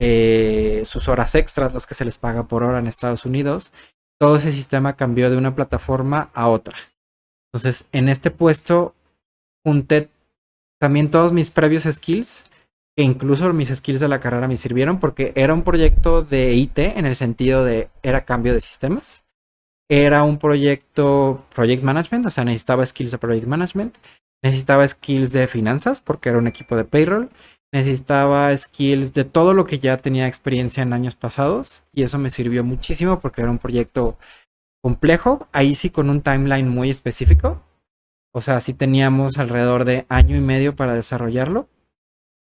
eh, 0.00 0.82
sus 0.84 1.08
horas 1.08 1.34
extras, 1.34 1.72
los 1.72 1.86
que 1.86 1.94
se 1.94 2.04
les 2.04 2.18
paga 2.18 2.42
por 2.42 2.62
hora 2.62 2.78
en 2.78 2.86
Estados 2.86 3.24
Unidos. 3.24 3.72
Todo 4.20 4.36
ese 4.36 4.52
sistema 4.52 4.96
cambió 4.96 5.30
de 5.30 5.38
una 5.38 5.54
plataforma 5.54 6.28
a 6.34 6.48
otra. 6.48 6.76
Entonces, 7.46 7.86
en 7.92 8.10
este 8.10 8.30
puesto 8.30 8.94
junté 9.64 10.10
también 10.78 11.10
todos 11.10 11.32
mis 11.32 11.50
previos 11.50 11.84
skills, 11.84 12.44
e 12.98 13.02
incluso 13.02 13.50
mis 13.54 13.74
skills 13.74 14.00
de 14.00 14.08
la 14.08 14.20
carrera 14.20 14.46
me 14.46 14.58
sirvieron 14.58 15.00
porque 15.00 15.32
era 15.36 15.54
un 15.54 15.62
proyecto 15.62 16.20
de 16.20 16.52
IT 16.52 16.78
en 16.78 17.06
el 17.06 17.16
sentido 17.16 17.64
de 17.64 17.88
era 18.02 18.26
cambio 18.26 18.52
de 18.52 18.60
sistemas. 18.60 19.24
Era 19.90 20.22
un 20.22 20.38
proyecto 20.38 21.44
project 21.54 21.82
management, 21.82 22.26
o 22.26 22.30
sea, 22.30 22.44
necesitaba 22.44 22.84
skills 22.84 23.10
de 23.10 23.18
project 23.18 23.46
management, 23.46 23.96
necesitaba 24.42 24.86
skills 24.86 25.32
de 25.32 25.48
finanzas 25.48 26.00
porque 26.00 26.28
era 26.28 26.38
un 26.38 26.46
equipo 26.46 26.76
de 26.76 26.84
payroll, 26.84 27.30
necesitaba 27.72 28.56
skills 28.56 29.12
de 29.14 29.24
todo 29.24 29.54
lo 29.54 29.64
que 29.64 29.78
ya 29.78 29.96
tenía 29.96 30.26
experiencia 30.26 30.82
en 30.82 30.92
años 30.92 31.14
pasados 31.14 31.82
y 31.92 32.02
eso 32.02 32.18
me 32.18 32.30
sirvió 32.30 32.64
muchísimo 32.64 33.20
porque 33.20 33.42
era 33.42 33.50
un 33.50 33.58
proyecto 33.58 34.18
complejo, 34.82 35.48
ahí 35.52 35.74
sí 35.74 35.90
con 35.90 36.08
un 36.08 36.20
timeline 36.20 36.68
muy 36.68 36.90
específico, 36.90 37.62
o 38.32 38.40
sea, 38.40 38.60
sí 38.60 38.74
teníamos 38.74 39.38
alrededor 39.38 39.84
de 39.84 40.06
año 40.08 40.36
y 40.36 40.40
medio 40.40 40.76
para 40.76 40.94
desarrollarlo, 40.94 41.68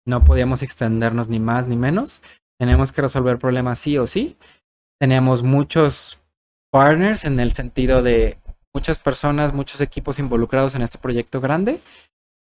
no 0.06 0.24
podíamos 0.24 0.62
extendernos 0.62 1.28
ni 1.28 1.40
más 1.40 1.66
ni 1.66 1.76
menos, 1.76 2.22
teníamos 2.58 2.90
que 2.90 3.02
resolver 3.02 3.38
problemas 3.38 3.78
sí 3.78 3.98
o 3.98 4.06
sí, 4.06 4.36
teníamos 4.98 5.42
muchos 5.42 6.20
partners 6.74 7.24
en 7.24 7.38
el 7.38 7.52
sentido 7.52 8.02
de 8.02 8.36
muchas 8.74 8.98
personas, 8.98 9.54
muchos 9.54 9.80
equipos 9.80 10.18
involucrados 10.18 10.74
en 10.74 10.82
este 10.82 10.98
proyecto 10.98 11.40
grande 11.40 11.78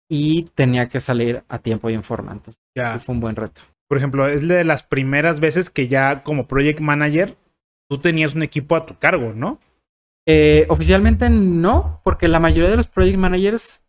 y 0.08 0.44
tenía 0.54 0.88
que 0.90 1.00
salir 1.00 1.44
a 1.50 1.58
tiempo 1.58 1.90
y 1.90 1.96
en 1.96 2.04
forma. 2.04 2.32
Entonces, 2.32 2.62
ya. 2.78 3.00
fue 3.00 3.16
un 3.16 3.20
buen 3.20 3.36
reto. 3.36 3.64
Por 3.90 3.98
ejemplo, 3.98 4.28
es 4.28 4.48
de 4.48 4.64
las 4.64 4.84
primeras 4.84 5.40
veces 5.40 5.72
que 5.72 5.88
ya 5.88 6.22
como 6.22 6.46
project 6.46 6.82
manager 6.82 7.36
tú 7.90 7.98
tenías 7.98 8.36
un 8.36 8.44
equipo 8.44 8.76
a 8.76 8.86
tu 8.86 8.96
cargo, 9.00 9.34
¿no? 9.34 9.60
Eh, 10.28 10.68
oficialmente 10.70 11.28
no, 11.32 12.00
porque 12.04 12.28
la 12.28 12.40
mayoría 12.40 12.70
de 12.70 12.78
los 12.78 12.88
project 12.88 13.18
managers 13.18 13.82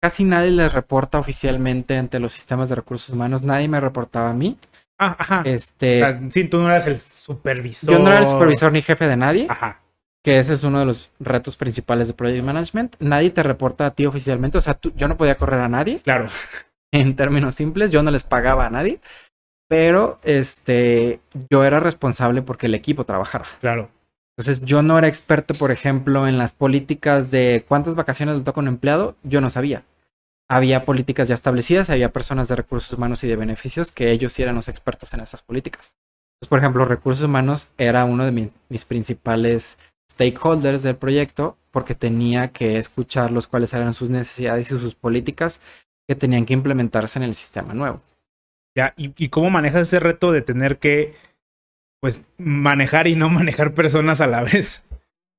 casi 0.00 0.22
nadie 0.22 0.52
les 0.52 0.72
reporta 0.72 1.18
oficialmente 1.18 1.98
ante 1.98 2.20
los 2.20 2.32
sistemas 2.32 2.68
de 2.68 2.76
recursos 2.76 3.10
humanos. 3.10 3.42
Nadie 3.42 3.66
me 3.66 3.80
reportaba 3.80 4.30
a 4.30 4.34
mí. 4.34 4.56
Ah, 5.04 5.16
ajá. 5.18 5.42
Este, 5.44 6.04
o 6.04 6.30
sí, 6.30 6.44
tú 6.44 6.58
no 6.58 6.68
eras 6.68 6.86
el 6.86 6.96
supervisor. 6.96 7.90
Yo 7.90 7.98
no 7.98 8.10
era 8.10 8.20
el 8.20 8.26
supervisor 8.26 8.72
ni 8.72 8.82
jefe 8.82 9.06
de 9.06 9.16
nadie. 9.16 9.46
Ajá 9.48 9.82
que 10.22 10.38
ese 10.38 10.54
es 10.54 10.62
uno 10.62 10.78
de 10.78 10.86
los 10.86 11.10
retos 11.18 11.56
principales 11.56 12.08
de 12.08 12.14
Project 12.14 12.44
Management. 12.44 12.96
Nadie 13.00 13.30
te 13.30 13.42
reporta 13.42 13.86
a 13.86 13.94
ti 13.94 14.06
oficialmente, 14.06 14.56
o 14.56 14.60
sea, 14.60 14.78
yo 14.94 15.08
no 15.08 15.16
podía 15.16 15.36
correr 15.36 15.60
a 15.60 15.68
nadie. 15.68 16.00
Claro. 16.00 16.26
En 16.94 17.16
términos 17.16 17.54
simples, 17.54 17.90
yo 17.90 18.02
no 18.02 18.10
les 18.10 18.22
pagaba 18.22 18.66
a 18.66 18.70
nadie, 18.70 19.00
pero 19.66 20.18
este, 20.24 21.20
yo 21.50 21.64
era 21.64 21.80
responsable 21.80 22.42
porque 22.42 22.66
el 22.66 22.74
equipo 22.74 23.04
trabajara. 23.04 23.46
Claro. 23.62 23.88
Entonces, 24.36 24.62
yo 24.62 24.82
no 24.82 24.98
era 24.98 25.08
experto, 25.08 25.54
por 25.54 25.70
ejemplo, 25.70 26.28
en 26.28 26.36
las 26.36 26.52
políticas 26.52 27.30
de 27.30 27.64
cuántas 27.66 27.94
vacaciones 27.94 28.36
le 28.36 28.42
toca 28.42 28.60
a 28.60 28.64
un 28.64 28.68
empleado, 28.68 29.16
yo 29.22 29.40
no 29.40 29.48
sabía. 29.48 29.84
Había 30.52 30.84
políticas 30.84 31.28
ya 31.28 31.34
establecidas, 31.34 31.88
había 31.88 32.12
personas 32.12 32.48
de 32.48 32.56
recursos 32.56 32.92
humanos 32.92 33.24
y 33.24 33.26
de 33.26 33.36
beneficios 33.36 33.90
que 33.90 34.10
ellos 34.10 34.34
sí 34.34 34.42
eran 34.42 34.54
los 34.54 34.68
expertos 34.68 35.14
en 35.14 35.20
esas 35.20 35.40
políticas. 35.40 35.96
Entonces, 36.34 36.50
por 36.50 36.58
ejemplo, 36.58 36.84
recursos 36.84 37.24
humanos 37.24 37.68
era 37.78 38.04
uno 38.04 38.26
de 38.26 38.50
mis 38.68 38.84
principales 38.84 39.78
stakeholders 40.10 40.82
del 40.82 40.96
proyecto 40.96 41.56
porque 41.70 41.94
tenía 41.94 42.52
que 42.52 42.76
escucharlos 42.76 43.46
cuáles 43.46 43.72
eran 43.72 43.94
sus 43.94 44.10
necesidades 44.10 44.70
y 44.70 44.78
sus 44.78 44.94
políticas 44.94 45.58
que 46.06 46.16
tenían 46.16 46.44
que 46.44 46.52
implementarse 46.52 47.18
en 47.18 47.22
el 47.22 47.34
sistema 47.34 47.72
nuevo. 47.72 48.02
Ya, 48.76 48.92
¿y, 48.98 49.30
cómo 49.30 49.48
manejas 49.48 49.88
ese 49.88 50.00
reto 50.00 50.32
de 50.32 50.42
tener 50.42 50.78
que, 50.78 51.14
pues, 51.98 52.24
manejar 52.36 53.06
y 53.06 53.16
no 53.16 53.30
manejar 53.30 53.72
personas 53.72 54.20
a 54.20 54.26
la 54.26 54.42
vez? 54.42 54.84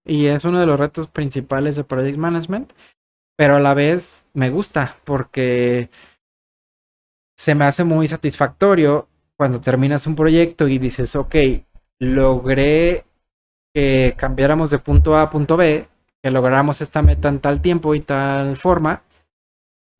Y 0.07 0.25
es 0.25 0.43
uno 0.43 0.59
de 0.59 0.65
los 0.65 0.79
retos 0.79 1.05
principales 1.05 1.75
de 1.75 1.83
Project 1.83 2.17
Management, 2.17 2.73
pero 3.35 3.55
a 3.55 3.59
la 3.59 3.73
vez 3.73 4.27
me 4.33 4.49
gusta 4.49 4.97
porque 5.03 5.89
se 7.37 7.55
me 7.55 7.65
hace 7.65 7.83
muy 7.83 8.07
satisfactorio 8.07 9.07
cuando 9.35 9.59
terminas 9.59 10.07
un 10.07 10.15
proyecto 10.15 10.67
y 10.67 10.77
dices, 10.77 11.15
ok, 11.15 11.35
logré 11.99 13.05
que 13.73 14.13
cambiáramos 14.17 14.69
de 14.69 14.79
punto 14.79 15.17
A 15.17 15.23
a 15.23 15.29
punto 15.29 15.57
B, 15.57 15.87
que 16.21 16.31
lográramos 16.31 16.81
esta 16.81 17.01
meta 17.01 17.29
en 17.29 17.39
tal 17.39 17.61
tiempo 17.61 17.95
y 17.95 17.99
tal 18.01 18.55
forma. 18.55 19.03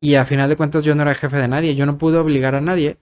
Y 0.00 0.14
a 0.14 0.24
final 0.24 0.48
de 0.48 0.56
cuentas 0.56 0.84
yo 0.84 0.94
no 0.94 1.02
era 1.02 1.14
jefe 1.14 1.36
de 1.36 1.48
nadie, 1.48 1.74
yo 1.74 1.86
no 1.86 1.98
pude 1.98 2.18
obligar 2.18 2.54
a 2.54 2.60
nadie. 2.60 2.98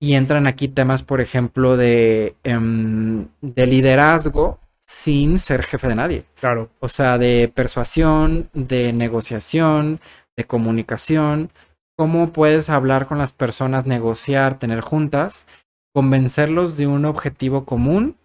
Y 0.00 0.14
entran 0.14 0.46
aquí 0.46 0.68
temas, 0.68 1.02
por 1.02 1.20
ejemplo, 1.20 1.76
de, 1.76 2.34
em, 2.42 3.28
de 3.42 3.66
liderazgo 3.66 4.58
sin 4.90 5.38
ser 5.38 5.62
jefe 5.62 5.86
de 5.86 5.94
nadie. 5.94 6.24
Claro. 6.40 6.68
O 6.80 6.88
sea, 6.88 7.16
de 7.16 7.50
persuasión, 7.54 8.50
de 8.54 8.92
negociación, 8.92 10.00
de 10.36 10.44
comunicación. 10.44 11.52
¿Cómo 11.96 12.32
puedes 12.32 12.70
hablar 12.70 13.06
con 13.06 13.16
las 13.16 13.32
personas, 13.32 13.86
negociar, 13.86 14.58
tener 14.58 14.80
juntas, 14.80 15.46
convencerlos 15.94 16.76
de 16.76 16.88
un 16.88 17.04
objetivo 17.04 17.64
común 17.64 18.16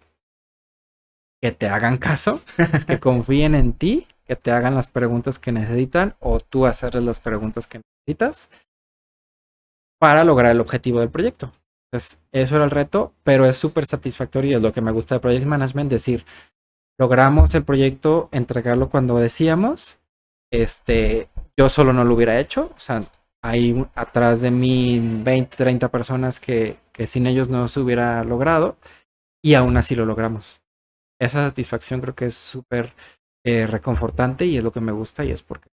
que 1.40 1.52
te 1.52 1.68
hagan 1.68 1.98
caso, 1.98 2.40
que 2.88 2.98
confíen 2.98 3.54
en 3.54 3.72
ti, 3.72 4.08
que 4.24 4.34
te 4.34 4.50
hagan 4.50 4.74
las 4.74 4.88
preguntas 4.88 5.38
que 5.38 5.52
necesitan 5.52 6.16
o 6.18 6.40
tú 6.40 6.66
hacerles 6.66 7.04
las 7.04 7.20
preguntas 7.20 7.68
que 7.68 7.80
necesitas 8.08 8.50
para 10.00 10.24
lograr 10.24 10.50
el 10.50 10.60
objetivo 10.60 10.98
del 10.98 11.10
proyecto. 11.10 11.52
Entonces, 11.92 12.20
eso 12.32 12.56
era 12.56 12.64
el 12.64 12.72
reto, 12.72 13.14
pero 13.22 13.46
es 13.46 13.56
súper 13.56 13.86
satisfactorio 13.86 14.50
y 14.50 14.54
es 14.54 14.62
lo 14.62 14.72
que 14.72 14.80
me 14.80 14.90
gusta 14.90 15.14
de 15.14 15.20
Project 15.20 15.46
Management, 15.46 15.92
decir, 15.92 16.26
logramos 16.98 17.54
el 17.54 17.64
proyecto, 17.64 18.28
entregarlo 18.32 18.88
cuando 18.88 19.18
decíamos, 19.18 19.98
este, 20.50 21.28
yo 21.56 21.68
solo 21.68 21.92
no 21.92 22.04
lo 22.04 22.14
hubiera 22.14 22.38
hecho, 22.38 22.72
o 22.74 22.80
sea, 22.80 23.04
hay 23.42 23.86
atrás 23.94 24.40
de 24.40 24.50
mí 24.50 25.00
20, 25.22 25.56
30 25.56 25.90
personas 25.90 26.40
que, 26.40 26.78
que 26.92 27.06
sin 27.06 27.26
ellos 27.26 27.48
no 27.48 27.68
se 27.68 27.80
hubiera 27.80 28.24
logrado 28.24 28.76
y 29.42 29.54
aún 29.54 29.76
así 29.76 29.94
lo 29.94 30.06
logramos 30.06 30.62
esa 31.18 31.46
satisfacción 31.48 32.00
creo 32.00 32.14
que 32.14 32.26
es 32.26 32.34
súper 32.34 32.92
eh, 33.44 33.66
reconfortante 33.66 34.44
y 34.46 34.56
es 34.56 34.64
lo 34.64 34.72
que 34.72 34.80
me 34.80 34.92
gusta 34.92 35.24
y 35.24 35.30
es 35.30 35.42
porque... 35.42 35.68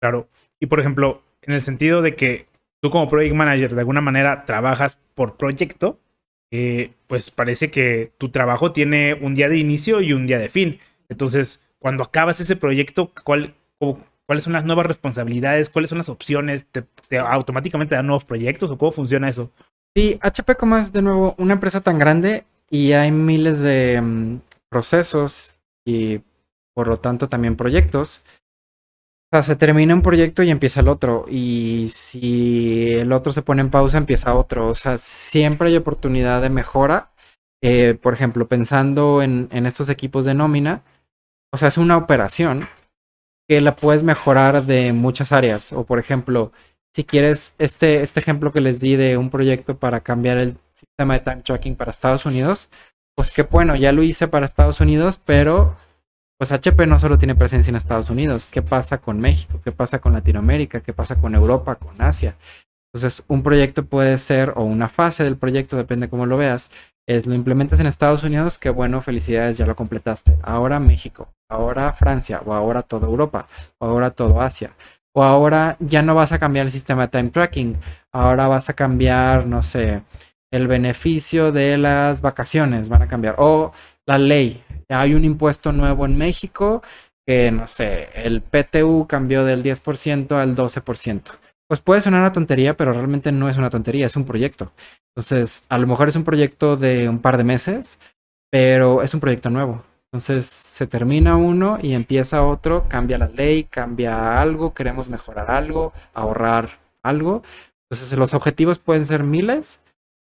Claro. 0.00 0.28
Y 0.60 0.66
por 0.66 0.80
ejemplo, 0.80 1.22
en 1.40 1.54
el 1.54 1.62
sentido 1.62 2.02
de 2.02 2.14
que 2.14 2.46
tú 2.82 2.90
como 2.90 3.08
project 3.08 3.34
manager 3.34 3.74
de 3.74 3.80
alguna 3.80 4.02
manera 4.02 4.44
trabajas 4.44 5.00
por 5.14 5.38
proyecto, 5.38 5.98
eh, 6.54 6.92
pues 7.06 7.30
parece 7.30 7.70
que 7.70 8.12
tu 8.18 8.28
trabajo 8.28 8.72
tiene 8.72 9.14
un 9.14 9.34
día 9.34 9.48
de 9.48 9.58
inicio 9.58 10.00
y 10.00 10.12
un 10.12 10.26
día 10.26 10.38
de 10.38 10.48
fin. 10.48 10.78
Entonces, 11.08 11.66
cuando 11.78 12.04
acabas 12.04 12.40
ese 12.40 12.56
proyecto, 12.56 13.12
¿cuál, 13.24 13.54
¿cuáles 14.26 14.44
son 14.44 14.52
las 14.52 14.64
nuevas 14.64 14.86
responsabilidades? 14.86 15.68
¿Cuáles 15.68 15.88
son 15.88 15.98
las 15.98 16.08
opciones? 16.08 16.66
¿Te, 16.70 16.82
te 17.08 17.18
automáticamente 17.18 17.94
dan 17.94 18.06
nuevos 18.06 18.24
proyectos 18.24 18.70
o 18.70 18.78
cómo 18.78 18.92
funciona 18.92 19.28
eso? 19.28 19.50
Sí, 19.96 20.18
HP 20.20 20.54
como 20.54 20.76
es 20.76 20.92
de 20.92 21.02
nuevo 21.02 21.34
una 21.38 21.54
empresa 21.54 21.80
tan 21.80 21.98
grande, 21.98 22.44
y 22.70 22.92
hay 22.92 23.10
miles 23.10 23.60
de 23.60 24.00
mm, 24.00 24.40
procesos 24.68 25.58
y 25.84 26.20
por 26.74 26.88
lo 26.88 26.96
tanto 26.96 27.28
también 27.28 27.56
proyectos. 27.56 28.22
Sea, 29.34 29.42
se 29.42 29.56
termina 29.56 29.92
un 29.94 30.02
proyecto 30.02 30.44
y 30.44 30.50
empieza 30.52 30.78
el 30.78 30.86
otro. 30.86 31.26
Y 31.28 31.88
si 31.92 32.92
el 32.92 33.10
otro 33.10 33.32
se 33.32 33.42
pone 33.42 33.62
en 33.62 33.70
pausa, 33.70 33.98
empieza 33.98 34.36
otro. 34.36 34.68
O 34.68 34.76
sea, 34.76 34.96
siempre 34.96 35.70
hay 35.70 35.76
oportunidad 35.76 36.40
de 36.40 36.50
mejora. 36.50 37.10
Eh, 37.60 37.98
por 38.00 38.14
ejemplo, 38.14 38.46
pensando 38.46 39.22
en, 39.22 39.48
en 39.50 39.66
estos 39.66 39.88
equipos 39.88 40.24
de 40.24 40.34
nómina, 40.34 40.84
o 41.52 41.56
sea, 41.56 41.66
es 41.66 41.78
una 41.78 41.96
operación 41.96 42.68
que 43.48 43.60
la 43.60 43.74
puedes 43.74 44.04
mejorar 44.04 44.66
de 44.66 44.92
muchas 44.92 45.32
áreas. 45.32 45.72
O 45.72 45.82
por 45.82 45.98
ejemplo, 45.98 46.52
si 46.94 47.02
quieres 47.02 47.54
este, 47.58 48.02
este 48.04 48.20
ejemplo 48.20 48.52
que 48.52 48.60
les 48.60 48.78
di 48.78 48.94
de 48.94 49.16
un 49.16 49.30
proyecto 49.30 49.76
para 49.76 49.98
cambiar 50.00 50.38
el 50.38 50.58
sistema 50.74 51.14
de 51.14 51.20
time 51.24 51.42
tracking 51.42 51.74
para 51.74 51.90
Estados 51.90 52.24
Unidos, 52.24 52.68
pues 53.16 53.32
qué 53.32 53.42
bueno, 53.42 53.74
ya 53.74 53.90
lo 53.90 54.04
hice 54.04 54.28
para 54.28 54.46
Estados 54.46 54.80
Unidos, 54.80 55.20
pero 55.24 55.76
pues 56.44 56.52
HP 56.52 56.86
no 56.86 57.00
solo 57.00 57.16
tiene 57.16 57.34
presencia 57.34 57.70
en 57.70 57.76
Estados 57.76 58.10
Unidos, 58.10 58.44
¿qué 58.44 58.60
pasa 58.60 58.98
con 58.98 59.18
México? 59.18 59.62
¿Qué 59.64 59.72
pasa 59.72 59.98
con 59.98 60.12
Latinoamérica? 60.12 60.82
¿Qué 60.82 60.92
pasa 60.92 61.16
con 61.16 61.34
Europa, 61.34 61.76
con 61.76 61.94
Asia? 62.02 62.36
Entonces, 62.92 63.24
un 63.28 63.42
proyecto 63.42 63.86
puede 63.86 64.18
ser, 64.18 64.52
o 64.54 64.62
una 64.62 64.90
fase 64.90 65.24
del 65.24 65.38
proyecto, 65.38 65.78
depende 65.78 66.10
cómo 66.10 66.26
lo 66.26 66.36
veas, 66.36 66.70
es 67.08 67.26
lo 67.26 67.32
implementas 67.32 67.80
en 67.80 67.86
Estados 67.86 68.24
Unidos, 68.24 68.58
que 68.58 68.68
bueno, 68.68 69.00
felicidades, 69.00 69.56
ya 69.56 69.64
lo 69.64 69.74
completaste. 69.74 70.36
Ahora 70.42 70.80
México, 70.80 71.28
ahora 71.48 71.94
Francia, 71.94 72.42
o 72.44 72.52
ahora 72.52 72.82
toda 72.82 73.08
Europa, 73.08 73.48
o 73.78 73.86
ahora 73.86 74.10
todo 74.10 74.42
Asia. 74.42 74.72
O 75.14 75.24
ahora 75.24 75.78
ya 75.80 76.02
no 76.02 76.14
vas 76.14 76.32
a 76.32 76.38
cambiar 76.38 76.66
el 76.66 76.72
sistema 76.72 77.06
de 77.06 77.18
time 77.18 77.30
tracking, 77.30 77.74
ahora 78.12 78.48
vas 78.48 78.68
a 78.68 78.74
cambiar, 78.74 79.46
no 79.46 79.62
sé, 79.62 80.02
el 80.52 80.68
beneficio 80.68 81.52
de 81.52 81.78
las 81.78 82.20
vacaciones, 82.20 82.90
van 82.90 83.00
a 83.00 83.08
cambiar. 83.08 83.36
O 83.38 83.72
la 84.06 84.18
ley, 84.18 84.62
hay 84.88 85.14
un 85.14 85.24
impuesto 85.24 85.72
nuevo 85.72 86.06
en 86.06 86.16
México 86.16 86.82
que, 87.26 87.50
no 87.50 87.66
sé, 87.66 88.10
el 88.14 88.42
PTU 88.42 89.06
cambió 89.08 89.44
del 89.44 89.62
10% 89.62 90.32
al 90.32 90.54
12%. 90.54 91.22
Pues 91.66 91.80
puede 91.80 92.02
sonar 92.02 92.20
una 92.20 92.32
tontería, 92.32 92.76
pero 92.76 92.92
realmente 92.92 93.32
no 93.32 93.48
es 93.48 93.56
una 93.56 93.70
tontería, 93.70 94.06
es 94.06 94.16
un 94.16 94.24
proyecto. 94.24 94.72
Entonces, 95.16 95.64
a 95.70 95.78
lo 95.78 95.86
mejor 95.86 96.08
es 96.08 96.16
un 96.16 96.24
proyecto 96.24 96.76
de 96.76 97.08
un 97.08 97.20
par 97.20 97.38
de 97.38 97.44
meses, 97.44 97.98
pero 98.50 99.02
es 99.02 99.14
un 99.14 99.20
proyecto 99.20 99.48
nuevo. 99.48 99.82
Entonces, 100.12 100.46
se 100.46 100.86
termina 100.86 101.36
uno 101.36 101.78
y 101.80 101.94
empieza 101.94 102.44
otro, 102.44 102.86
cambia 102.88 103.18
la 103.18 103.28
ley, 103.28 103.64
cambia 103.64 104.40
algo, 104.40 104.74
queremos 104.74 105.08
mejorar 105.08 105.50
algo, 105.50 105.92
ahorrar 106.12 106.68
algo. 107.02 107.42
Entonces, 107.90 108.16
los 108.18 108.34
objetivos 108.34 108.78
pueden 108.78 109.06
ser 109.06 109.24
miles, 109.24 109.80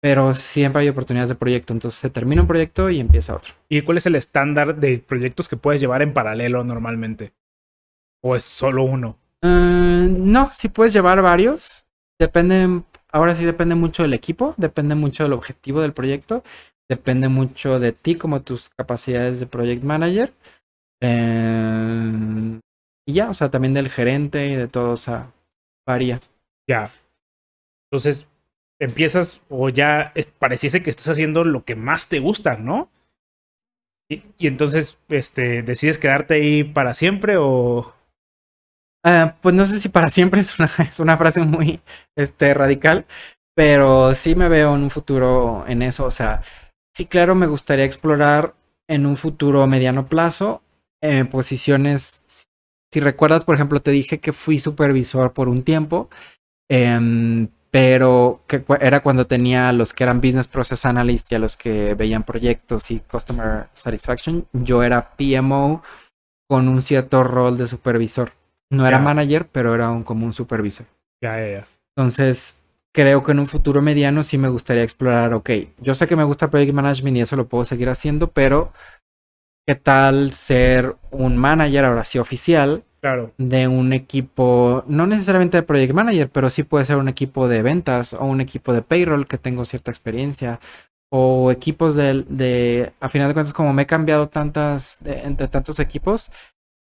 pero 0.01 0.35
siempre 0.35 0.83
hay 0.83 0.89
oportunidades 0.89 1.29
de 1.29 1.35
proyecto. 1.35 1.73
Entonces, 1.73 2.01
se 2.01 2.11
termina 2.11 2.43
un 2.43 2.49
proyecto 2.49 2.89
y 2.91 3.01
empieza 3.01 3.37
otro. 3.37 3.55
¿Y 3.69 3.83
cuál 3.83 3.99
es 3.99 4.07
el 4.07 4.17
estándar 4.17 4.77
de 4.77 4.99
proyectos 4.99 5.49
que 5.49 5.57
puedes 5.57 5.81
llevar 5.81 6.03
en 6.03 6.15
paralelo 6.15 6.65
normalmente? 6.65 7.33
¿O 8.23 8.35
es 8.35 8.45
solo 8.45 8.85
uno? 8.85 9.19
Uh, 9.43 10.09
no, 10.09 10.51
sí 10.53 10.69
puedes 10.69 10.93
llevar 10.93 11.23
varios. 11.23 11.87
Depende, 12.19 12.83
ahora 13.13 13.35
sí 13.35 13.45
depende 13.45 13.75
mucho 13.75 14.03
del 14.03 14.15
equipo, 14.15 14.55
depende 14.57 14.95
mucho 14.95 15.23
del 15.23 15.33
objetivo 15.33 15.81
del 15.81 15.95
proyecto, 15.95 16.43
depende 16.89 17.29
mucho 17.29 17.79
de 17.79 17.93
ti 17.93 18.17
como 18.17 18.43
tus 18.43 18.69
capacidades 18.69 19.41
de 19.41 19.47
project 19.47 19.83
manager. 19.85 20.33
Eh, 21.03 22.61
y 23.07 23.13
ya, 23.15 23.31
o 23.31 23.35
sea, 23.35 23.51
también 23.51 23.75
del 23.75 23.89
gerente 23.89 24.49
y 24.49 24.55
de 24.55 24.69
todo, 24.69 24.93
o 24.93 24.97
sea, 24.97 25.33
varía. 25.87 26.21
Ya. 26.69 26.91
Entonces, 27.91 28.29
empiezas 28.81 29.43
o 29.49 29.69
ya 29.69 30.13
es, 30.15 30.27
pareciese 30.27 30.83
que 30.83 30.91
estás 30.91 31.09
haciendo 31.09 31.45
lo 31.45 31.65
que 31.65 31.77
más 31.77 32.09
te 32.09 32.19
gusta, 32.19 32.57
¿no? 32.57 32.91
Y, 34.09 34.25
entonces, 34.41 34.99
este, 35.09 35.63
decides 35.63 35.99
quedarte 35.99 36.35
ahí 36.35 36.65
para 36.65 36.95
siempre 36.95 37.37
o 37.39 37.95
Uh, 39.03 39.33
pues 39.41 39.55
no 39.55 39.65
sé 39.65 39.79
si 39.79 39.89
para 39.89 40.09
siempre 40.11 40.41
es 40.43 40.59
una, 40.59 40.71
es 40.89 41.01
una 41.01 41.17
frase 41.17 41.43
muy 41.43 41.81
este, 42.17 42.55
radical, 42.55 43.07
pero 43.55 44.15
sí 44.15 44.35
me 44.35 44.49
veo 44.49 44.77
en 44.77 44.83
un 44.83 44.91
futuro 44.91 45.65
en 45.67 45.83
eso. 45.83 46.05
O 46.05 46.11
sea, 46.11 46.43
sí, 46.95 47.07
claro, 47.07 47.35
me 47.35 47.47
gustaría 47.47 47.85
explorar 47.85 48.55
en 48.89 49.07
un 49.07 49.17
futuro 49.17 49.67
mediano 49.67 50.07
plazo 50.07 50.63
eh, 51.03 51.25
posiciones. 51.25 52.47
Si 52.93 53.01
recuerdas, 53.01 53.45
por 53.45 53.55
ejemplo, 53.55 53.81
te 53.81 53.91
dije 53.91 54.21
que 54.21 54.33
fui 54.33 54.59
supervisor 54.59 55.33
por 55.33 55.49
un 55.49 55.63
tiempo, 55.63 56.11
eh, 56.69 57.49
pero 57.71 58.43
que 58.47 58.65
era 58.81 59.01
cuando 59.01 59.27
tenía 59.27 59.73
los 59.73 59.93
que 59.93 60.05
eran 60.05 60.21
Business 60.21 60.49
Process 60.49 60.85
Analyst 60.85 61.31
y 61.33 61.37
a 61.37 61.39
los 61.39 61.57
que 61.57 61.95
veían 61.95 62.25
proyectos 62.25 62.91
y 62.91 63.01
Customer 63.01 63.69
Satisfaction. 63.73 64.47
Yo 64.53 64.83
era 64.83 65.13
PMO 65.17 65.83
con 66.49 66.69
un 66.69 66.83
cierto 66.83 67.23
rol 67.23 67.57
de 67.57 67.69
supervisor. 67.69 68.33
No 68.71 68.87
era 68.87 68.99
manager, 68.99 69.47
pero 69.47 69.75
era 69.75 69.91
un, 69.91 70.03
como 70.03 70.27
un 70.27 70.33
supervisor. 70.33 70.87
ya, 71.23 71.39
ya, 71.39 71.47
ya. 71.47 71.69
Entonces, 71.97 72.63
creo 72.93 73.23
que 73.23 73.33
en 73.33 73.41
un 73.41 73.47
futuro 73.47 73.83
mediano 73.83 74.23
sí 74.23 74.39
me 74.39 74.49
gustaría 74.49 74.83
explorar, 74.83 75.35
ok, 75.35 75.51
yo 75.79 75.95
sé 75.95 76.07
que 76.07 76.17
me 76.17 76.25
gusta 76.25 76.51
Project 76.51 76.73
Management 76.73 77.17
y 77.17 77.21
eso 77.21 77.37
lo 77.37 77.49
puedo 77.49 77.65
seguir 77.65 77.89
haciendo, 77.89 78.29
pero 78.29 78.73
¿qué 79.67 79.75
tal 79.75 80.33
ser 80.33 80.97
un 81.11 81.37
manager, 81.37 81.85
ahora 81.85 82.05
sí 82.05 82.19
oficial, 82.19 82.85
Claro. 83.01 83.33
de 83.39 83.67
un 83.67 83.93
equipo, 83.95 84.85
no 84.87 85.07
necesariamente 85.07 85.57
de 85.57 85.63
Project 85.63 85.95
Manager, 85.95 86.29
pero 86.31 86.51
sí 86.51 86.63
puede 86.65 86.85
ser 86.85 86.97
un 86.97 87.09
equipo 87.09 87.49
de 87.49 87.63
ventas 87.63 88.13
o 88.13 88.25
un 88.27 88.41
equipo 88.41 88.73
de 88.75 88.83
payroll 88.83 89.27
que 89.27 89.39
tengo 89.39 89.65
cierta 89.65 89.91
experiencia? 89.91 90.61
O 91.13 91.51
equipos 91.51 91.97
de, 91.97 92.25
de 92.29 92.93
a 93.01 93.09
final 93.09 93.29
de 93.29 93.35
cuentas, 93.35 93.53
como 93.55 93.73
me 93.73 93.83
he 93.83 93.87
cambiado 93.87 94.29
tantas, 94.29 94.99
de- 95.01 95.21
entre 95.23 95.49
tantos 95.49 95.79
equipos, 95.81 96.31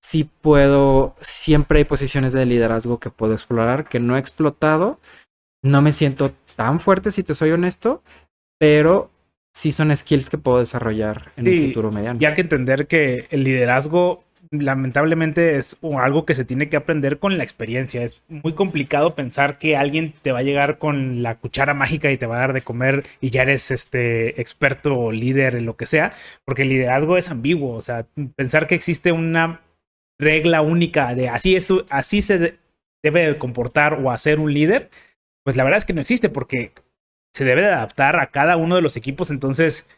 sí 0.03 0.29
puedo, 0.41 1.15
siempre 1.21 1.79
hay 1.79 1.85
posiciones 1.85 2.33
de 2.33 2.45
liderazgo 2.45 2.99
que 2.99 3.09
puedo 3.09 3.33
explorar, 3.33 3.87
que 3.87 3.99
no 3.99 4.15
he 4.15 4.19
explotado. 4.19 4.99
No 5.63 5.81
me 5.81 5.91
siento 5.91 6.33
tan 6.55 6.79
fuerte, 6.79 7.11
si 7.11 7.23
te 7.23 7.35
soy 7.35 7.51
honesto, 7.51 8.03
pero 8.59 9.11
sí 9.53 9.71
son 9.71 9.95
skills 9.95 10.29
que 10.29 10.37
puedo 10.37 10.59
desarrollar 10.59 11.31
en 11.37 11.45
Sí, 11.45 11.59
un 11.61 11.67
futuro 11.69 11.91
mediano. 11.91 12.19
Y 12.21 12.25
hay 12.25 12.33
que 12.33 12.41
entender 12.41 12.87
que 12.87 13.27
el 13.31 13.43
liderazgo 13.43 14.23
lamentablemente 14.51 15.55
es 15.55 15.77
algo 15.97 16.25
que 16.25 16.35
se 16.35 16.43
tiene 16.43 16.67
que 16.69 16.75
aprender 16.75 17.19
con 17.19 17.37
la 17.37 17.43
experiencia. 17.43 18.03
Es 18.03 18.21
muy 18.27 18.53
complicado 18.53 19.15
pensar 19.15 19.57
que 19.57 19.77
alguien 19.77 20.13
te 20.21 20.33
va 20.33 20.39
a 20.39 20.43
llegar 20.43 20.77
con 20.77 21.23
la 21.23 21.35
cuchara 21.35 21.73
mágica 21.73 22.11
y 22.11 22.17
te 22.17 22.27
va 22.27 22.35
a 22.35 22.39
dar 22.41 22.53
de 22.53 22.61
comer 22.61 23.05
y 23.21 23.29
ya 23.29 23.43
eres 23.43 23.71
este 23.71 24.41
experto 24.41 24.97
o 24.97 25.11
líder 25.11 25.55
en 25.55 25.65
lo 25.65 25.77
que 25.77 25.85
sea, 25.85 26.13
porque 26.45 26.63
el 26.63 26.69
liderazgo 26.69 27.17
es 27.17 27.29
ambiguo, 27.31 27.75
o 27.75 27.81
sea, 27.81 28.05
pensar 28.35 28.67
que 28.67 28.75
existe 28.75 29.11
una 29.13 29.61
regla 30.19 30.61
única 30.61 31.15
de 31.15 31.29
así 31.29 31.55
es 31.55 31.73
así 31.89 32.21
se 32.21 32.37
de- 32.37 32.59
debe 33.03 33.25
de 33.27 33.37
comportar 33.37 33.93
o 33.93 34.11
hacer 34.11 34.39
un 34.39 34.53
líder, 34.53 34.89
pues 35.43 35.55
la 35.57 35.63
verdad 35.63 35.79
es 35.79 35.85
que 35.85 35.93
no 35.93 36.01
existe 36.01 36.29
porque 36.29 36.73
se 37.33 37.45
debe 37.45 37.61
de 37.61 37.69
adaptar 37.69 38.19
a 38.19 38.27
cada 38.27 38.57
uno 38.57 38.75
de 38.75 38.81
los 38.81 38.97
equipos, 38.97 39.31
entonces 39.31 39.89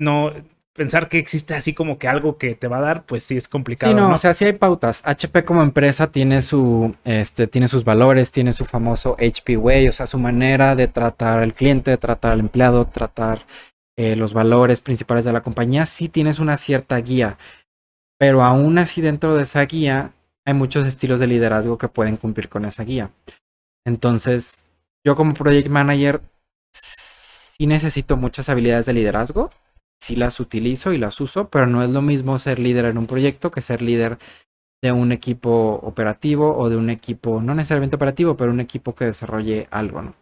no 0.00 0.32
pensar 0.78 1.08
que 1.08 1.18
existe 1.18 1.54
así 1.54 1.74
como 1.74 1.98
que 1.98 2.06
algo 2.06 2.38
que 2.38 2.54
te 2.54 2.68
va 2.68 2.78
a 2.78 2.80
dar, 2.80 3.04
pues 3.04 3.24
sí 3.24 3.36
es 3.36 3.48
complicado. 3.48 3.92
Sí, 3.92 3.96
no, 3.96 4.08
¿no? 4.08 4.14
o 4.14 4.18
sea, 4.18 4.32
sí 4.32 4.44
hay 4.44 4.52
pautas. 4.52 5.02
HP 5.04 5.44
como 5.44 5.60
empresa 5.60 6.12
tiene 6.12 6.40
su, 6.40 6.94
este, 7.04 7.48
tiene 7.48 7.66
sus 7.66 7.84
valores, 7.84 8.30
tiene 8.30 8.52
su 8.52 8.64
famoso 8.64 9.16
HP 9.18 9.56
Way, 9.56 9.88
o 9.88 9.92
sea, 9.92 10.06
su 10.06 10.18
manera 10.18 10.76
de 10.76 10.86
tratar 10.86 11.40
al 11.40 11.52
cliente, 11.52 11.90
de 11.90 11.96
tratar 11.96 12.32
al 12.32 12.40
empleado, 12.40 12.86
tratar 12.86 13.44
eh, 13.96 14.14
los 14.14 14.32
valores 14.32 14.80
principales 14.80 15.24
de 15.24 15.32
la 15.32 15.42
compañía. 15.42 15.84
Sí 15.84 16.08
tienes 16.08 16.38
una 16.38 16.56
cierta 16.56 16.96
guía, 16.98 17.36
pero 18.16 18.42
aún 18.42 18.78
así 18.78 19.00
dentro 19.00 19.34
de 19.34 19.42
esa 19.42 19.62
guía 19.66 20.12
hay 20.46 20.54
muchos 20.54 20.86
estilos 20.86 21.18
de 21.18 21.26
liderazgo 21.26 21.76
que 21.76 21.88
pueden 21.88 22.16
cumplir 22.16 22.48
con 22.48 22.64
esa 22.64 22.84
guía. 22.84 23.10
Entonces, 23.84 24.66
yo 25.04 25.16
como 25.16 25.34
project 25.34 25.68
manager 25.68 26.22
sí 26.72 27.66
necesito 27.66 28.16
muchas 28.16 28.48
habilidades 28.48 28.86
de 28.86 28.92
liderazgo 28.92 29.50
sí 30.00 30.16
las 30.16 30.40
utilizo 30.40 30.92
y 30.92 30.98
las 30.98 31.20
uso, 31.20 31.48
pero 31.48 31.66
no 31.66 31.82
es 31.82 31.90
lo 31.90 32.02
mismo 32.02 32.38
ser 32.38 32.58
líder 32.58 32.86
en 32.86 32.98
un 32.98 33.06
proyecto 33.06 33.50
que 33.50 33.60
ser 33.60 33.82
líder 33.82 34.18
de 34.82 34.92
un 34.92 35.12
equipo 35.12 35.80
operativo 35.82 36.56
o 36.56 36.68
de 36.70 36.76
un 36.76 36.90
equipo, 36.90 37.42
no 37.42 37.54
necesariamente 37.54 37.96
operativo, 37.96 38.36
pero 38.36 38.52
un 38.52 38.60
equipo 38.60 38.94
que 38.94 39.06
desarrolle 39.06 39.66
algo, 39.70 40.02
¿no? 40.02 40.14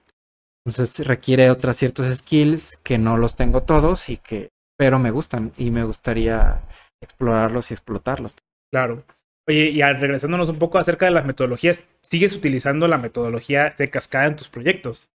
Entonces 0.65 1.07
requiere 1.07 1.51
otros 1.51 1.77
ciertos 1.77 2.12
skills 2.16 2.78
que 2.82 2.98
no 2.98 3.16
los 3.16 3.36
tengo 3.36 3.62
todos 3.62 4.09
y 4.09 4.16
que, 4.16 4.48
pero 4.77 4.98
me 4.98 5.11
gustan 5.11 5.53
y 5.57 5.70
me 5.70 5.85
gustaría 5.85 6.61
explorarlos 7.01 7.70
y 7.70 7.74
explotarlos. 7.74 8.35
Claro. 8.73 9.05
Oye, 9.48 9.70
y 9.70 9.81
regresándonos 9.81 10.48
un 10.48 10.59
poco 10.59 10.78
acerca 10.78 11.07
de 11.07 11.12
las 11.12 11.24
metodologías, 11.24 11.85
¿sigues 12.01 12.35
utilizando 12.35 12.89
la 12.89 12.98
metodología 12.98 13.73
de 13.78 13.90
cascada 13.90 14.27
en 14.27 14.36
tus 14.36 14.48
proyectos? 14.48 15.09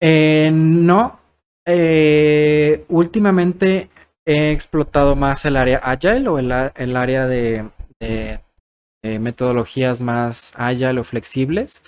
Eh, 0.00 0.50
no, 0.50 1.20
eh, 1.66 2.84
últimamente 2.88 3.88
he 4.26 4.50
explotado 4.52 5.14
más 5.16 5.44
el 5.44 5.56
área 5.56 5.78
agile 5.78 6.28
o 6.28 6.38
el, 6.38 6.50
área 6.52 7.26
de, 7.26 7.68
de- 8.00 8.40
de 9.04 9.18
metodologías 9.20 10.00
más 10.00 10.52
agile 10.56 10.98
o 11.00 11.04
flexibles, 11.04 11.82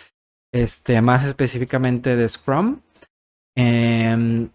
este, 0.55 1.01
más 1.01 1.25
específicamente 1.25 2.15
de 2.17 2.29
Scrum. 2.29 2.81
Em, 3.57 4.51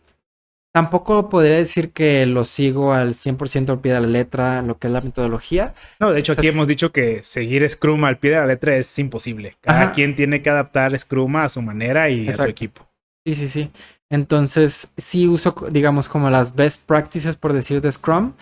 tampoco 0.73 1.29
podría 1.29 1.57
decir 1.57 1.91
que 1.91 2.25
lo 2.25 2.45
sigo 2.45 2.93
al 2.93 3.15
100% 3.15 3.69
al 3.69 3.81
pie 3.81 3.93
de 3.93 4.01
la 4.01 4.07
letra, 4.07 4.61
lo 4.61 4.77
que 4.79 4.87
es 4.87 4.93
la 4.93 5.01
metodología. 5.01 5.73
No, 5.99 6.11
de 6.11 6.19
hecho 6.19 6.33
aquí 6.33 6.47
hemos 6.47 6.67
dicho 6.67 6.91
que 6.93 7.21
seguir 7.23 7.67
Scrum 7.69 8.05
al 8.05 8.17
pie 8.17 8.31
de 8.31 8.37
la 8.37 8.47
letra 8.47 8.77
es 8.77 8.97
imposible. 8.97 9.57
Cada 9.61 9.81
Ajá. 9.83 9.91
quien 9.91 10.15
tiene 10.15 10.41
que 10.41 10.49
adaptar 10.49 10.97
Scrum 10.97 11.35
a 11.35 11.49
su 11.49 11.61
manera 11.61 12.09
y 12.09 12.29
a 12.29 12.31
su 12.33 12.43
equipo. 12.43 12.87
Sí, 13.25 13.35
sí, 13.35 13.47
sí. 13.47 13.71
Entonces, 14.09 14.91
sí 14.97 15.27
uso, 15.27 15.55
digamos, 15.71 16.09
como 16.09 16.29
las 16.29 16.55
best 16.55 16.85
practices, 16.85 17.37
por 17.37 17.53
decir, 17.53 17.81
de 17.81 17.91
Scrum. 17.91 18.33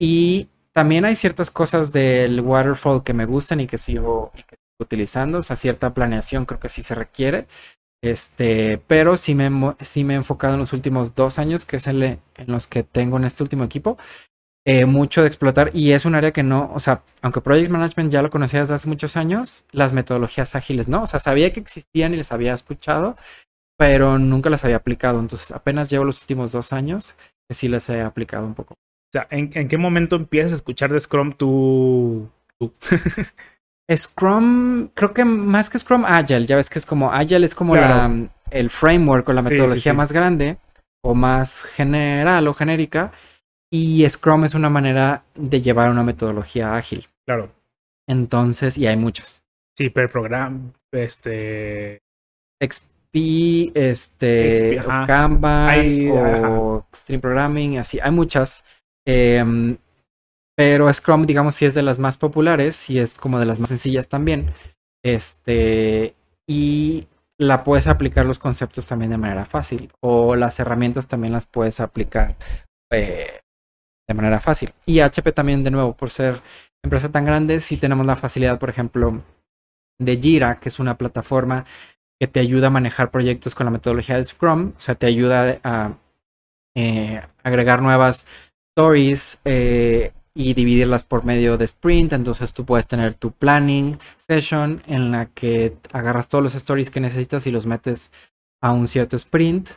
Y 0.00 0.48
también 0.72 1.04
hay 1.04 1.16
ciertas 1.16 1.50
cosas 1.50 1.92
del 1.92 2.40
waterfall 2.40 3.04
que 3.04 3.14
me 3.14 3.26
gustan 3.26 3.60
y 3.60 3.66
que 3.66 3.78
sigo, 3.78 4.32
utilizando. 4.80 5.38
O 5.38 5.42
sea, 5.42 5.56
cierta 5.56 5.94
planeación 5.94 6.46
creo 6.46 6.60
que 6.60 6.68
sí 6.68 6.82
se 6.82 6.94
requiere. 6.94 7.46
Este, 8.02 8.78
pero 8.86 9.16
sí 9.16 9.34
me, 9.34 9.50
sí 9.80 10.04
me 10.04 10.14
he 10.14 10.16
enfocado 10.18 10.54
en 10.54 10.60
los 10.60 10.72
últimos 10.72 11.14
dos 11.14 11.38
años, 11.38 11.64
que 11.64 11.76
es 11.76 11.86
el 11.86 12.02
en 12.02 12.20
los 12.46 12.66
que 12.66 12.82
tengo 12.84 13.16
en 13.16 13.24
este 13.24 13.42
último 13.42 13.64
equipo, 13.64 13.98
eh, 14.66 14.86
mucho 14.86 15.22
de 15.22 15.28
explotar. 15.28 15.70
Y 15.74 15.92
es 15.92 16.04
un 16.04 16.14
área 16.14 16.32
que 16.32 16.42
no, 16.42 16.70
o 16.74 16.80
sea, 16.80 17.02
aunque 17.22 17.40
Project 17.40 17.70
Management 17.70 18.12
ya 18.12 18.22
lo 18.22 18.30
conocía 18.30 18.60
desde 18.60 18.74
hace 18.74 18.88
muchos 18.88 19.16
años, 19.16 19.64
las 19.72 19.92
metodologías 19.92 20.54
ágiles 20.56 20.88
no. 20.88 21.02
O 21.04 21.06
sea, 21.06 21.20
sabía 21.20 21.52
que 21.52 21.60
existían 21.60 22.14
y 22.14 22.18
les 22.18 22.32
había 22.32 22.54
escuchado, 22.54 23.16
pero 23.76 24.18
nunca 24.18 24.50
las 24.50 24.64
había 24.64 24.76
aplicado. 24.76 25.20
Entonces 25.20 25.50
apenas 25.50 25.88
llevo 25.90 26.04
los 26.04 26.20
últimos 26.22 26.52
dos 26.52 26.72
años 26.72 27.14
que 27.48 27.54
sí 27.54 27.68
las 27.68 27.88
he 27.88 28.00
aplicado 28.02 28.46
un 28.46 28.54
poco. 28.54 28.74
O 28.74 29.10
sea, 29.12 29.26
¿en, 29.30 29.50
en 29.54 29.68
qué 29.68 29.78
momento 29.78 30.16
empiezas 30.16 30.52
a 30.52 30.56
escuchar 30.56 30.92
de 30.92 31.00
Scrum 31.00 31.32
tú? 31.34 32.28
tú? 32.58 32.72
Scrum, 33.94 34.88
creo 34.94 35.14
que 35.14 35.24
más 35.24 35.70
que 35.70 35.78
Scrum, 35.78 36.04
Agile. 36.04 36.46
Ya 36.46 36.56
ves 36.56 36.68
que 36.70 36.78
es 36.78 36.86
como 36.86 37.12
Agile 37.12 37.46
es 37.46 37.54
como 37.54 37.74
Claro. 37.74 37.88
la, 38.14 38.28
el 38.50 38.70
framework 38.70 39.28
o 39.28 39.32
la 39.32 39.42
Sí, 39.42 39.48
sí, 39.48 39.54
metodología 39.54 39.92
sí. 39.92 39.96
más 39.96 40.12
grande 40.12 40.58
o 41.04 41.14
más 41.14 41.62
general 41.62 42.48
o 42.48 42.54
genérica. 42.54 43.12
Y 43.70 44.08
Scrum 44.08 44.44
es 44.44 44.54
una 44.54 44.70
manera 44.70 45.24
de 45.34 45.60
llevar 45.60 45.90
una 45.90 46.02
metodología 46.02 46.74
ágil. 46.76 47.06
Claro. 47.26 47.52
Entonces, 48.08 48.76
y 48.78 48.86
hay 48.86 48.96
muchas. 48.96 49.44
Sí, 49.76 49.90
per 49.90 50.08
program, 50.08 50.72
este. 50.92 51.98
Este, 53.74 54.78
o 54.80 55.06
Hay- 55.70 56.08
o 56.10 56.86
Extreme 56.90 57.20
Programming, 57.20 57.78
así. 57.78 57.98
Hay 58.02 58.10
muchas. 58.10 58.64
Em, 59.06 59.78
pero 60.56 60.92
Scrum, 60.92 61.26
digamos, 61.26 61.54
sí 61.54 61.64
es 61.66 61.74
de 61.74 61.82
las 61.82 61.98
más 61.98 62.16
populares 62.16 62.88
y 62.90 62.98
es 62.98 63.18
como 63.18 63.38
de 63.38 63.46
las 63.46 63.60
más 63.60 63.68
sencillas 63.68 64.08
también. 64.08 64.52
Este, 65.04 66.14
y 66.48 67.06
la 67.38 67.62
puedes 67.64 67.86
aplicar 67.86 68.24
los 68.26 68.38
conceptos 68.38 68.86
también 68.86 69.10
de 69.10 69.18
manera 69.18 69.44
fácil. 69.46 69.92
O 70.00 70.34
las 70.36 70.58
herramientas 70.58 71.06
también 71.06 71.32
las 71.32 71.46
puedes 71.46 71.80
aplicar 71.80 72.36
eh, 72.92 73.40
de 74.08 74.14
manera 74.14 74.40
fácil. 74.40 74.72
Y 74.86 75.00
HP 75.00 75.32
también, 75.32 75.62
de 75.62 75.70
nuevo, 75.70 75.94
por 75.96 76.10
ser 76.10 76.40
empresa 76.84 77.10
tan 77.10 77.24
grande, 77.24 77.60
sí 77.60 77.76
tenemos 77.76 78.06
la 78.06 78.16
facilidad, 78.16 78.58
por 78.58 78.70
ejemplo, 78.70 79.22
de 80.00 80.16
Jira, 80.16 80.60
que 80.60 80.68
es 80.68 80.78
una 80.78 80.96
plataforma 80.96 81.64
que 82.20 82.26
te 82.26 82.40
ayuda 82.40 82.68
a 82.68 82.70
manejar 82.70 83.10
proyectos 83.10 83.54
con 83.54 83.66
la 83.66 83.70
metodología 83.70 84.16
de 84.16 84.24
Scrum. 84.24 84.72
O 84.76 84.80
sea, 84.80 84.94
te 84.94 85.06
ayuda 85.06 85.60
a 85.64 85.94
eh, 86.74 87.22
agregar 87.42 87.82
nuevas 87.82 88.26
stories 88.76 89.38
eh, 89.44 90.12
y 90.34 90.54
dividirlas 90.54 91.04
por 91.04 91.24
medio 91.24 91.56
de 91.56 91.64
sprint. 91.64 92.12
Entonces 92.12 92.52
tú 92.52 92.64
puedes 92.64 92.86
tener 92.86 93.14
tu 93.14 93.32
planning 93.32 93.98
session 94.16 94.82
en 94.86 95.10
la 95.10 95.26
que 95.26 95.76
agarras 95.92 96.28
todos 96.28 96.44
los 96.44 96.54
stories 96.54 96.90
que 96.90 97.00
necesitas 97.00 97.46
y 97.46 97.50
los 97.50 97.66
metes 97.66 98.10
a 98.60 98.72
un 98.72 98.88
cierto 98.88 99.16
sprint. 99.16 99.70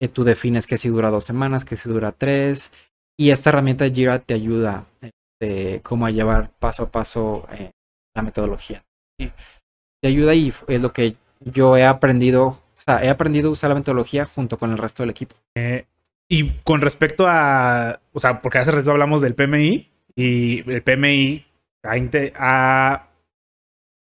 Eh, 0.00 0.08
tú 0.08 0.24
defines 0.24 0.66
que 0.66 0.78
si 0.78 0.88
dura 0.88 1.10
dos 1.10 1.24
semanas, 1.24 1.64
que 1.64 1.76
si 1.76 1.88
dura 1.88 2.12
tres. 2.12 2.70
Y 3.16 3.30
esta 3.30 3.50
herramienta 3.50 3.88
Jira 3.88 4.18
te 4.18 4.34
ayuda 4.34 4.86
este, 5.00 5.80
como 5.82 6.06
a 6.06 6.10
llevar 6.10 6.50
paso 6.58 6.84
a 6.84 6.90
paso 6.90 7.46
eh, 7.52 7.70
la 8.14 8.22
metodología. 8.22 8.84
Te 9.18 10.08
ayuda 10.08 10.34
y 10.34 10.52
es 10.68 10.80
lo 10.80 10.92
que 10.92 11.16
yo 11.44 11.76
he 11.76 11.84
aprendido. 11.84 12.46
O 12.46 12.80
sea, 12.84 13.02
he 13.04 13.08
aprendido 13.08 13.48
a 13.48 13.52
usar 13.52 13.70
la 13.70 13.76
metodología 13.76 14.24
junto 14.24 14.58
con 14.58 14.70
el 14.70 14.78
resto 14.78 15.02
del 15.02 15.10
equipo. 15.10 15.36
eh, 15.54 15.86
y 16.28 16.50
con 16.64 16.80
respecto 16.80 17.26
a. 17.28 18.00
O 18.12 18.18
sea, 18.20 18.40
porque 18.40 18.58
hace 18.58 18.70
rato 18.70 18.90
hablamos 18.90 19.20
del 19.20 19.34
PMI 19.34 19.90
y 20.16 20.70
el 20.70 20.82
PMI 20.82 21.44
ha, 21.84 21.92
ha- 22.38 23.08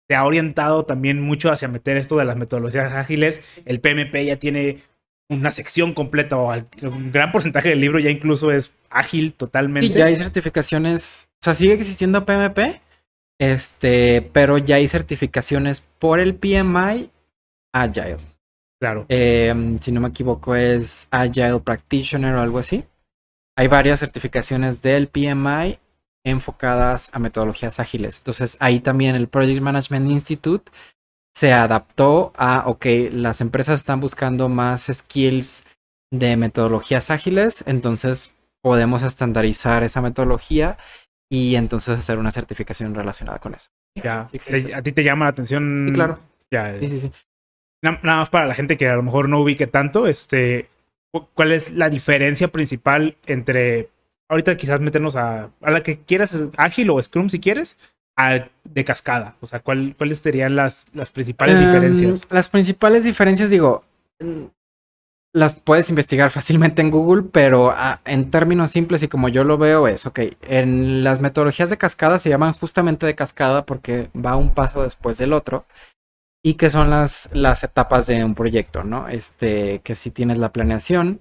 se 0.09 0.15
ha 0.15 0.25
orientado 0.25 0.83
también 0.83 1.21
mucho 1.21 1.51
hacia 1.51 1.67
meter 1.67 1.95
esto 1.97 2.17
de 2.17 2.25
las 2.25 2.35
metodologías 2.35 2.91
ágiles. 2.93 3.41
El 3.65 3.79
PMP 3.81 4.25
ya 4.25 4.35
tiene 4.37 4.81
una 5.29 5.51
sección 5.51 5.93
completa 5.93 6.37
o 6.37 6.51
un 6.81 7.11
gran 7.11 7.31
porcentaje 7.31 7.69
del 7.69 7.81
libro 7.81 7.99
ya 7.99 8.09
incluso 8.09 8.51
es 8.51 8.73
ágil 8.89 9.33
totalmente. 9.33 9.87
Y 9.87 9.93
ya 9.93 10.05
hay 10.05 10.15
certificaciones. 10.15 11.27
O 11.41 11.43
sea, 11.43 11.53
sigue 11.53 11.73
existiendo 11.73 12.25
PMP. 12.25 12.79
Este, 13.39 14.21
pero 14.33 14.57
ya 14.57 14.77
hay 14.77 14.87
certificaciones 14.87 15.81
por 15.99 16.19
el 16.19 16.33
PMI 16.35 17.11
Agile. 17.81 18.17
Claro. 18.79 19.05
Eh, 19.09 19.77
si 19.81 19.91
no 19.91 20.01
me 20.01 20.09
equivoco, 20.09 20.55
es 20.55 21.07
Agile 21.11 21.59
Practitioner 21.59 22.35
o 22.35 22.41
algo 22.41 22.59
así. 22.59 22.83
Hay 23.57 23.67
varias 23.67 23.99
certificaciones 23.99 24.81
del 24.81 25.07
PMI 25.07 25.79
enfocadas 26.23 27.09
a 27.13 27.19
metodologías 27.19 27.79
ágiles. 27.79 28.19
Entonces, 28.19 28.57
ahí 28.59 28.79
también 28.79 29.15
el 29.15 29.27
Project 29.27 29.61
Management 29.61 30.11
Institute 30.11 30.71
se 31.35 31.53
adaptó 31.53 32.33
a, 32.35 32.63
ok, 32.67 32.85
las 33.11 33.41
empresas 33.41 33.79
están 33.79 33.99
buscando 33.99 34.49
más 34.49 34.89
skills 34.91 35.63
de 36.11 36.35
metodologías 36.37 37.09
ágiles, 37.11 37.63
entonces 37.67 38.35
podemos 38.61 39.03
estandarizar 39.03 39.83
esa 39.83 40.01
metodología 40.01 40.77
y 41.31 41.55
entonces 41.55 41.99
hacer 41.99 42.17
una 42.17 42.31
certificación 42.31 42.95
relacionada 42.95 43.39
con 43.39 43.53
eso. 43.53 43.69
Ya. 43.95 44.27
Sí. 44.27 44.39
Te- 44.39 44.75
a 44.75 44.81
ti 44.81 44.91
te 44.91 45.03
llama 45.03 45.25
la 45.25 45.29
atención. 45.31 45.85
Sí, 45.87 45.93
claro. 45.93 46.19
Ya. 46.51 46.79
Sí, 46.79 46.87
sí, 46.87 46.99
sí. 46.99 47.11
Na- 47.83 47.99
Nada 48.03 48.19
más 48.19 48.29
para 48.29 48.45
la 48.45 48.53
gente 48.53 48.77
que 48.77 48.87
a 48.89 48.95
lo 48.95 49.03
mejor 49.03 49.29
no 49.29 49.39
ubique 49.41 49.67
tanto, 49.67 50.07
este, 50.07 50.69
cu- 51.11 51.27
¿cuál 51.33 51.51
es 51.51 51.71
la 51.71 51.89
diferencia 51.89 52.47
principal 52.49 53.15
entre, 53.25 53.89
ahorita 54.29 54.57
quizás 54.57 54.81
meternos 54.81 55.15
a, 55.15 55.49
a 55.61 55.71
la 55.71 55.83
que 55.83 55.99
quieras, 55.99 56.35
ágil 56.57 56.89
o 56.89 57.01
Scrum 57.01 57.29
si 57.29 57.39
quieres, 57.39 57.77
a 58.17 58.47
de 58.63 58.83
cascada? 58.85 59.35
O 59.41 59.45
sea, 59.45 59.59
¿cuál, 59.59 59.93
¿cuáles 59.97 60.17
serían 60.19 60.55
las, 60.55 60.87
las 60.93 61.11
principales 61.11 61.55
Em, 61.55 61.65
diferencias? 61.65 62.27
Las 62.31 62.49
principales 62.49 63.03
diferencias, 63.03 63.49
digo, 63.51 63.83
mm, 64.19 64.45
las 65.33 65.53
puedes 65.53 65.89
investigar 65.91 66.31
fácilmente 66.31 66.81
en 66.81 66.89
Google, 66.89 67.23
pero 67.31 67.71
ah, 67.75 68.01
en 68.05 68.31
términos 68.31 68.71
simples 68.71 69.03
y 69.03 69.07
como 69.07 69.29
yo 69.29 69.43
lo 69.43 69.59
veo 69.59 69.87
es, 69.87 70.07
ok, 70.07 70.19
en 70.43 71.03
las 71.03 71.21
metodologías 71.21 71.69
de 71.69 71.77
cascada 71.77 72.17
se 72.17 72.29
llaman 72.29 72.53
justamente 72.53 73.05
de 73.05 73.13
cascada 73.13 73.63
porque 73.65 74.09
va 74.15 74.35
un 74.35 74.55
paso 74.55 74.81
después 74.81 75.19
del 75.19 75.33
otro 75.33 75.65
y 76.43 76.53
que 76.55 76.69
son 76.69 76.89
las, 76.89 77.29
las 77.33 77.63
etapas 77.63 78.07
de 78.07 78.23
un 78.23 78.35
proyecto, 78.35 78.83
¿no? 78.83 79.07
Este, 79.07 79.79
que 79.79 79.95
si 79.95 80.11
tienes 80.11 80.37
la 80.37 80.53
planeación, 80.53 81.19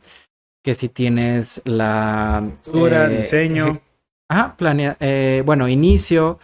que 0.65 0.75
si 0.75 0.89
tienes 0.89 1.63
la... 1.65 2.43
Estructura, 2.45 3.11
eh, 3.11 3.19
diseño. 3.19 3.81
Ajá, 4.29 4.57
planea, 4.57 4.97
eh, 5.01 5.43
bueno, 5.47 5.69
inicio, 5.69 6.39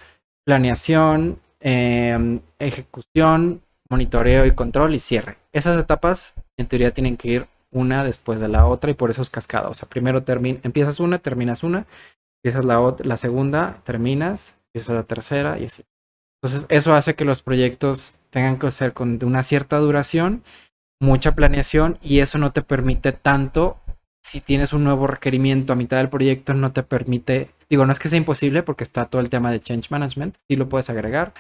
planeación, 0.44 1.40
eh, 1.60 2.40
ejecución, 2.58 3.62
monitoreo 3.88 4.46
y 4.46 4.54
control 4.54 4.94
y 4.94 5.00
cierre. 5.00 5.38
Esas 5.52 5.78
etapas 5.78 6.34
en 6.56 6.66
teoría 6.66 6.92
tienen 6.92 7.16
que 7.16 7.28
ir 7.28 7.46
una 7.72 8.04
después 8.04 8.40
de 8.40 8.48
la 8.48 8.66
otra 8.66 8.90
y 8.90 8.94
por 8.94 9.10
eso 9.10 9.22
es 9.22 9.30
cascada. 9.30 9.68
O 9.68 9.74
sea, 9.74 9.88
primero 9.88 10.22
empiezas 10.26 11.00
una, 11.00 11.18
terminas 11.18 11.62
una, 11.62 11.86
empiezas 12.42 12.64
la, 12.64 12.96
la 13.02 13.16
segunda, 13.16 13.78
terminas, 13.84 14.54
empiezas 14.66 14.94
la 14.94 15.02
tercera 15.02 15.58
y 15.58 15.64
así. 15.64 15.84
Entonces 16.42 16.66
eso 16.70 16.94
hace 16.94 17.14
que 17.14 17.24
los 17.24 17.42
proyectos 17.42 18.18
tengan 18.30 18.58
que 18.58 18.70
ser 18.70 18.92
con 18.92 19.18
una 19.24 19.42
cierta 19.42 19.78
duración, 19.78 20.42
mucha 21.00 21.34
planeación 21.34 21.98
y 22.02 22.20
eso 22.20 22.38
no 22.38 22.52
te 22.52 22.62
permite 22.62 23.12
tanto 23.12 23.78
si 24.22 24.40
tienes 24.40 24.72
un 24.72 24.84
nuevo 24.84 25.06
requerimiento 25.06 25.72
a 25.72 25.76
mitad 25.76 25.98
del 25.98 26.08
proyecto, 26.08 26.54
no 26.54 26.72
te 26.72 26.82
permite, 26.84 27.50
digo, 27.68 27.86
no 27.86 27.92
es 27.92 27.98
que 27.98 28.08
sea 28.08 28.18
imposible 28.18 28.62
porque 28.62 28.84
está 28.84 29.06
todo 29.06 29.20
el 29.20 29.28
tema 29.30 29.50
de 29.50 29.60
change 29.60 29.90
management, 29.90 30.36
sí 30.48 30.56
lo 30.56 30.68
puedes 30.68 30.90
agregar, 30.90 31.34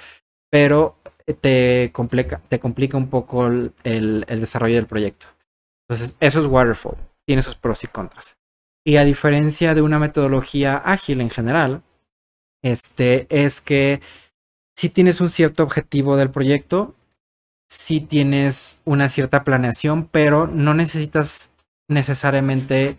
pero 0.50 0.96
te 1.40 1.90
complica, 1.92 2.40
te 2.48 2.60
complica 2.60 2.96
un 2.96 3.08
poco 3.08 3.46
el, 3.46 3.72
el- 3.84 4.24
el 4.28 4.40
desarrollo 4.40 4.76
del 4.76 4.86
proyecto. 4.86 5.26
Entonces, 5.88 6.16
eso 6.20 6.40
es 6.40 6.46
waterfall, 6.46 6.96
tiene 7.26 7.42
sus 7.42 7.54
pros 7.54 7.84
y 7.84 7.88
contras. 7.88 8.36
Y 8.84 8.96
a 8.96 9.04
diferencia 9.04 9.74
de 9.74 9.82
una 9.82 9.98
metodología 10.00 10.76
ágil 10.76 11.20
en 11.20 11.30
general, 11.30 11.82
este 12.62 13.26
es 13.30 13.60
que 13.60 14.00
si 14.82 14.88
tienes 14.88 15.20
un 15.20 15.30
cierto 15.30 15.62
objetivo 15.62 16.16
del 16.16 16.32
proyecto, 16.32 16.96
si 17.70 18.00
tienes 18.00 18.80
una 18.84 19.08
cierta 19.08 19.44
planeación, 19.44 20.08
pero 20.10 20.48
no 20.48 20.74
necesitas 20.74 21.52
necesariamente 21.86 22.96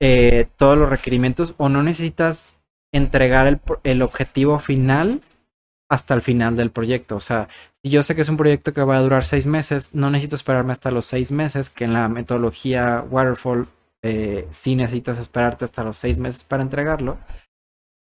eh, 0.00 0.48
todos 0.56 0.76
los 0.76 0.90
requerimientos 0.90 1.54
o 1.58 1.68
no 1.68 1.84
necesitas 1.84 2.60
entregar 2.92 3.46
el, 3.84 4.02
objetivo 4.02 4.58
final 4.58 5.20
hasta 5.88 6.14
el 6.14 6.22
final 6.22 6.56
del 6.56 6.72
proyecto. 6.72 7.14
O 7.14 7.20
sea, 7.20 7.46
si 7.84 7.92
yo 7.92 8.02
sé 8.02 8.16
que 8.16 8.22
es 8.22 8.28
un 8.28 8.36
proyecto 8.36 8.72
que 8.72 8.82
va 8.82 8.96
a 8.96 9.00
durar 9.00 9.22
seis 9.22 9.46
meses, 9.46 9.94
no 9.94 10.10
necesito 10.10 10.34
esperarme 10.34 10.72
hasta 10.72 10.90
los 10.90 11.06
seis 11.06 11.30
meses, 11.30 11.70
que 11.70 11.84
en 11.84 11.92
la 11.92 12.08
metodología 12.08 13.04
Waterfall 13.08 13.68
eh, 14.02 14.48
sí 14.50 14.74
necesitas 14.74 15.18
esperarte 15.18 15.66
hasta 15.66 15.84
los 15.84 15.98
seis 15.98 16.18
meses 16.18 16.42
para 16.42 16.64
entregarlo. 16.64 17.16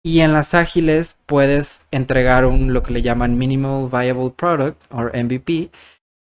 Y 0.04 0.20
en 0.20 0.32
las 0.32 0.54
ágiles 0.54 1.18
puedes 1.26 1.86
entregar 1.92 2.44
un 2.44 2.72
lo 2.72 2.82
que 2.82 2.92
le 2.92 3.02
llaman 3.02 3.38
Minimal 3.38 3.88
Viable 3.88 4.30
Product 4.30 4.82
o 4.90 5.02
MVP. 5.02 5.70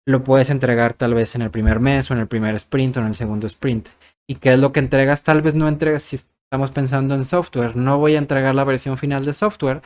Lo 0.06 0.22
puedes 0.22 0.50
entregar 0.50 0.94
tal 0.94 1.14
vez 1.14 1.34
en 1.34 1.42
el 1.42 1.50
primer 1.50 1.80
mes 1.80 2.10
o 2.10 2.14
en 2.14 2.20
el 2.20 2.28
primer 2.28 2.54
sprint 2.54 2.96
o 2.96 3.00
en 3.00 3.06
el 3.06 3.14
segundo 3.14 3.46
sprint. 3.48 3.88
¿Y 4.28 4.36
qué 4.36 4.52
es 4.52 4.58
lo 4.58 4.72
que 4.72 4.80
entregas? 4.80 5.24
Tal 5.24 5.42
vez 5.42 5.54
no 5.54 5.66
entregas 5.66 6.04
si 6.04 6.16
estamos 6.16 6.70
pensando 6.70 7.16
en 7.16 7.24
software. 7.24 7.74
No 7.74 7.98
voy 7.98 8.14
a 8.14 8.18
entregar 8.18 8.54
la 8.54 8.64
versión 8.64 8.96
final 8.96 9.24
de 9.24 9.34
software, 9.34 9.82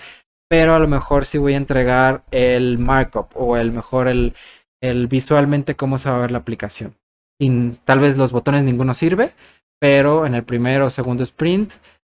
pero 0.51 0.75
a 0.75 0.79
lo 0.79 0.87
mejor 0.87 1.25
sí 1.25 1.39
voy 1.39 1.55
a 1.55 1.59
entregar 1.59 2.25
el 2.31 2.79
markup 2.79 3.29
o 3.35 3.57
el 3.57 3.73
mejor 3.73 4.09
el, 4.09 4.35
el 4.83 5.07
visualmente 5.07 5.77
cómo 5.77 5.97
se 5.97 6.11
va 6.11 6.17
a 6.17 6.21
ver 6.21 6.31
la 6.31 6.39
aplicación. 6.39 6.95
Y 7.41 7.71
tal 7.85 8.01
vez 8.01 8.19
los 8.19 8.33
botones 8.33 8.65
ninguno 8.65 8.93
sirve, 8.93 9.33
pero 9.81 10.27
en 10.27 10.35
el 10.35 10.45
primero 10.45 10.87
o 10.87 10.91
segundo 10.91 11.23
sprint 11.23 11.73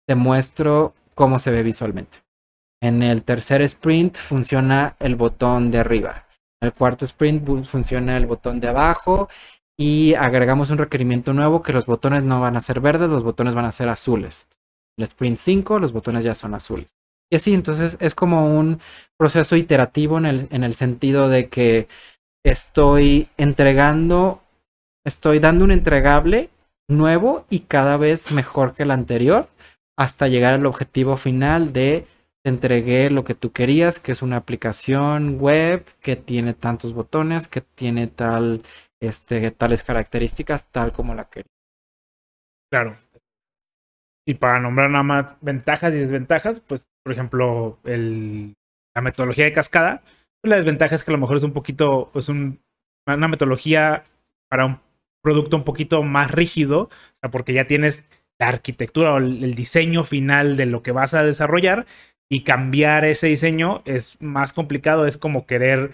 te 0.08 0.16
muestro 0.16 0.94
cómo 1.20 1.38
se 1.38 1.52
ve 1.52 1.64
visualmente. 1.64 2.20
En 2.82 3.04
el 3.04 3.24
tercer 3.24 3.62
sprint 3.62 4.16
funciona 4.16 4.96
el 5.00 5.18
botón 5.18 5.70
de 5.70 5.80
arriba. 5.80 6.26
En 6.62 6.68
el 6.68 6.74
cuarto 6.74 7.04
sprint 7.04 7.66
funciona 7.66 8.16
el 8.16 8.26
botón 8.26 8.62
de 8.62 8.70
abajo 8.70 9.28
y 9.78 10.14
agregamos 10.14 10.70
un 10.70 10.78
requerimiento 10.78 11.34
nuevo 11.34 11.62
que 11.62 11.74
los 11.74 11.86
botones 11.86 12.24
no 12.24 12.40
van 12.40 12.56
a 12.56 12.62
ser 12.62 12.80
verdes, 12.80 13.10
los 13.10 13.24
botones 13.24 13.54
van 13.54 13.66
a 13.66 13.74
ser 13.74 13.90
azules. 13.90 14.48
En 14.98 15.04
el 15.04 15.10
sprint 15.10 15.36
5 15.36 15.80
los 15.80 15.92
botones 15.92 16.24
ya 16.24 16.36
son 16.36 16.54
azules. 16.54 16.96
Y 17.30 17.36
así, 17.36 17.54
entonces 17.54 17.98
es 18.00 18.16
como 18.16 18.58
un 18.58 18.80
proceso 19.18 19.58
iterativo 19.58 20.20
en 20.20 20.26
el, 20.26 20.48
en 20.52 20.64
el 20.64 20.74
sentido 20.74 21.28
de 21.28 21.50
que 21.50 21.90
estoy 22.46 23.28
entregando, 23.36 24.42
estoy 25.06 25.40
dando 25.40 25.66
un 25.66 25.72
entregable 25.72 26.50
nuevo 26.88 27.46
y 27.50 27.60
cada 27.60 27.98
vez 27.98 28.32
mejor 28.32 28.74
que 28.74 28.84
el 28.84 28.92
anterior 28.92 29.50
hasta 30.00 30.30
llegar 30.30 30.54
al 30.54 30.66
objetivo 30.66 31.18
final 31.18 31.74
de 31.74 32.08
te 32.42 32.50
entregué 32.50 33.10
lo 33.10 33.26
que 33.26 33.36
tú 33.36 33.52
querías, 33.52 34.00
que 34.00 34.14
es 34.14 34.22
una 34.22 34.38
aplicación 34.38 35.38
web 35.40 35.84
que 36.00 36.16
tiene 36.16 36.54
tantos 36.54 36.94
botones, 36.94 37.50
que 37.50 37.60
tiene 37.60 38.08
tal, 38.08 38.64
este, 39.02 39.52
tales 39.52 39.84
características, 39.84 40.72
tal 40.72 40.94
como 40.94 41.16
la 41.16 41.30
quería. 41.30 41.52
Claro. 42.72 42.94
Y 44.26 44.36
para 44.36 44.62
nombrar 44.62 44.90
nada 44.90 45.04
más 45.04 45.36
ventajas 45.42 45.94
y 45.94 45.98
desventajas, 45.98 46.62
pues, 46.62 46.88
por 47.04 47.12
ejemplo, 47.12 47.78
el, 47.84 48.54
la 48.96 49.02
metodología 49.02 49.44
de 49.44 49.52
cascada, 49.52 50.02
pues, 50.40 50.50
la 50.50 50.56
desventaja 50.56 50.96
es 50.96 51.04
que 51.04 51.12
a 51.12 51.16
lo 51.16 51.20
mejor 51.20 51.36
es 51.36 51.44
un 51.44 51.52
poquito, 51.52 52.10
es 52.16 52.30
un, 52.30 52.62
una 53.06 53.28
metodología 53.28 54.04
para 54.48 54.66
un 54.66 54.80
producto 55.22 55.58
un 55.58 55.66
poquito 55.66 56.04
más 56.04 56.32
rígido, 56.32 56.84
o 56.84 57.18
sea, 57.20 57.30
porque 57.32 57.52
ya 57.52 57.66
tienes 57.66 58.08
la 58.40 58.48
arquitectura 58.48 59.14
o 59.14 59.18
el 59.18 59.54
diseño 59.54 60.04
final 60.04 60.58
de 60.58 60.66
lo 60.66 60.82
que 60.82 60.92
vas 60.92 61.14
a 61.14 61.24
desarrollar 61.24 61.86
y 62.30 62.42
cambiar 62.42 63.06
ese 63.06 63.28
diseño 63.28 63.82
es 63.86 64.22
más 64.22 64.54
complicado, 64.54 65.08
es 65.08 65.18
como 65.18 65.46
querer, 65.46 65.92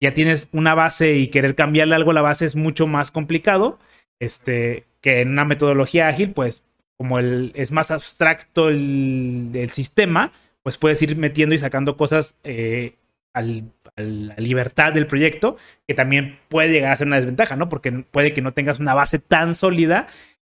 ya 0.00 0.14
tienes 0.14 0.48
una 0.52 0.74
base 0.74 1.14
y 1.14 1.28
querer 1.28 1.54
cambiarle 1.54 1.94
algo 1.94 2.12
a 2.12 2.14
la 2.14 2.22
base 2.22 2.44
es 2.44 2.54
mucho 2.54 2.86
más 2.86 3.10
complicado, 3.10 3.78
este, 4.20 4.84
que 5.00 5.22
en 5.22 5.30
una 5.30 5.46
metodología 5.46 6.08
ágil, 6.08 6.32
pues 6.32 6.66
como 6.96 7.18
el, 7.18 7.52
es 7.54 7.72
más 7.72 7.90
abstracto 7.90 8.68
el, 8.68 9.70
sistema, 9.72 10.32
pues 10.62 10.76
puedes 10.76 11.00
ir 11.00 11.16
metiendo 11.16 11.54
y 11.54 11.58
sacando 11.58 11.96
cosas 11.96 12.38
eh, 12.44 12.96
a 13.32 13.40
la 13.40 14.34
libertad 14.36 14.92
del 14.92 15.06
proyecto, 15.06 15.56
que 15.88 15.94
también 15.94 16.38
puede 16.48 16.70
llegar 16.70 16.92
a 16.92 16.96
ser 16.96 17.06
una 17.06 17.16
desventaja, 17.16 17.56
¿no? 17.56 17.70
Porque 17.70 17.90
puede 17.90 18.34
que 18.34 18.42
no 18.42 18.52
tengas 18.52 18.80
una 18.80 18.92
base 18.92 19.18
tan 19.18 19.54
sólida 19.54 20.08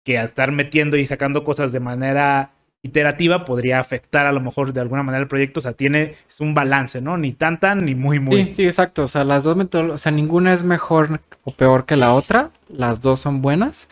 que 0.04 0.18
al 0.18 0.26
estar 0.26 0.52
metiendo 0.52 0.96
y 0.96 1.06
sacando 1.06 1.44
cosas 1.44 1.72
de 1.72 1.80
manera 1.80 2.52
iterativa 2.82 3.44
podría 3.44 3.78
afectar 3.78 4.26
a 4.26 4.32
lo 4.32 4.40
mejor 4.40 4.72
de 4.72 4.80
alguna 4.80 5.02
manera 5.02 5.22
el 5.22 5.28
proyecto. 5.28 5.60
O 5.60 5.62
sea, 5.62 5.72
tiene 5.72 6.16
es 6.28 6.40
un 6.40 6.54
balance, 6.54 7.00
¿no? 7.00 7.16
Ni 7.16 7.32
tan 7.32 7.60
tan 7.60 7.84
ni 7.84 7.94
muy 7.94 8.18
muy. 8.18 8.44
Sí, 8.44 8.54
sí, 8.54 8.66
exacto. 8.66 9.04
O 9.04 9.08
sea, 9.08 9.24
las 9.24 9.44
dos 9.44 9.56
o 9.74 9.98
sea, 9.98 10.12
ninguna 10.12 10.52
es 10.52 10.64
mejor 10.64 11.20
o 11.44 11.52
peor 11.52 11.86
que 11.86 11.96
la 11.96 12.12
otra. 12.14 12.50
Las 12.68 13.00
dos 13.00 13.20
son 13.20 13.42
buenas. 13.42 13.88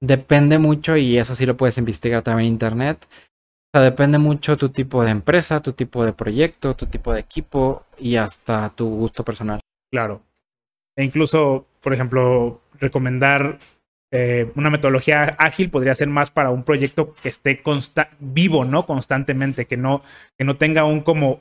Depende 0.00 0.58
mucho, 0.58 0.96
y 0.96 1.18
eso 1.18 1.34
sí 1.34 1.44
lo 1.44 1.56
puedes 1.56 1.78
investigar 1.78 2.22
también 2.22 2.46
en 2.46 2.52
internet. 2.52 3.08
O 3.10 3.70
sea, 3.78 3.82
depende 3.82 4.18
mucho 4.18 4.56
tu 4.56 4.68
tipo 4.68 5.02
de 5.04 5.10
empresa, 5.10 5.60
tu 5.60 5.72
tipo 5.72 6.04
de 6.04 6.12
proyecto, 6.12 6.74
tu 6.74 6.86
tipo 6.86 7.12
de 7.12 7.20
equipo 7.20 7.84
y 7.98 8.16
hasta 8.16 8.70
tu 8.70 8.88
gusto 8.88 9.24
personal. 9.24 9.60
Claro. 9.90 10.22
E 10.96 11.04
incluso, 11.04 11.66
por 11.80 11.92
ejemplo, 11.92 12.60
recomendar 12.78 13.58
eh, 14.10 14.50
una 14.54 14.70
metodología 14.70 15.24
ágil 15.38 15.70
podría 15.70 15.94
ser 15.94 16.08
más 16.08 16.30
para 16.30 16.50
un 16.50 16.64
proyecto 16.64 17.14
que 17.14 17.28
esté 17.28 17.60
vivo, 18.18 18.64
¿no? 18.64 18.86
Constantemente, 18.86 19.66
que 19.66 19.76
no, 19.76 20.02
que 20.38 20.44
no 20.44 20.56
tenga 20.56 20.84
un 20.84 21.02
como, 21.02 21.40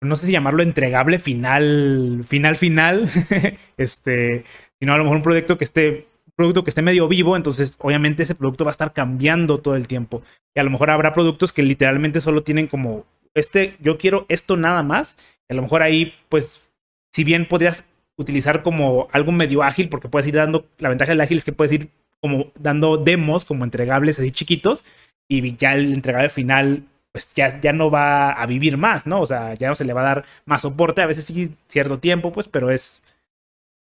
no 0.00 0.16
sé 0.16 0.26
si 0.26 0.32
llamarlo 0.32 0.62
entregable 0.62 1.18
final, 1.18 2.22
final, 2.24 2.56
final, 2.56 3.08
este, 3.76 4.44
sino 4.80 4.92
a 4.92 4.98
lo 4.98 5.04
mejor 5.04 5.18
un 5.18 5.22
proyecto 5.22 5.56
que 5.56 5.64
esté, 5.64 6.08
producto 6.34 6.64
que 6.64 6.70
esté 6.70 6.82
medio 6.82 7.06
vivo, 7.06 7.36
entonces 7.36 7.76
obviamente 7.78 8.24
ese 8.24 8.34
producto 8.34 8.64
va 8.64 8.70
a 8.70 8.72
estar 8.72 8.92
cambiando 8.92 9.58
todo 9.58 9.76
el 9.76 9.86
tiempo. 9.86 10.22
Y 10.54 10.60
a 10.60 10.64
lo 10.64 10.70
mejor 10.70 10.90
habrá 10.90 11.12
productos 11.12 11.52
que 11.52 11.62
literalmente 11.62 12.20
solo 12.20 12.42
tienen 12.42 12.66
como, 12.66 13.06
este, 13.34 13.76
yo 13.80 13.98
quiero 13.98 14.26
esto 14.28 14.56
nada 14.56 14.82
más, 14.82 15.16
y 15.48 15.52
a 15.52 15.56
lo 15.56 15.62
mejor 15.62 15.82
ahí, 15.82 16.12
pues, 16.28 16.60
si 17.12 17.22
bien 17.22 17.46
podrías 17.46 17.84
utilizar 18.16 18.62
como 18.62 19.08
algo 19.12 19.32
medio 19.32 19.62
ágil, 19.62 19.88
porque 19.88 20.08
puedes 20.08 20.26
ir 20.26 20.34
dando, 20.34 20.66
la 20.78 20.88
ventaja 20.88 21.12
del 21.12 21.20
ágil 21.20 21.38
es 21.38 21.44
que 21.44 21.52
puedes 21.52 21.72
ir 21.72 21.90
como 22.20 22.52
dando 22.58 22.96
demos 22.96 23.44
como 23.44 23.64
entregables 23.64 24.18
así 24.18 24.30
chiquitos 24.30 24.84
y 25.28 25.56
ya 25.56 25.74
el 25.74 25.92
entregable 25.92 26.30
final 26.30 26.84
pues 27.14 27.32
ya, 27.32 27.60
ya 27.60 27.72
no 27.72 27.92
va 27.92 28.30
a 28.30 28.44
vivir 28.46 28.76
más, 28.76 29.06
¿no? 29.06 29.20
O 29.20 29.26
sea, 29.26 29.54
ya 29.54 29.68
no 29.68 29.76
se 29.76 29.84
le 29.84 29.92
va 29.92 30.00
a 30.00 30.14
dar 30.14 30.24
más 30.46 30.62
soporte, 30.62 31.00
a 31.00 31.06
veces 31.06 31.24
sí 31.24 31.54
cierto 31.68 32.00
tiempo, 32.00 32.32
pues, 32.32 32.48
pero 32.48 32.72
es, 32.72 33.04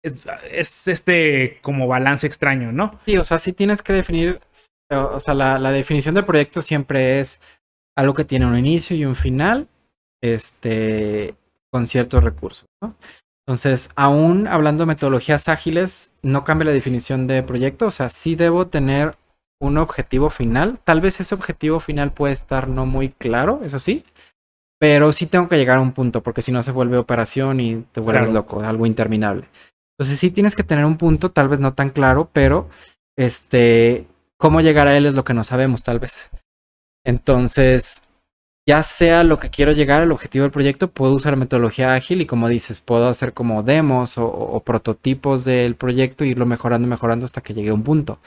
es, 0.03 0.87
este 0.87 1.57
como 1.63 1.87
balance 1.87 2.27
extraño, 2.27 2.71
¿no? 2.71 2.99
Sí, 3.07 3.17
o 3.17 3.23
sea, 3.23 3.39
sí 3.39 3.51
tienes 3.53 3.81
que 3.81 3.93
definir, 3.93 4.39
o 4.91 5.19
sea, 5.19 5.33
la, 5.33 5.57
la 5.57 5.71
definición 5.71 6.13
del 6.13 6.25
proyecto 6.25 6.61
siempre 6.61 7.19
es 7.19 7.41
algo 7.97 8.13
que 8.13 8.25
tiene 8.25 8.45
un 8.45 8.59
inicio 8.59 8.95
y 8.95 9.05
un 9.05 9.15
final, 9.15 9.67
este, 10.21 11.33
con 11.71 11.87
ciertos 11.87 12.23
recursos, 12.23 12.67
¿no? 12.79 12.95
Entonces, 13.47 13.89
aún 13.95 14.47
hablando 14.47 14.83
de 14.83 14.87
metodologías 14.87 15.47
ágiles, 15.49 16.13
no 16.23 16.43
cambia 16.43 16.65
la 16.65 16.71
definición 16.71 17.27
de 17.27 17.43
proyecto. 17.43 17.87
O 17.87 17.91
sea, 17.91 18.09
sí 18.09 18.35
debo 18.35 18.67
tener 18.67 19.15
un 19.59 19.77
objetivo 19.77 20.29
final. 20.29 20.79
Tal 20.83 20.99
vez 20.99 21.19
ese 21.19 21.35
objetivo 21.35 21.79
final 21.79 22.11
puede 22.11 22.33
estar 22.33 22.67
no 22.67 22.85
muy 22.85 23.09
claro, 23.09 23.61
eso 23.63 23.77
sí. 23.77 24.03
Pero 24.79 25.13
sí 25.13 25.27
tengo 25.27 25.47
que 25.47 25.57
llegar 25.57 25.77
a 25.77 25.81
un 25.81 25.93
punto, 25.93 26.21
porque 26.21 26.41
si 26.41 26.51
no 26.51 26.61
se 26.61 26.71
vuelve 26.71 26.97
operación 26.97 27.59
y 27.59 27.85
te 27.91 28.01
vuelves 28.01 28.29
loco, 28.29 28.61
algo 28.61 28.85
interminable. 28.85 29.47
Entonces 29.97 30.19
sí 30.19 30.31
tienes 30.31 30.55
que 30.55 30.63
tener 30.63 30.85
un 30.85 30.97
punto, 30.97 31.31
tal 31.31 31.47
vez 31.47 31.59
no 31.59 31.73
tan 31.73 31.91
claro, 31.91 32.29
pero 32.33 32.67
este, 33.15 34.05
cómo 34.37 34.59
llegar 34.59 34.87
a 34.87 34.97
él 34.97 35.05
es 35.05 35.13
lo 35.13 35.23
que 35.23 35.33
no 35.33 35.43
sabemos, 35.43 35.83
tal 35.83 35.99
vez. 35.99 36.29
Entonces, 37.05 38.01
ya 38.67 38.81
sea 38.81 39.23
lo 39.23 39.37
que 39.37 39.49
quiero 39.49 39.71
llegar 39.71 40.01
al 40.01 40.11
objetivo 40.11 40.43
del 40.43 40.51
proyecto, 40.51 40.89
puedo 40.89 41.13
usar 41.13 41.37
metodología 41.37 41.93
ágil 41.93 42.21
y 42.21 42.25
como 42.25 42.49
dices, 42.49 42.81
puedo 42.81 43.07
hacer 43.07 43.33
como 43.33 43.61
demos 43.61 44.17
o, 44.17 44.61
prototipos 44.65 45.45
del 45.45 45.75
proyecto 45.75 46.23
e 46.23 46.27
irlo 46.27 46.45
mejorando, 46.45 46.87
mejorando 46.87 47.25
hasta 47.25 47.41
que 47.41 47.53
llegue 47.53 47.69
a 47.69 47.75
un 47.75 47.83
punto. 47.83 48.19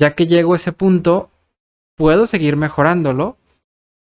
Ya 0.00 0.14
que 0.14 0.26
llego 0.26 0.54
a 0.54 0.56
ese 0.56 0.72
punto, 0.72 1.30
puedo 1.96 2.26
seguir 2.26 2.56
mejorándolo, 2.56 3.36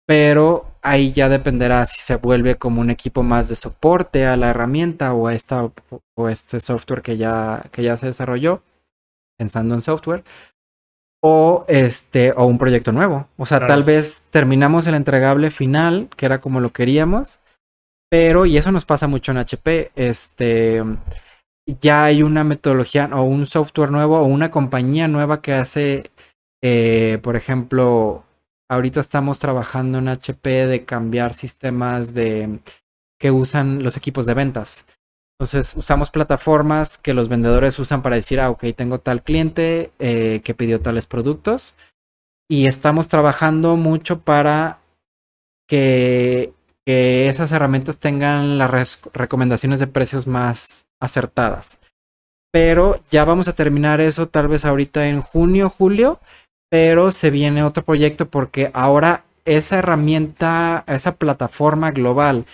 pero 0.05 0.65
ahí 0.81 1.13
ya 1.13 1.29
dependerá 1.29 1.85
si 1.85 2.01
se 2.01 2.15
vuelve 2.17 2.57
como 2.57 2.81
un 2.81 2.89
equipo 2.89 3.23
más 3.23 3.47
de 3.47 3.55
soporte 3.55 4.25
a 4.25 4.35
la 4.35 4.49
herramienta 4.49 5.13
o 5.13 5.27
a 5.27 5.35
esta 5.35 5.71
o 6.15 6.29
este 6.29 6.59
software 6.59 7.01
que 7.01 7.17
ya, 7.17 7.63
que 7.71 7.83
ya 7.83 7.95
se 7.95 8.07
desarrolló, 8.07 8.61
pensando 9.37 9.75
en 9.75 9.81
software, 9.81 10.23
o 11.23 11.65
este 11.67 12.33
o 12.35 12.45
un 12.45 12.57
proyecto 12.57 12.91
nuevo. 12.91 13.27
O 13.37 13.45
sea, 13.45 13.65
tal 13.65 13.83
vez 13.83 14.23
terminamos 14.31 14.87
el 14.87 14.95
entregable 14.95 15.51
final, 15.51 16.09
que 16.15 16.25
era 16.25 16.41
como 16.41 16.59
lo 16.59 16.71
queríamos, 16.71 17.39
pero 18.09 18.45
y 18.45 18.57
eso 18.57 18.71
nos 18.71 18.85
pasa 18.85 19.07
mucho 19.07 19.31
en 19.31 19.37
HP, 19.37 19.91
este 19.95 20.83
ya 21.79 22.05
hay 22.05 22.23
una 22.23 22.43
metodología 22.43 23.09
o 23.13 23.21
un 23.21 23.45
software 23.45 23.91
nuevo 23.91 24.19
o 24.19 24.25
una 24.25 24.49
compañía 24.49 25.07
nueva 25.07 25.41
que 25.41 25.53
hace 25.53 26.11
eh, 26.61 27.19
por 27.23 27.35
ejemplo, 27.35 28.23
ahorita 28.69 28.99
estamos 28.99 29.39
trabajando 29.39 29.97
en 29.97 30.07
HP 30.07 30.67
de 30.67 30.85
cambiar 30.85 31.33
sistemas 31.33 32.13
de 32.13 32.59
que 33.19 33.31
usan 33.31 33.83
los 33.83 33.97
equipos 33.97 34.25
de 34.25 34.33
ventas. 34.33 34.85
Entonces 35.41 35.75
usamos 35.75 36.11
plataformas 36.11 36.99
que 36.99 37.15
los 37.15 37.27
vendedores 37.27 37.79
usan 37.79 38.03
para 38.03 38.15
decir, 38.15 38.39
ah, 38.39 38.51
ok, 38.51 38.63
tengo 38.75 38.99
tal 38.99 39.23
cliente 39.23 39.89
eh, 39.97 40.39
que 40.43 40.53
pidió 40.53 40.79
tales 40.79 41.07
productos. 41.07 41.73
Y 42.47 42.67
estamos 42.67 43.07
trabajando 43.07 43.75
mucho 43.75 44.19
para 44.19 44.77
que, 45.67 46.53
que 46.85 47.27
esas 47.27 47.51
herramientas 47.51 47.97
tengan 47.97 48.59
las 48.59 49.01
recomendaciones 49.13 49.79
de 49.79 49.87
precios 49.87 50.27
más 50.27 50.85
acertadas. 50.99 51.79
Pero 52.51 52.99
ya 53.09 53.25
vamos 53.25 53.47
a 53.47 53.55
terminar 53.55 53.99
eso 53.99 54.27
tal 54.27 54.47
vez 54.47 54.63
ahorita 54.63 55.07
en 55.07 55.21
junio, 55.21 55.71
julio. 55.71 56.19
Pero 56.69 57.11
se 57.11 57.31
viene 57.31 57.63
otro 57.63 57.83
proyecto 57.83 58.27
porque 58.27 58.69
ahora 58.75 59.23
esa 59.45 59.79
herramienta, 59.79 60.83
esa 60.85 61.15
plataforma 61.15 61.89
global 61.89 62.45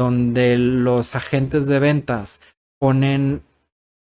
donde 0.00 0.56
los 0.56 1.14
agentes 1.14 1.66
de 1.66 1.78
ventas 1.78 2.40
ponen 2.80 3.42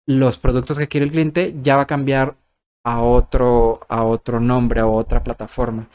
los 0.08 0.38
productos 0.38 0.78
que 0.78 0.88
quiere 0.88 1.06
el 1.06 1.12
cliente, 1.12 1.54
ya 1.62 1.76
va 1.76 1.82
a 1.82 1.88
cambiar 1.88 2.38
a 2.86 3.02
otro, 3.02 3.82
a 3.90 4.06
otro 4.06 4.40
nombre, 4.40 4.80
a 4.80 4.88
otra 4.88 5.22
plataforma. 5.22 5.90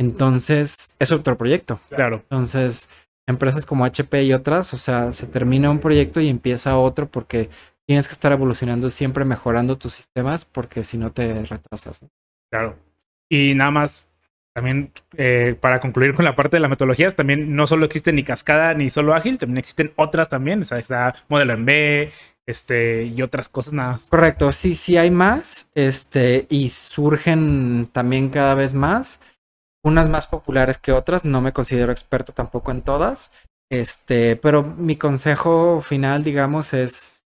Entonces, 0.00 0.96
es 0.98 1.12
otro 1.12 1.38
proyecto. 1.38 1.78
Claro. 1.90 2.16
Entonces, 2.16 2.88
empresas 3.28 3.64
como 3.64 3.84
HP 3.84 4.24
y 4.24 4.32
otras, 4.32 4.74
o 4.74 4.78
sea, 4.78 5.12
se 5.12 5.28
termina 5.28 5.70
un 5.70 5.78
proyecto 5.78 6.20
y 6.20 6.28
empieza 6.28 6.76
otro 6.76 7.06
porque 7.08 7.48
tienes 7.86 8.08
que 8.08 8.14
estar 8.14 8.32
evolucionando 8.32 8.90
siempre, 8.90 9.24
mejorando 9.24 9.78
tus 9.78 9.94
sistemas, 9.94 10.44
porque 10.44 10.82
si 10.82 10.98
no 10.98 11.12
te 11.12 11.44
retrasas. 11.44 12.04
Claro. 12.50 12.74
Y 13.30 13.54
nada 13.54 13.70
más 13.70 14.05
también 14.56 14.90
eh, 15.18 15.54
para 15.60 15.80
concluir 15.80 16.14
con 16.14 16.24
la 16.24 16.34
parte 16.34 16.56
de 16.56 16.62
las 16.62 16.70
metodologías, 16.70 17.14
también 17.14 17.54
no 17.54 17.66
solo 17.66 17.84
existe 17.84 18.10
ni 18.10 18.22
cascada 18.22 18.72
ni 18.72 18.88
solo 18.88 19.12
ágil, 19.12 19.36
también 19.36 19.58
existen 19.58 19.92
otras 19.96 20.30
también. 20.30 20.62
O 20.62 20.64
sea, 20.64 20.78
está 20.78 21.14
modelo 21.28 21.52
en 21.52 21.66
B, 21.66 22.10
este, 22.46 23.04
y 23.04 23.20
otras 23.20 23.50
cosas 23.50 23.74
nada 23.74 23.90
más. 23.90 24.06
Correcto, 24.06 24.52
sí, 24.52 24.74
sí 24.74 24.96
hay 24.96 25.10
más, 25.10 25.68
este, 25.74 26.46
y 26.48 26.70
surgen 26.70 27.90
también 27.92 28.30
cada 28.30 28.54
vez 28.54 28.72
más, 28.72 29.20
unas 29.84 30.08
más 30.08 30.26
populares 30.26 30.78
que 30.78 30.92
otras, 30.92 31.26
no 31.26 31.42
me 31.42 31.52
considero 31.52 31.92
experto 31.92 32.32
tampoco 32.32 32.70
en 32.70 32.80
todas, 32.80 33.32
este, 33.70 34.36
pero 34.36 34.62
mi 34.62 34.96
consejo 34.96 35.82
final, 35.82 36.22
digamos, 36.22 36.72
es 36.72 37.26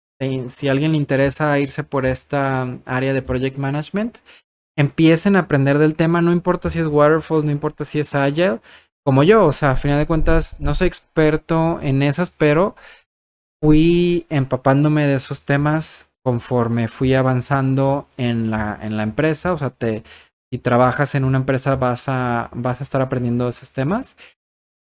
si 0.49 0.69
a 0.69 0.73
alguien 0.73 0.93
le 0.93 0.99
interesa 0.99 1.59
irse 1.59 1.85
por 1.85 2.05
esta 2.05 2.79
área 2.85 3.13
de 3.13 3.23
project 3.23 3.59
management, 3.59 4.19
empiecen 4.77 5.37
a 5.37 5.41
aprender 5.41 5.79
del 5.79 5.95
tema, 5.95 6.21
no 6.21 6.33
importa 6.33 6.71
si 6.71 6.79
es 6.79 6.87
waterfall, 6.87 7.45
no 7.45 7.51
importa 7.51 7.85
si 7.85 8.01
es 8.01 8.15
agile, 8.15 8.61
como 9.05 9.23
yo, 9.23 9.47
o 9.47 9.53
sea, 9.53 9.73
a 9.73 9.77
final 9.77 9.99
de 9.99 10.07
cuentas 10.07 10.61
no 10.61 10.75
soy 10.75 10.87
experto 10.87 11.81
en 11.83 12.03
esas, 12.03 12.31
pero 12.31 12.77
fui 13.61 14.27
empapándome 14.29 15.07
de 15.07 15.17
esos 15.17 15.43
temas 15.43 16.11
conforme 16.25 16.89
fui 16.89 17.15
avanzando 17.15 18.09
en 18.17 18.51
la, 18.51 18.79
en 18.81 18.97
la 18.97 19.03
empresa, 19.03 19.53
o 19.53 19.59
sea, 19.59 19.71
te, 19.71 20.05
si 20.53 20.59
trabajas 20.59 21.15
en 21.15 21.25
una 21.25 21.39
empresa 21.39 21.77
vas 21.77 22.09
a, 22.09 22.51
vas 22.53 22.81
a 22.81 22.85
estar 22.85 23.01
aprendiendo 23.01 23.49
esos 23.49 23.73
temas. 23.73 24.17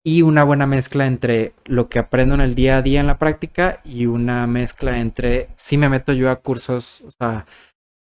Y 0.04 0.24
una 0.24 0.44
buena 0.44 0.66
mezcla 0.66 1.06
entre 1.06 1.54
lo 1.66 1.88
que 1.88 2.00
aprendo 2.00 2.34
en 2.34 2.42
el 2.42 2.56
día 2.56 2.78
a 2.78 2.82
día 2.82 3.00
en 3.00 3.06
la 3.06 3.20
práctica 3.20 3.80
y 3.84 4.08
una 4.08 4.48
mezcla 4.48 4.98
entre 4.98 5.50
si 5.56 5.78
me 5.78 5.90
meto 5.90 6.14
yo 6.14 6.32
a 6.32 6.38
cursos, 6.38 7.02
o 7.02 7.12
sea, 7.12 7.46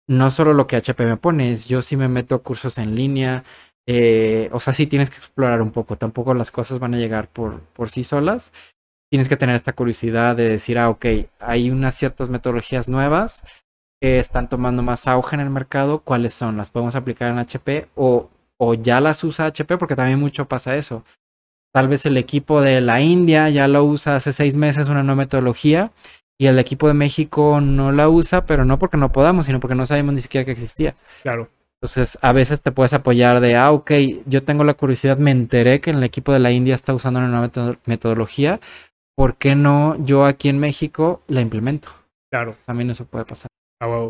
no 0.08 0.32
solo 0.32 0.54
lo 0.54 0.68
que 0.68 0.76
HP 0.76 1.06
me 1.06 1.18
pone, 1.18 1.56
yo 1.56 1.82
sí 1.82 1.98
me 1.98 2.08
meto 2.08 2.42
cursos 2.44 2.78
en 2.78 2.96
línea, 2.96 3.44
eh, 3.88 4.50
o 4.52 4.60
sea, 4.60 4.74
sí 4.74 4.88
tienes 4.88 5.10
que 5.10 5.18
explorar 5.18 5.62
un 5.62 5.72
poco, 5.72 5.96
tampoco 5.96 6.34
las 6.34 6.52
cosas 6.52 6.80
van 6.80 6.94
a 6.96 6.98
llegar 6.98 7.28
por, 7.30 7.62
por 7.62 7.90
sí 7.90 8.04
solas. 8.04 8.52
Tienes 9.12 9.30
que 9.30 9.38
tener 9.38 9.56
esta 9.56 9.74
curiosidad 9.74 10.36
de 10.36 10.50
decir, 10.50 10.80
ah, 10.80 10.90
ok, 10.90 11.06
hay 11.40 11.70
unas 11.70 11.96
ciertas 11.96 12.30
metodologías 12.30 12.90
nuevas 12.90 13.44
que 14.02 14.20
están 14.20 14.50
tomando 14.50 14.82
más 14.82 15.08
auge 15.08 15.36
en 15.36 15.42
el 15.42 15.50
mercado, 15.50 16.00
¿cuáles 16.00 16.34
son? 16.34 16.58
¿Las 16.58 16.72
podemos 16.72 16.96
aplicar 16.96 17.30
en 17.30 17.40
HP 17.40 17.88
o, 17.96 18.30
o 18.58 18.74
ya 18.74 19.00
las 19.02 19.24
usa 19.24 19.46
HP? 19.48 19.78
Porque 19.78 19.96
también 19.96 20.20
mucho 20.20 20.48
pasa 20.48 20.76
eso. 20.76 21.04
Tal 21.74 21.88
vez 21.88 22.06
el 22.06 22.18
equipo 22.18 22.62
de 22.62 22.82
la 22.82 23.02
India 23.02 23.50
ya 23.50 23.68
lo 23.68 23.84
usa 23.84 24.16
hace 24.16 24.34
seis 24.34 24.56
meses 24.56 24.90
una 24.90 25.04
nueva 25.04 25.24
metodología 25.24 25.92
y 26.38 26.48
el 26.48 26.60
equipo 26.60 26.88
de 26.88 26.94
México 26.94 27.62
no 27.62 27.92
la 27.92 28.10
usa, 28.10 28.46
pero 28.46 28.66
no 28.66 28.78
porque 28.80 28.98
no 28.98 29.12
podamos, 29.12 29.46
sino 29.46 29.60
porque 29.60 29.76
no 29.76 29.86
sabemos 29.86 30.14
ni 30.14 30.22
siquiera 30.22 30.46
que 30.46 30.52
existía. 30.52 30.96
Claro. 31.24 31.50
Entonces, 31.82 32.18
a 32.22 32.32
veces 32.34 32.62
te 32.62 32.72
puedes 32.72 32.94
apoyar 32.94 33.40
de, 33.40 33.56
ah, 33.56 33.72
ok, 33.72 33.92
yo 34.26 34.44
tengo 34.44 34.64
la 34.64 34.74
curiosidad, 34.74 35.18
me 35.18 35.32
enteré 35.32 35.82
que 35.82 35.92
el 35.92 36.04
equipo 36.04 36.34
de 36.34 36.40
la 36.40 36.52
India 36.52 36.74
está 36.74 36.94
usando 36.94 37.20
una 37.20 37.30
nueva 37.30 37.78
metodología, 37.86 38.60
¿por 39.16 39.38
qué 39.38 39.56
no 39.56 39.96
yo 40.04 40.26
aquí 40.26 40.50
en 40.50 40.60
México 40.60 41.22
la 41.28 41.42
implemento? 41.42 41.90
Claro. 42.32 42.56
También 42.66 42.90
eso 42.90 43.06
puede 43.06 43.26
pasar. 43.26 43.48
Ah, 43.82 44.10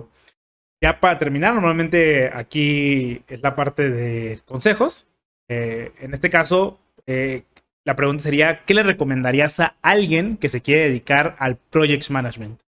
ya 0.81 0.99
para 0.99 1.17
terminar, 1.17 1.53
normalmente 1.53 2.29
aquí 2.33 3.21
es 3.27 3.41
la 3.41 3.55
parte 3.55 3.89
de 3.89 4.39
consejos. 4.45 5.07
Eh, 5.47 5.91
en 5.99 6.13
este 6.13 6.29
caso, 6.29 6.79
eh, 7.07 7.43
la 7.85 7.95
pregunta 7.95 8.23
sería, 8.23 8.65
¿qué 8.65 8.73
le 8.73 8.83
recomendarías 8.83 9.59
a 9.59 9.75
alguien 9.83 10.37
que 10.37 10.49
se 10.49 10.61
quiere 10.61 10.89
dedicar 10.89 11.35
al 11.37 11.57
Project 11.57 12.09
Management? 12.09 12.59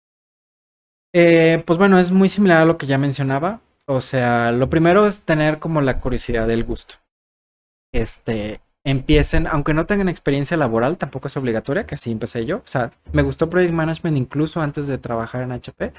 Eh, 1.14 1.62
pues 1.64 1.78
bueno, 1.78 1.98
es 1.98 2.12
muy 2.12 2.28
similar 2.28 2.58
a 2.58 2.64
lo 2.66 2.76
que 2.76 2.86
ya 2.86 2.98
mencionaba. 2.98 3.60
O 3.86 4.02
sea, 4.02 4.52
lo 4.52 4.68
primero 4.68 5.06
es 5.06 5.22
tener 5.22 5.58
como 5.58 5.80
la 5.80 5.98
curiosidad 6.00 6.46
del 6.46 6.64
gusto. 6.64 6.96
Este, 7.94 8.60
empiecen, 8.84 9.46
aunque 9.46 9.72
no 9.72 9.86
tengan 9.86 10.10
experiencia 10.10 10.58
laboral, 10.58 10.98
tampoco 10.98 11.28
es 11.28 11.36
obligatoria, 11.38 11.86
que 11.86 11.94
así 11.94 12.12
empecé 12.12 12.44
yo. 12.44 12.58
O 12.58 12.66
sea, 12.66 12.90
me 13.12 13.22
gustó 13.22 13.48
Project 13.48 13.72
Management 13.72 14.18
incluso 14.18 14.60
antes 14.60 14.86
de 14.86 14.98
trabajar 14.98 15.42
en 15.42 15.52
HP. 15.52 15.94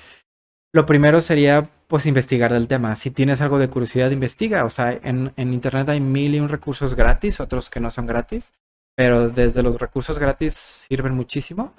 Lo 0.74 0.86
primero 0.86 1.22
sería, 1.22 1.68
pues, 1.88 2.06
investigar 2.06 2.54
del 2.54 2.68
tema. 2.68 2.96
Si 2.96 3.10
tienes 3.10 3.42
algo 3.42 3.58
de 3.58 3.70
curiosidad, 3.70 4.12
investiga. 4.12 4.64
O 4.64 4.70
sea, 4.70 4.92
en, 4.92 5.34
en 5.38 5.54
Internet 5.54 5.90
hay 5.90 6.02
mil 6.02 6.36
y 6.36 6.40
un 6.40 6.50
recursos 6.50 6.94
gratis, 6.94 7.40
otros 7.40 7.72
que 7.72 7.80
no 7.80 7.90
son 7.90 8.06
gratis, 8.06 8.54
pero 8.98 9.30
desde 9.30 9.62
los 9.62 9.80
recursos 9.80 10.18
gratis 10.18 10.56
sirven 10.56 11.14
muchísimo. 11.14 11.72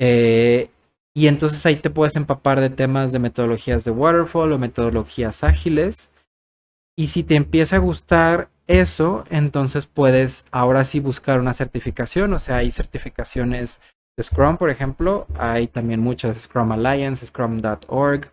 Eh, 0.00 0.70
y 1.14 1.28
entonces 1.28 1.64
ahí 1.66 1.76
te 1.76 1.90
puedes 1.90 2.16
empapar 2.16 2.60
de 2.60 2.70
temas 2.70 3.12
de 3.12 3.18
metodologías 3.18 3.84
de 3.84 3.90
waterfall 3.90 4.50
o 4.50 4.58
metodologías 4.58 5.44
ágiles. 5.44 6.10
Y 6.96 7.08
si 7.08 7.22
te 7.22 7.34
empieza 7.34 7.76
a 7.76 7.80
gustar 7.80 8.48
eso, 8.66 9.24
entonces 9.30 9.84
puedes 9.84 10.46
ahora 10.52 10.84
sí 10.86 11.00
buscar 11.00 11.38
una 11.38 11.52
certificación. 11.52 12.32
O 12.32 12.38
sea, 12.38 12.56
hay 12.56 12.70
certificaciones 12.70 13.80
de 14.16 14.22
Scrum, 14.22 14.56
por 14.56 14.70
ejemplo. 14.70 15.26
Hay 15.38 15.66
también 15.66 16.00
muchas 16.00 16.40
Scrum 16.40 16.72
Alliance, 16.72 17.26
Scrum.org. 17.26 18.30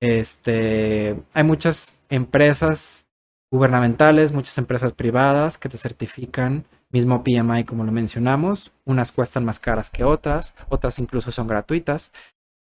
Este, 0.00 1.16
hay 1.32 1.44
muchas 1.44 2.00
empresas 2.08 3.06
gubernamentales, 3.52 4.32
muchas 4.32 4.58
empresas 4.58 4.92
privadas 4.92 5.58
que 5.58 5.68
te 5.68 5.78
certifican 5.78 6.64
mismo 6.90 7.22
PMI 7.22 7.64
como 7.64 7.84
lo 7.84 7.92
mencionamos, 7.92 8.72
unas 8.84 9.12
cuestan 9.12 9.44
más 9.44 9.58
caras 9.58 9.90
que 9.90 10.04
otras, 10.04 10.54
otras 10.68 10.98
incluso 10.98 11.30
son 11.32 11.46
gratuitas. 11.46 12.12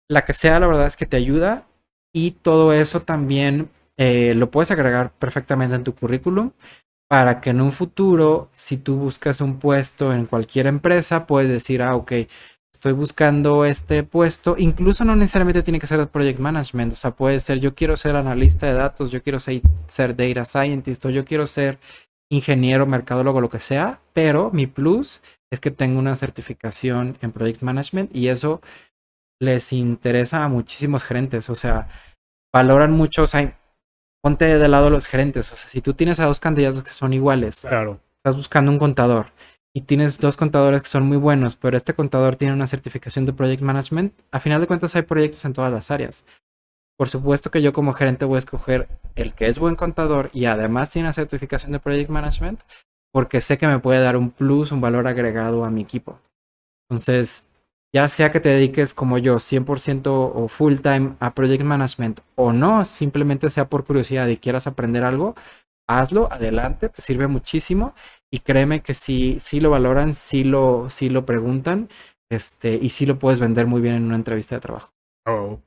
La 0.09 0.23
que 0.25 0.33
sea, 0.33 0.59
la 0.59 0.67
verdad 0.67 0.87
es 0.87 0.97
que 0.97 1.05
te 1.05 1.17
ayuda 1.17 1.65
y 2.13 2.31
todo 2.31 2.73
eso 2.73 3.01
también 3.01 3.69
eh, 3.97 4.33
lo 4.35 4.51
puedes 4.51 4.71
agregar 4.71 5.11
perfectamente 5.11 5.75
en 5.75 5.83
tu 5.83 5.95
currículum 5.95 6.51
para 7.07 7.41
que 7.41 7.51
en 7.51 7.61
un 7.61 7.71
futuro, 7.71 8.49
si 8.55 8.77
tú 8.77 8.97
buscas 8.97 9.41
un 9.41 9.59
puesto 9.59 10.13
en 10.13 10.25
cualquier 10.25 10.67
empresa, 10.67 11.27
puedes 11.27 11.49
decir, 11.49 11.81
ah, 11.81 11.95
ok, 11.95 12.13
estoy 12.73 12.93
buscando 12.93 13.65
este 13.65 14.03
puesto, 14.03 14.55
incluso 14.57 15.05
no 15.05 15.15
necesariamente 15.15 15.63
tiene 15.63 15.79
que 15.79 15.87
ser 15.87 16.07
project 16.07 16.39
management, 16.39 16.93
o 16.93 16.95
sea, 16.95 17.11
puede 17.11 17.39
ser 17.39 17.59
yo 17.59 17.73
quiero 17.73 17.97
ser 17.97 18.15
analista 18.15 18.67
de 18.67 18.73
datos, 18.73 19.11
yo 19.11 19.23
quiero 19.23 19.39
ser, 19.39 19.61
ser 19.87 20.15
data 20.15 20.45
scientist 20.45 21.05
o 21.05 21.09
yo 21.09 21.25
quiero 21.25 21.47
ser 21.47 21.79
ingeniero, 22.31 22.85
mercadólogo, 22.85 23.41
lo 23.41 23.49
que 23.49 23.59
sea, 23.59 23.99
pero 24.13 24.51
mi 24.51 24.67
plus 24.67 25.21
es 25.51 25.59
que 25.59 25.71
tengo 25.71 25.99
una 25.99 26.15
certificación 26.15 27.17
en 27.21 27.31
Project 27.31 27.61
Management 27.61 28.15
y 28.15 28.29
eso 28.29 28.61
les 29.39 29.73
interesa 29.73 30.43
a 30.43 30.49
muchísimos 30.49 31.03
gerentes, 31.03 31.49
o 31.49 31.55
sea, 31.55 31.87
valoran 32.53 32.91
mucho, 32.91 33.23
o 33.23 33.27
sea, 33.27 33.57
ponte 34.23 34.57
de 34.57 34.67
lado 34.67 34.89
los 34.89 35.05
gerentes, 35.05 35.51
o 35.51 35.55
sea, 35.55 35.69
si 35.69 35.81
tú 35.81 35.93
tienes 35.93 36.19
a 36.19 36.25
dos 36.25 36.39
candidatos 36.39 36.83
que 36.83 36.91
son 36.91 37.13
iguales, 37.13 37.61
claro. 37.61 37.99
estás 38.17 38.35
buscando 38.35 38.71
un 38.71 38.79
contador 38.79 39.27
y 39.73 39.81
tienes 39.81 40.19
dos 40.19 40.37
contadores 40.37 40.81
que 40.81 40.87
son 40.87 41.05
muy 41.05 41.17
buenos, 41.17 41.57
pero 41.57 41.75
este 41.75 41.93
contador 41.93 42.37
tiene 42.37 42.53
una 42.53 42.67
certificación 42.67 43.25
de 43.25 43.33
Project 43.33 43.61
Management, 43.61 44.13
a 44.31 44.39
final 44.39 44.61
de 44.61 44.67
cuentas 44.67 44.95
hay 44.95 45.01
proyectos 45.01 45.43
en 45.43 45.53
todas 45.53 45.71
las 45.71 45.91
áreas. 45.91 46.23
Por 46.97 47.09
supuesto 47.09 47.51
que 47.51 47.61
yo 47.61 47.73
como 47.73 47.93
gerente 47.93 48.25
voy 48.25 48.37
a 48.37 48.39
escoger 48.39 48.87
el 49.15 49.33
que 49.33 49.47
es 49.47 49.59
buen 49.59 49.75
contador 49.75 50.29
y 50.33 50.45
además 50.45 50.91
tiene 50.91 51.11
certificación 51.11 51.71
de 51.71 51.79
Project 51.79 52.09
Management 52.09 52.61
porque 53.11 53.41
sé 53.41 53.57
que 53.57 53.67
me 53.67 53.79
puede 53.79 54.01
dar 54.01 54.17
un 54.17 54.29
plus, 54.29 54.71
un 54.71 54.81
valor 54.81 55.07
agregado 55.07 55.63
a 55.63 55.69
mi 55.69 55.81
equipo. 55.81 56.19
Entonces, 56.89 57.49
ya 57.93 58.09
sea 58.09 58.29
que 58.29 58.41
te 58.41 58.49
dediques 58.49 58.93
como 58.93 59.17
yo 59.17 59.39
100% 59.39 60.07
o 60.07 60.47
full 60.49 60.75
time 60.79 61.15
a 61.19 61.33
Project 61.33 61.63
Management 61.63 62.19
o 62.35 62.51
no, 62.51 62.83
simplemente 62.83 63.49
sea 63.49 63.69
por 63.69 63.85
curiosidad 63.85 64.27
y 64.27 64.37
quieras 64.37 64.67
aprender 64.67 65.03
algo, 65.03 65.33
hazlo, 65.87 66.31
adelante, 66.31 66.89
te 66.89 67.01
sirve 67.01 67.27
muchísimo 67.27 67.93
y 68.29 68.39
créeme 68.39 68.81
que 68.81 68.93
si, 68.93 69.39
si 69.39 69.61
lo 69.61 69.69
valoran, 69.69 70.13
si 70.13 70.43
lo, 70.43 70.89
si 70.89 71.09
lo 71.09 71.25
preguntan 71.25 71.89
este, 72.29 72.77
y 72.81 72.89
si 72.89 73.05
lo 73.05 73.17
puedes 73.17 73.39
vender 73.39 73.65
muy 73.65 73.81
bien 73.81 73.95
en 73.95 74.03
una 74.03 74.15
entrevista 74.15 74.55
de 74.55 74.61
trabajo. 74.61 74.91
Oh. 75.25 75.61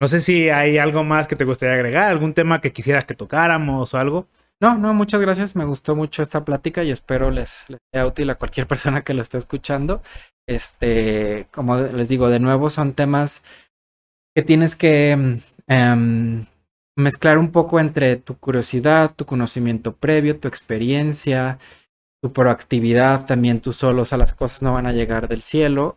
No 0.00 0.08
sé 0.08 0.20
si 0.20 0.50
hay 0.50 0.78
algo 0.78 1.04
más 1.04 1.26
que 1.26 1.36
te 1.36 1.44
gustaría 1.44 1.74
agregar, 1.74 2.10
algún 2.10 2.34
tema 2.34 2.60
que 2.60 2.72
quisieras 2.72 3.04
que 3.04 3.14
tocáramos 3.14 3.94
o 3.94 3.98
algo. 3.98 4.28
No, 4.60 4.78
no, 4.78 4.94
muchas 4.94 5.20
gracias. 5.20 5.56
Me 5.56 5.64
gustó 5.64 5.96
mucho 5.96 6.22
esta 6.22 6.44
plática 6.44 6.82
y 6.82 6.90
espero 6.90 7.30
les, 7.30 7.66
sea 7.92 8.06
útil 8.06 8.30
a 8.30 8.36
cualquier 8.36 8.66
persona 8.68 9.02
que 9.02 9.14
lo 9.14 9.22
esté 9.22 9.38
escuchando. 9.38 10.02
Este, 10.46 11.48
como 11.50 11.76
les 11.76 12.08
digo, 12.08 12.28
de 12.28 12.40
nuevo 12.40 12.70
son 12.70 12.92
temas 12.92 13.42
que 14.34 14.42
tienes 14.42 14.76
que 14.76 15.40
em, 15.66 16.46
mezclar 16.96 17.38
un 17.38 17.50
poco 17.52 17.80
entre 17.80 18.16
tu 18.16 18.38
curiosidad, 18.38 19.14
tu 19.14 19.26
conocimiento 19.26 19.96
previo, 19.96 20.38
tu 20.38 20.48
experiencia, 20.48 21.58
tu 22.22 22.32
proactividad, 22.32 23.26
también 23.26 23.60
tú 23.60 23.72
solo, 23.72 24.02
o 24.02 24.04
sea, 24.04 24.18
las 24.18 24.34
cosas 24.34 24.62
no 24.62 24.74
van 24.74 24.86
a 24.86 24.92
llegar 24.92 25.28
del 25.28 25.42
cielo. 25.42 25.96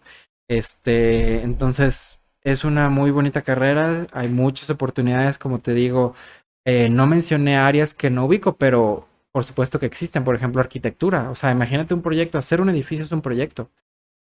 Este, 0.50 1.42
entonces, 1.44 2.22
es 2.52 2.64
una 2.64 2.90
muy 2.90 3.12
bonita 3.12 3.42
carrera, 3.42 4.08
hay 4.12 4.30
muchas 4.30 4.70
oportunidades, 4.70 5.38
como 5.38 5.60
te 5.60 5.74
digo, 5.74 6.16
eh, 6.66 6.90
no 6.90 7.08
mencioné 7.08 7.58
áreas 7.58 7.94
que 7.94 8.10
no 8.10 8.26
ubico, 8.26 8.58
pero 8.58 9.08
por 9.32 9.44
supuesto 9.44 9.80
que 9.80 9.86
existen, 9.86 10.24
por 10.24 10.36
ejemplo, 10.36 10.62
arquitectura, 10.62 11.30
o 11.30 11.36
sea, 11.36 11.52
imagínate 11.52 11.94
un 11.94 12.02
proyecto, 12.02 12.38
hacer 12.38 12.62
un 12.62 12.70
edificio 12.70 13.06
es 13.06 13.12
un 13.12 13.22
proyecto. 13.22 13.70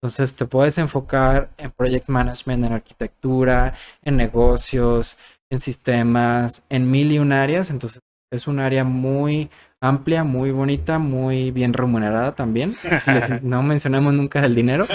Entonces 0.03 0.35
te 0.35 0.47
puedes 0.47 0.79
enfocar 0.79 1.51
en 1.59 1.71
project 1.71 2.09
management, 2.09 2.65
en 2.65 2.73
arquitectura, 2.73 3.75
en 4.03 4.17
negocios, 4.17 5.17
en 5.51 5.61
sistemas, 5.61 6.63
en 6.69 6.91
mil 6.91 7.13
y 7.13 7.21
un 7.21 7.33
áreas. 7.33 7.71
Entonces 7.71 8.01
es 8.33 8.49
un 8.49 8.59
área 8.59 8.83
muy 8.83 9.49
amplia, 9.83 10.25
muy 10.25 10.51
bonita, 10.53 10.99
muy 10.99 11.51
bien 11.51 11.73
remunerada 11.75 12.35
también. 12.35 12.75
Les- 13.07 13.43
no 13.43 13.63
mencionamos 13.63 14.15
nunca 14.15 14.45
el 14.45 14.55
dinero, 14.55 14.87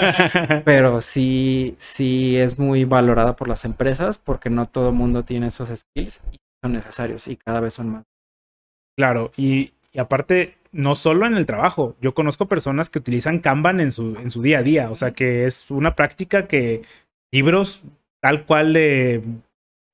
pero 0.64 1.00
sí, 1.00 1.76
sí 1.78 2.36
es 2.36 2.58
muy 2.58 2.84
valorada 2.84 3.36
por 3.36 3.46
las 3.48 3.64
empresas 3.64 4.18
porque 4.18 4.50
no 4.50 4.66
todo 4.66 4.88
el 4.88 4.94
mundo 4.96 5.24
tiene 5.24 5.48
esos 5.48 5.68
skills 5.68 6.20
y 6.32 6.38
son 6.64 6.72
necesarios 6.72 7.28
y 7.28 7.36
cada 7.36 7.60
vez 7.60 7.74
son 7.74 7.90
más. 7.90 8.04
Claro, 8.96 9.30
y, 9.36 9.72
y 9.92 9.98
aparte, 10.00 10.56
no 10.72 10.96
solo 10.96 11.26
en 11.26 11.36
el 11.36 11.46
trabajo, 11.46 11.94
yo 12.00 12.14
conozco 12.14 12.46
personas 12.48 12.90
que 12.90 12.98
utilizan 12.98 13.38
Kanban 13.38 13.80
en 13.80 13.92
su, 13.92 14.16
en 14.16 14.30
su 14.30 14.42
día 14.42 14.58
a 14.58 14.62
día, 14.62 14.90
o 14.90 14.96
sea 14.96 15.12
que 15.12 15.46
es 15.46 15.70
una 15.70 15.94
práctica 15.94 16.46
que 16.48 16.82
libros 17.32 17.82
tal 18.20 18.44
cual 18.44 18.72
de, 18.72 19.22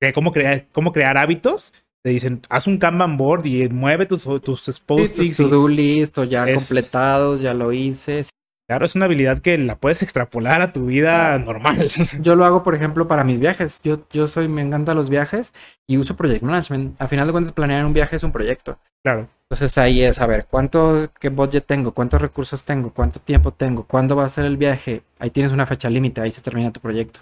de 0.01 0.13
cómo, 0.15 0.33
crear, 0.33 0.67
cómo 0.73 0.93
crear 0.93 1.19
hábitos, 1.19 1.75
te 2.05 2.11
dicen, 2.11 2.43
haz 2.51 2.67
un 2.67 2.77
Kanban 2.79 3.17
board 3.17 3.47
y 3.47 3.69
mueve 3.71 4.05
tus, 4.07 4.25
tus 4.25 4.81
post-its. 4.81 5.37
tus 5.39 5.49
to-do 5.49 5.67
list 5.69 6.19
ya 6.29 6.47
es- 6.49 6.57
completados, 6.69 7.41
ya 7.41 7.55
lo 7.55 7.73
hice. 7.73 8.23
Claro, 8.67 8.87
es 8.87 8.95
una 8.95 9.05
habilidad 9.05 9.39
que 9.41 9.59
la 9.59 9.77
puedes 9.77 10.03
extrapolar 10.03 10.63
a 10.63 10.73
tu 10.73 10.87
vida 10.87 11.39
normal. 11.39 11.87
Yo 12.23 12.35
lo 12.35 12.47
hago, 12.47 12.63
por 12.63 12.75
ejemplo, 12.75 13.07
para 13.07 13.23
mis 13.23 13.39
viajes. 13.39 13.83
Yo, 13.83 14.07
yo 14.11 14.27
soy, 14.27 14.49
me 14.49 14.63
encantan 14.63 14.97
los 14.97 15.11
viajes 15.11 15.53
y 15.87 15.99
uso 15.99 16.17
Project 16.17 16.43
Management. 16.43 16.99
A 16.99 17.07
final 17.07 17.27
de 17.27 17.33
cuentas, 17.33 17.53
planear 17.53 17.85
un 17.85 17.93
viaje 17.93 18.17
es 18.17 18.23
un 18.23 18.33
proyecto. 18.33 18.79
claro, 19.03 19.29
Entonces 19.51 19.77
ahí 19.77 20.01
es 20.03 20.19
a 20.19 20.27
ver 20.27 20.47
cuánto, 20.51 21.11
qué 21.21 21.29
budget 21.29 21.67
tengo, 21.67 21.93
cuántos 21.93 22.23
recursos 22.23 22.65
tengo, 22.65 22.91
cuánto 22.95 23.21
tiempo 23.21 23.53
tengo, 23.53 23.85
cuándo 23.87 24.17
va 24.17 24.25
a 24.25 24.31
ser 24.31 24.47
el 24.47 24.57
viaje. 24.57 25.03
Ahí 25.19 25.29
tienes 25.29 25.53
una 25.53 25.67
fecha 25.67 25.91
límite, 25.91 26.23
ahí 26.23 26.31
se 26.31 26.41
termina 26.41 26.73
tu 26.73 26.81
proyecto. 26.81 27.21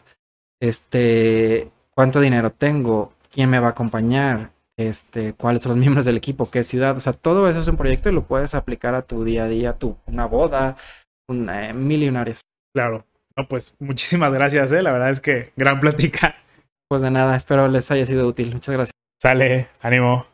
Este, 0.60 1.72
cuánto 1.92 2.20
dinero 2.20 2.50
tengo, 2.52 3.12
quién 3.32 3.50
me 3.50 3.58
va 3.58 3.66
a 3.66 3.70
acompañar, 3.70 4.51
este, 4.78 5.34
cuáles 5.34 5.62
son 5.62 5.70
los 5.70 5.78
miembros 5.78 6.04
del 6.04 6.16
equipo, 6.16 6.50
qué 6.50 6.64
ciudad. 6.64 6.96
O 6.96 7.00
sea, 7.00 7.12
todo 7.12 7.48
eso 7.48 7.60
es 7.60 7.68
un 7.68 7.76
proyecto 7.76 8.08
y 8.08 8.12
lo 8.12 8.24
puedes 8.24 8.54
aplicar 8.54 8.94
a 8.94 9.02
tu 9.02 9.24
día 9.24 9.44
a 9.44 9.48
día, 9.48 9.78
tu, 9.78 9.98
una 10.06 10.26
boda, 10.26 10.76
una, 11.28 11.70
eh, 11.70 12.34
claro. 12.74 13.06
No, 13.36 13.48
pues 13.48 13.74
muchísimas 13.78 14.32
gracias, 14.32 14.72
¿eh? 14.72 14.82
La 14.82 14.92
verdad 14.92 15.10
es 15.10 15.20
que 15.20 15.52
gran 15.56 15.80
plática. 15.80 16.36
Pues 16.88 17.00
de 17.00 17.10
nada, 17.10 17.34
espero 17.36 17.68
les 17.68 17.90
haya 17.90 18.04
sido 18.04 18.26
útil. 18.28 18.52
Muchas 18.52 18.74
gracias. 18.74 18.92
Sale, 19.20 19.68
ánimo. 19.80 20.31